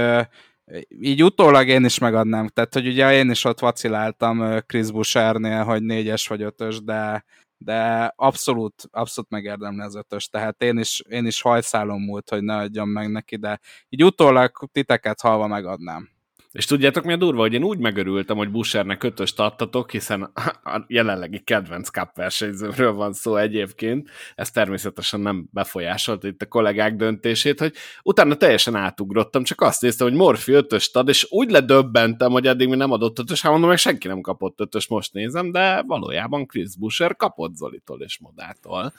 így 0.90 1.24
utólag 1.24 1.68
én 1.68 1.86
is 1.86 1.98
megadnám, 1.98 2.48
tehát 2.48 2.74
hogy 2.74 2.88
ugye 2.88 3.14
én 3.14 3.30
is 3.30 3.44
ott 3.44 3.60
vaciláltam 3.60 4.60
Chris 4.66 4.92
Bouchernél, 4.92 5.64
hogy 5.64 5.84
négyes 5.84 6.28
vagy 6.28 6.42
ötös, 6.42 6.84
de, 6.84 7.26
de 7.58 8.12
abszolút, 8.16 8.84
abszolút 8.92 9.30
megérdemli 9.30 9.82
az 9.82 9.96
ötös, 9.96 10.28
tehát 10.28 10.62
én 10.62 10.78
is, 10.78 11.04
én 11.10 11.26
is 11.26 11.42
hajszálom 11.42 12.02
múlt, 12.02 12.30
hogy 12.30 12.44
ne 12.44 12.56
adjam 12.56 12.90
meg 12.90 13.12
neki, 13.12 13.38
de 13.38 13.60
így 13.90 14.04
utólag 14.04 14.70
titeket 14.72 15.22
halva 15.22 15.48
megadnám. 15.48 16.13
És 16.54 16.66
tudjátok, 16.66 17.04
mi 17.04 17.14
a 17.14 17.18
durva, 17.18 17.42
hogy 17.42 17.54
én 17.54 17.64
úgy 17.64 17.78
megörültem, 17.78 18.38
hogy 18.38 18.50
Bushernek 18.50 19.04
ötöst 19.04 19.40
adtatok, 19.40 19.92
hiszen 19.92 20.22
a 20.64 20.84
jelenlegi 20.88 21.40
kedvenc 21.40 21.90
cup 21.90 22.16
versenyzőről 22.16 22.94
van 22.94 23.14
szó 23.14 23.36
egyébként. 23.36 24.10
Ez 24.36 24.52
természetesen 24.52 25.20
nem 25.20 25.48
befolyásolt 25.52 26.24
itt 26.24 26.42
a 26.42 26.48
kollégák 26.48 26.96
döntését, 26.96 27.60
hogy 27.60 27.74
utána 28.04 28.36
teljesen 28.36 28.76
átugrottam, 28.76 29.44
csak 29.44 29.62
azt 29.62 29.82
néztem, 29.82 30.08
hogy 30.08 30.18
Morfi 30.18 30.52
ötöst 30.52 30.96
ad, 30.96 31.08
és 31.08 31.28
úgy 31.30 31.52
ledöbbentem, 31.52 32.32
hogy 32.32 32.48
eddig 32.48 32.70
mi 32.70 32.76
nem 32.76 32.92
adott 32.92 33.20
ötös, 33.20 33.42
hát 33.42 33.52
mondom, 33.52 33.70
meg 33.70 33.78
senki 33.78 34.08
nem 34.08 34.22
kapott 34.22 34.60
ötös, 34.60 34.88
most 34.88 35.14
nézem, 35.14 35.52
de 35.52 35.82
valójában 35.82 36.46
Chris 36.46 36.78
Busher 36.78 37.16
kapott 37.16 37.56
Zolitól 37.56 38.02
és 38.02 38.20
Modától. 38.20 38.94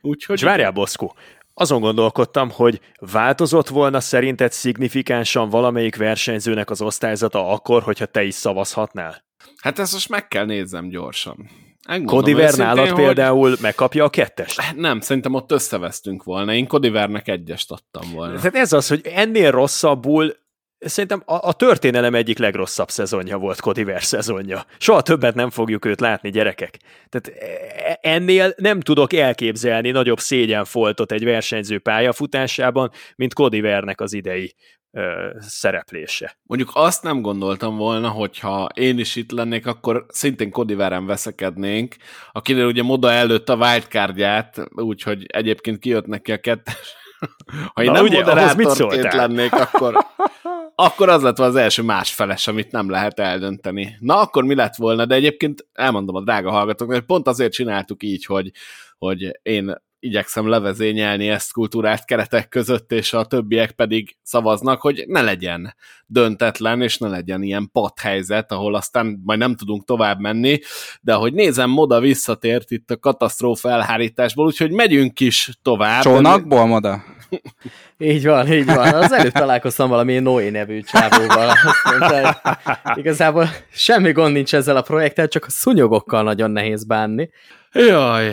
Úgyhogy... 0.00 0.36
És 0.36 0.42
várjál, 0.42 0.70
Boszkó, 0.70 1.14
azon 1.54 1.80
gondolkodtam, 1.80 2.50
hogy 2.50 2.80
változott 2.98 3.68
volna 3.68 4.00
szerinted 4.00 4.52
szignifikánsan 4.52 5.48
valamelyik 5.48 5.96
versenyzőnek 5.96 6.70
az 6.70 6.82
osztályzata 6.82 7.48
akkor, 7.48 7.82
hogyha 7.82 8.06
te 8.06 8.22
is 8.22 8.34
szavazhatnál? 8.34 9.24
Hát 9.56 9.78
ezt 9.78 9.92
most 9.92 10.08
meg 10.08 10.28
kell 10.28 10.44
nézzem 10.44 10.88
gyorsan. 10.88 11.50
Kodiver 12.04 12.54
nálad 12.54 12.88
hogy... 12.88 13.04
például 13.04 13.56
megkapja 13.60 14.04
a 14.04 14.08
kettest? 14.08 14.60
Hát 14.60 14.76
nem, 14.76 15.00
szerintem 15.00 15.34
ott 15.34 15.52
összevesztünk 15.52 16.22
volna. 16.22 16.54
Én 16.54 16.66
Kodivernek 16.66 17.28
egyest 17.28 17.70
adtam 17.70 18.10
volna. 18.12 18.36
Tehát 18.36 18.54
ez 18.54 18.72
az, 18.72 18.88
hogy 18.88 19.00
ennél 19.04 19.50
rosszabbul 19.50 20.36
Szerintem 20.84 21.22
a, 21.24 21.48
a 21.48 21.52
történelem 21.52 22.14
egyik 22.14 22.38
legrosszabb 22.38 22.90
szezonja 22.90 23.38
volt 23.38 23.60
Kodiver 23.60 24.02
szezonja. 24.02 24.64
Soha 24.78 25.02
többet 25.02 25.34
nem 25.34 25.50
fogjuk 25.50 25.84
őt 25.84 26.00
látni, 26.00 26.30
gyerekek. 26.30 26.78
Tehát 27.08 27.40
e, 27.40 27.98
ennél 28.00 28.54
nem 28.56 28.80
tudok 28.80 29.12
elképzelni 29.12 29.90
nagyobb 29.90 30.18
szégyenfoltot 30.18 31.12
egy 31.12 31.24
versenyző 31.24 31.78
pályafutásában, 31.78 32.90
mint 33.16 33.34
Kodivernek 33.34 34.00
az 34.00 34.12
idei 34.12 34.54
ö, 34.90 35.30
szereplése. 35.40 36.36
Mondjuk 36.42 36.70
azt 36.74 37.02
nem 37.02 37.20
gondoltam 37.20 37.76
volna, 37.76 38.08
hogyha 38.08 38.68
én 38.74 38.98
is 38.98 39.16
itt 39.16 39.30
lennék, 39.30 39.66
akkor 39.66 40.06
szintén 40.08 40.50
Kodiveren 40.50 41.06
veszekednénk, 41.06 41.96
akinél 42.32 42.66
ugye 42.66 42.82
Moda 42.82 43.10
előtt 43.10 43.48
a 43.48 43.56
wildcardját, 43.56 44.68
úgyhogy 44.74 45.26
egyébként 45.26 45.78
kijött 45.78 46.06
neki 46.06 46.32
a 46.32 46.38
kettes. 46.38 46.94
Ha 47.74 47.82
én 47.82 47.90
Na, 47.90 47.92
nem 47.92 48.04
ugye, 48.04 48.18
moderátorként 48.18 49.12
lennék, 49.12 49.52
akkor 49.52 49.94
akkor 50.74 51.08
az 51.08 51.22
lett 51.22 51.38
az 51.38 51.56
első 51.56 51.82
másfeles, 51.82 52.46
amit 52.46 52.70
nem 52.70 52.90
lehet 52.90 53.20
eldönteni. 53.20 53.96
Na, 54.00 54.20
akkor 54.20 54.44
mi 54.44 54.54
lett 54.54 54.76
volna? 54.76 55.04
De 55.04 55.14
egyébként 55.14 55.66
elmondom 55.72 56.14
a 56.14 56.22
drága 56.22 56.50
hallgatóknak, 56.50 56.96
hogy 56.96 57.06
pont 57.06 57.26
azért 57.26 57.52
csináltuk 57.52 58.02
így, 58.02 58.24
hogy, 58.24 58.50
hogy 58.98 59.38
én 59.42 59.74
igyekszem 60.02 60.48
levezényelni 60.48 61.28
ezt 61.28 61.52
kultúrát 61.52 62.04
keretek 62.04 62.48
között, 62.48 62.92
és 62.92 63.12
a 63.12 63.24
többiek 63.24 63.72
pedig 63.72 64.16
szavaznak, 64.22 64.80
hogy 64.80 65.04
ne 65.06 65.22
legyen 65.22 65.74
döntetlen, 66.06 66.82
és 66.82 66.98
ne 66.98 67.08
legyen 67.08 67.42
ilyen 67.42 67.70
helyzet, 68.00 68.52
ahol 68.52 68.74
aztán 68.74 69.20
majd 69.24 69.38
nem 69.38 69.54
tudunk 69.54 69.84
tovább 69.84 70.20
menni, 70.20 70.60
de 71.00 71.14
ahogy 71.14 71.32
nézem, 71.32 71.70
Moda 71.70 72.00
visszatért 72.00 72.70
itt 72.70 72.90
a 72.90 72.98
katasztrófa 72.98 73.70
elhárításból, 73.70 74.46
úgyhogy 74.46 74.70
megyünk 74.70 75.20
is 75.20 75.50
tovább. 75.62 76.02
Csónakból, 76.02 76.66
Moda? 76.66 77.04
Így 77.98 78.26
van, 78.26 78.52
így 78.52 78.64
van. 78.64 78.94
Az 78.94 79.12
előtt 79.12 79.32
találkoztam 79.32 79.88
valami 79.88 80.18
Noé 80.18 80.50
nevű 80.50 80.80
csávóval. 80.80 81.48
Azt 81.48 82.98
igazából 82.98 83.48
semmi 83.70 84.12
gond 84.12 84.32
nincs 84.32 84.54
ezzel 84.54 84.76
a 84.76 84.82
projekttel, 84.82 85.28
csak 85.28 85.44
a 85.44 85.50
szunyogokkal 85.50 86.22
nagyon 86.22 86.50
nehéz 86.50 86.84
bánni. 86.84 87.30
Jaj, 87.74 88.32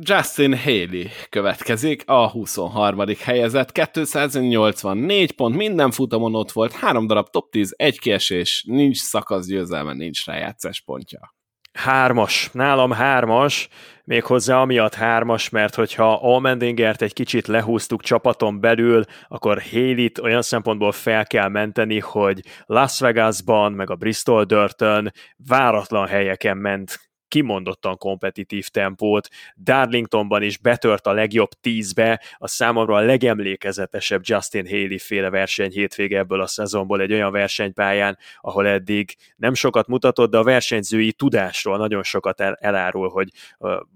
Justin 0.00 0.56
Haley 0.56 1.04
következik, 1.28 2.02
a 2.06 2.30
23. 2.30 3.04
helyezett, 3.18 3.72
284 3.92 5.32
pont, 5.32 5.56
minden 5.56 5.90
futamon 5.90 6.34
ott 6.34 6.52
volt, 6.52 6.72
három 6.72 7.06
darab 7.06 7.30
top 7.30 7.50
10, 7.50 7.74
egy 7.76 7.98
kiesés, 7.98 8.64
nincs 8.68 8.98
szakasz 8.98 9.46
győzelme, 9.46 9.92
nincs 9.92 10.26
rájátszás 10.26 10.80
pontja. 10.80 11.33
Hármas, 11.78 12.50
nálam 12.52 12.90
hármas, 12.90 13.68
méghozzá 14.04 14.60
amiatt 14.60 14.94
hármas, 14.94 15.48
mert 15.48 15.74
hogyha 15.74 16.12
Almendingert 16.12 17.02
egy 17.02 17.12
kicsit 17.12 17.46
lehúztuk 17.46 18.02
csapaton 18.02 18.60
belül, 18.60 19.04
akkor 19.28 19.62
Haley-t 19.70 20.18
olyan 20.18 20.42
szempontból 20.42 20.92
fel 20.92 21.26
kell 21.26 21.48
menteni, 21.48 21.98
hogy 21.98 22.40
Las 22.66 23.00
Vegasban, 23.00 23.72
meg 23.72 23.90
a 23.90 23.94
Bristol 23.94 24.44
Dörtön 24.44 25.12
váratlan 25.36 26.06
helyeken 26.06 26.56
ment 26.56 26.98
kimondottan 27.34 27.96
kompetitív 27.96 28.68
tempót, 28.68 29.28
Darlingtonban 29.56 30.42
is 30.42 30.58
betört 30.58 31.06
a 31.06 31.12
legjobb 31.12 31.50
tízbe, 31.60 32.20
a 32.36 32.48
számomra 32.48 32.94
a 32.94 33.00
legemlékezetesebb 33.00 34.20
Justin 34.24 34.66
Haley 34.66 34.98
féle 34.98 35.30
verseny 35.30 35.70
hétvége 35.70 36.18
ebből 36.18 36.40
a 36.40 36.46
szezonból 36.46 37.00
egy 37.00 37.12
olyan 37.12 37.32
versenypályán, 37.32 38.18
ahol 38.40 38.66
eddig 38.66 39.16
nem 39.36 39.54
sokat 39.54 39.86
mutatott, 39.86 40.30
de 40.30 40.38
a 40.38 40.42
versenyzői 40.42 41.12
tudásról 41.12 41.76
nagyon 41.76 42.02
sokat 42.02 42.40
el- 42.40 42.58
elárul, 42.60 43.08
hogy 43.08 43.28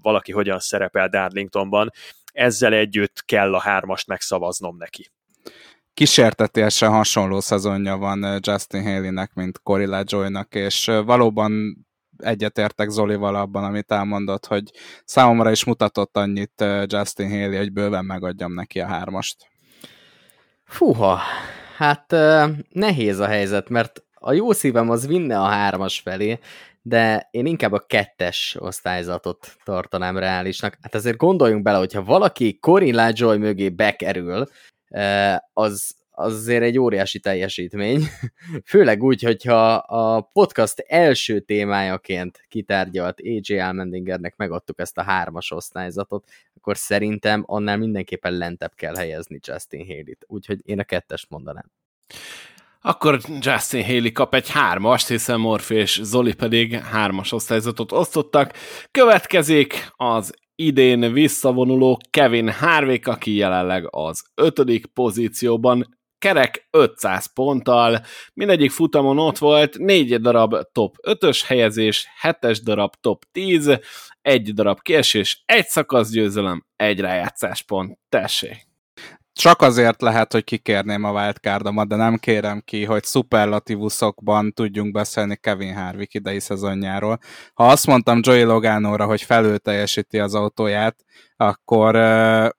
valaki 0.02 0.32
hogyan 0.32 0.58
szerepel 0.58 1.08
Darlingtonban. 1.08 1.90
Ezzel 2.32 2.72
együtt 2.72 3.24
kell 3.24 3.54
a 3.54 3.60
hármast 3.60 4.06
megszavaznom 4.06 4.76
neki 4.76 5.10
kísértetésen 5.94 6.90
hasonló 6.90 7.40
szezonja 7.40 7.96
van 7.96 8.38
Justin 8.42 8.82
Haley-nek, 8.82 9.34
mint 9.34 9.60
Corilla 9.62 10.02
Joy-nak, 10.06 10.54
és 10.54 10.84
valóban 11.04 11.76
egyetértek 12.18 12.88
Zolival 12.88 13.34
abban, 13.34 13.64
amit 13.64 13.92
elmondott, 13.92 14.46
hogy 14.46 14.70
számomra 15.04 15.50
is 15.50 15.64
mutatott 15.64 16.16
annyit 16.16 16.64
Justin 16.86 17.28
Haley, 17.30 17.56
hogy 17.56 17.72
bőven 17.72 18.04
megadjam 18.04 18.52
neki 18.54 18.80
a 18.80 18.86
hármast. 18.86 19.36
Fúha, 20.64 21.18
hát 21.76 22.14
nehéz 22.72 23.18
a 23.18 23.26
helyzet, 23.26 23.68
mert 23.68 24.02
a 24.14 24.32
jó 24.32 24.52
szívem 24.52 24.90
az 24.90 25.06
vinne 25.06 25.40
a 25.40 25.46
hármas 25.46 26.00
felé, 26.00 26.38
de 26.82 27.28
én 27.30 27.46
inkább 27.46 27.72
a 27.72 27.84
kettes 27.86 28.56
osztályzatot 28.58 29.56
tartanám 29.64 30.18
reálisnak. 30.18 30.78
Hát 30.82 30.94
azért 30.94 31.16
gondoljunk 31.16 31.62
bele, 31.62 31.78
hogyha 31.78 32.04
valaki 32.04 32.58
Corinne 32.58 33.10
Joy 33.14 33.38
mögé 33.38 33.68
bekerül, 33.68 34.46
az, 35.52 35.96
az 36.18 36.32
azért 36.34 36.62
egy 36.62 36.78
óriási 36.78 37.18
teljesítmény. 37.18 38.02
Főleg 38.70 39.02
úgy, 39.02 39.22
hogyha 39.22 39.74
a 39.74 40.20
podcast 40.20 40.78
első 40.78 41.40
témájaként 41.40 42.44
kitárgyalt 42.48 43.20
AJ 43.20 43.58
Almendingernek 43.58 44.36
megadtuk 44.36 44.80
ezt 44.80 44.98
a 44.98 45.02
hármas 45.02 45.50
osztályzatot, 45.50 46.28
akkor 46.56 46.76
szerintem 46.76 47.44
annál 47.46 47.76
mindenképpen 47.76 48.32
lentebb 48.32 48.74
kell 48.74 48.94
helyezni 48.94 49.38
Justin 49.42 49.86
Haley-t. 49.86 50.24
Úgyhogy 50.26 50.60
én 50.64 50.78
a 50.78 50.84
kettest 50.84 51.30
mondanám. 51.30 51.70
Akkor 52.80 53.20
Justin 53.40 53.84
Haley 53.84 54.12
kap 54.12 54.34
egy 54.34 54.50
hármast, 54.50 55.08
hiszen 55.08 55.40
Morphy 55.40 55.74
és 55.74 56.00
Zoli 56.02 56.34
pedig 56.34 56.74
hármas 56.74 57.32
osztályzatot 57.32 57.92
osztottak. 57.92 58.52
Következik 58.90 59.92
az 59.96 60.34
idén 60.54 61.12
visszavonuló 61.12 62.00
Kevin 62.10 62.50
Harvick, 62.50 63.06
aki 63.06 63.34
jelenleg 63.34 63.86
az 63.90 64.24
ötödik 64.34 64.86
pozícióban 64.86 65.97
kerek 66.18 66.68
500 66.70 67.32
ponttal, 67.32 68.00
mindegyik 68.34 68.70
futamon 68.70 69.18
ott 69.18 69.38
volt, 69.38 69.78
négy 69.78 70.20
darab 70.20 70.56
top 70.72 70.94
5-ös 71.02 71.42
helyezés, 71.46 72.06
7-es 72.22 72.58
darab 72.62 72.94
top 73.00 73.24
10, 73.32 73.78
egy 74.22 74.54
darab 74.54 74.80
kiesés, 74.80 75.42
egy 75.46 75.66
szakasz 75.66 76.10
győzelem, 76.10 76.66
egy 76.76 77.00
rájátszás 77.00 77.62
pont. 77.62 77.98
Tessék! 78.08 78.67
Csak 79.38 79.62
azért 79.62 80.02
lehet, 80.02 80.32
hogy 80.32 80.44
kikérném 80.44 81.04
a 81.04 81.10
wildcardomat, 81.10 81.88
de 81.88 81.96
nem 81.96 82.16
kérem 82.16 82.62
ki, 82.64 82.84
hogy 82.84 83.04
szuperlatívuszokban 83.04 84.52
tudjunk 84.52 84.92
beszélni 84.92 85.36
Kevin 85.36 85.74
Harvick 85.74 86.14
idei 86.14 86.40
szezonjáról. 86.40 87.18
Ha 87.54 87.66
azt 87.66 87.86
mondtam 87.86 88.20
Joey 88.22 88.42
Logánóra, 88.42 89.04
hogy 89.04 89.22
felül 89.22 89.58
teljesíti 89.58 90.18
az 90.18 90.34
autóját, 90.34 90.96
akkor, 91.36 91.96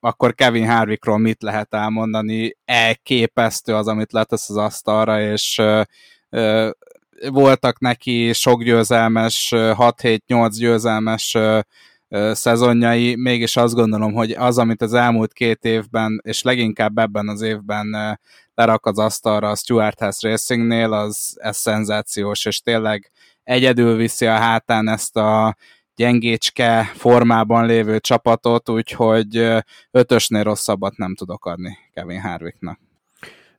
akkor 0.00 0.34
Kevin 0.34 0.68
Harvickról 0.68 1.18
mit 1.18 1.42
lehet 1.42 1.74
elmondani? 1.74 2.56
Elképesztő 2.64 3.74
az, 3.74 3.86
amit 3.86 4.12
letesz 4.12 4.50
az 4.50 4.56
asztalra, 4.56 5.20
és 5.20 5.62
voltak 7.28 7.78
neki 7.78 8.32
sok 8.32 8.62
győzelmes, 8.62 9.48
6-7-8 9.54 10.48
győzelmes 10.58 11.36
szezonjai, 12.32 13.14
mégis 13.16 13.56
azt 13.56 13.74
gondolom, 13.74 14.12
hogy 14.12 14.30
az, 14.30 14.58
amit 14.58 14.82
az 14.82 14.94
elmúlt 14.94 15.32
két 15.32 15.64
évben, 15.64 16.20
és 16.24 16.42
leginkább 16.42 16.98
ebben 16.98 17.28
az 17.28 17.40
évben 17.40 18.18
lerak 18.54 18.86
az 18.86 18.98
asztalra 18.98 19.50
a 19.50 19.56
Stuart 19.56 20.00
House 20.00 20.28
Racingnél, 20.28 20.92
az 20.92 21.36
ez 21.40 21.56
szenzációs, 21.56 22.44
és 22.44 22.60
tényleg 22.60 23.10
egyedül 23.42 23.96
viszi 23.96 24.26
a 24.26 24.38
hátán 24.38 24.88
ezt 24.88 25.16
a 25.16 25.56
gyengécske 25.94 26.90
formában 26.94 27.66
lévő 27.66 27.98
csapatot, 27.98 28.68
úgyhogy 28.68 29.48
ötösnél 29.90 30.42
rosszabbat 30.42 30.96
nem 30.96 31.14
tudok 31.14 31.46
adni 31.46 31.78
Kevin 31.94 32.20
Harvicknak. 32.20 32.78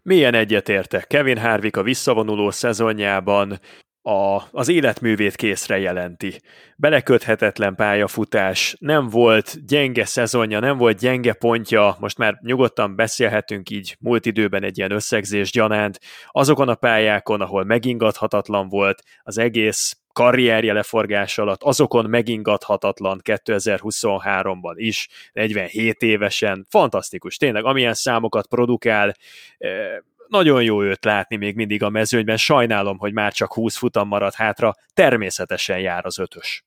Milyen 0.03 0.33
egyetértek? 0.33 1.07
Kevin 1.07 1.37
Harvick 1.37 1.77
a 1.77 1.83
visszavonuló 1.83 2.51
szezonjában 2.51 3.59
a, 4.01 4.41
az 4.51 4.67
életművét 4.67 5.35
készre 5.35 5.79
jelenti. 5.79 6.41
Beleköthetetlen 6.75 7.75
pályafutás, 7.75 8.75
nem 8.79 9.09
volt 9.09 9.65
gyenge 9.65 10.05
szezonja, 10.05 10.59
nem 10.59 10.77
volt 10.77 10.99
gyenge 10.99 11.33
pontja, 11.33 11.95
most 11.99 12.17
már 12.17 12.39
nyugodtan 12.41 12.95
beszélhetünk 12.95 13.69
így 13.69 13.97
múlt 13.99 14.25
időben 14.25 14.63
egy 14.63 14.77
ilyen 14.77 14.91
összegzés 14.91 15.51
gyanánt, 15.51 15.99
azokon 16.27 16.69
a 16.69 16.75
pályákon, 16.75 17.41
ahol 17.41 17.63
megingathatatlan 17.63 18.69
volt 18.69 19.03
az 19.23 19.37
egész 19.37 19.95
karrierje 20.13 20.73
leforgás 20.73 21.37
alatt, 21.37 21.63
azokon 21.63 22.09
megingathatatlan 22.09 23.21
2023-ban 23.23 24.73
is, 24.75 25.07
47 25.33 26.01
évesen, 26.01 26.65
fantasztikus, 26.69 27.37
tényleg, 27.37 27.65
amilyen 27.65 27.93
számokat 27.93 28.47
produkál, 28.47 29.13
eh, 29.57 29.97
nagyon 30.31 30.63
jó 30.63 30.83
őt 30.83 31.05
látni 31.05 31.35
még 31.35 31.55
mindig 31.55 31.83
a 31.83 31.89
mezőnyben, 31.89 32.37
sajnálom, 32.37 32.97
hogy 32.97 33.13
már 33.13 33.33
csak 33.33 33.53
20 33.53 33.77
futam 33.77 34.07
maradt 34.07 34.35
hátra, 34.35 34.75
természetesen 34.93 35.79
jár 35.79 36.05
az 36.05 36.19
ötös. 36.19 36.65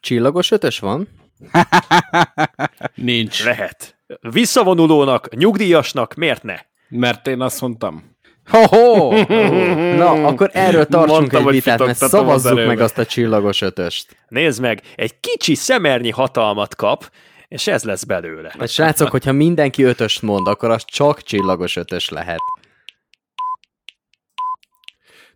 Csillagos 0.00 0.50
ötös 0.50 0.78
van? 0.78 1.08
Nincs. 2.94 3.44
Lehet. 3.44 3.96
Visszavonulónak, 4.20 5.34
nyugdíjasnak 5.34 6.14
miért 6.14 6.42
ne? 6.42 6.56
Mert 6.88 7.26
én 7.26 7.40
azt 7.40 7.60
mondtam. 7.60 8.16
Ho-ho! 8.50 9.12
Na, 10.02 10.10
akkor 10.26 10.50
erről 10.52 10.86
tartsunk 10.86 11.18
Mondtam, 11.18 11.46
egy 11.46 11.52
vitát, 11.52 11.78
mert 11.78 11.96
szavazzuk 11.96 12.66
meg 12.66 12.80
azt 12.80 12.98
a 12.98 13.06
csillagos 13.06 13.60
ötöst. 13.60 14.16
Nézd 14.28 14.60
meg, 14.60 14.82
egy 14.94 15.20
kicsi 15.20 15.54
szemernyi 15.54 16.10
hatalmat 16.10 16.74
kap, 16.74 17.10
és 17.52 17.66
ez 17.66 17.84
lesz 17.84 18.04
belőle. 18.04 18.54
A 18.58 18.66
srácok, 18.66 19.10
hogyha 19.10 19.32
mindenki 19.32 19.82
ötöst 19.82 20.22
mond, 20.22 20.46
akkor 20.46 20.70
az 20.70 20.84
csak 20.84 21.22
csillagos 21.22 21.76
ötös 21.76 22.08
lehet. 22.08 22.40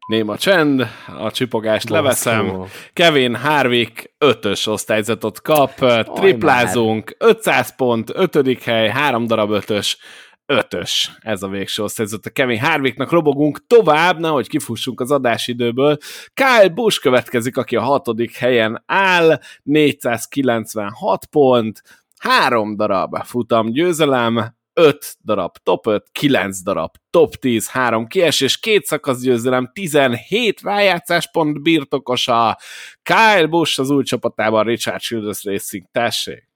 Néma 0.07 0.39
csend, 0.39 0.87
a 1.19 1.31
csipogást 1.31 1.89
Bosszú. 1.89 1.95
leveszem. 2.03 2.65
Kevin 2.93 3.35
Harvick 3.35 4.15
ötös 4.19 4.67
osztályzatot 4.67 5.43
kap, 5.43 5.75
triplázunk, 6.15 7.17
500 7.19 7.77
pont, 7.77 8.11
ötödik 8.15 8.63
hely, 8.63 8.89
három 8.89 9.27
darab 9.27 9.51
ötös, 9.51 9.99
ötös 10.47 11.11
ez 11.21 11.43
a 11.43 11.49
végső 11.49 11.83
osztályzat. 11.83 12.27
A 12.27 12.31
Kevin 12.31 12.61
Harvicknak 12.61 13.11
robogunk 13.11 13.67
tovább, 13.67 14.19
nehogy 14.19 14.49
kifussunk 14.49 15.01
az 15.01 15.11
adásidőből. 15.11 15.97
Kyle 16.35 16.69
Busch 16.69 17.01
következik, 17.01 17.57
aki 17.57 17.77
a 17.77 17.83
hatodik 17.83 18.37
helyen 18.37 18.83
áll, 18.87 19.41
496 19.63 21.27
pont, 21.27 21.83
három 22.29 22.77
darab 22.77 23.17
futam 23.25 23.71
győzelem, 23.73 24.57
5 24.73 25.17
darab 25.25 25.57
top 25.63 25.87
5, 25.87 26.07
9 26.13 26.63
darab 26.63 26.95
top 27.11 27.35
10, 27.35 27.69
3 27.69 28.07
kiesés, 28.07 28.59
két 28.59 28.85
szakasz 28.85 29.21
győzelem, 29.21 29.71
17 29.73 30.61
rájátszáspont 30.61 31.63
birtokosa, 31.63 32.59
Kyle 33.03 33.47
Busch 33.47 33.81
az 33.81 33.91
új 33.91 34.03
csapatában, 34.03 34.65
Richard 34.65 35.01
Childress 35.01 35.45
Racing, 35.45 35.85
tessék! 35.91 36.56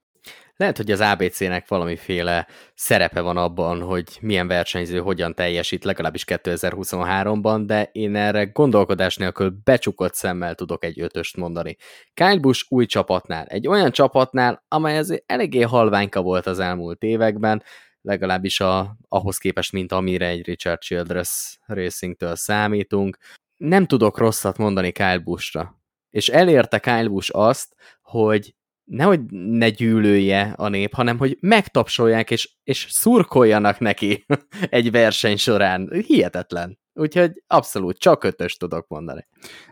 Lehet, 0.60 0.76
hogy 0.76 0.90
az 0.90 1.00
ABC-nek 1.00 1.68
valamiféle 1.68 2.46
szerepe 2.74 3.20
van 3.20 3.36
abban, 3.36 3.80
hogy 3.80 4.18
milyen 4.20 4.46
versenyző 4.46 4.98
hogyan 4.98 5.34
teljesít, 5.34 5.84
legalábbis 5.84 6.24
2023-ban, 6.26 7.62
de 7.66 7.88
én 7.92 8.16
erre 8.16 8.44
gondolkodás 8.44 9.16
nélkül 9.16 9.60
becsukott 9.64 10.14
szemmel 10.14 10.54
tudok 10.54 10.84
egy 10.84 11.00
ötöst 11.00 11.36
mondani. 11.36 11.76
Kyle 12.14 12.38
Busch 12.38 12.64
új 12.68 12.86
csapatnál, 12.86 13.44
egy 13.46 13.68
olyan 13.68 13.90
csapatnál, 13.90 14.64
amely 14.68 14.98
azért 14.98 15.22
eléggé 15.26 15.60
halványka 15.60 16.22
volt 16.22 16.46
az 16.46 16.58
elmúlt 16.58 17.02
években, 17.02 17.62
legalábbis 18.02 18.60
a, 18.60 18.96
ahhoz 19.08 19.38
képest, 19.38 19.72
mint 19.72 19.92
amire 19.92 20.26
egy 20.26 20.46
Richard 20.46 20.80
Childress 20.80 21.58
Racing-től 21.66 22.36
számítunk. 22.36 23.16
Nem 23.56 23.86
tudok 23.86 24.18
rosszat 24.18 24.58
mondani 24.58 24.92
Kyle 24.92 25.18
Busch-ra. 25.18 25.80
És 26.10 26.28
elérte 26.28 26.78
Kyle 26.78 27.08
Busch 27.08 27.30
azt, 27.36 27.74
hogy 28.02 28.54
nehogy 28.90 29.20
ne 29.30 29.68
gyűlölje 29.68 30.54
a 30.56 30.68
nép, 30.68 30.94
hanem 30.94 31.18
hogy 31.18 31.36
megtapsolják 31.40 32.30
és, 32.30 32.50
és 32.64 32.86
szurkoljanak 32.90 33.78
neki 33.78 34.24
egy 34.70 34.90
verseny 34.90 35.36
során. 35.36 35.90
Hihetetlen. 36.06 36.78
Úgyhogy 36.92 37.42
abszolút 37.46 37.98
csak 37.98 38.24
ötös 38.24 38.56
tudok 38.56 38.88
mondani. 38.88 39.26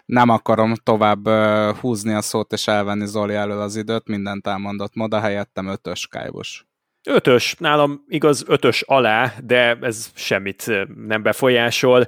Nem 0.04 0.28
akarom 0.28 0.74
tovább 0.74 1.28
húzni 1.76 2.12
a 2.12 2.20
szót 2.20 2.52
és 2.52 2.66
elvenni 2.66 3.06
Zoli 3.06 3.34
elől 3.34 3.60
az 3.60 3.76
időt, 3.76 4.08
mindent 4.08 4.46
elmondott 4.46 4.94
moda, 4.94 5.20
helyettem 5.20 5.66
ötös 5.66 6.06
kájbos. 6.06 6.66
Ötös, 7.06 7.54
nálam 7.58 8.04
igaz 8.08 8.44
ötös 8.46 8.82
alá, 8.82 9.32
de 9.44 9.78
ez 9.80 10.10
semmit 10.14 10.70
nem 11.06 11.22
befolyásol. 11.22 12.06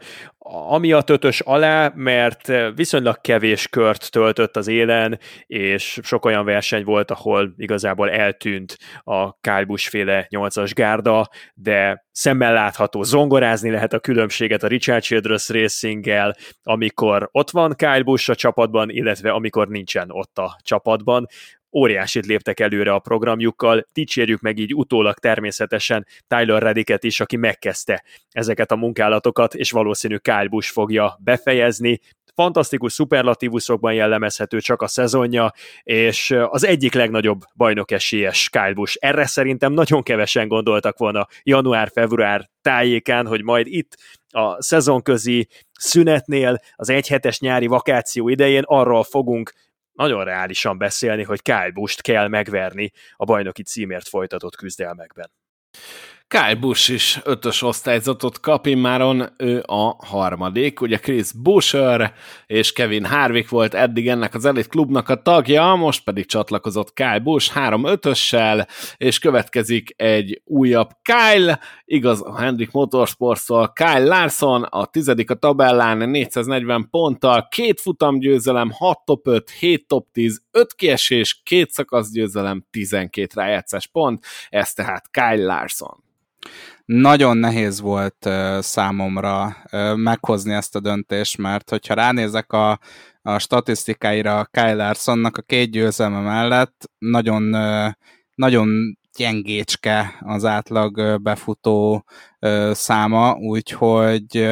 Amiatt 0.69 1.11
ötös 1.11 1.41
alá, 1.41 1.93
mert 1.95 2.53
viszonylag 2.75 3.21
kevés 3.21 3.69
kört 3.69 4.11
töltött 4.11 4.57
az 4.57 4.67
élen, 4.67 5.19
és 5.47 6.01
sok 6.03 6.25
olyan 6.25 6.45
verseny 6.45 6.85
volt, 6.85 7.11
ahol 7.11 7.55
igazából 7.57 8.11
eltűnt 8.11 8.77
a 9.03 9.41
Kálbus 9.41 9.89
féle 9.89 10.27
8-as 10.31 10.71
gárda, 10.75 11.29
de 11.55 12.05
szemmel 12.13 12.53
látható, 12.53 13.03
zongorázni 13.03 13.71
lehet 13.71 13.93
a 13.93 13.99
különbséget 13.99 14.63
a 14.63 14.67
Richard 14.67 15.03
Childress 15.03 15.49
racing 15.49 16.33
amikor 16.63 17.29
ott 17.33 17.51
van 17.51 17.75
Kyle 17.77 18.03
Busch 18.03 18.31
a 18.31 18.35
csapatban, 18.35 18.91
illetve 18.91 19.31
amikor 19.31 19.69
nincsen 19.69 20.11
ott 20.11 20.39
a 20.39 20.59
csapatban 20.63 21.27
óriásit 21.73 22.27
léptek 22.27 22.61
előre 22.61 22.93
a 22.93 22.99
programjukkal, 22.99 23.87
dicsérjük 23.93 24.41
meg 24.41 24.59
így 24.59 24.75
utólag 24.75 25.19
természetesen 25.19 26.07
Tyler 26.29 26.63
Redicket 26.63 27.05
is, 27.05 27.21
aki 27.21 27.37
megkezdte 27.37 28.05
ezeket 28.31 28.71
a 28.71 28.77
munkálatokat, 28.77 29.55
és 29.55 29.71
valószínű 29.71 30.17
Kyle 30.17 30.49
Busch 30.49 30.73
fogja 30.73 31.19
befejezni, 31.25 32.01
fantasztikus 32.35 32.93
szuperlatívuszokban 32.93 33.93
jellemezhető 33.93 34.61
csak 34.61 34.83
a 34.83 34.87
szezonja, 34.87 35.53
és 35.83 36.37
az 36.45 36.65
egyik 36.65 36.95
legnagyobb 36.95 37.41
bajnok 37.55 37.91
esélyes 37.91 38.49
Kyle 38.49 38.73
Busch. 38.73 38.97
Erre 39.01 39.27
szerintem 39.27 39.73
nagyon 39.73 40.03
kevesen 40.03 40.49
gondoltak 40.49 40.99
volna 40.99 41.27
január-február 41.43 42.51
tájékán, 42.63 43.27
hogy 43.27 43.43
majd 43.43 43.67
itt 43.67 43.97
a 44.29 44.63
szezonközi 44.63 45.49
szünetnél, 45.73 46.61
az 46.75 46.91
egyhetes 46.91 47.41
nyári 47.41 47.67
vakáció 47.67 48.29
idején 48.29 48.63
arról 48.67 49.05
fogunk 49.05 49.53
nagyon 50.01 50.25
reálisan 50.25 50.79
beszélni, 50.79 51.23
hogy 51.23 51.43
Kyle 51.43 51.71
Busch-t 51.71 52.01
kell 52.01 52.29
megverni 52.29 52.93
a 53.17 53.25
bajnoki 53.25 53.63
címért 53.63 54.09
folytatott 54.09 54.57
küzdelmekben. 54.57 55.33
Kyle 56.31 56.55
Busch 56.55 56.91
is 56.91 57.21
ötös 57.25 57.63
osztályzatot 57.63 58.41
kap, 58.41 58.67
immáron 58.67 59.29
ő 59.37 59.63
a 59.67 59.97
harmadik. 60.07 60.81
Ugye 60.81 60.97
Chris 60.97 61.33
Busher 61.33 62.15
és 62.47 62.73
Kevin 62.73 63.05
Harvick 63.05 63.49
volt 63.49 63.75
eddig 63.75 64.09
ennek 64.09 64.35
az 64.35 64.45
elit 64.45 64.67
klubnak 64.67 65.09
a 65.09 65.23
tagja, 65.23 65.75
most 65.75 66.05
pedig 66.05 66.27
csatlakozott 66.27 66.93
Kyle 66.93 67.19
Busch 67.19 67.53
három 67.53 67.85
ötössel, 67.85 68.69
és 68.97 69.19
következik 69.19 69.95
egy 69.97 70.43
újabb 70.45 70.89
Kyle, 71.03 71.61
igaz 71.85 72.23
a 72.23 72.41
Hendrik 72.41 72.71
Motorsportstól 72.71 73.73
Kyle 73.73 74.05
Larson, 74.05 74.63
a 74.63 74.87
tizedik 74.87 75.31
a 75.31 75.35
tabellán 75.35 76.09
440 76.09 76.89
ponttal, 76.91 77.49
két 77.49 77.81
futamgyőzelem, 77.81 78.71
6 78.71 79.05
top 79.05 79.27
5, 79.27 79.51
7 79.51 79.87
top 79.87 80.07
10, 80.13 80.43
5 80.51 80.75
kiesés, 80.75 81.41
két 81.45 81.71
szakaszgyőzelem, 81.71 82.67
12 82.71 83.27
rájátszás 83.35 83.87
pont, 83.87 84.25
ez 84.49 84.73
tehát 84.73 85.11
Kyle 85.11 85.45
Larson. 85.45 86.09
Nagyon 86.85 87.37
nehéz 87.37 87.81
volt 87.81 88.29
számomra 88.61 89.57
meghozni 89.95 90.53
ezt 90.53 90.77
a 90.77 90.81
döntést, 90.81 91.39
mert 91.39 91.71
hogyha 91.71 91.95
ránézek 91.95 92.53
a, 92.53 92.79
a 93.23 93.39
statisztikáira 93.39 94.49
Kyle 94.51 94.75
Larsonnak 94.75 95.37
a 95.37 95.43
két 95.43 95.71
győzelme 95.71 96.21
mellett, 96.21 96.91
nagyon, 96.99 97.43
nagyon 98.35 98.99
gyengécske 99.17 100.15
az 100.21 100.45
átlag 100.45 101.23
befutó 101.23 102.05
száma, 102.73 103.35
úgyhogy 103.35 104.49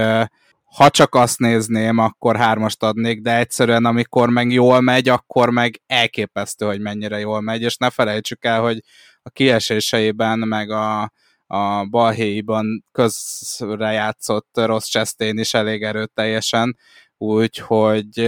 ha 0.77 0.90
csak 0.90 1.15
azt 1.15 1.39
nézném, 1.39 1.98
akkor 1.98 2.36
hármast 2.36 2.82
adnék, 2.82 3.20
de 3.20 3.36
egyszerűen 3.36 3.85
amikor 3.85 4.28
meg 4.31 4.51
jól 4.51 4.81
megy, 4.81 5.09
akkor 5.09 5.51
meg 5.51 5.81
elképesztő, 5.86 6.66
hogy 6.66 6.81
mennyire 6.81 7.19
jól 7.19 7.40
megy, 7.40 7.62
és 7.62 7.77
ne 7.77 7.90
felejtsük 7.90 8.44
el, 8.44 8.60
hogy 8.60 8.81
a 9.23 9.31
kieséseiben, 9.31 10.39
meg 10.39 10.70
a, 10.70 11.12
a 11.51 11.85
balhéiban 11.85 12.85
közre 12.93 13.93
játszott 13.93 14.49
Ross 14.53 14.89
Chastain 14.89 15.39
is 15.39 15.55
elég 15.55 15.83
erőteljesen, 15.83 16.77
úgyhogy 17.16 18.19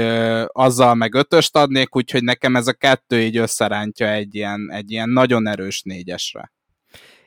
azzal 0.46 0.94
meg 0.94 1.14
ötöst 1.14 1.56
adnék, 1.56 1.96
úgyhogy 1.96 2.22
nekem 2.22 2.56
ez 2.56 2.66
a 2.66 2.72
kettő 2.72 3.20
így 3.20 3.36
összerántja 3.36 4.08
egy 4.08 4.34
ilyen, 4.34 4.70
egy 4.72 4.90
ilyen 4.90 5.08
nagyon 5.08 5.46
erős 5.46 5.82
négyesre. 5.82 6.52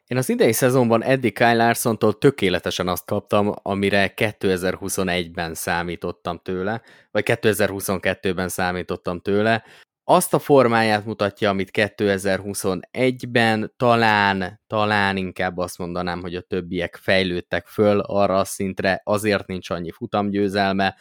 Én 0.07 0.18
az 0.18 0.30
idei 0.30 0.52
szezonban 0.52 1.03
Eddie 1.03 1.32
Kyle 1.32 1.53
Larsontól 1.53 2.18
tökéletesen 2.18 2.88
azt 2.88 3.06
kaptam, 3.06 3.53
amire 3.61 4.14
2021-ben 4.15 5.53
számítottam 5.53 6.40
tőle, 6.44 6.82
vagy 7.11 7.24
2022-ben 7.26 8.49
számítottam 8.49 9.20
tőle, 9.20 9.64
azt 10.03 10.34
a 10.34 10.39
formáját 10.39 11.05
mutatja, 11.05 11.49
amit 11.49 11.69
2021-ben 11.73 13.73
talán, 13.77 14.61
talán 14.67 15.17
inkább 15.17 15.57
azt 15.57 15.77
mondanám, 15.77 16.21
hogy 16.21 16.35
a 16.35 16.41
többiek 16.41 16.95
fejlődtek 16.95 17.67
föl 17.67 17.99
arra 17.99 18.38
a 18.38 18.45
szintre, 18.45 19.01
azért 19.03 19.47
nincs 19.47 19.69
annyi 19.69 19.91
futamgyőzelme, 19.91 20.95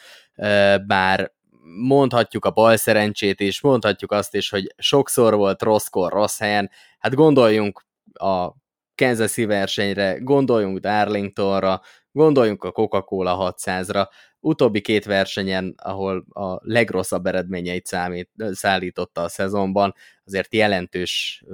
bár 0.86 1.32
mondhatjuk 1.80 2.44
a 2.44 2.50
bal 2.50 2.76
szerencsét 2.76 3.40
is, 3.40 3.60
mondhatjuk 3.60 4.12
azt 4.12 4.34
is, 4.34 4.50
hogy 4.50 4.74
sokszor 4.76 5.34
volt 5.34 5.62
rosszkor, 5.62 6.12
rossz 6.12 6.38
helyen, 6.38 6.70
hát 6.98 7.14
gondoljunk 7.14 7.84
a 8.12 8.48
kansas 8.94 9.36
versenyre, 9.36 10.18
gondoljunk 10.18 10.78
Darlingtonra, 10.78 11.80
gondoljunk 12.12 12.64
a 12.64 12.72
Coca-Cola 12.72 13.54
600-ra, 13.58 14.06
utóbbi 14.44 14.80
két 14.80 15.04
versenyen, 15.04 15.74
ahol 15.76 16.24
a 16.30 16.58
legrosszabb 16.62 17.26
eredményeit 17.26 17.86
számít, 17.86 18.30
szállította 18.50 19.22
a 19.22 19.28
szezonban, 19.28 19.94
azért 20.24 20.54
jelentős 20.54 21.44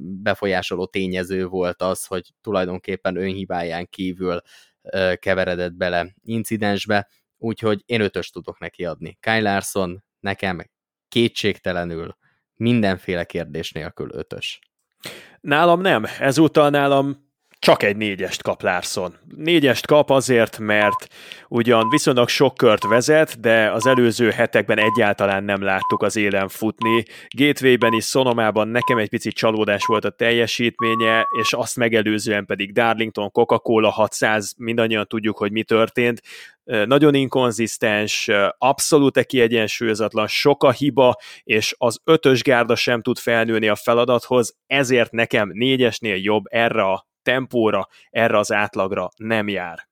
befolyásoló 0.00 0.86
tényező 0.86 1.46
volt 1.46 1.82
az, 1.82 2.06
hogy 2.06 2.32
tulajdonképpen 2.40 3.16
önhibáján 3.16 3.86
kívül 3.90 4.40
keveredett 5.14 5.74
bele 5.74 6.14
incidensbe, 6.24 7.08
úgyhogy 7.38 7.82
én 7.86 8.00
ötös 8.00 8.30
tudok 8.30 8.58
neki 8.58 8.84
adni. 8.84 9.18
Kyle 9.20 9.40
Larson 9.40 10.04
nekem 10.20 10.60
kétségtelenül 11.08 12.16
mindenféle 12.54 13.24
kérdés 13.24 13.72
nélkül 13.72 14.10
ötös. 14.12 14.58
Nálam 15.40 15.80
nem. 15.80 16.04
Ezúttal 16.18 16.70
nálam 16.70 17.27
csak 17.58 17.82
egy 17.82 17.96
négyest 17.96 18.42
kap 18.42 18.62
Larson. 18.62 19.14
Négyest 19.36 19.86
kap 19.86 20.10
azért, 20.10 20.58
mert 20.58 21.06
ugyan 21.48 21.88
viszonylag 21.88 22.28
sok 22.28 22.56
kört 22.56 22.84
vezet, 22.84 23.40
de 23.40 23.70
az 23.72 23.86
előző 23.86 24.30
hetekben 24.30 24.78
egyáltalán 24.78 25.44
nem 25.44 25.62
láttuk 25.62 26.02
az 26.02 26.16
élen 26.16 26.48
futni. 26.48 27.04
Gateway-ben 27.28 27.92
is, 27.92 28.04
Sonomában 28.04 28.68
nekem 28.68 28.98
egy 28.98 29.08
picit 29.08 29.34
csalódás 29.34 29.84
volt 29.84 30.04
a 30.04 30.10
teljesítménye, 30.10 31.26
és 31.40 31.52
azt 31.52 31.76
megelőzően 31.76 32.46
pedig 32.46 32.72
Darlington, 32.72 33.30
Coca-Cola 33.30 33.90
600, 33.90 34.54
mindannyian 34.56 35.06
tudjuk, 35.06 35.38
hogy 35.38 35.52
mi 35.52 35.62
történt 35.62 36.22
nagyon 36.64 37.14
inkonzisztens, 37.14 38.30
abszolút 38.58 39.26
kiegyensúlyozatlan, 39.26 40.26
sok 40.26 40.64
a 40.64 40.70
hiba, 40.70 41.16
és 41.42 41.74
az 41.78 42.00
ötös 42.04 42.42
gárda 42.42 42.74
sem 42.74 43.02
tud 43.02 43.18
felnőni 43.18 43.68
a 43.68 43.74
feladathoz, 43.74 44.56
ezért 44.66 45.12
nekem 45.12 45.50
négyesnél 45.52 46.16
jobb 46.16 46.44
erre 46.48 46.82
a 46.82 47.07
tempóra, 47.28 47.88
erre 48.10 48.38
az 48.38 48.52
átlagra 48.52 49.08
nem 49.16 49.48
jár. 49.48 49.88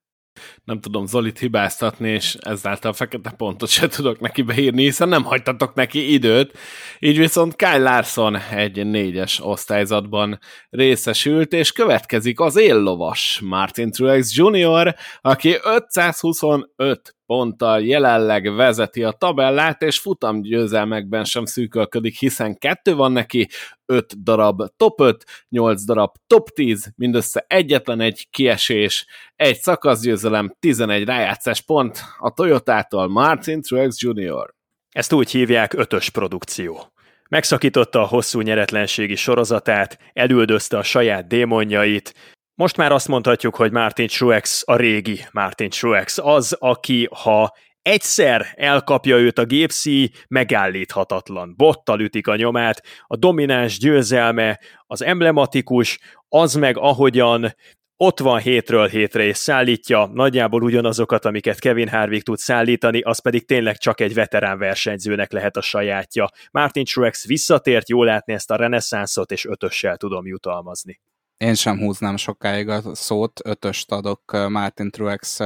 Nem 0.64 0.80
tudom 0.80 1.06
Zolit 1.06 1.38
hibáztatni, 1.38 2.08
és 2.10 2.34
ezáltal 2.34 2.92
fekete 2.92 3.30
pontot 3.30 3.68
se 3.68 3.88
tudok 3.88 4.20
neki 4.20 4.42
beírni, 4.42 4.82
hiszen 4.82 5.08
nem 5.08 5.24
hagytatok 5.24 5.74
neki 5.74 6.12
időt. 6.12 6.58
Így 6.98 7.18
viszont 7.18 7.56
Kyle 7.56 7.78
Larson 7.78 8.36
egy 8.36 8.86
négyes 8.86 9.40
osztályzatban 9.42 10.38
részesült, 10.70 11.52
és 11.52 11.72
következik 11.72 12.40
az 12.40 12.56
éllovas 12.56 13.40
Martin 13.44 13.90
Truex 13.90 14.36
Jr., 14.36 14.94
aki 15.20 15.56
525 15.62 17.15
ponttal 17.26 17.82
jelenleg 17.82 18.54
vezeti 18.54 19.02
a 19.02 19.10
tabellát, 19.10 19.82
és 19.82 19.98
futam 19.98 20.42
győzelmekben 20.42 21.24
sem 21.24 21.44
szűkölködik, 21.44 22.18
hiszen 22.18 22.58
kettő 22.58 22.94
van 22.94 23.12
neki, 23.12 23.48
5 23.86 24.22
darab 24.22 24.62
top 24.76 25.00
5, 25.00 25.24
8 25.48 25.84
darab 25.84 26.14
top 26.26 26.48
10, 26.48 26.92
mindössze 26.96 27.44
egyetlen 27.48 28.00
egy 28.00 28.26
kiesés, 28.30 29.06
egy 29.36 29.56
szakaszgyőzelem, 29.56 30.56
11 30.58 31.04
rájátszás 31.04 31.60
pont 31.60 32.00
a 32.18 32.30
Toyotától 32.30 33.08
Martin 33.08 33.62
Truex 33.62 34.00
Jr. 34.00 34.54
Ezt 34.90 35.12
úgy 35.12 35.30
hívják 35.30 35.72
ötös 35.72 36.10
produkció. 36.10 36.90
Megszakította 37.28 38.02
a 38.02 38.06
hosszú 38.06 38.40
nyeretlenségi 38.40 39.14
sorozatát, 39.14 39.98
elüldözte 40.12 40.78
a 40.78 40.82
saját 40.82 41.26
démonjait, 41.26 42.14
most 42.56 42.76
már 42.76 42.92
azt 42.92 43.08
mondhatjuk, 43.08 43.56
hogy 43.56 43.72
Martin 43.72 44.06
Truex 44.06 44.62
a 44.66 44.76
régi 44.76 45.20
Martin 45.32 45.70
Truex, 45.70 46.18
az, 46.18 46.56
aki 46.58 47.08
ha 47.10 47.54
egyszer 47.82 48.46
elkapja 48.54 49.16
őt 49.16 49.38
a 49.38 49.44
gépszí, 49.44 50.10
megállíthatatlan. 50.28 51.54
Bottal 51.56 52.00
ütik 52.00 52.26
a 52.26 52.36
nyomát, 52.36 52.82
a 53.06 53.16
domináns 53.16 53.78
győzelme, 53.78 54.60
az 54.86 55.02
emblematikus, 55.02 55.98
az 56.28 56.54
meg 56.54 56.76
ahogyan 56.78 57.54
ott 57.96 58.20
van 58.20 58.38
hétről 58.40 58.88
hétre 58.88 59.22
és 59.22 59.36
szállítja 59.36 60.10
nagyjából 60.12 60.62
ugyanazokat, 60.62 61.24
amiket 61.24 61.58
Kevin 61.58 61.88
Harvick 61.88 62.24
tud 62.24 62.38
szállítani, 62.38 63.00
az 63.00 63.18
pedig 63.18 63.46
tényleg 63.46 63.78
csak 63.78 64.00
egy 64.00 64.14
veterán 64.14 64.58
versenyzőnek 64.58 65.32
lehet 65.32 65.56
a 65.56 65.60
sajátja. 65.60 66.28
Martin 66.50 66.84
Truex 66.84 67.26
visszatért, 67.26 67.88
jól 67.88 68.04
látni 68.06 68.32
ezt 68.32 68.50
a 68.50 68.56
reneszánszot, 68.56 69.30
és 69.30 69.44
ötössel 69.44 69.96
tudom 69.96 70.26
jutalmazni. 70.26 71.00
Én 71.36 71.54
sem 71.54 71.78
húznám 71.78 72.16
sokáig 72.16 72.68
a 72.68 72.94
szót, 72.94 73.40
ötöst 73.44 73.92
adok 73.92 74.48
Martin 74.48 74.90
Truex 74.90 75.38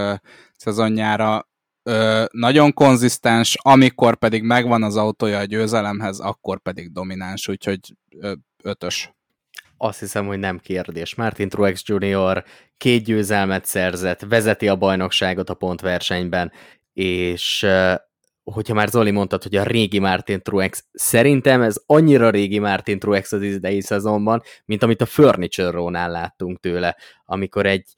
szezonjára. 0.57 1.49
Nagyon 2.31 2.73
konzisztens, 2.73 3.57
amikor 3.63 4.17
pedig 4.17 4.43
megvan 4.43 4.83
az 4.83 4.97
autója 4.97 5.39
a 5.39 5.45
győzelemhez, 5.45 6.19
akkor 6.19 6.61
pedig 6.61 6.93
domináns, 6.93 7.49
úgyhogy 7.49 7.81
ötös 8.63 9.13
azt 9.77 9.99
hiszem, 9.99 10.27
hogy 10.27 10.39
nem 10.39 10.59
kérdés. 10.59 11.15
Martin 11.15 11.49
Truex 11.49 11.83
Jr. 11.85 12.45
két 12.77 13.05
győzelmet 13.05 13.65
szerzett, 13.65 14.21
vezeti 14.21 14.69
a 14.69 14.77
bajnokságot 14.77 15.51
a 15.51 15.55
pontversenyben, 15.55 16.53
és 16.93 17.67
hogyha 18.45 18.75
már 18.75 18.89
Zoli 18.89 19.11
mondtad, 19.11 19.43
hogy 19.43 19.57
a 19.57 19.63
régi 19.63 19.99
Martin 19.99 20.43
Truex, 20.43 20.85
szerintem 20.93 21.63
ez 21.63 21.77
annyira 21.87 22.31
régi 22.31 22.59
Martin 22.59 22.99
Truex 22.99 23.33
az 23.33 23.43
idei 23.43 23.81
szezonban, 23.81 24.43
mint 24.65 24.83
amit 24.83 25.01
a 25.01 25.07
Furniture 25.07 25.71
Row-nál 25.71 26.11
láttunk 26.11 26.61
tőle, 26.61 26.97
amikor 27.25 27.67
egy 27.67 27.95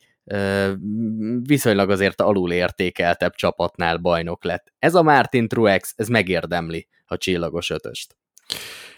viszonylag 1.43 1.91
azért 1.91 2.21
alul 2.21 2.53
értékeltebb 2.53 3.35
csapatnál 3.35 3.97
bajnok 3.97 4.45
lett. 4.45 4.73
Ez 4.79 4.95
a 4.95 5.03
Martin 5.03 5.49
Truex, 5.49 5.93
ez 5.97 6.09
megérdemli 6.09 6.89
a 7.07 7.17
csillagos 7.17 7.71
ötöst 7.71 8.17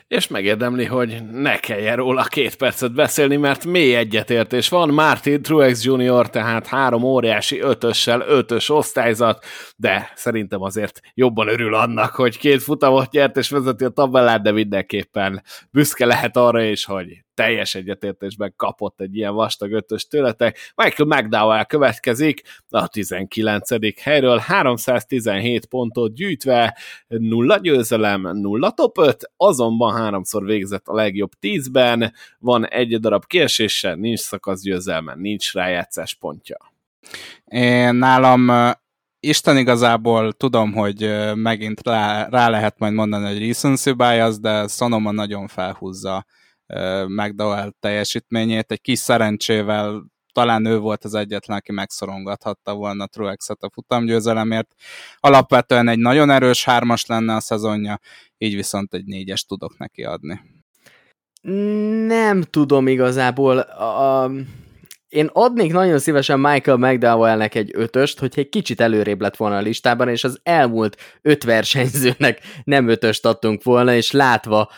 és 0.08 0.28
megérdemli, 0.28 0.84
hogy 0.84 1.22
ne 1.32 1.56
kelljen 1.56 1.96
róla 1.96 2.22
két 2.22 2.56
percet 2.56 2.94
beszélni, 2.94 3.36
mert 3.36 3.64
mély 3.64 3.94
egyetértés 3.94 4.68
van. 4.68 4.88
Martin 4.88 5.42
Truex 5.42 5.84
Jr. 5.84 6.30
tehát 6.30 6.66
három 6.66 7.02
óriási 7.02 7.60
ötössel, 7.60 8.20
ötös 8.20 8.70
osztályzat, 8.70 9.44
de 9.76 10.12
szerintem 10.14 10.62
azért 10.62 11.00
jobban 11.14 11.48
örül 11.48 11.74
annak, 11.74 12.14
hogy 12.14 12.38
két 12.38 12.62
futamot 12.62 13.10
nyert 13.10 13.36
és 13.36 13.50
vezeti 13.50 13.84
a 13.84 13.88
tabellát, 13.88 14.42
de 14.42 14.52
mindenképpen 14.52 15.42
büszke 15.70 16.06
lehet 16.06 16.36
arra 16.36 16.62
is, 16.62 16.84
hogy 16.84 17.23
teljes 17.34 17.74
egyetértésben 17.74 18.54
kapott 18.56 19.00
egy 19.00 19.16
ilyen 19.16 19.34
vastag 19.34 19.72
ötös 19.72 20.06
tőletek. 20.06 20.72
Michael 20.74 21.22
McDowell 21.22 21.64
következik 21.64 22.42
a 22.68 22.88
19. 22.88 24.02
helyről, 24.02 24.38
317 24.38 25.66
pontot 25.66 26.14
gyűjtve, 26.14 26.78
nulla 27.06 27.56
győzelem, 27.56 28.20
nulla 28.20 28.70
top 28.70 28.98
5, 28.98 29.30
azonban 29.36 29.96
háromszor 29.96 30.44
végzett 30.44 30.88
a 30.88 30.94
legjobb 30.94 31.32
10-ben, 31.40 32.12
van 32.38 32.68
egy 32.68 33.00
darab 33.00 33.26
kiesése, 33.26 33.94
nincs 33.94 34.20
szakasz 34.20 34.62
győzelme, 34.62 35.14
nincs 35.14 35.52
rájátszás 35.52 36.14
pontja. 36.14 36.72
Én 37.44 37.94
nálam 37.94 38.72
Isten 39.20 39.56
igazából 39.56 40.32
tudom, 40.32 40.72
hogy 40.72 41.10
megint 41.34 41.80
rá, 41.82 42.28
rá 42.28 42.48
lehet 42.48 42.78
majd 42.78 42.92
mondani, 42.92 43.26
hogy 43.26 43.46
recency 43.46 43.92
bias, 43.92 44.38
de 44.38 44.66
Sonoma 44.66 45.10
nagyon 45.10 45.46
felhúzza 45.46 46.26
McDowell 47.06 47.72
teljesítményét. 47.80 48.70
Egy 48.70 48.80
kis 48.80 48.98
szerencsével 48.98 50.12
talán 50.32 50.64
ő 50.64 50.78
volt 50.78 51.04
az 51.04 51.14
egyetlen, 51.14 51.56
aki 51.56 51.72
megszorongathatta 51.72 52.74
volna 52.74 53.06
Truexet 53.06 53.62
a 53.62 53.70
futamgyőzelemért. 53.72 54.74
Alapvetően 55.20 55.88
egy 55.88 55.98
nagyon 55.98 56.30
erős 56.30 56.64
hármas 56.64 57.06
lenne 57.06 57.34
a 57.34 57.40
szezonja, 57.40 57.98
így 58.38 58.54
viszont 58.54 58.94
egy 58.94 59.04
négyes 59.04 59.44
tudok 59.44 59.78
neki 59.78 60.04
adni. 60.04 60.40
Nem 62.06 62.42
tudom 62.42 62.86
igazából. 62.86 63.58
A, 63.58 64.30
én 65.14 65.30
adnék 65.32 65.72
nagyon 65.72 65.98
szívesen 65.98 66.40
Michael 66.40 66.76
McDowellnek 66.76 67.54
egy 67.54 67.70
ötöst, 67.74 68.18
hogy 68.18 68.32
egy 68.36 68.48
kicsit 68.48 68.80
előrébb 68.80 69.20
lett 69.20 69.36
volna 69.36 69.56
a 69.56 69.60
listában, 69.60 70.08
és 70.08 70.24
az 70.24 70.40
elmúlt 70.42 71.18
öt 71.22 71.44
versenyzőnek 71.44 72.40
nem 72.64 72.88
ötöst 72.88 73.26
adtunk 73.26 73.62
volna, 73.62 73.94
és 73.94 74.10
látva 74.10 74.70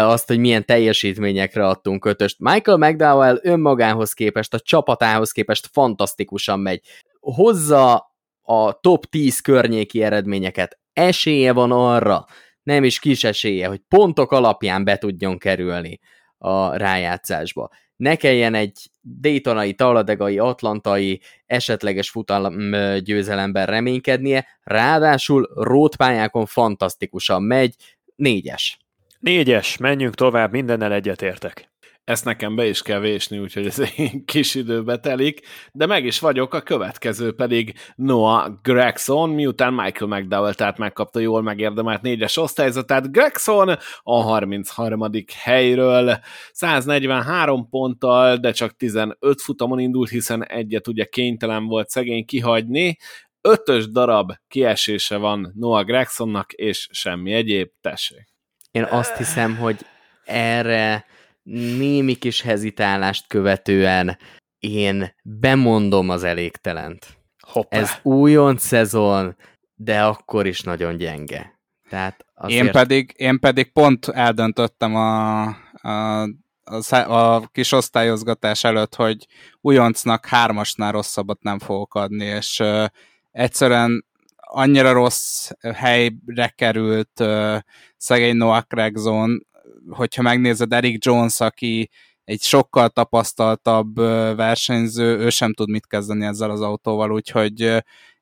azt, 0.00 0.28
hogy 0.28 0.38
milyen 0.38 0.64
teljesítményekre 0.64 1.66
adtunk 1.66 2.04
ötöst. 2.04 2.36
Michael 2.38 2.76
McDowell 2.76 3.38
önmagához 3.42 4.12
képest, 4.12 4.54
a 4.54 4.60
csapatához 4.60 5.30
képest 5.30 5.68
fantasztikusan 5.72 6.60
megy. 6.60 6.80
Hozza 7.20 8.14
a 8.42 8.80
top 8.80 9.04
10 9.04 9.40
környéki 9.40 10.02
eredményeket. 10.02 10.78
Esélye 10.92 11.52
van 11.52 11.72
arra, 11.72 12.24
nem 12.62 12.84
is 12.84 12.98
kis 12.98 13.24
esélye, 13.24 13.66
hogy 13.66 13.80
pontok 13.88 14.32
alapján 14.32 14.84
be 14.84 14.96
tudjon 14.96 15.38
kerülni 15.38 16.00
a 16.38 16.76
rájátszásba. 16.76 17.70
Ne 17.96 18.16
kelljen 18.16 18.54
egy 18.54 18.90
Daytonai, 19.20 19.74
Taladegai, 19.74 20.38
Atlantai 20.38 21.20
esetleges 21.46 22.10
futam 22.10 22.70
győzelemben 22.98 23.66
reménykednie, 23.66 24.46
ráadásul 24.62 25.50
rótpályákon 25.54 26.46
fantasztikusan 26.46 27.42
megy, 27.42 27.74
négyes. 28.16 28.78
Négyes, 29.18 29.76
menjünk 29.76 30.14
tovább, 30.14 30.50
mindennel 30.52 30.92
egyetértek. 30.92 31.70
Ezt 32.06 32.24
nekem 32.24 32.54
be 32.54 32.66
is 32.66 32.82
kell 32.82 33.00
vésni, 33.00 33.38
úgyhogy 33.38 33.66
ez 33.66 33.78
egy 33.78 34.24
kis 34.24 34.54
időbe 34.54 34.98
telik, 34.98 35.40
de 35.72 35.86
meg 35.86 36.04
is 36.04 36.20
vagyok, 36.20 36.54
a 36.54 36.60
következő 36.60 37.34
pedig 37.34 37.74
Noah 37.96 38.60
Gregson, 38.62 39.30
miután 39.30 39.74
Michael 39.74 40.20
McDowell, 40.20 40.54
tehát 40.54 40.78
megkapta 40.78 41.18
jól 41.18 41.42
megérdemelt 41.42 42.02
négyes 42.02 42.36
osztályzatát. 42.36 43.12
Gregson 43.12 43.76
a 44.02 44.22
33. 44.22 45.10
helyről 45.42 46.18
143 46.52 47.68
ponttal, 47.68 48.36
de 48.36 48.52
csak 48.52 48.76
15 48.76 49.40
futamon 49.42 49.78
indult, 49.78 50.08
hiszen 50.08 50.46
egyet 50.46 50.88
ugye 50.88 51.04
kénytelen 51.04 51.66
volt 51.66 51.88
szegény 51.88 52.24
kihagyni, 52.24 52.96
ötös 53.40 53.90
darab 53.90 54.32
kiesése 54.48 55.16
van 55.16 55.52
Noah 55.54 55.84
Gregsonnak, 55.84 56.52
és 56.52 56.88
semmi 56.90 57.32
egyéb, 57.32 57.68
tessék. 57.80 58.26
Én 58.70 58.84
azt 58.84 59.16
hiszem, 59.16 59.56
hogy 59.56 59.76
erre 60.24 61.04
némi 61.52 62.14
kis 62.14 62.40
hezitálást 62.40 63.26
követően 63.26 64.18
én 64.58 65.14
bemondom 65.22 66.08
az 66.08 66.22
elégtelent. 66.22 67.06
Hoppá. 67.40 67.78
Ez 67.78 67.90
újon 68.02 68.56
szezon, 68.56 69.36
de 69.74 70.02
akkor 70.02 70.46
is 70.46 70.60
nagyon 70.60 70.96
gyenge. 70.96 71.60
Tehát 71.88 72.24
azért... 72.34 72.64
én, 72.64 72.72
pedig, 72.72 73.12
én 73.16 73.38
pedig 73.38 73.72
pont 73.72 74.08
eldöntöttem 74.08 74.94
a, 74.94 75.42
a, 75.82 76.22
a, 76.64 76.96
a 76.96 77.46
kis 77.52 77.72
osztályozgatás 77.72 78.64
előtt, 78.64 78.94
hogy 78.94 79.26
újoncnak 79.60 80.26
hármasnál 80.26 80.92
rosszabbat 80.92 81.42
nem 81.42 81.58
fogok 81.58 81.94
adni, 81.94 82.24
és 82.24 82.60
uh, 82.60 82.84
egyszerűen 83.30 84.06
annyira 84.36 84.92
rossz 84.92 85.50
helyre 85.74 86.48
került 86.54 87.20
uh, 87.20 87.58
szegény 87.96 88.36
Noah 88.36 88.62
Gregson, 88.68 89.46
hogyha 89.90 90.22
megnézed 90.22 90.72
Eric 90.72 91.04
Jones, 91.04 91.40
aki 91.40 91.90
egy 92.24 92.40
sokkal 92.40 92.88
tapasztaltabb 92.88 93.96
versenyző, 94.36 95.18
ő 95.18 95.30
sem 95.30 95.54
tud 95.54 95.68
mit 95.68 95.86
kezdeni 95.86 96.24
ezzel 96.24 96.50
az 96.50 96.60
autóval, 96.60 97.12
úgyhogy 97.12 97.60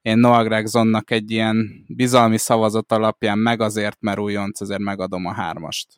én 0.02 0.18
Noah 0.18 0.44
Gregsonnak 0.44 1.10
egy 1.10 1.30
ilyen 1.30 1.84
bizalmi 1.88 2.38
szavazat 2.38 2.92
alapján 2.92 3.38
meg 3.38 3.60
azért, 3.60 3.96
mert 4.00 4.18
újonc, 4.18 4.60
ezért 4.60 4.80
megadom 4.80 5.26
a 5.26 5.32
hármast. 5.32 5.88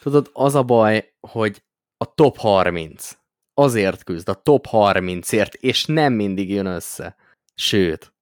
Tudod, 0.00 0.30
az 0.32 0.54
a 0.54 0.62
baj, 0.62 1.14
hogy 1.20 1.62
a 1.96 2.14
top 2.14 2.36
30 2.36 3.10
azért 3.54 4.04
küzd, 4.04 4.28
a 4.28 4.34
top 4.34 4.66
30-ért, 4.70 5.54
és 5.54 5.84
nem 5.84 6.12
mindig 6.12 6.50
jön 6.50 6.66
össze. 6.66 7.16
Sőt, 7.54 8.12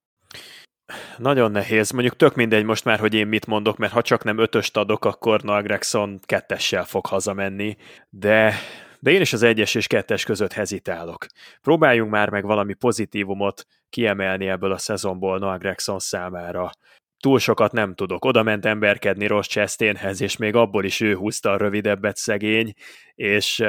nagyon 1.17 1.51
nehéz. 1.51 1.91
Mondjuk 1.91 2.15
tök 2.15 2.35
mindegy 2.35 2.63
most 2.63 2.85
már, 2.85 2.99
hogy 2.99 3.13
én 3.13 3.27
mit 3.27 3.45
mondok, 3.45 3.77
mert 3.77 3.93
ha 3.93 4.01
csak 4.01 4.23
nem 4.23 4.37
ötöst 4.37 4.77
adok, 4.77 5.05
akkor 5.05 5.41
Noah 5.41 5.63
Gregson 5.63 6.19
kettessel 6.25 6.85
fog 6.85 7.05
hazamenni, 7.05 7.77
de 8.09 8.53
de 9.01 9.11
én 9.11 9.21
is 9.21 9.33
az 9.33 9.43
egyes 9.43 9.75
és 9.75 9.87
kettes 9.87 10.23
között 10.23 10.53
hezitálok. 10.53 11.25
Próbáljunk 11.61 12.11
már 12.11 12.29
meg 12.29 12.45
valami 12.45 12.73
pozitívumot 12.73 13.65
kiemelni 13.89 14.47
ebből 14.47 14.71
a 14.71 14.77
szezonból 14.77 15.39
Noah 15.39 15.59
Gregson 15.59 15.99
számára. 15.99 16.71
Túl 17.19 17.39
sokat 17.39 17.71
nem 17.71 17.93
tudok. 17.95 18.25
Oda 18.25 18.43
ment 18.43 18.65
emberkedni 18.65 19.27
Ross 19.27 19.47
Chastainhez, 19.47 20.21
és 20.21 20.37
még 20.37 20.55
abból 20.55 20.83
is 20.83 20.99
ő 20.99 21.15
húzta 21.15 21.51
a 21.51 21.57
rövidebbet 21.57 22.17
szegény, 22.17 22.73
és 23.15 23.63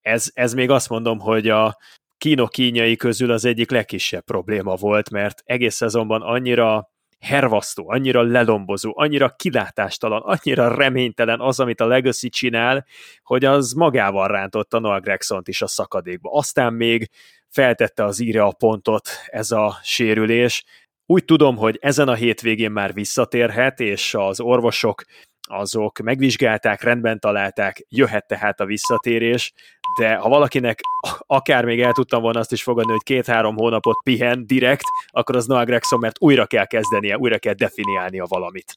ez, 0.00 0.30
ez 0.34 0.54
még 0.54 0.70
azt 0.70 0.88
mondom, 0.88 1.18
hogy 1.18 1.48
a 1.48 1.78
kínok 2.24 2.50
kínjai 2.50 2.96
közül 2.96 3.30
az 3.30 3.44
egyik 3.44 3.70
legkisebb 3.70 4.24
probléma 4.24 4.74
volt, 4.74 5.10
mert 5.10 5.42
egész 5.44 5.74
szezonban 5.74 6.22
annyira 6.22 6.90
hervasztó, 7.20 7.90
annyira 7.90 8.22
lelombozó, 8.22 8.92
annyira 8.94 9.28
kilátástalan, 9.28 10.22
annyira 10.22 10.74
reménytelen 10.74 11.40
az, 11.40 11.60
amit 11.60 11.80
a 11.80 11.86
Legacy 11.86 12.28
csinál, 12.28 12.86
hogy 13.22 13.44
az 13.44 13.72
magával 13.72 14.28
rántotta 14.28 14.78
Noah 14.78 15.00
gregson 15.00 15.42
is 15.44 15.62
a 15.62 15.66
szakadékba. 15.66 16.30
Aztán 16.30 16.72
még 16.72 17.10
feltette 17.48 18.04
az 18.04 18.20
íre 18.20 18.42
a 18.42 18.52
pontot 18.52 19.08
ez 19.26 19.50
a 19.50 19.78
sérülés. 19.82 20.64
Úgy 21.06 21.24
tudom, 21.24 21.56
hogy 21.56 21.78
ezen 21.80 22.08
a 22.08 22.14
hétvégén 22.14 22.70
már 22.70 22.94
visszatérhet, 22.94 23.80
és 23.80 24.14
az 24.14 24.40
orvosok 24.40 25.04
azok 25.48 25.98
megvizsgálták, 25.98 26.82
rendben 26.82 27.20
találták, 27.20 27.86
jöhet 27.88 28.26
tehát 28.26 28.60
a 28.60 28.64
visszatérés, 28.64 29.52
de 29.98 30.14
ha 30.14 30.28
valakinek 30.28 30.80
akár 31.26 31.64
még 31.64 31.80
el 31.80 31.92
tudtam 31.92 32.22
volna 32.22 32.38
azt 32.38 32.52
is 32.52 32.62
fogadni, 32.62 32.90
hogy 32.90 33.02
két-három 33.02 33.56
hónapot 33.56 34.00
pihen 34.04 34.46
direkt, 34.46 34.84
akkor 35.06 35.36
az 35.36 35.46
Noah 35.46 35.64
Gregson, 35.64 35.98
mert 35.98 36.16
újra 36.20 36.46
kell 36.46 36.66
kezdenie, 36.66 37.18
újra 37.18 37.38
kell 37.38 37.54
definiálnia 37.54 38.24
valamit. 38.28 38.76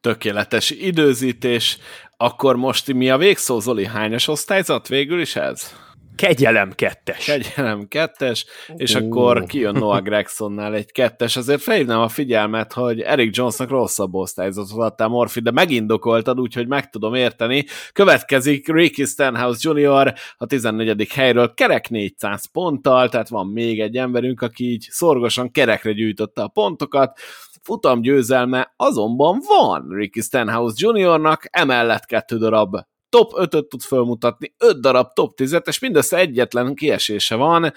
Tökéletes 0.00 0.70
időzítés. 0.70 1.78
Akkor 2.16 2.56
most 2.56 2.92
mi 2.92 3.10
a 3.10 3.16
végszó, 3.16 3.60
Zoli? 3.60 3.86
Hányas 3.86 4.28
osztályzat 4.28 4.88
végül 4.88 5.20
is 5.20 5.36
ez? 5.36 5.74
Kegyelem 6.16 6.72
kettes. 6.72 7.24
Kegyelem 7.24 7.88
kettes, 7.88 8.46
és 8.76 8.94
uh. 8.94 9.02
akkor 9.02 9.44
kijön 9.44 9.74
Noah 9.74 10.02
Gregsonnál 10.02 10.74
egy 10.74 10.92
kettes. 10.92 11.36
Azért 11.36 11.60
felhívnám 11.60 12.00
a 12.00 12.08
figyelmet, 12.08 12.72
hogy 12.72 13.00
Eric 13.00 13.36
Jonesnak 13.36 13.68
rosszabb 13.68 14.14
osztályzatot 14.14 14.78
adtál 14.78 15.08
Morfi, 15.08 15.40
de 15.40 15.50
megindokoltad, 15.50 16.40
úgyhogy 16.40 16.68
meg 16.68 16.90
tudom 16.90 17.14
érteni. 17.14 17.64
Következik 17.92 18.68
Ricky 18.68 19.04
Stenhouse 19.04 19.70
Jr. 19.72 20.14
a 20.36 20.46
14. 20.46 21.08
helyről 21.12 21.54
kerek 21.54 21.88
400 21.88 22.50
ponttal, 22.50 23.08
tehát 23.08 23.28
van 23.28 23.46
még 23.46 23.80
egy 23.80 23.96
emberünk, 23.96 24.42
aki 24.42 24.70
így 24.70 24.86
szorgosan 24.90 25.50
kerekre 25.50 25.92
gyűjtötte 25.92 26.42
a 26.42 26.48
pontokat 26.48 27.18
futam 27.62 28.00
győzelme 28.00 28.72
azonban 28.76 29.40
van 29.46 29.86
Ricky 29.88 30.20
Stenhouse 30.20 30.74
Jr.-nak, 30.78 31.48
emellett 31.50 32.04
kettő 32.04 32.38
darab 32.38 32.76
top 33.14 33.32
5-öt 33.34 33.68
tud 33.68 33.82
felmutatni, 33.82 34.54
5 34.58 34.80
darab 34.80 35.12
top 35.12 35.32
10-et, 35.40 35.66
és 35.66 35.78
mindössze 35.78 36.16
egyetlen 36.16 36.74
kiesése 36.74 37.34
van, 37.34 37.72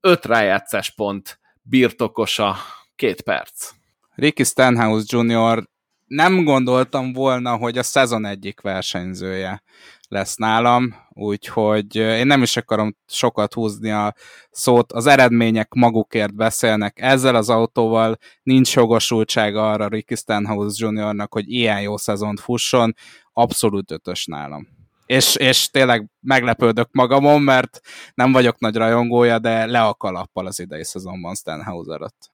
5 0.00 0.24
rájátszás 0.24 0.90
pont 0.90 1.40
birtokosa, 1.62 2.56
két 2.96 3.20
perc. 3.20 3.70
Ricky 4.14 4.44
Stenhouse 4.44 5.18
Jr. 5.18 5.68
nem 6.04 6.44
gondoltam 6.44 7.12
volna, 7.12 7.56
hogy 7.56 7.78
a 7.78 7.82
szezon 7.82 8.24
egyik 8.24 8.60
versenyzője 8.60 9.62
lesz 10.08 10.36
nálam, 10.36 10.94
úgyhogy 11.12 11.96
én 11.96 12.26
nem 12.26 12.42
is 12.42 12.56
akarom 12.56 12.96
sokat 13.06 13.54
húzni 13.54 13.90
a 13.90 14.14
szót, 14.50 14.92
az 14.92 15.06
eredmények 15.06 15.72
magukért 15.72 16.34
beszélnek. 16.34 17.00
Ezzel 17.00 17.34
az 17.34 17.50
autóval 17.50 18.16
nincs 18.42 18.74
jogosultsága 18.74 19.70
arra 19.70 19.88
Ricky 19.88 20.14
Stenhouse 20.14 20.86
Jr.-nak, 20.86 21.32
hogy 21.32 21.50
ilyen 21.50 21.80
jó 21.80 21.96
szezont 21.96 22.40
fusson, 22.40 22.94
abszolút 23.32 23.90
ötös 23.90 24.24
nálam 24.24 24.75
és, 25.06 25.36
és 25.36 25.70
tényleg 25.70 26.06
meglepődök 26.20 26.88
magamon, 26.92 27.42
mert 27.42 27.80
nem 28.14 28.32
vagyok 28.32 28.58
nagy 28.58 28.76
rajongója, 28.76 29.38
de 29.38 29.66
le 29.66 29.82
a 29.82 29.94
kalappal 29.94 30.46
az 30.46 30.60
idei 30.60 30.84
szezonban 30.84 31.34
Stenhouse 31.34 31.92
előtt. 31.92 32.30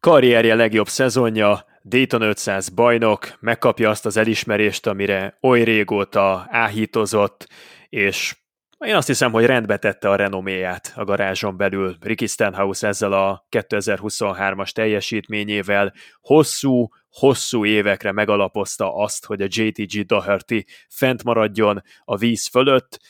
Karrierje 0.00 0.54
legjobb 0.54 0.88
szezonja, 0.88 1.64
Dayton 1.84 2.22
500 2.22 2.68
bajnok, 2.68 3.36
megkapja 3.40 3.90
azt 3.90 4.06
az 4.06 4.16
elismerést, 4.16 4.86
amire 4.86 5.38
oly 5.40 5.62
régóta 5.62 6.46
áhítozott, 6.50 7.48
és 7.88 8.36
én 8.86 8.94
azt 8.94 9.06
hiszem, 9.06 9.32
hogy 9.32 9.44
rendbe 9.44 9.76
tette 9.76 10.10
a 10.10 10.16
renoméját 10.16 10.92
a 10.96 11.04
garázson 11.04 11.56
belül. 11.56 11.96
Ricky 12.00 12.26
Stenhouse 12.26 12.86
ezzel 12.86 13.12
a 13.12 13.46
2023-as 13.50 14.70
teljesítményével 14.70 15.92
hosszú, 16.20 16.88
hosszú 17.10 17.64
évekre 17.64 18.12
megalapozta 18.12 18.94
azt, 18.94 19.26
hogy 19.26 19.42
a 19.42 19.46
JTG 19.48 20.06
Doherty 20.06 20.64
fent 20.88 21.24
maradjon 21.24 21.82
a 22.04 22.16
víz 22.16 22.48
fölött, 22.48 23.00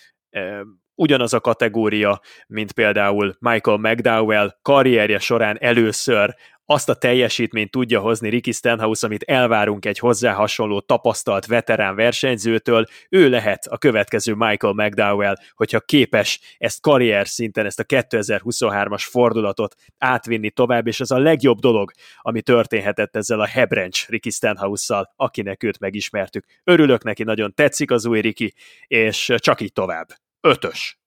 ugyanaz 0.98 1.32
a 1.32 1.40
kategória, 1.40 2.20
mint 2.46 2.72
például 2.72 3.36
Michael 3.38 3.76
McDowell 3.76 4.56
karrierje 4.62 5.18
során 5.18 5.56
először 5.60 6.34
azt 6.70 6.88
a 6.88 6.94
teljesítményt 6.94 7.70
tudja 7.70 8.00
hozni 8.00 8.28
Ricky 8.28 8.52
Stenhouse, 8.52 9.06
amit 9.06 9.22
elvárunk 9.22 9.84
egy 9.84 9.98
hozzá 9.98 10.32
hasonló 10.32 10.80
tapasztalt 10.80 11.46
veterán 11.46 11.94
versenyzőtől, 11.94 12.86
ő 13.08 13.28
lehet 13.28 13.66
a 13.66 13.78
következő 13.78 14.34
Michael 14.34 14.72
McDowell, 14.72 15.34
hogyha 15.54 15.80
képes 15.80 16.40
ezt 16.58 16.80
karrier 16.80 17.28
szinten, 17.28 17.66
ezt 17.66 17.80
a 17.80 17.84
2023-as 17.84 19.04
fordulatot 19.10 19.74
átvinni 19.98 20.50
tovább, 20.50 20.86
és 20.86 21.00
ez 21.00 21.10
a 21.10 21.18
legjobb 21.18 21.58
dolog, 21.58 21.90
ami 22.20 22.42
történhetett 22.42 23.16
ezzel 23.16 23.40
a 23.40 23.46
Hebrencs 23.46 24.08
Ricky 24.08 24.30
Stenhouse-szal, 24.30 25.12
akinek 25.16 25.62
őt 25.62 25.78
megismertük. 25.78 26.44
Örülök 26.64 27.04
neki, 27.04 27.22
nagyon 27.22 27.54
tetszik 27.54 27.90
az 27.90 28.06
új 28.06 28.20
Ricky, 28.20 28.54
és 28.86 29.32
csak 29.36 29.60
így 29.60 29.72
tovább. 29.72 30.08
Ötös. 30.40 30.98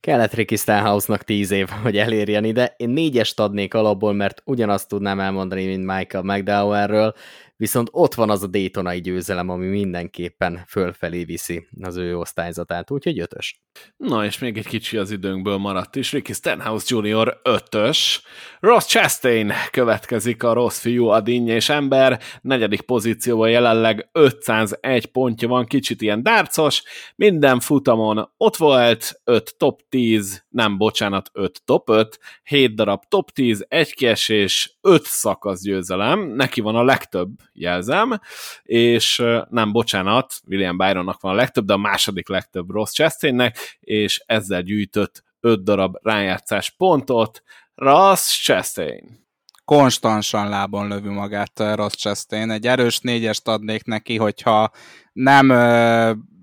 Kellett 0.00 0.32
Ricky 0.32 0.56
Stenhouse-nak 0.56 1.22
tíz 1.22 1.50
év, 1.50 1.68
hogy 1.68 1.96
elérjen 1.96 2.44
ide. 2.44 2.74
Én 2.76 2.88
négyest 2.88 3.40
adnék 3.40 3.74
alapból, 3.74 4.12
mert 4.12 4.42
ugyanazt 4.44 4.88
tudnám 4.88 5.20
elmondani, 5.20 5.66
mint 5.66 5.86
Michael 5.86 6.22
McDowellről, 6.24 7.14
viszont 7.58 7.88
ott 7.92 8.14
van 8.14 8.30
az 8.30 8.42
a 8.42 8.46
Daytonai 8.46 9.00
győzelem, 9.00 9.48
ami 9.48 9.66
mindenképpen 9.66 10.64
fölfelé 10.66 11.24
viszi 11.24 11.66
az 11.80 11.96
ő 11.96 12.18
osztályzatát, 12.18 12.90
úgyhogy 12.90 13.18
ötös. 13.20 13.60
Na, 13.96 14.24
és 14.24 14.38
még 14.38 14.56
egy 14.56 14.66
kicsi 14.66 14.96
az 14.96 15.10
időnkből 15.10 15.56
maradt 15.56 15.96
is. 15.96 16.12
Ricky 16.12 16.32
Stenhouse 16.32 16.96
Jr. 16.96 17.40
ötös. 17.42 18.22
Ross 18.60 18.84
Chastain 18.84 19.52
következik 19.70 20.42
a 20.42 20.52
rossz 20.52 20.80
fiú, 20.80 21.06
a 21.06 21.20
és 21.26 21.68
ember. 21.68 22.20
Negyedik 22.40 22.80
pozícióban 22.80 23.50
jelenleg 23.50 24.08
501 24.12 25.06
pontja 25.06 25.48
van, 25.48 25.66
kicsit 25.66 26.02
ilyen 26.02 26.22
dárcos. 26.22 26.82
Minden 27.16 27.60
futamon 27.60 28.32
ott 28.36 28.56
volt, 28.56 29.20
5 29.24 29.54
top 29.56 29.80
10, 29.88 30.44
nem, 30.48 30.76
bocsánat, 30.76 31.30
5 31.32 31.62
top 31.64 31.88
5, 31.90 32.18
7 32.42 32.74
darab 32.74 33.02
top 33.08 33.30
10, 33.30 33.64
egy 33.68 33.94
kiesés, 33.94 34.78
5 34.80 35.02
szakasz 35.02 35.62
győzelem. 35.62 36.20
Neki 36.20 36.60
van 36.60 36.74
a 36.74 36.84
legtöbb 36.84 37.28
jelzem, 37.60 38.20
és 38.62 39.22
nem, 39.50 39.72
bocsánat, 39.72 40.34
William 40.46 40.76
Byronnak 40.76 41.20
van 41.20 41.32
a 41.32 41.36
legtöbb, 41.36 41.64
de 41.64 41.72
a 41.72 41.76
második 41.76 42.28
legtöbb 42.28 42.70
Ross 42.70 42.92
Chastainnek, 42.92 43.78
és 43.80 44.22
ezzel 44.26 44.62
gyűjtött 44.62 45.22
öt 45.40 45.62
darab 45.62 45.96
rájátszás 46.02 46.70
pontot. 46.70 47.42
Ross 47.74 48.42
Chastain 48.42 49.26
konstansan 49.68 50.48
lábon 50.48 50.88
lövi 50.88 51.08
magát 51.08 51.74
Ross 51.74 51.94
Chastain. 51.94 52.50
Egy 52.50 52.66
erős 52.66 53.00
négyest 53.00 53.48
adnék 53.48 53.84
neki, 53.84 54.16
hogyha 54.16 54.70
nem 55.12 55.48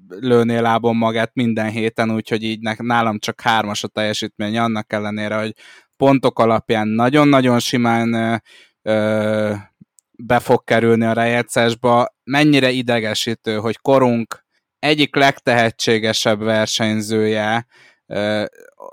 lőné 0.08 0.58
lábon 0.58 0.96
magát 0.96 1.32
minden 1.34 1.70
héten, 1.70 2.12
úgyhogy 2.12 2.44
így 2.44 2.60
nálam 2.78 3.20
csak 3.20 3.42
hármas 3.42 3.84
a 3.84 3.88
teljesítmény, 3.88 4.58
annak 4.58 4.94
ellenére, 4.94 5.38
hogy 5.38 5.54
pontok 5.98 6.40
alapján 6.40 6.88
nagyon-nagyon 6.88 7.60
simán 7.60 8.42
ö, 8.82 9.54
be 10.18 10.40
fog 10.40 10.64
kerülni 10.64 11.06
a 11.06 11.14
rejegyszásba. 11.14 12.16
Mennyire 12.24 12.70
idegesítő, 12.70 13.56
hogy 13.58 13.78
korunk 13.78 14.46
egyik 14.80 15.16
legtehetségesebb 15.16 16.40
versenyzője 16.40 17.66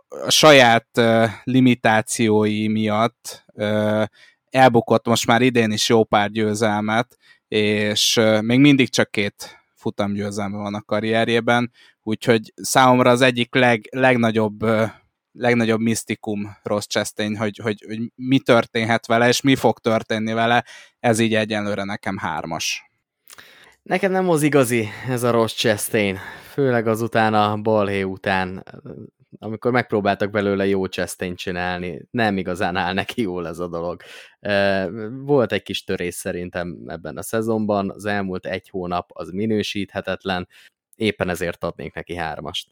a 0.08 0.30
saját 0.30 1.00
limitációi 1.44 2.68
miatt 2.68 3.44
elbukott 4.50 5.06
most 5.06 5.26
már 5.26 5.42
idén 5.42 5.70
is 5.70 5.88
jó 5.88 6.04
pár 6.04 6.30
győzelmet, 6.30 7.16
és 7.48 8.20
még 8.40 8.60
mindig 8.60 8.88
csak 8.88 9.10
két 9.10 9.60
futamgyőzelme 9.74 10.56
van 10.56 10.74
a 10.74 10.82
karrierjében, 10.82 11.70
úgyhogy 12.02 12.52
számomra 12.54 13.10
az 13.10 13.20
egyik 13.20 13.54
leg, 13.54 13.88
legnagyobb 13.90 14.64
legnagyobb 15.32 15.80
misztikum 15.80 16.56
Ross 16.62 16.86
Chastain, 16.86 17.36
hogy, 17.36 17.58
hogy, 17.62 17.84
hogy 17.86 17.98
mi 18.14 18.38
történhet 18.38 19.06
vele, 19.06 19.28
és 19.28 19.40
mi 19.40 19.54
fog 19.54 19.78
történni 19.78 20.32
vele, 20.32 20.64
ez 21.00 21.18
így 21.18 21.34
egyenlőre 21.34 21.84
nekem 21.84 22.16
hármas. 22.16 22.90
Nekem 23.82 24.12
nem 24.12 24.28
az 24.28 24.42
igazi 24.42 24.88
ez 25.08 25.22
a 25.22 25.30
Ross 25.30 25.54
Chastain, 25.54 26.18
főleg 26.52 26.86
azután 26.86 27.34
a 27.34 27.56
balhé 27.56 28.02
után, 28.02 28.64
amikor 29.38 29.72
megpróbáltak 29.72 30.30
belőle 30.30 30.66
jó 30.66 30.86
Chastain 30.86 31.34
csinálni, 31.34 32.02
nem 32.10 32.38
igazán 32.38 32.76
áll 32.76 32.92
neki 32.92 33.22
jól 33.22 33.46
ez 33.46 33.58
a 33.58 33.68
dolog. 33.68 34.02
Volt 35.24 35.52
egy 35.52 35.62
kis 35.62 35.84
törés 35.84 36.14
szerintem 36.14 36.78
ebben 36.86 37.16
a 37.16 37.22
szezonban, 37.22 37.90
az 37.90 38.04
elmúlt 38.04 38.46
egy 38.46 38.68
hónap 38.68 39.10
az 39.12 39.30
minősíthetetlen, 39.30 40.48
éppen 40.96 41.28
ezért 41.28 41.64
adnék 41.64 41.94
neki 41.94 42.14
hármast. 42.14 42.70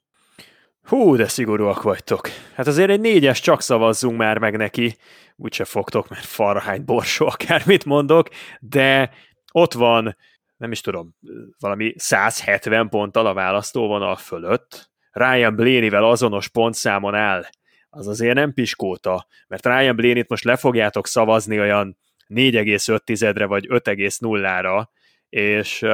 Hú, 0.83 1.17
de 1.17 1.29
szigorúak 1.29 1.83
vagytok. 1.83 2.29
Hát 2.55 2.67
azért 2.67 2.91
egy 2.91 3.01
négyes 3.01 3.41
csak 3.41 3.63
szavazzunk 3.63 4.17
már 4.19 4.39
meg 4.39 4.57
neki. 4.57 4.97
Úgyse 5.37 5.65
fogtok, 5.65 6.09
mert 6.09 6.25
farhány 6.25 6.85
borsó, 6.85 7.27
akármit 7.27 7.85
mondok, 7.85 8.29
de 8.61 9.11
ott 9.53 9.73
van, 9.73 10.17
nem 10.57 10.73
is 10.73 10.81
tudom, 10.81 11.17
valami 11.59 11.95
170 11.97 12.89
ponttal 12.89 13.27
a 13.27 13.33
választóvonal 13.33 14.17
fölött. 14.17 14.91
Ryan 15.11 15.57
Blaney-vel 15.57 16.05
azonos 16.05 16.49
pontszámon 16.49 17.15
áll. 17.15 17.45
Az 17.91 18.07
azért 18.07 18.35
nem 18.35 18.55
piskóta, 18.55 19.27
mert 19.49 19.67
Ryan 19.67 19.97
Blaney-t 19.97 20.29
most 20.29 20.45
le 20.45 20.57
fogjátok 20.57 21.07
szavazni 21.07 21.61
olyan 21.61 21.99
4,5-re 22.29 23.47
vagy 23.47 23.67
5,0-ra, 23.69 24.85
és 25.29 25.87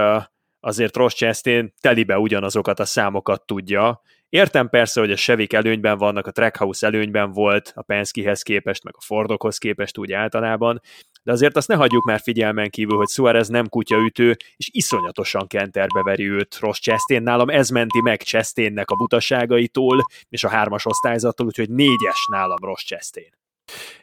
azért 0.60 0.96
Ross 0.96 1.14
Chastain 1.14 1.74
telibe 1.80 2.18
ugyanazokat 2.18 2.80
a 2.80 2.84
számokat 2.84 3.46
tudja. 3.46 4.02
Értem 4.28 4.68
persze, 4.68 5.00
hogy 5.00 5.10
a 5.10 5.16
Sevik 5.16 5.52
előnyben 5.52 5.98
vannak, 5.98 6.26
a 6.26 6.30
Trackhouse 6.30 6.86
előnyben 6.86 7.32
volt 7.32 7.72
a 7.74 7.82
Penskehez 7.82 8.42
képest, 8.42 8.84
meg 8.84 8.94
a 8.96 9.04
Fordokhoz 9.04 9.58
képest 9.58 9.98
úgy 9.98 10.12
általában, 10.12 10.80
de 11.22 11.32
azért 11.32 11.56
azt 11.56 11.68
ne 11.68 11.74
hagyjuk 11.74 12.04
már 12.04 12.20
figyelmen 12.20 12.70
kívül, 12.70 12.96
hogy 12.96 13.08
Suarez 13.08 13.48
nem 13.48 13.68
kutyaütő, 13.68 14.36
és 14.56 14.68
iszonyatosan 14.72 15.46
kenterbe 15.46 16.02
veri 16.02 16.28
őt 16.28 16.58
Ross 16.60 16.80
Chastain. 16.80 17.22
Nálam 17.22 17.48
ez 17.48 17.68
menti 17.68 18.00
meg 18.00 18.22
Chastainnek 18.22 18.90
a 18.90 18.96
butaságaitól, 18.96 20.06
és 20.28 20.44
a 20.44 20.48
hármas 20.48 20.86
osztályzattól, 20.86 21.46
úgyhogy 21.46 21.70
négyes 21.70 22.26
nálam 22.30 22.58
Ross 22.60 22.84
Chastain. 22.84 23.32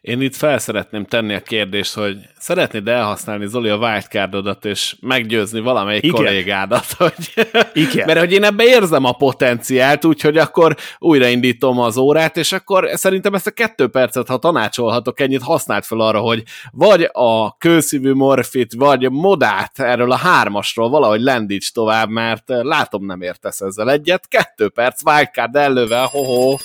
Én 0.01 0.21
itt 0.21 0.35
fel 0.35 0.57
szeretném 0.57 1.05
tenni 1.05 1.33
a 1.33 1.41
kérdést, 1.41 1.93
hogy 1.93 2.17
szeretnéd 2.39 2.87
elhasználni 2.87 3.47
Zoli 3.47 3.69
a 3.69 3.77
wildcardodat, 3.77 4.65
és 4.65 4.95
meggyőzni 5.01 5.59
valamelyik 5.59 6.03
Igen. 6.03 6.15
kollégádat, 6.15 6.85
hogy... 6.97 7.47
Igen. 7.73 8.05
mert 8.05 8.19
hogy 8.19 8.31
én 8.31 8.43
ebbe 8.43 8.63
érzem 8.63 9.05
a 9.05 9.11
potenciált, 9.11 10.05
úgyhogy 10.05 10.37
akkor 10.37 10.75
újraindítom 10.97 11.79
az 11.79 11.97
órát, 11.97 12.37
és 12.37 12.51
akkor 12.51 12.89
szerintem 12.93 13.33
ezt 13.33 13.47
a 13.47 13.51
kettő 13.51 13.87
percet, 13.87 14.27
ha 14.27 14.37
tanácsolhatok 14.37 15.19
ennyit, 15.19 15.41
használt 15.41 15.85
fel 15.85 15.99
arra, 15.99 16.19
hogy 16.19 16.43
vagy 16.71 17.09
a 17.11 17.57
kőszívű 17.57 18.13
morfit, 18.13 18.73
vagy 18.73 19.11
modát 19.11 19.79
erről 19.79 20.11
a 20.11 20.17
hármasról 20.17 20.89
valahogy 20.89 21.21
lendíts 21.21 21.71
tovább, 21.71 22.09
mert 22.09 22.43
látom 22.47 23.05
nem 23.05 23.21
értesz 23.21 23.61
ezzel 23.61 23.91
egyet. 23.91 24.27
Kettő 24.27 24.69
perc, 24.69 25.01
wildcard 25.05 25.55
elővel, 25.55 26.05
ho-ho, 26.05 26.57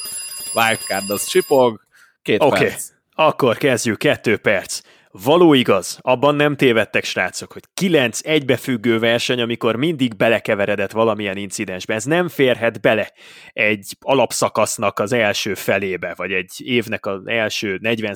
wildcard 0.54 1.10
az 1.10 1.26
csipog, 1.26 1.86
Két 2.23 2.43
okay. 2.43 2.61
perc. 2.61 2.90
Akkor 3.15 3.57
kezdjük, 3.57 3.99
kettő 3.99 4.36
perc. 4.36 4.81
Való 5.11 5.55
igaz, 5.55 5.99
abban 6.03 6.35
nem 6.35 6.57
tévedtek, 6.57 7.05
srácok, 7.05 7.53
hogy 7.53 7.62
kilenc 7.74 8.20
egybefüggő 8.24 8.99
verseny, 8.99 9.40
amikor 9.40 9.77
mindig 9.77 10.16
belekeveredett 10.16 10.90
valamilyen 10.90 11.36
incidensbe. 11.36 11.95
Ez 11.95 12.05
nem 12.05 12.28
férhet 12.28 12.81
bele 12.81 13.12
egy 13.53 13.97
alapszakasznak 14.01 14.99
az 14.99 15.12
első 15.12 15.55
felébe, 15.55 16.15
vagy 16.15 16.32
egy 16.32 16.53
évnek 16.57 17.07
az 17.07 17.27
első 17.27 17.78
40 17.81 18.15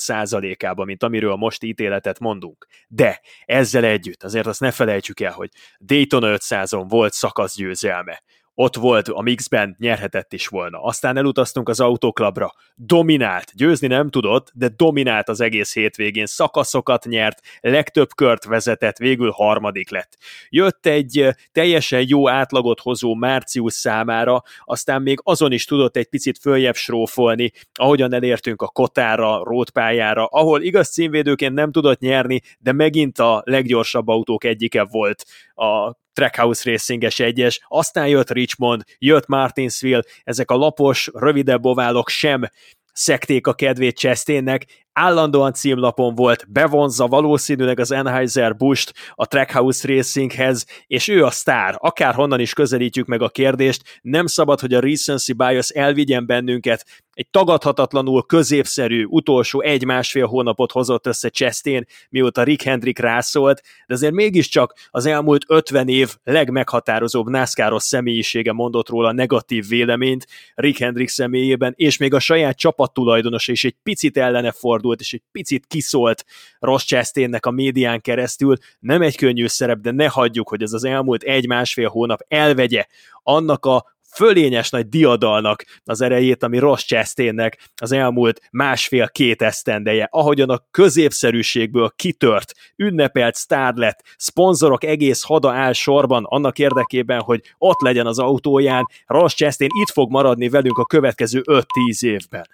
ába, 0.65 0.85
mint 0.85 1.03
amiről 1.03 1.35
most 1.35 1.63
ítéletet 1.63 2.19
mondunk. 2.19 2.67
De 2.89 3.21
ezzel 3.45 3.85
együtt 3.85 4.23
azért 4.23 4.47
azt 4.47 4.61
ne 4.61 4.71
felejtsük 4.71 5.21
el, 5.21 5.33
hogy 5.33 5.49
Daytona 5.79 6.37
500-on 6.37 6.85
volt 6.89 7.13
szakaszgyőzelme, 7.13 8.23
ott 8.55 8.77
volt 8.77 9.09
a 9.09 9.21
mixben, 9.21 9.77
nyerhetett 9.79 10.33
is 10.33 10.47
volna. 10.47 10.83
Aztán 10.83 11.17
elutaztunk 11.17 11.69
az 11.69 11.81
autóklubra, 11.81 12.53
dominált, 12.75 13.53
győzni 13.55 13.87
nem 13.87 14.11
tudott, 14.11 14.51
de 14.55 14.69
dominált 14.77 15.29
az 15.29 15.41
egész 15.41 15.75
hétvégén, 15.75 16.27
szakaszokat 16.27 17.05
nyert, 17.05 17.41
legtöbb 17.61 18.09
kört 18.15 18.45
vezetett, 18.45 18.97
végül 18.97 19.31
harmadik 19.31 19.91
lett. 19.91 20.19
Jött 20.49 20.87
egy 20.87 21.29
teljesen 21.53 22.05
jó 22.09 22.29
átlagot 22.29 22.81
hozó 22.81 23.15
március 23.15 23.73
számára, 23.73 24.43
aztán 24.65 25.03
még 25.03 25.21
azon 25.23 25.53
is 25.53 25.65
tudott 25.65 25.97
egy 25.97 26.09
picit 26.09 26.39
följebb 26.39 26.75
srófolni, 26.75 27.53
ahogyan 27.75 28.15
elértünk 28.15 28.63
a 28.63 28.69
Kotára, 28.69 29.45
rótpályára, 29.45 30.25
ahol 30.25 30.63
igaz 30.63 30.91
címvédőként 30.91 31.55
nem 31.55 31.73
tudott 31.73 32.01
nyerni, 32.01 32.41
de 32.59 32.73
megint 32.73 33.19
a 33.19 33.43
leggyorsabb 33.45 34.09
autók 34.09 34.45
egyike 34.45 34.85
volt 34.85 35.25
a 35.55 36.01
Trackhouse 36.13 36.71
Racinges 36.71 37.19
egyes, 37.19 37.61
aztán 37.69 38.09
jött 38.09 38.31
Richmond, 38.31 38.83
jött 38.99 39.27
Martinsville, 39.27 40.03
ezek 40.25 40.51
a 40.51 40.57
lapos, 40.57 41.11
rövidebb 41.13 41.65
oválok 41.65 42.09
sem 42.09 42.45
szekték 42.93 43.47
a 43.47 43.55
kedvét 43.55 43.97
Chastainnek, 43.97 44.82
állandóan 44.93 45.53
címlapon 45.53 46.15
volt, 46.15 46.53
bevonza 46.53 47.07
valószínűleg 47.07 47.81
az 47.81 47.91
Anheuser 47.91 48.57
Busch-t 48.57 48.95
a 49.15 49.27
Trackhouse 49.27 49.89
Racinghez, 49.89 50.67
és 50.87 51.09
ő 51.09 51.25
a 51.25 51.31
sztár, 51.31 51.75
akárhonnan 51.79 52.41
is 52.41 52.53
közelítjük 52.53 53.07
meg 53.07 53.23
a 53.23 53.29
kérdést, 53.29 54.01
nem 54.03 54.27
szabad, 54.27 54.61
hogy 54.61 54.75
a 54.75 54.81
recency 54.81 55.33
bias 55.33 55.69
elvigyen 55.69 56.27
bennünket, 56.27 56.87
egy 57.15 57.29
tagadhatatlanul 57.31 58.27
középszerű 58.27 59.05
utolsó 59.05 59.61
egy-másfél 59.61 60.27
hónapot 60.27 60.73
hozott 60.73 61.07
össze 61.07 61.29
Chastain, 61.29 61.87
mióta 62.09 62.43
Rick 62.43 62.63
Hendrick 62.63 62.99
rászólt, 62.99 63.63
de 63.87 63.95
azért 63.95 64.13
mégiscsak 64.13 64.75
az 64.91 65.07
elmúlt 65.07 65.45
50 65.49 65.89
év 65.89 66.17
legmeghatározóbb 66.25 67.29
NASCAR-os 67.29 67.83
személyisége 67.83 68.53
mondott 68.53 68.89
róla 68.89 69.13
negatív 69.13 69.69
véleményt 69.69 70.27
Rick 70.55 70.79
Hendrick 70.79 71.11
személyében, 71.11 71.73
és 71.77 71.97
még 71.97 72.15
a 72.15 72.21
saját 72.21 72.57
csapattulajdonos 72.57 73.49
is 73.49 73.65
egy 73.65 73.77
picit 73.83 74.17
ellene 74.17 74.53
fordult, 74.53 74.82
és 75.01 75.13
egy 75.13 75.23
picit 75.33 75.67
kiszólt 75.67 76.25
Ross 76.59 76.85
Chastainnek 76.85 77.47
a 77.47 77.51
médián 77.51 78.01
keresztül. 78.01 78.57
Nem 78.79 79.03
egy 79.03 79.17
könnyű 79.17 79.47
szerep, 79.47 79.79
de 79.79 79.91
ne 79.91 80.09
hagyjuk, 80.09 80.49
hogy 80.49 80.63
ez 80.63 80.73
az 80.73 80.85
elmúlt 80.85 81.23
egy-másfél 81.23 81.89
hónap 81.89 82.21
elvegye 82.29 82.87
annak 83.23 83.65
a 83.65 83.93
fölényes 84.15 84.71
nagy 84.71 84.89
diadalnak 84.89 85.65
az 85.85 86.01
erejét, 86.01 86.43
ami 86.43 86.59
Ross 86.59 86.85
Chastainnek 86.85 87.71
az 87.77 87.93
elmúlt 87.93 88.41
másfél-két 88.51 89.43
esztendeje, 89.43 90.09
ahogyan 90.11 90.51
a 90.51 90.65
középszerűségből 90.71 91.93
kitört, 91.97 92.53
ünnepelt 92.77 93.35
sztár 93.35 93.75
lett, 93.75 94.03
szponzorok 94.17 94.85
egész 94.85 95.23
hada 95.23 95.53
áll 95.53 95.73
sorban 95.73 96.25
annak 96.25 96.59
érdekében, 96.59 97.21
hogy 97.21 97.41
ott 97.59 97.81
legyen 97.81 98.07
az 98.07 98.19
autóján, 98.19 98.87
Ross 99.07 99.35
Chastain 99.35 99.71
itt 99.83 99.91
fog 99.91 100.11
maradni 100.11 100.49
velünk 100.49 100.79
a 100.79 100.85
következő 100.85 101.43
5-10 101.45 101.65
évben. 102.01 102.47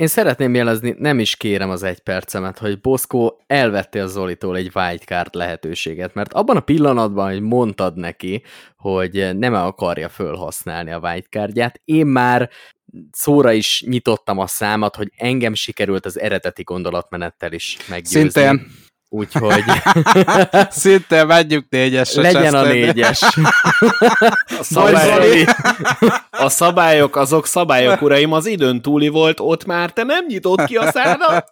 Én 0.00 0.06
szeretném 0.06 0.54
jelezni, 0.54 0.94
nem 0.98 1.18
is 1.18 1.36
kérem 1.36 1.70
az 1.70 1.82
egy 1.82 2.00
percemet, 2.00 2.58
hogy 2.58 2.80
Boszkó 2.80 3.42
elvette 3.46 4.02
a 4.02 4.06
Zolitól 4.06 4.56
egy 4.56 4.70
wildcard 4.74 5.34
lehetőséget, 5.34 6.14
mert 6.14 6.32
abban 6.32 6.56
a 6.56 6.60
pillanatban, 6.60 7.30
hogy 7.30 7.40
mondtad 7.40 7.96
neki, 7.96 8.42
hogy 8.76 9.36
nem 9.36 9.54
akarja 9.54 10.08
fölhasználni 10.08 10.90
a 10.90 10.98
wildcardját, 10.98 11.80
én 11.84 12.06
már 12.06 12.50
szóra 13.12 13.52
is 13.52 13.84
nyitottam 13.86 14.38
a 14.38 14.46
számat, 14.46 14.96
hogy 14.96 15.10
engem 15.16 15.54
sikerült 15.54 16.06
az 16.06 16.18
eredeti 16.18 16.62
gondolatmenettel 16.62 17.52
is 17.52 17.76
meggyőzni. 17.88 18.30
Szintén. 18.30 18.66
Úgyhogy... 19.12 19.62
Szinte 20.70 21.24
megyünk 21.24 21.66
négyes. 21.68 22.14
Legyen 22.14 22.54
a 22.54 22.62
négyes. 22.62 23.20
A 24.58 24.62
szabályok, 24.62 25.48
a 26.30 26.48
szabályok, 26.48 27.16
azok 27.16 27.46
szabályok, 27.46 28.02
uraim, 28.02 28.32
az 28.32 28.46
időn 28.46 28.82
túli 28.82 29.08
volt, 29.08 29.40
ott 29.40 29.64
már 29.64 29.92
te 29.92 30.02
nem 30.02 30.24
nyitott 30.26 30.64
ki 30.64 30.76
a 30.76 30.90
szádat? 30.90 31.48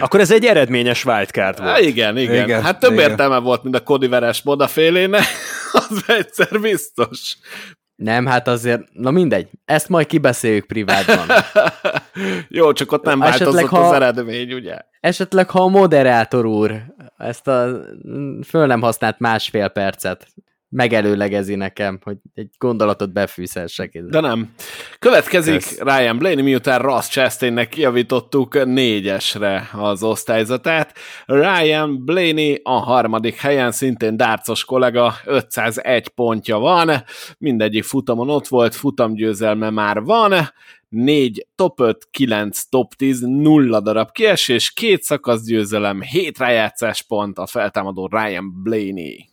Akkor 0.00 0.20
ez 0.20 0.30
egy 0.30 0.44
eredményes 0.44 1.04
wildcard 1.04 1.58
volt. 1.58 1.70
Há, 1.70 1.80
igen, 1.80 2.16
igen, 2.16 2.44
igen. 2.44 2.62
Hát 2.62 2.78
több 2.78 2.92
igen. 2.92 3.10
értelme 3.10 3.38
volt, 3.38 3.62
mint 3.62 3.74
a 3.74 3.82
Kodi 3.82 4.08
Veres 4.08 4.42
modaféléne, 4.42 5.18
az 5.72 6.04
egyszer 6.06 6.60
biztos. 6.60 7.36
Nem, 7.94 8.26
hát 8.26 8.48
azért, 8.48 8.82
na 8.92 9.10
mindegy, 9.10 9.48
ezt 9.64 9.88
majd 9.88 10.06
kibeszéljük 10.06 10.66
privátban. 10.66 11.26
Jó, 12.48 12.72
csak 12.72 12.92
ott 12.92 13.04
nem 13.04 13.22
esetleg, 13.22 13.52
változott 13.52 13.78
ha, 13.78 13.88
az 13.88 13.94
eredmény, 13.94 14.52
ugye? 14.52 14.78
Esetleg, 15.04 15.50
ha 15.50 15.62
a 15.62 15.68
moderátor 15.68 16.44
úr 16.44 16.82
ezt 17.16 17.48
a 17.48 17.80
föl 18.46 18.66
nem 18.66 18.80
használt 18.80 19.18
másfél 19.18 19.68
percet 19.68 20.26
megelőlegezi 20.68 21.54
nekem, 21.54 21.98
hogy 22.04 22.16
egy 22.34 22.50
gondolatot 22.58 23.12
befűzhessek. 23.12 24.02
De 24.08 24.20
nem. 24.20 24.52
Következik 24.98 25.54
Kösz. 25.54 25.78
Ryan 25.78 26.18
Blaney, 26.18 26.42
miután 26.42 26.78
Ross 26.78 27.08
Chastainnek 27.08 27.68
kijavítottuk 27.68 28.64
négyesre 28.64 29.68
az 29.72 30.02
osztályzatát. 30.02 30.98
Ryan 31.26 32.04
Blaney 32.04 32.60
a 32.62 32.78
harmadik 32.78 33.36
helyen, 33.36 33.72
szintén 33.72 34.16
dárcos 34.16 34.64
kollega, 34.64 35.14
501 35.24 36.08
pontja 36.08 36.58
van, 36.58 36.90
mindegyik 37.38 37.84
futamon 37.84 38.30
ott 38.30 38.46
volt, 38.46 38.74
futamgyőzelme 38.74 39.70
már 39.70 40.02
van, 40.02 40.32
4 40.94 41.46
top 41.54 41.80
5, 41.80 42.08
9 42.10 42.62
top 42.62 42.94
10, 42.94 43.20
nulla 43.20 43.80
darab 43.80 44.10
kiesés, 44.12 44.72
két 44.72 45.02
szakaszgyőzelem, 45.02 46.00
7 46.00 46.38
rájátszás 46.38 47.02
pont 47.02 47.38
a 47.38 47.46
feltámadó 47.46 48.06
Ryan 48.06 48.62
Blaney. 48.62 49.28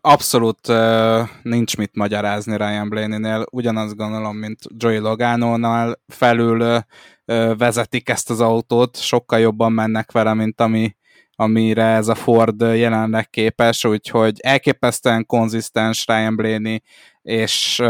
Abszolút 0.00 0.72
nincs 1.42 1.76
mit 1.76 1.94
magyarázni 1.94 2.56
Ryan 2.56 2.88
Blaney-nél. 2.88 3.46
Ugyanazt 3.50 3.96
gondolom, 3.96 4.36
mint 4.36 4.58
Joey 4.76 4.98
Logano-nál 4.98 6.00
felül 6.06 6.84
vezetik 7.56 8.08
ezt 8.08 8.30
az 8.30 8.40
autót, 8.40 8.96
sokkal 8.96 9.38
jobban 9.38 9.72
mennek 9.72 10.12
vele, 10.12 10.34
mint 10.34 10.60
ami, 10.60 10.96
amire 11.32 11.84
ez 11.84 12.08
a 12.08 12.14
Ford 12.14 12.60
jelenleg 12.60 13.30
képes, 13.30 13.84
úgyhogy 13.84 14.40
elképesztően 14.40 15.26
konzisztens 15.26 16.06
Ryan 16.06 16.36
Blaney, 16.36 16.82
és 17.22 17.80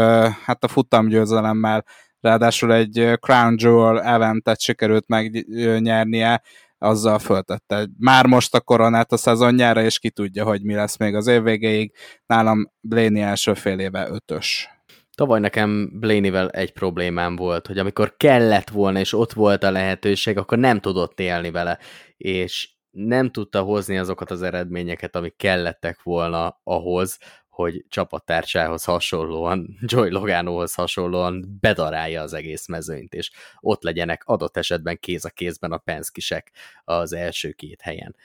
hát 0.45 0.63
a 0.63 0.67
futamgyőzelemmel 0.67 1.85
ráadásul 2.21 2.73
egy 2.73 3.11
Crown 3.19 3.55
Jewel 3.57 4.01
eventet 4.01 4.61
sikerült 4.61 5.07
megnyernie, 5.07 6.41
azzal 6.77 7.19
föltette 7.19 7.87
már 7.97 8.25
most 8.25 8.55
a 8.55 8.61
koronát 8.61 9.11
a 9.11 9.17
szezonjára, 9.17 9.83
és 9.83 9.99
ki 9.99 10.09
tudja, 10.09 10.43
hogy 10.43 10.63
mi 10.63 10.73
lesz 10.73 10.97
még 10.97 11.15
az 11.15 11.27
év 11.27 11.43
végéig. 11.43 11.93
Nálam 12.25 12.71
Blaney 12.81 13.21
első 13.21 13.53
fél 13.53 13.79
éve 13.79 14.07
ötös. 14.09 14.69
Tavaly 15.15 15.39
nekem 15.39 15.89
Blaney-vel 15.99 16.49
egy 16.49 16.73
problémám 16.73 17.35
volt, 17.35 17.67
hogy 17.67 17.77
amikor 17.77 18.17
kellett 18.17 18.69
volna, 18.69 18.99
és 18.99 19.13
ott 19.13 19.33
volt 19.33 19.63
a 19.63 19.71
lehetőség, 19.71 20.37
akkor 20.37 20.57
nem 20.57 20.79
tudott 20.79 21.19
élni 21.19 21.51
vele, 21.51 21.79
és 22.17 22.69
nem 22.91 23.29
tudta 23.29 23.61
hozni 23.61 23.97
azokat 23.97 24.31
az 24.31 24.41
eredményeket, 24.41 25.15
amik 25.15 25.35
kellettek 25.37 26.03
volna 26.03 26.59
ahhoz, 26.63 27.17
hogy 27.61 27.85
csapattársához 27.89 28.83
hasonlóan, 28.83 29.77
Joy 29.91 30.09
Loganohoz 30.09 30.73
hasonlóan 30.73 31.57
bedarálja 31.61 32.21
az 32.21 32.33
egész 32.33 32.67
mezőnyt, 32.67 33.13
és 33.13 33.31
ott 33.59 33.83
legyenek 33.83 34.23
adott 34.25 34.57
esetben 34.57 34.99
kéz 34.99 35.25
a 35.25 35.29
kézben 35.29 35.71
a 35.71 35.77
penszkisek 35.77 36.51
az 36.83 37.13
első 37.13 37.51
két 37.51 37.81
helyen. 37.81 38.15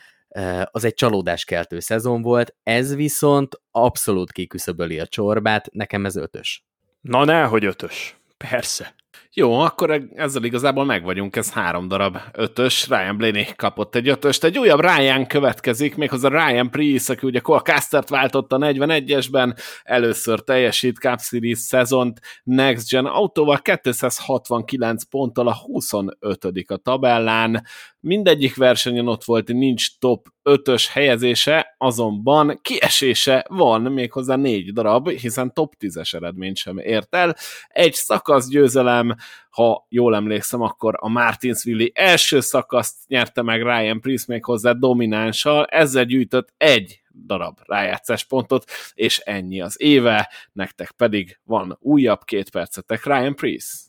Az 0.71 0.85
egy 0.85 0.95
csalódáskeltő 0.95 1.81
szezon 1.81 2.23
volt, 2.23 2.57
ez 2.63 2.95
viszont 2.95 3.61
abszolút 3.71 4.33
kiküszöböli 4.33 5.01
a 5.01 5.07
csorbát, 5.07 5.69
nekem 5.73 6.07
ez 6.07 6.17
ötös. 6.17 6.65
Na, 7.01 7.25
nehogy 7.25 7.65
ötös. 7.65 8.17
Persze. 8.37 8.95
Jó, 9.39 9.53
akkor 9.53 10.09
ezzel 10.15 10.45
igazából 10.45 10.85
meg 10.85 11.03
vagyunk, 11.03 11.37
ez 11.37 11.53
három 11.53 11.89
darab 11.89 12.19
ötös, 12.33 12.89
Ryan 12.89 13.17
Blaney 13.17 13.47
kapott 13.57 13.95
egy 13.95 14.09
ötöst, 14.09 14.45
egy 14.45 14.59
újabb 14.59 14.81
Ryan 14.81 15.27
következik, 15.27 15.97
méghozzá 15.97 16.29
Ryan 16.29 16.71
Priest, 16.71 17.11
aki 17.11 17.27
ugye 17.27 17.41
Cole 17.41 17.61
Castert 17.61 18.09
váltotta 18.09 18.59
41-esben, 18.61 19.59
először 19.83 20.41
teljesít 20.41 20.99
Cup 20.99 21.21
Series 21.21 21.59
szezont 21.59 22.21
Next 22.43 22.91
Gen 22.91 23.07
autóval 23.07 23.61
269 23.81 25.05
ponttal 25.05 25.49
a 25.49 25.55
25 25.55 26.45
a 26.67 26.77
tabellán, 26.77 27.65
mindegyik 28.01 28.57
versenyen 28.57 29.09
ott 29.09 29.25
volt, 29.25 29.49
nincs 29.49 29.99
top 29.99 30.29
5-ös 30.47 30.86
helyezése, 30.93 31.74
azonban 31.78 32.59
kiesése 32.62 33.47
van 33.48 33.82
méghozzá 33.82 34.36
négy 34.36 34.73
darab, 34.73 35.09
hiszen 35.09 35.52
top 35.55 35.74
10-es 35.81 36.14
eredményt 36.14 36.56
sem 36.56 36.78
ért 36.78 37.14
el. 37.14 37.36
Egy 37.68 37.94
szakasz 37.94 38.48
győzelem, 38.48 39.14
ha 39.51 39.86
jól 39.89 40.14
emlékszem, 40.14 40.60
akkor 40.60 40.94
a 40.98 41.09
Martinsville 41.09 41.89
első 41.93 42.40
szakaszt 42.40 42.97
nyerte 43.06 43.43
meg 43.43 43.62
Ryan 43.62 44.01
Priest 44.01 44.27
méghozzá 44.27 44.73
dominánssal, 44.73 45.64
ezzel 45.64 46.05
gyűjtött 46.05 46.55
egy 46.56 47.01
darab 47.27 47.59
rájátszás 47.62 48.24
pontot, 48.24 48.64
és 48.94 49.18
ennyi 49.18 49.60
az 49.60 49.81
éve, 49.81 50.32
nektek 50.52 50.90
pedig 50.90 51.39
van 51.44 51.77
újabb 51.81 52.24
két 52.24 52.51
percetek 52.51 53.05
Ryan 53.05 53.35
Priest 53.35 53.85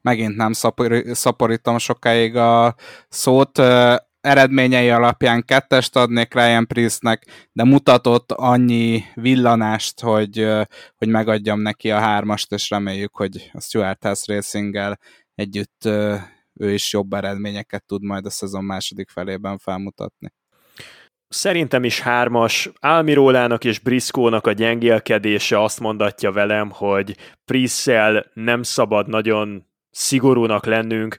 megint 0.00 0.36
nem 0.36 0.52
szaporítom 1.12 1.78
sokáig 1.78 2.36
a 2.36 2.74
szót, 3.08 3.58
eredményei 4.20 4.90
alapján 4.90 5.44
kettest 5.44 5.96
adnék 5.96 6.34
Ryan 6.34 6.66
Priestnek, 6.66 7.48
de 7.52 7.64
mutatott 7.64 8.32
annyi 8.32 9.02
villanást, 9.14 10.00
hogy, 10.00 10.46
hogy 10.96 11.08
megadjam 11.08 11.60
neki 11.60 11.90
a 11.90 11.98
hármast, 11.98 12.52
és 12.52 12.70
reméljük, 12.70 13.16
hogy 13.16 13.50
a 13.52 13.60
Stuart 13.60 14.04
House 14.04 14.34
racing 14.34 14.98
együtt 15.34 15.84
ő 16.54 16.72
is 16.72 16.92
jobb 16.92 17.12
eredményeket 17.12 17.84
tud 17.86 18.02
majd 18.02 18.26
a 18.26 18.30
szezon 18.30 18.64
második 18.64 19.08
felében 19.10 19.58
felmutatni. 19.58 20.32
Szerintem 21.28 21.84
is 21.84 22.00
hármas. 22.00 22.70
Almirólának 22.80 23.64
és 23.64 23.78
Briskónak 23.78 24.46
a 24.46 24.52
gyengélkedése 24.52 25.62
azt 25.62 25.80
mondatja 25.80 26.32
velem, 26.32 26.70
hogy 26.70 27.16
Prissel 27.44 28.30
nem 28.34 28.62
szabad 28.62 29.08
nagyon 29.08 29.66
szigorúnak 29.90 30.66
lennünk, 30.66 31.18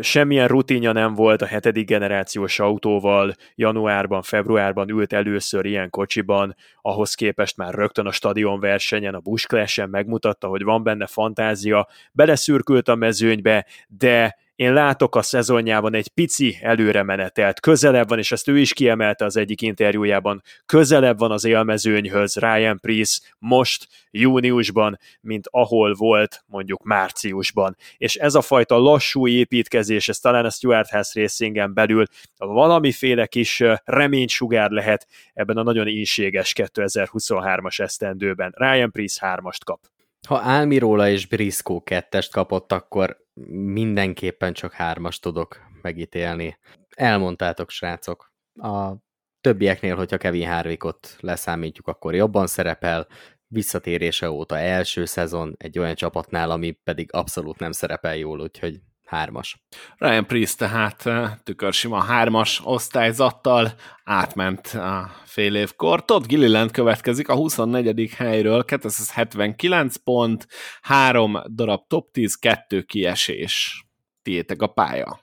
semmilyen 0.00 0.48
rutinja 0.48 0.92
nem 0.92 1.14
volt 1.14 1.42
a 1.42 1.46
hetedik 1.46 1.86
generációs 1.86 2.58
autóval, 2.58 3.34
januárban, 3.54 4.22
februárban 4.22 4.88
ült 4.88 5.12
először 5.12 5.64
ilyen 5.64 5.90
kocsiban, 5.90 6.56
ahhoz 6.80 7.14
képest 7.14 7.56
már 7.56 7.74
rögtön 7.74 8.06
a 8.06 8.12
stadion 8.12 8.60
versenyen, 8.60 9.14
a 9.14 9.20
Bush 9.20 9.86
megmutatta, 9.86 10.46
hogy 10.46 10.62
van 10.62 10.82
benne 10.82 11.06
fantázia, 11.06 11.88
beleszürkült 12.12 12.88
a 12.88 12.94
mezőnybe, 12.94 13.66
de 13.88 14.36
én 14.62 14.72
látok 14.72 15.16
a 15.16 15.22
szezonjában 15.22 15.94
egy 15.94 16.08
pici 16.08 16.58
előre 16.60 17.02
menetelt, 17.02 17.60
közelebb 17.60 18.08
van, 18.08 18.18
és 18.18 18.32
ezt 18.32 18.48
ő 18.48 18.58
is 18.58 18.72
kiemelte 18.72 19.24
az 19.24 19.36
egyik 19.36 19.62
interjújában, 19.62 20.42
közelebb 20.66 21.18
van 21.18 21.30
az 21.30 21.44
élmezőnyhöz 21.44 22.36
Ryan 22.36 22.78
Priest 22.80 23.34
most, 23.38 23.88
júniusban, 24.10 24.98
mint 25.20 25.46
ahol 25.50 25.94
volt 25.94 26.42
mondjuk 26.46 26.82
márciusban. 26.82 27.76
És 27.96 28.16
ez 28.16 28.34
a 28.34 28.40
fajta 28.40 28.78
lassú 28.78 29.26
építkezés, 29.26 30.08
ez 30.08 30.18
talán 30.18 30.44
a 30.44 30.50
Stuart 30.50 30.90
House 30.90 31.20
Racingen 31.20 31.74
belül 31.74 32.04
valamiféle 32.36 33.26
kis 33.26 33.62
reménysugár 33.84 34.70
lehet 34.70 35.06
ebben 35.34 35.56
a 35.56 35.62
nagyon 35.62 35.86
inséges 35.86 36.52
2023-as 36.56 37.80
esztendőben. 37.80 38.54
Ryan 38.56 38.90
Priest 38.90 39.18
hármast 39.18 39.64
kap. 39.64 39.80
Ha 40.28 40.40
Álmiróla 40.40 41.08
és 41.08 41.26
Briscoe 41.26 41.80
kettest 41.84 42.32
kapott, 42.32 42.72
akkor 42.72 43.16
mindenképpen 43.50 44.52
csak 44.52 44.72
hármas 44.72 45.18
tudok 45.18 45.60
megítélni. 45.82 46.58
Elmondtátok, 46.96 47.70
srácok. 47.70 48.32
A 48.54 48.92
többieknél, 49.40 49.96
hogyha 49.96 50.16
Kevin 50.16 50.48
Harvickot 50.48 51.16
leszámítjuk, 51.20 51.86
akkor 51.86 52.14
jobban 52.14 52.46
szerepel, 52.46 53.06
visszatérése 53.46 54.30
óta 54.30 54.58
első 54.58 55.04
szezon 55.04 55.54
egy 55.58 55.78
olyan 55.78 55.94
csapatnál, 55.94 56.50
ami 56.50 56.70
pedig 56.70 57.12
abszolút 57.12 57.58
nem 57.58 57.72
szerepel 57.72 58.16
jól, 58.16 58.40
úgyhogy 58.40 58.80
hármas. 59.12 59.62
Ryan 59.96 60.26
Priest 60.26 60.58
tehát 60.58 61.06
eh, 61.06 61.30
tükörsima 61.42 62.02
hármas 62.02 62.60
osztályzattal 62.64 63.72
átment 64.04 64.66
a 64.66 65.10
fél 65.24 65.54
évkor. 65.54 66.04
Todd 66.04 66.26
Gilliland 66.26 66.70
következik 66.70 67.28
a 67.28 67.34
24. 67.34 68.10
helyről, 68.16 68.64
279 68.64 69.96
pont, 69.96 70.46
három 70.80 71.38
darab 71.54 71.86
top 71.86 72.12
10, 72.12 72.34
kettő 72.34 72.82
kiesés. 72.82 73.84
Tiétek 74.22 74.62
a 74.62 74.66
pálya. 74.66 75.20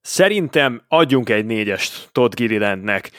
Szerintem 0.00 0.84
adjunk 0.88 1.28
egy 1.28 1.44
négyest 1.44 2.08
Todd 2.12 2.34
Gillilandnek. 2.34 3.10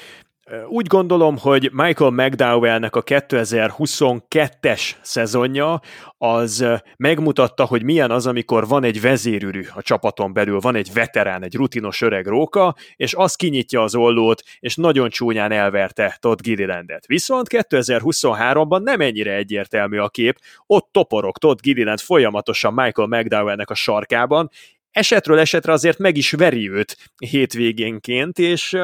Úgy 0.68 0.88
gondolom, 0.88 1.38
hogy 1.38 1.70
Michael 1.74 2.12
McDowellnek 2.12 2.96
a 2.96 3.04
2022-es 3.04 4.92
szezonja 5.02 5.82
az 6.18 6.66
megmutatta, 6.98 7.66
hogy 7.66 7.84
milyen 7.84 8.12
az, 8.12 8.28
amikor 8.28 8.68
van 8.68 8.84
egy 8.84 9.02
vezérűrű 9.02 9.64
a 9.76 9.82
csapaton 9.82 10.34
belül, 10.34 10.60
van 10.60 10.76
egy 10.76 10.94
veterán, 10.94 11.44
egy 11.44 11.56
rutinos 11.56 12.02
öreg 12.02 12.28
róka, 12.28 12.76
és 12.96 13.14
az 13.14 13.36
kinyitja 13.36 13.82
az 13.82 13.96
ollót, 13.96 14.44
és 14.60 14.76
nagyon 14.76 15.10
csúnyán 15.10 15.52
elverte 15.52 16.18
Todd 16.20 16.38
Gillilandet. 16.42 17.06
Viszont 17.06 17.48
2023-ban 17.50 18.82
nem 18.82 19.02
ennyire 19.02 19.36
egyértelmű 19.36 19.98
a 19.98 20.10
kép, 20.10 20.38
ott 20.66 20.90
toporog 20.92 21.38
Todd 21.38 21.58
Gilliland 21.62 22.00
folyamatosan 22.00 22.74
Michael 22.74 23.08
McDowellnek 23.08 23.70
a 23.70 23.76
sarkában, 23.76 24.50
esetről 24.92 25.40
esetre 25.40 25.72
azért 25.72 25.98
meg 25.98 26.18
is 26.18 26.32
veri 26.32 26.70
őt 26.70 26.98
hétvégénként, 27.18 28.40
és 28.40 28.78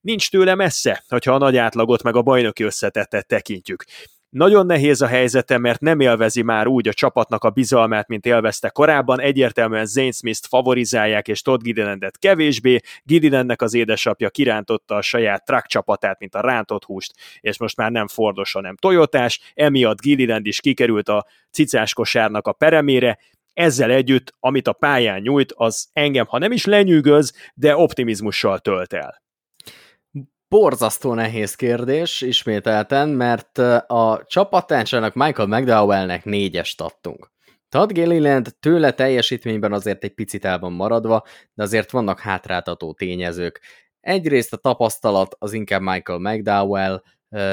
nincs 0.00 0.30
tőle 0.30 0.54
messze, 0.54 1.04
hogyha 1.08 1.34
a 1.34 1.38
nagy 1.38 1.56
átlagot 1.56 2.02
meg 2.02 2.16
a 2.16 2.22
bajnoki 2.22 2.62
összetettet 2.62 3.26
tekintjük. 3.26 3.84
Nagyon 4.30 4.66
nehéz 4.66 5.00
a 5.00 5.06
helyzete, 5.06 5.58
mert 5.58 5.80
nem 5.80 6.00
élvezi 6.00 6.42
már 6.42 6.66
úgy 6.66 6.88
a 6.88 6.92
csapatnak 6.92 7.44
a 7.44 7.50
bizalmát, 7.50 8.08
mint 8.08 8.26
élvezte 8.26 8.68
korábban. 8.68 9.20
Egyértelműen 9.20 9.86
Zane 9.86 10.10
Smith-t 10.10 10.46
favorizálják, 10.46 11.28
és 11.28 11.42
Todd 11.42 11.62
Gillilandet 11.62 12.18
kevésbé. 12.18 12.80
Gillilandnek 13.02 13.62
az 13.62 13.74
édesapja 13.74 14.30
kirántotta 14.30 14.94
a 14.94 15.02
saját 15.02 15.44
truck 15.44 15.66
csapatát, 15.66 16.18
mint 16.18 16.34
a 16.34 16.40
rántott 16.40 16.84
húst, 16.84 17.12
és 17.40 17.58
most 17.58 17.76
már 17.76 17.90
nem 17.90 18.08
Fordos, 18.08 18.52
hanem 18.52 18.76
Toyotás. 18.76 19.52
Emiatt 19.54 20.00
Gilliland 20.00 20.46
is 20.46 20.60
kikerült 20.60 21.08
a 21.08 21.26
cicás 21.50 21.94
kosárnak 21.94 22.46
a 22.46 22.52
peremére, 22.52 23.18
ezzel 23.54 23.90
együtt, 23.90 24.34
amit 24.38 24.68
a 24.68 24.72
pályán 24.72 25.20
nyújt, 25.20 25.52
az 25.56 25.88
engem, 25.92 26.26
ha 26.26 26.38
nem 26.38 26.52
is 26.52 26.64
lenyűgöz, 26.64 27.32
de 27.54 27.76
optimizmussal 27.76 28.58
tölt 28.58 28.92
el. 28.92 29.22
Borzasztó 30.48 31.14
nehéz 31.14 31.54
kérdés, 31.54 32.20
ismételten, 32.20 33.08
mert 33.08 33.58
a 33.86 34.24
csapattársának 34.26 35.14
Michael 35.14 35.48
McDowellnek 35.48 36.24
négyest 36.24 36.80
adtunk. 36.80 37.30
Todd 37.68 37.92
Gilliland 37.92 38.54
tőle 38.60 38.92
teljesítményben 38.92 39.72
azért 39.72 40.04
egy 40.04 40.14
picit 40.14 40.44
el 40.44 40.58
van 40.58 40.72
maradva, 40.72 41.24
de 41.54 41.62
azért 41.62 41.90
vannak 41.90 42.20
hátráltató 42.20 42.92
tényezők. 42.92 43.60
Egyrészt 44.00 44.52
a 44.52 44.56
tapasztalat 44.56 45.36
az 45.38 45.52
inkább 45.52 45.80
Michael 45.80 46.18
McDowell 46.18 47.02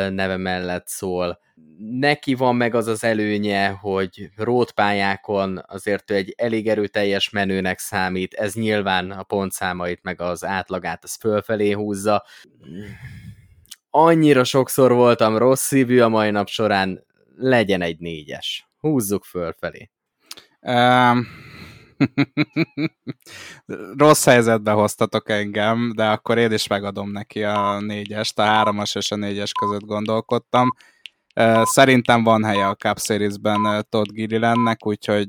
neve 0.09 0.37
mellett 0.37 0.87
szól, 0.87 1.39
neki 1.79 2.33
van 2.33 2.55
meg 2.55 2.75
az 2.75 2.87
az 2.87 3.03
előnye, 3.03 3.67
hogy 3.67 4.29
rótpályákon 4.35 5.63
azért 5.67 6.11
ő 6.11 6.15
egy 6.15 6.33
elég 6.37 6.67
erőteljes 6.67 7.29
menőnek 7.29 7.79
számít, 7.79 8.33
ez 8.33 8.53
nyilván 8.53 9.11
a 9.11 9.23
pontszámait 9.23 9.99
meg 10.03 10.21
az 10.21 10.45
átlagát 10.45 11.03
az 11.03 11.15
fölfelé 11.15 11.71
húzza. 11.71 12.25
Annyira 13.89 14.43
sokszor 14.43 14.93
voltam 14.93 15.37
rossz 15.37 15.65
szívű 15.65 15.99
a 15.99 16.09
mai 16.09 16.29
nap 16.29 16.47
során, 16.47 17.05
legyen 17.35 17.81
egy 17.81 17.99
négyes. 17.99 18.67
húzzuk 18.79 19.23
fölfelé. 19.23 19.89
Um, 20.61 21.27
rossz 23.97 24.25
helyzetbe 24.25 24.71
hoztatok 24.71 25.29
engem, 25.29 25.91
de 25.95 26.05
akkor 26.09 26.37
én 26.37 26.51
is 26.51 26.67
megadom 26.67 27.11
neki 27.11 27.43
a 27.43 27.79
négyest, 27.79 28.39
a 28.39 28.43
hármas 28.43 28.95
és 28.95 29.11
a 29.11 29.15
négyes 29.15 29.51
között 29.51 29.85
gondolkodtam. 29.85 30.69
Szerintem 31.63 32.23
van 32.23 32.43
helye 32.43 32.67
a 32.67 32.75
Cup 32.75 32.99
Series-ben 32.99 33.85
Todd 33.89 34.11
Gillilandnek, 34.11 34.85
úgyhogy 34.85 35.27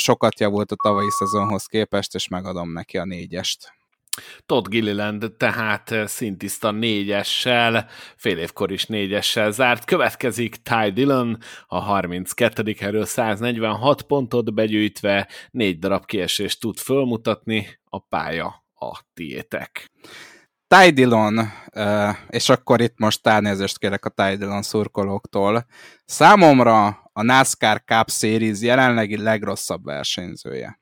sokat 0.00 0.40
javult 0.40 0.72
a 0.72 0.76
tavalyi 0.82 1.10
szezonhoz 1.10 1.66
képest, 1.66 2.14
és 2.14 2.28
megadom 2.28 2.72
neki 2.72 2.98
a 2.98 3.04
négyest. 3.04 3.75
Todd 4.46 4.68
Gilliland 4.68 5.32
tehát 5.36 5.94
szintiszta 6.04 6.70
négyessel, 6.70 7.88
fél 8.16 8.38
évkor 8.38 8.72
is 8.72 8.86
négyessel 8.86 9.50
zárt. 9.50 9.84
Következik 9.84 10.56
Ty 10.56 10.90
Dillon, 10.92 11.38
a 11.66 11.78
32. 11.78 12.74
erről 12.78 13.04
146 13.04 14.02
pontot 14.02 14.54
begyűjtve, 14.54 15.28
négy 15.50 15.78
darab 15.78 16.04
kiesést 16.04 16.60
tud 16.60 16.78
fölmutatni, 16.78 17.78
a 17.84 17.98
pálya 17.98 18.64
a 18.74 19.00
tiétek. 19.14 19.90
Ty 20.66 20.90
Dillon, 20.90 21.40
és 22.28 22.48
akkor 22.48 22.80
itt 22.80 22.98
most 22.98 23.26
elnézést 23.26 23.78
kérek 23.78 24.04
a 24.04 24.08
Ty 24.08 24.36
Dillon 24.36 24.62
szurkolóktól, 24.62 25.66
számomra 26.04 26.86
a 27.12 27.22
NASCAR 27.22 27.82
Cup 27.84 28.10
Series 28.10 28.60
jelenlegi 28.60 29.16
legrosszabb 29.16 29.84
versenyzője. 29.84 30.80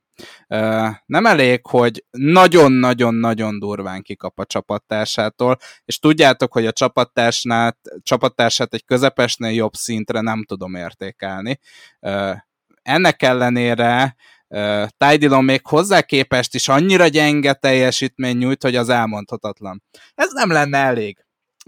Nem 1.07 1.27
elég, 1.27 1.67
hogy 1.67 2.05
nagyon-nagyon-nagyon 2.11 3.59
durván 3.59 4.03
kikap 4.03 4.39
a 4.39 4.45
csapattársától, 4.45 5.59
és 5.85 5.99
tudjátok, 5.99 6.53
hogy 6.53 6.67
a 6.67 6.73
csapattársát, 6.73 7.79
csapattársát 8.03 8.75
egy 8.75 8.85
közepesnél 8.85 9.53
jobb 9.53 9.75
szintre 9.75 10.21
nem 10.21 10.45
tudom 10.45 10.75
értékelni. 10.75 11.59
Ennek 12.83 13.23
ellenére 13.23 14.17
Tidilon 14.97 15.45
még 15.45 15.67
hozzá 15.67 16.01
képest 16.01 16.55
is 16.55 16.69
annyira 16.69 17.07
gyenge 17.07 17.53
teljesítmény 17.53 18.37
nyújt, 18.37 18.63
hogy 18.63 18.77
az 18.77 18.89
elmondhatatlan. 18.89 19.83
Ez 20.15 20.33
nem 20.33 20.51
lenne 20.51 20.79
elég. 20.79 21.25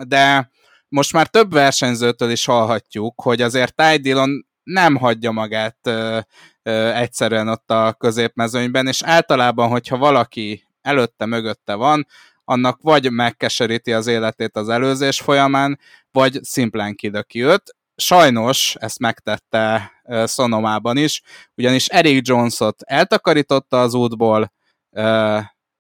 De 0.06 0.50
most 0.88 1.12
már 1.12 1.26
több 1.26 1.52
versenyzőtől 1.52 2.30
is 2.30 2.44
hallhatjuk, 2.44 3.22
hogy 3.22 3.42
azért 3.42 3.74
Tidilon 3.74 4.46
nem 4.66 4.96
hagyja 4.96 5.30
magát 5.30 5.78
ö, 5.82 6.18
ö, 6.62 6.92
egyszerűen 6.92 7.48
ott 7.48 7.70
a 7.70 7.92
középmezőnyben, 7.98 8.86
és 8.86 9.02
általában, 9.02 9.68
hogyha 9.68 9.96
valaki 9.96 10.66
előtte, 10.82 11.26
mögötte 11.26 11.74
van, 11.74 12.06
annak 12.44 12.78
vagy 12.82 13.10
megkeseríti 13.10 13.92
az 13.92 14.06
életét 14.06 14.56
az 14.56 14.68
előzés 14.68 15.20
folyamán, 15.20 15.78
vagy 16.10 16.38
szimplán 16.42 16.94
kidöki 16.94 17.42
őt. 17.42 17.76
Sajnos 17.96 18.74
ezt 18.78 18.98
megtette 18.98 19.92
Szonomában 20.24 20.96
is, 20.96 21.22
ugyanis 21.54 21.86
Eric 21.86 22.28
Jonesot 22.28 22.82
eltakarította 22.82 23.80
az 23.80 23.94
útból, 23.94 24.52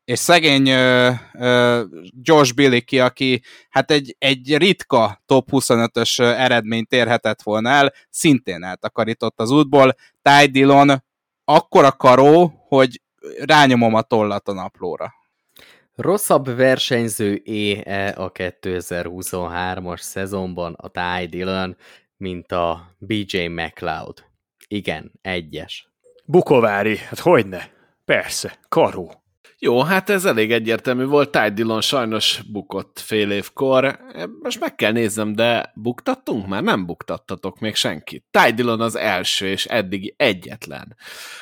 és 0.06 0.18
szegény 0.18 0.72
uh, 0.72 1.14
uh, 1.32 1.80
Josh 2.22 2.54
Billicky, 2.54 3.00
aki 3.00 3.42
hát 3.68 3.90
egy, 3.90 4.16
egy 4.18 4.56
ritka 4.56 5.22
top 5.26 5.48
25-ös 5.52 6.18
eredményt 6.18 6.92
érhetett 6.92 7.42
volna 7.42 7.68
el, 7.68 7.92
szintén 8.10 8.62
eltakarított 8.62 9.40
az 9.40 9.50
útból. 9.50 9.94
Ty 10.22 10.46
Dillon 10.46 11.04
akkora 11.44 11.92
karó, 11.92 12.52
hogy 12.68 13.02
rányomom 13.38 13.94
a 13.94 14.02
tollat 14.02 14.48
a 14.48 14.52
naplóra. 14.52 15.14
Rosszabb 15.94 16.56
versenyző 16.56 17.40
é-e 17.44 18.14
a 18.16 18.32
2023-as 18.32 20.00
szezonban 20.00 20.72
a 20.72 20.88
Ty 20.88 21.26
Dillon, 21.26 21.76
mint 22.16 22.52
a 22.52 22.96
BJ 22.98 23.46
McLeod? 23.46 24.24
Igen, 24.68 25.12
egyes. 25.22 25.90
Bukovári, 26.24 26.96
hát 26.96 27.18
hogyne? 27.18 27.70
Persze, 28.04 28.58
karó. 28.68 29.25
Jó, 29.58 29.82
hát 29.82 30.10
ez 30.10 30.24
elég 30.24 30.52
egyértelmű 30.52 31.04
volt. 31.04 31.30
Ty 31.30 31.48
Dillon 31.54 31.80
sajnos 31.80 32.40
bukott 32.52 32.98
fél 32.98 33.30
évkor. 33.30 33.98
Most 34.42 34.60
meg 34.60 34.74
kell 34.74 34.92
néznem, 34.92 35.32
de 35.32 35.72
buktattunk 35.74 36.46
már? 36.46 36.62
Nem 36.62 36.86
buktattatok 36.86 37.58
még 37.58 37.74
senkit. 37.74 38.24
Ty 38.30 38.52
Dillon 38.52 38.80
az 38.80 38.96
első 38.96 39.46
és 39.46 39.64
eddigi 39.64 40.14
egyetlen, 40.16 40.96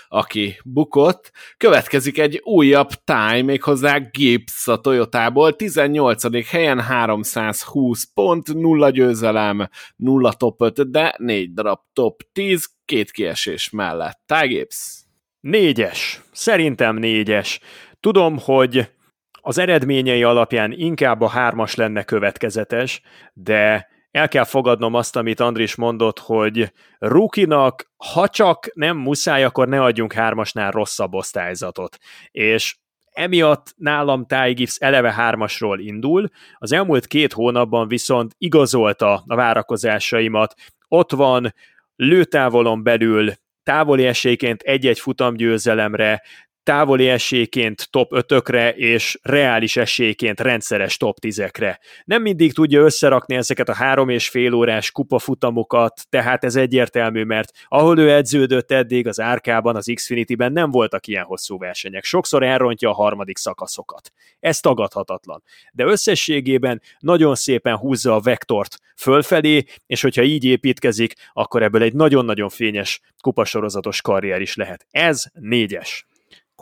aki 0.09 0.57
bukott. 0.65 1.31
Következik 1.57 2.19
egy 2.19 2.41
újabb 2.45 2.89
Ty, 2.89 3.43
méghozzá 3.43 3.99
Gibbs 3.99 4.69
a 4.69 4.81
Toyotából. 4.81 5.57
18. 5.57 6.47
helyen 6.47 6.81
320 6.81 8.05
pont, 8.15 8.55
nulla 8.55 8.91
győzelem, 8.91 9.69
nulla 9.97 10.33
top 10.33 10.63
5, 10.63 10.91
de 10.91 11.15
négy 11.19 11.53
darab 11.53 11.81
top 11.93 12.23
10, 12.33 12.69
két 12.85 13.11
kiesés 13.11 13.71
mellett. 13.71 14.21
Ty 14.27 14.47
Gibbs. 14.47 15.03
Négyes. 15.41 16.21
Szerintem 16.33 16.97
négyes. 16.97 17.61
Tudom, 18.05 18.39
hogy 18.39 18.91
az 19.33 19.59
eredményei 19.59 20.23
alapján 20.23 20.73
inkább 20.73 21.21
a 21.21 21.29
hármas 21.29 21.75
lenne 21.75 22.03
következetes, 22.03 23.01
de 23.33 23.89
el 24.11 24.29
kell 24.29 24.45
fogadnom 24.45 24.95
azt, 24.95 25.17
amit 25.17 25.41
Andris 25.41 25.75
mondott, 25.75 26.19
hogy 26.19 26.73
Rukinak, 26.99 27.91
ha 27.97 28.29
csak 28.29 28.71
nem 28.75 28.97
muszáj, 28.97 29.45
akkor 29.45 29.69
ne 29.69 29.83
adjunk 29.83 30.13
hármasnál 30.13 30.71
rosszabb 30.71 31.15
osztályzatot. 31.15 31.99
És 32.31 32.77
emiatt 33.13 33.75
nálam 33.77 34.27
Ty 34.27 34.53
Gibbs 34.53 34.77
eleve 34.77 35.13
hármasról 35.13 35.81
indul, 35.81 36.29
az 36.59 36.73
elmúlt 36.73 37.07
két 37.07 37.33
hónapban 37.33 37.89
viszont 37.89 38.35
igazolta 38.39 39.23
a 39.27 39.35
várakozásaimat. 39.35 40.55
Ott 40.89 41.13
van 41.13 41.55
lőtávolon 41.97 42.83
belül 42.83 43.33
távoli 43.63 44.07
esélyként 44.07 44.63
egy-egy 44.63 45.01
futamgyőzelemre, 45.01 46.23
távoli 46.65 47.09
esélyként 47.09 47.91
top 47.91 48.11
5-ökre 48.15 48.75
és 48.75 49.19
reális 49.23 49.77
esélyként 49.77 50.41
rendszeres 50.41 50.97
top 50.97 51.17
10-ekre. 51.21 51.79
Nem 52.05 52.23
mindig 52.23 52.53
tudja 52.53 52.81
összerakni 52.81 53.35
ezeket 53.35 53.69
a 53.69 53.75
három 53.75 54.09
és 54.09 54.29
fél 54.29 54.53
órás 54.53 54.91
kupafutamokat, 54.91 56.01
tehát 56.09 56.45
ez 56.45 56.57
egyértelmű, 56.57 57.25
mert 57.25 57.53
ahol 57.69 57.99
ő 57.99 58.11
edződött 58.11 58.71
eddig 58.71 59.07
az 59.07 59.21
árkában, 59.21 59.77
az 59.77 59.91
Xfinity-ben 59.95 60.53
nem 60.53 60.71
voltak 60.71 61.07
ilyen 61.07 61.25
hosszú 61.25 61.59
versenyek. 61.59 62.05
Sokszor 62.05 62.43
elrontja 62.43 62.91
a 62.91 62.95
harmadik 62.95 63.37
szakaszokat. 63.37 64.13
Ez 64.41 64.61
tagadhatatlan. 64.61 65.43
De 65.73 65.85
összességében 65.85 66.83
nagyon 66.99 67.35
szépen 67.35 67.77
húzza 67.77 68.15
a 68.15 68.21
vektort 68.21 68.79
fölfelé, 68.97 69.65
és 69.87 70.03
hogyha 70.03 70.23
így 70.23 70.45
építkezik, 70.45 71.13
akkor 71.33 71.63
ebből 71.63 71.83
egy 71.83 71.95
nagyon-nagyon 71.95 72.49
fényes 72.49 73.01
kupasorozatos 73.21 74.01
karrier 74.01 74.41
is 74.41 74.57
lehet. 74.57 74.87
Ez 74.91 75.25
négyes. 75.33 76.07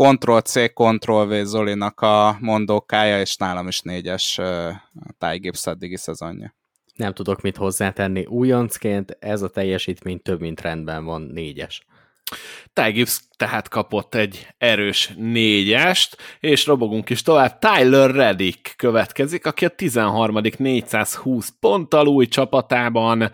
Ctrl-C, 0.03 0.73
Ctrl-V 0.73 1.45
Zolinak 1.45 2.01
a 2.01 2.37
mondókája, 2.41 3.21
és 3.21 3.37
nálam 3.37 3.69
is 3.69 3.81
négyes 3.81 4.41
Ty 5.19 5.37
Gibbs 5.39 5.67
eddigi 5.67 5.97
szezonja. 5.97 6.55
Nem 6.95 7.13
tudok 7.13 7.41
mit 7.41 7.57
hozzátenni. 7.57 8.27
Újoncként 8.27 9.17
ez 9.21 9.43
a 9.43 9.49
teljesítmény 9.49 10.23
több 10.23 10.41
mint 10.41 10.61
rendben 10.61 11.05
van, 11.05 11.23
négyes. 11.23 11.87
Ty 12.73 12.91
Gibbs 12.91 13.21
tehát 13.37 13.69
kapott 13.69 14.15
egy 14.15 14.49
erős 14.59 15.13
négyest, 15.17 16.17
és 16.41 16.67
robogunk 16.67 17.11
is 17.11 17.23
tovább. 17.23 17.59
Tyler 17.59 18.11
Reddick 18.11 18.77
következik, 18.77 19.47
aki 19.47 19.65
a 19.65 19.69
13. 19.69 20.41
420 20.59 21.53
ponttal 21.61 22.07
új 22.07 22.27
csapatában 22.27 23.31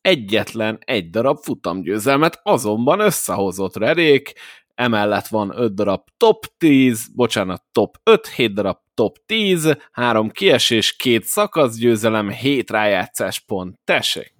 egyetlen 0.00 0.78
egy 0.84 1.10
darab 1.10 1.38
futamgyőzelmet 1.42 2.40
azonban 2.42 3.00
összehozott 3.00 3.76
Reddick, 3.76 4.34
emellett 4.74 5.26
van 5.26 5.52
5 5.56 5.74
darab 5.74 6.02
top 6.16 6.46
10, 6.58 7.06
bocsánat, 7.14 7.62
top 7.72 7.96
5, 8.02 8.28
7 8.28 8.54
darab 8.54 8.76
top 8.94 9.16
10, 9.26 9.76
3 9.92 10.30
kiesés, 10.30 10.96
2 10.96 11.20
szakaszgyőzelem, 11.22 12.30
7 12.30 12.70
rájátszás 12.70 13.40
pont. 13.40 13.78
Tessék! 13.84 14.34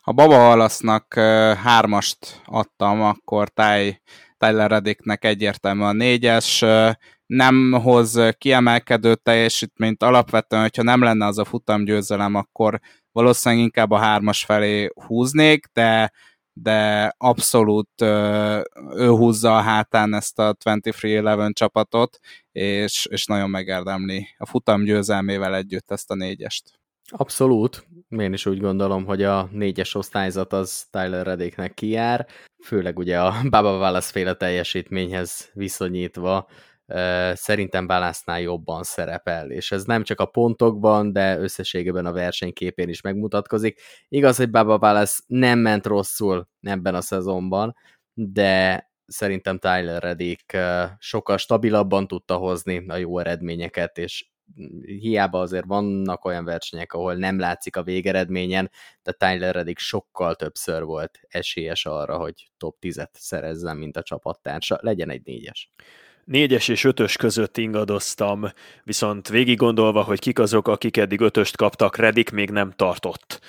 Ha 0.00 0.12
Baba 0.12 0.36
Halasznak 0.36 1.14
hármast 1.62 2.42
adtam, 2.44 3.02
akkor 3.02 3.48
Ty, 3.48 4.02
Tyler 4.38 4.70
Reddicknek 4.70 5.24
egyértelműen 5.24 5.88
a 5.88 5.92
négyes, 5.92 6.64
nem 7.26 7.72
hoz 7.72 8.20
kiemelkedő 8.38 9.14
teljesítményt, 9.14 10.02
alapvetően, 10.02 10.62
hogyha 10.62 10.82
nem 10.82 11.02
lenne 11.02 11.26
az 11.26 11.38
a 11.38 11.44
futamgyőzelem, 11.44 12.34
akkor 12.34 12.80
valószínűleg 13.12 13.64
inkább 13.64 13.90
a 13.90 13.98
hármas 13.98 14.44
felé 14.44 14.88
húznék, 15.06 15.66
de 15.72 16.12
de 16.52 17.12
abszolút 17.18 18.00
ő 18.94 19.08
húzza 19.08 19.56
a 19.56 19.60
hátán 19.60 20.14
ezt 20.14 20.38
a 20.38 20.54
23-11 20.64 21.52
csapatot, 21.52 22.18
és, 22.52 23.06
és 23.10 23.26
nagyon 23.26 23.50
megérdemli 23.50 24.26
a 24.38 24.46
futam 24.46 24.84
győzelmével 24.84 25.56
együtt 25.56 25.90
ezt 25.90 26.10
a 26.10 26.14
négyest. 26.14 26.80
Abszolút. 27.10 27.86
Én 28.08 28.32
is 28.32 28.46
úgy 28.46 28.60
gondolom, 28.60 29.04
hogy 29.04 29.22
a 29.22 29.48
négyes 29.52 29.94
osztályzat 29.94 30.52
az 30.52 30.86
Tyler 30.90 31.26
Redéknek 31.26 31.74
kijár, 31.74 32.26
főleg 32.64 32.98
ugye 32.98 33.20
a 33.20 33.34
Baba 33.50 33.76
Wallace 33.76 34.10
féle 34.10 34.34
teljesítményhez 34.34 35.50
viszonyítva 35.52 36.48
szerintem 37.32 37.86
Balásznál 37.86 38.40
jobban 38.40 38.82
szerepel, 38.82 39.50
és 39.50 39.72
ez 39.72 39.84
nem 39.84 40.02
csak 40.02 40.20
a 40.20 40.26
pontokban, 40.26 41.12
de 41.12 41.38
összességében 41.38 42.06
a 42.06 42.12
versenyképén 42.12 42.88
is 42.88 43.00
megmutatkozik. 43.00 43.80
Igaz, 44.08 44.36
hogy 44.36 44.50
Baba 44.50 44.78
Balász 44.78 45.24
nem 45.26 45.58
ment 45.58 45.86
rosszul 45.86 46.48
ebben 46.60 46.94
a 46.94 47.00
szezonban, 47.00 47.76
de 48.14 48.90
szerintem 49.06 49.58
Tyler 49.58 50.02
Reddick 50.02 50.56
sokkal 50.98 51.36
stabilabban 51.36 52.06
tudta 52.06 52.36
hozni 52.36 52.84
a 52.88 52.96
jó 52.96 53.18
eredményeket, 53.18 53.98
és 53.98 54.26
hiába 54.82 55.40
azért 55.40 55.64
vannak 55.64 56.24
olyan 56.24 56.44
versenyek, 56.44 56.92
ahol 56.92 57.14
nem 57.14 57.38
látszik 57.38 57.76
a 57.76 57.82
végeredményen, 57.82 58.70
de 59.02 59.12
Tyler 59.12 59.54
Reddick 59.54 59.78
sokkal 59.78 60.34
többször 60.34 60.82
volt 60.84 61.18
esélyes 61.28 61.86
arra, 61.86 62.16
hogy 62.18 62.50
top 62.56 62.76
10-et 62.80 63.12
szerezzen, 63.12 63.76
mint 63.76 63.96
a 63.96 64.02
csapattársa, 64.02 64.78
legyen 64.80 65.10
egy 65.10 65.22
négyes 65.24 65.70
négyes 66.24 66.68
és 66.68 66.84
ötös 66.84 67.16
között 67.16 67.56
ingadoztam, 67.56 68.44
viszont 68.84 69.28
végig 69.28 69.56
gondolva, 69.56 70.02
hogy 70.02 70.18
kik 70.18 70.38
azok, 70.38 70.68
akik 70.68 70.96
eddig 70.96 71.20
ötöst 71.20 71.56
kaptak, 71.56 71.96
Redik 71.96 72.30
még 72.30 72.50
nem 72.50 72.72
tartott. 72.76 73.40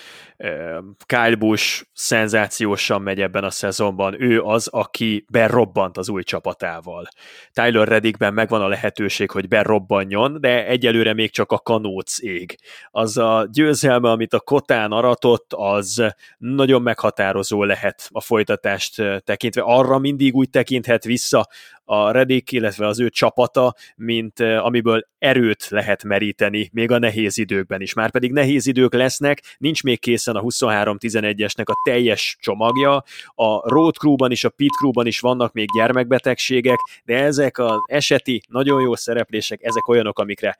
Kyle 1.05 1.35
Busch 1.35 1.85
szenzációsan 1.93 3.01
megy 3.01 3.21
ebben 3.21 3.43
a 3.43 3.49
szezonban, 3.49 4.21
ő 4.21 4.41
az, 4.41 4.67
aki 4.67 5.25
berrobbant 5.31 5.97
az 5.97 6.09
új 6.09 6.23
csapatával. 6.23 7.07
Tyler 7.51 7.87
Reddickben 7.87 8.33
megvan 8.33 8.61
a 8.61 8.67
lehetőség, 8.67 9.31
hogy 9.31 9.47
berobbanjon, 9.47 10.37
de 10.41 10.65
egyelőre 10.65 11.13
még 11.13 11.31
csak 11.31 11.51
a 11.51 11.59
kanóc 11.59 12.21
ég. 12.21 12.57
Az 12.91 13.17
a 13.17 13.47
győzelme, 13.51 14.11
amit 14.11 14.33
a 14.33 14.39
Kotán 14.39 14.91
aratott, 14.91 15.53
az 15.53 16.03
nagyon 16.37 16.81
meghatározó 16.81 17.63
lehet 17.63 18.09
a 18.11 18.21
folytatást 18.21 18.95
tekintve. 19.23 19.61
Arra 19.61 19.97
mindig 19.97 20.35
úgy 20.35 20.49
tekinthet 20.49 21.03
vissza 21.03 21.47
a 21.85 22.11
Reddick, 22.11 22.51
illetve 22.51 22.87
az 22.87 22.99
ő 22.99 23.09
csapata, 23.09 23.75
mint 23.95 24.39
amiből 24.39 25.07
erőt 25.17 25.67
lehet 25.69 26.03
meríteni, 26.03 26.69
még 26.73 26.91
a 26.91 26.99
nehéz 26.99 27.37
időkben 27.37 27.81
is. 27.81 27.93
Már 27.93 28.11
pedig 28.11 28.31
nehéz 28.31 28.65
idők 28.65 28.93
lesznek, 28.93 29.41
nincs 29.57 29.83
még 29.83 29.99
készen 29.99 30.35
a 30.35 30.41
23-11-esnek 30.41 31.65
a 31.65 31.81
teljes 31.83 32.37
csomagja, 32.39 33.03
a 33.35 33.69
Road 33.69 33.95
Crew-ban 33.95 34.31
is, 34.31 34.43
a 34.43 34.49
Pit 34.49 34.71
Crew-ban 34.71 35.07
is 35.07 35.19
vannak 35.19 35.53
még 35.53 35.67
gyermekbetegségek, 35.77 36.77
de 37.03 37.15
ezek 37.15 37.57
az 37.57 37.77
eseti, 37.85 38.41
nagyon 38.47 38.81
jó 38.81 38.95
szereplések, 38.95 39.63
ezek 39.63 39.87
olyanok, 39.87 40.19
amikre 40.19 40.57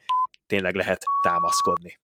tényleg 0.48 0.76
lehet 0.76 1.04
támaszkodni. 1.22 2.00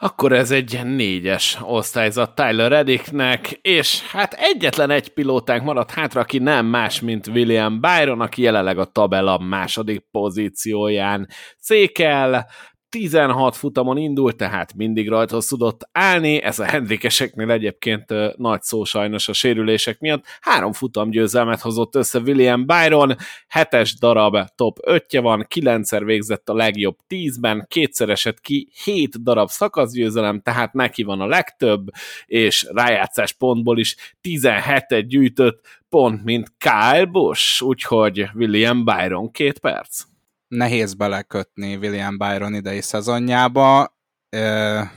Akkor 0.00 0.32
ez 0.32 0.50
egy 0.50 0.80
négyes 0.84 1.58
osztályzat 1.62 2.34
Tyler 2.34 2.70
Reddicknek, 2.70 3.50
és 3.50 4.02
hát 4.10 4.32
egyetlen 4.32 4.90
egy 4.90 5.08
pilótánk 5.08 5.62
maradt 5.62 5.90
hátra, 5.90 6.20
aki 6.20 6.38
nem 6.38 6.66
más, 6.66 7.00
mint 7.00 7.26
William 7.26 7.80
Byron, 7.80 8.20
aki 8.20 8.42
jelenleg 8.42 8.78
a 8.78 8.84
tabella 8.84 9.38
második 9.38 10.04
pozícióján 10.10 11.28
székel, 11.56 12.46
16 12.90 13.56
futamon 13.56 13.96
indult, 13.96 14.36
tehát 14.36 14.74
mindig 14.74 15.08
rajta 15.08 15.38
tudott 15.48 15.88
állni, 15.92 16.42
ez 16.42 16.58
a 16.58 16.64
Hendrikeseknél 16.64 17.50
egyébként 17.50 18.36
nagy 18.36 18.62
szó 18.62 18.84
sajnos 18.84 19.28
a 19.28 19.32
sérülések 19.32 20.00
miatt, 20.00 20.24
három 20.40 20.72
futam 20.72 21.10
győzelmet 21.10 21.60
hozott 21.60 21.94
össze 21.94 22.18
William 22.18 22.66
Byron, 22.66 23.16
hetes 23.48 23.98
darab 23.98 24.36
top 24.54 24.78
5-je 24.86 25.20
van, 25.20 25.44
kilencszer 25.48 26.04
végzett 26.04 26.48
a 26.48 26.54
legjobb 26.54 26.96
10-ben, 27.08 27.66
kétszer 27.68 28.08
esett 28.08 28.40
ki 28.40 28.68
7 28.84 29.22
darab 29.22 29.48
szakaszgyőzelem, 29.48 30.40
tehát 30.40 30.72
neki 30.72 31.02
van 31.02 31.20
a 31.20 31.26
legtöbb, 31.26 31.86
és 32.26 32.66
rájátszás 32.72 33.32
pontból 33.32 33.78
is 33.78 33.96
17-et 34.22 35.04
gyűjtött, 35.08 35.66
pont 35.88 36.24
mint 36.24 36.52
Kyle 36.58 37.04
Busch, 37.04 37.62
úgyhogy 37.62 38.28
William 38.34 38.84
Byron 38.84 39.30
két 39.30 39.58
perc 39.58 40.04
nehéz 40.48 40.94
belekötni 40.94 41.76
William 41.76 42.18
Byron 42.18 42.54
idei 42.54 42.80
szezonjába, 42.80 43.96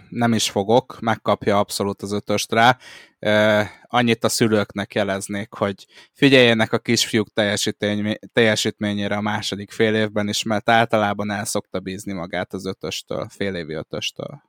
nem 0.09 0.33
is 0.33 0.49
fogok, 0.49 0.99
megkapja 0.99 1.59
abszolút 1.59 2.01
az 2.01 2.11
ötöst 2.11 2.51
rá. 2.51 2.77
Annyit 3.83 4.23
a 4.23 4.29
szülőknek 4.29 4.93
jeleznék, 4.93 5.53
hogy 5.53 5.85
figyeljenek 6.13 6.73
a 6.73 6.79
kisfiúk 6.79 7.27
teljesítményére 8.33 9.15
a 9.15 9.21
második 9.21 9.71
fél 9.71 9.95
évben 9.95 10.27
is, 10.27 10.43
mert 10.43 10.69
általában 10.69 11.31
el 11.31 11.45
szokta 11.45 11.79
bízni 11.79 12.13
magát 12.13 12.53
az 12.53 12.65
ötöstől, 12.65 13.27
fél 13.29 13.55
évi 13.55 13.73
ötöstől. 13.73 14.41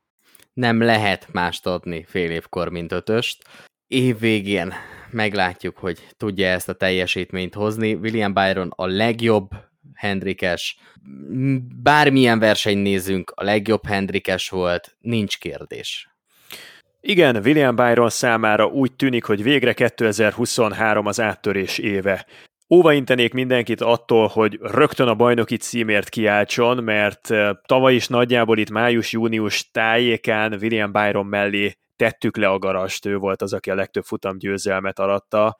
Nem 0.52 0.80
lehet 0.80 1.32
mást 1.32 1.66
adni 1.66 2.04
fél 2.08 2.30
évkor, 2.30 2.68
mint 2.68 2.92
ötöst. 2.92 3.44
Év 3.86 4.18
végén 4.18 4.72
meglátjuk, 5.10 5.78
hogy 5.78 6.08
tudja 6.16 6.46
ezt 6.46 6.68
a 6.68 6.72
teljesítményt 6.72 7.54
hozni. 7.54 7.94
William 7.94 8.32
Byron 8.32 8.72
a 8.76 8.86
legjobb 8.86 9.48
Hendrikes. 9.94 10.76
Bármilyen 11.82 12.38
verseny 12.38 12.78
nézünk, 12.78 13.32
a 13.34 13.44
legjobb 13.44 13.86
Hendrikes 13.86 14.48
volt, 14.48 14.96
nincs 15.00 15.38
kérdés. 15.38 16.06
Igen, 17.00 17.36
William 17.36 17.76
Byron 17.76 18.10
számára 18.10 18.66
úgy 18.66 18.92
tűnik, 18.92 19.24
hogy 19.24 19.42
végre 19.42 19.72
2023 19.72 21.06
az 21.06 21.20
áttörés 21.20 21.78
éve. 21.78 22.26
Óvaintenék 22.74 23.32
mindenkit 23.32 23.80
attól, 23.80 24.26
hogy 24.26 24.58
rögtön 24.60 25.08
a 25.08 25.14
bajnoki 25.14 25.56
címért 25.56 26.08
kiáltson, 26.08 26.84
mert 26.84 27.28
tavaly 27.66 27.94
is 27.94 28.08
nagyjából 28.08 28.58
itt 28.58 28.70
május-június 28.70 29.70
tájékán 29.70 30.52
William 30.60 30.92
Byron 30.92 31.26
mellé 31.26 31.72
tettük 32.02 32.36
le 32.36 32.48
a 32.48 32.58
garast, 32.58 33.06
ő 33.06 33.16
volt 33.16 33.42
az, 33.42 33.52
aki 33.52 33.70
a 33.70 33.74
legtöbb 33.74 34.04
futam 34.04 34.38
győzelmet 34.38 34.98
aratta. 34.98 35.56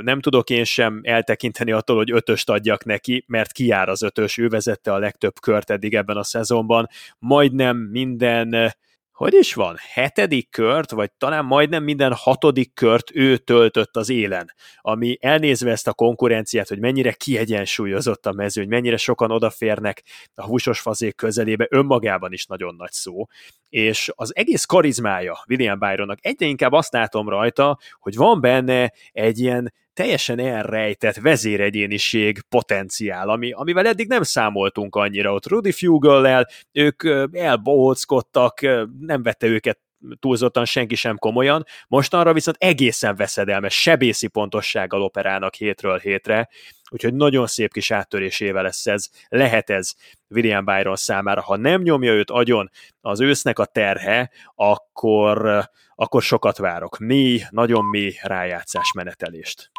Nem 0.00 0.20
tudok 0.20 0.50
én 0.50 0.64
sem 0.64 1.00
eltekinteni 1.02 1.72
attól, 1.72 1.96
hogy 1.96 2.12
ötöst 2.12 2.50
adjak 2.50 2.84
neki, 2.84 3.24
mert 3.26 3.52
kiár 3.52 3.88
az 3.88 4.02
ötös, 4.02 4.38
ő 4.38 4.48
vezette 4.48 4.92
a 4.92 4.98
legtöbb 4.98 5.40
kört 5.40 5.70
eddig 5.70 5.94
ebben 5.94 6.16
a 6.16 6.22
szezonban. 6.22 6.88
Majdnem 7.18 7.76
minden 7.76 8.74
hogy 9.16 9.34
is 9.34 9.54
van, 9.54 9.76
hetedik 9.92 10.50
kört, 10.50 10.90
vagy 10.90 11.10
talán 11.12 11.44
majdnem 11.44 11.82
minden 11.82 12.12
hatodik 12.14 12.74
kört 12.74 13.10
ő 13.14 13.36
töltött 13.36 13.96
az 13.96 14.08
élen, 14.08 14.52
ami 14.80 15.16
elnézve 15.20 15.70
ezt 15.70 15.88
a 15.88 15.92
konkurenciát, 15.92 16.68
hogy 16.68 16.78
mennyire 16.78 17.12
kiegyensúlyozott 17.12 18.26
a 18.26 18.32
mező, 18.32 18.60
hogy 18.60 18.70
mennyire 18.70 18.96
sokan 18.96 19.30
odaférnek 19.30 20.02
a 20.34 20.44
húsos 20.44 20.80
fazék 20.80 21.16
közelébe, 21.16 21.66
önmagában 21.70 22.32
is 22.32 22.46
nagyon 22.46 22.74
nagy 22.74 22.92
szó, 22.92 23.26
és 23.68 24.10
az 24.14 24.36
egész 24.36 24.64
karizmája 24.64 25.44
William 25.48 25.78
Byronnak 25.78 26.18
egyre 26.20 26.46
inkább 26.46 26.72
azt 26.72 26.92
látom 26.92 27.28
rajta, 27.28 27.78
hogy 27.98 28.16
van 28.16 28.40
benne 28.40 28.92
egy 29.12 29.38
ilyen 29.38 29.72
teljesen 29.96 30.38
elrejtett 30.38 31.16
vezéregyéniség 31.16 32.40
potenciál, 32.48 33.28
ami, 33.28 33.52
amivel 33.52 33.86
eddig 33.86 34.08
nem 34.08 34.22
számoltunk 34.22 34.96
annyira. 34.96 35.32
Ott 35.32 35.46
Rudy 35.46 35.72
Fugle-lel 35.72 36.48
ők 36.72 37.02
elbohóckodtak, 37.32 38.60
nem 39.00 39.22
vette 39.22 39.46
őket 39.46 39.78
túlzottan 40.20 40.64
senki 40.64 40.94
sem 40.94 41.18
komolyan, 41.18 41.64
mostanra 41.88 42.32
viszont 42.32 42.56
egészen 42.60 43.16
veszedelmes, 43.16 43.80
sebészi 43.80 44.26
pontossággal 44.28 45.02
operálnak 45.02 45.54
hétről 45.54 45.98
hétre, 45.98 46.48
úgyhogy 46.90 47.14
nagyon 47.14 47.46
szép 47.46 47.72
kis 47.72 47.90
áttörésével 47.90 48.62
lesz 48.62 48.86
ez, 48.86 49.08
lehet 49.28 49.70
ez 49.70 49.92
William 50.28 50.64
Byron 50.64 50.96
számára. 50.96 51.42
Ha 51.42 51.56
nem 51.56 51.82
nyomja 51.82 52.12
őt 52.12 52.30
agyon 52.30 52.70
az 53.00 53.20
ősznek 53.20 53.58
a 53.58 53.64
terhe, 53.64 54.30
akkor, 54.54 55.64
akkor 55.94 56.22
sokat 56.22 56.58
várok. 56.58 56.98
Mély, 56.98 57.42
nagyon 57.50 57.84
mély 57.84 58.14
rájátszás 58.22 58.92
menetelést 58.92 59.70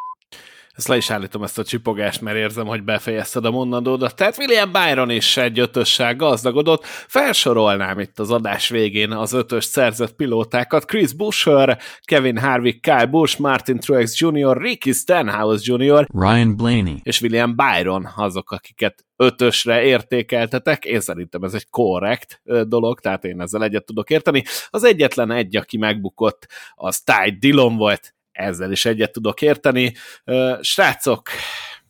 ezt 0.78 0.88
le 0.88 0.98
is 0.98 1.10
állítom 1.10 1.44
ezt 1.44 1.60
a 1.60 1.64
csipogást, 1.64 2.22
mert 2.22 2.38
érzem, 2.38 2.66
hogy 2.66 2.84
befejezted 2.84 3.46
a 3.46 3.52
mondandódat. 3.52 4.16
Tehát 4.16 4.38
William 4.38 4.72
Byron 4.72 5.10
is 5.10 5.38
egy 5.38 5.60
ötössel 5.60 6.16
gazdagodott. 6.16 6.86
Felsorolnám 6.86 8.00
itt 8.00 8.20
az 8.20 8.32
adás 8.32 8.70
végén 8.70 9.12
az 9.12 9.34
ötös 9.34 9.66
szerzett 9.66 10.16
pilótákat. 10.16 10.86
Chris 10.86 11.14
Buescher, 11.14 11.80
Kevin 12.02 12.38
Harvick, 12.38 12.82
Kyle 12.82 13.06
Busch, 13.06 13.40
Martin 13.40 13.80
Truex 13.80 14.20
Jr., 14.20 14.58
Ricky 14.58 14.92
Stenhouse 14.92 15.74
Jr., 15.74 16.08
Ryan 16.14 16.56
Blaney 16.56 17.00
és 17.04 17.22
William 17.22 17.56
Byron 17.56 18.08
azok, 18.16 18.52
akiket 18.52 19.06
ötösre 19.16 19.84
értékeltetek. 19.84 20.86
Én 20.86 21.00
szerintem 21.00 21.44
ez 21.44 21.54
egy 21.54 21.70
korrekt 21.70 22.42
dolog, 22.64 23.00
tehát 23.00 23.24
én 23.24 23.42
ezzel 23.42 23.64
egyet 23.64 23.86
tudok 23.86 24.10
érteni. 24.10 24.44
Az 24.70 24.84
egyetlen 24.84 25.32
egy, 25.32 25.58
aki 25.58 25.78
megbukott, 25.78 26.48
az 26.76 27.00
Ty 27.00 27.38
Dillon 27.40 27.76
volt, 27.76 28.16
ezzel 28.38 28.72
is 28.72 28.86
egyet 28.86 29.12
tudok 29.12 29.42
érteni. 29.42 29.94
Srácok, 30.62 31.30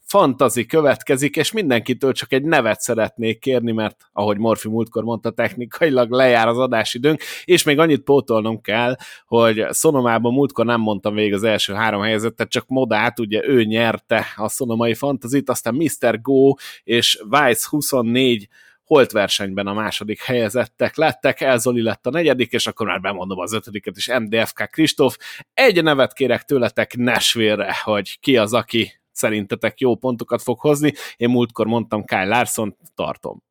fantazi 0.07 0.65
következik, 0.65 1.35
és 1.35 1.51
mindenkitől 1.51 2.11
csak 2.11 2.33
egy 2.33 2.43
nevet 2.43 2.79
szeretnék 2.79 3.39
kérni, 3.39 3.71
mert 3.71 3.97
ahogy 4.13 4.37
Morfi 4.37 4.69
múltkor 4.69 5.03
mondta, 5.03 5.31
technikailag 5.31 6.11
lejár 6.11 6.47
az 6.47 6.57
adásidőnk, 6.57 7.21
és 7.45 7.63
még 7.63 7.79
annyit 7.79 8.03
pótolnom 8.03 8.61
kell, 8.61 8.95
hogy 9.25 9.65
Szonomában 9.69 10.33
múltkor 10.33 10.65
nem 10.65 10.81
mondtam 10.81 11.13
végig 11.13 11.33
az 11.33 11.43
első 11.43 11.73
három 11.73 12.01
helyezettet, 12.01 12.49
csak 12.49 12.67
Modát, 12.67 13.19
ugye 13.19 13.47
ő 13.47 13.63
nyerte 13.63 14.25
a 14.35 14.49
szonomai 14.49 14.93
fantazit, 14.93 15.49
aztán 15.49 15.75
Mr. 15.75 16.21
Go 16.21 16.53
és 16.83 17.19
Vice 17.29 17.67
24 17.69 18.47
holt 18.87 19.11
versenyben 19.11 19.67
a 19.67 19.73
második 19.73 20.21
helyezettek 20.21 20.95
lettek, 20.95 21.41
Elzoli 21.41 21.81
lett 21.81 22.07
a 22.07 22.09
negyedik, 22.09 22.51
és 22.51 22.67
akkor 22.67 22.87
már 22.87 23.01
bemondom 23.01 23.39
az 23.39 23.53
ötödiket 23.53 23.97
is, 23.97 24.07
MDFK 24.07 24.69
Kristóf. 24.71 25.17
Egy 25.53 25.83
nevet 25.83 26.13
kérek 26.13 26.43
tőletek 26.43 26.95
Nesvére, 26.95 27.75
hogy 27.83 28.19
ki 28.19 28.37
az, 28.37 28.53
aki 28.53 28.99
szerintetek 29.11 29.79
jó 29.79 29.95
pontokat 29.95 30.41
fog 30.41 30.59
hozni. 30.59 30.93
Én 31.17 31.29
múltkor 31.29 31.65
mondtam 31.65 32.05
Kyle 32.05 32.25
Larson, 32.25 32.77
tartom. 32.95 33.43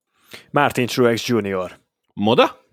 Martin 0.50 0.86
Truex 0.86 1.28
Jr. 1.28 1.78
Moda? 2.14 2.64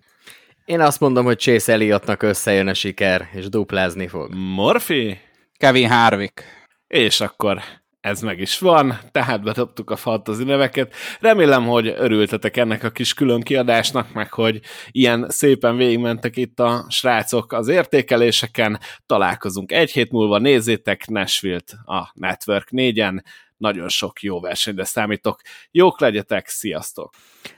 Én 0.65 0.79
azt 0.79 0.99
mondom, 0.99 1.25
hogy 1.25 1.39
Chase 1.39 1.73
Elliottnak 1.73 2.21
összejön 2.21 2.67
a 2.67 2.73
siker, 2.73 3.29
és 3.33 3.49
duplázni 3.49 4.07
fog. 4.07 4.33
Morfi? 4.33 5.19
Kevin 5.57 5.89
Harvick. 5.89 6.43
És 6.87 7.21
akkor 7.21 7.61
ez 8.03 8.21
meg 8.21 8.39
is 8.39 8.59
van, 8.59 8.99
tehát 9.11 9.43
bedobtuk 9.43 9.89
a 9.89 9.95
fantasy 9.95 10.43
neveket. 10.43 10.93
Remélem, 11.19 11.65
hogy 11.65 11.87
örültetek 11.87 12.57
ennek 12.57 12.83
a 12.83 12.89
kis 12.89 13.13
külön 13.13 13.41
kiadásnak, 13.41 14.13
meg 14.13 14.33
hogy 14.33 14.59
ilyen 14.91 15.25
szépen 15.29 15.75
végigmentek 15.75 16.37
itt 16.37 16.59
a 16.59 16.85
srácok 16.89 17.53
az 17.53 17.67
értékeléseken. 17.67 18.79
Találkozunk 19.05 19.71
egy 19.71 19.91
hét 19.91 20.11
múlva, 20.11 20.37
nézzétek 20.37 21.07
Nashville-t 21.07 21.71
a 21.85 22.11
Network 22.13 22.67
4-en, 22.71 23.23
nagyon 23.57 23.89
sok 23.89 24.21
jó 24.21 24.39
versenyre 24.39 24.83
számítok. 24.83 25.41
Jók 25.71 25.99
legyetek, 25.99 26.47
sziasztok! 26.47 27.13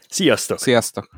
Sziasztok! 0.10 0.60
Sziasztok! 0.60 1.10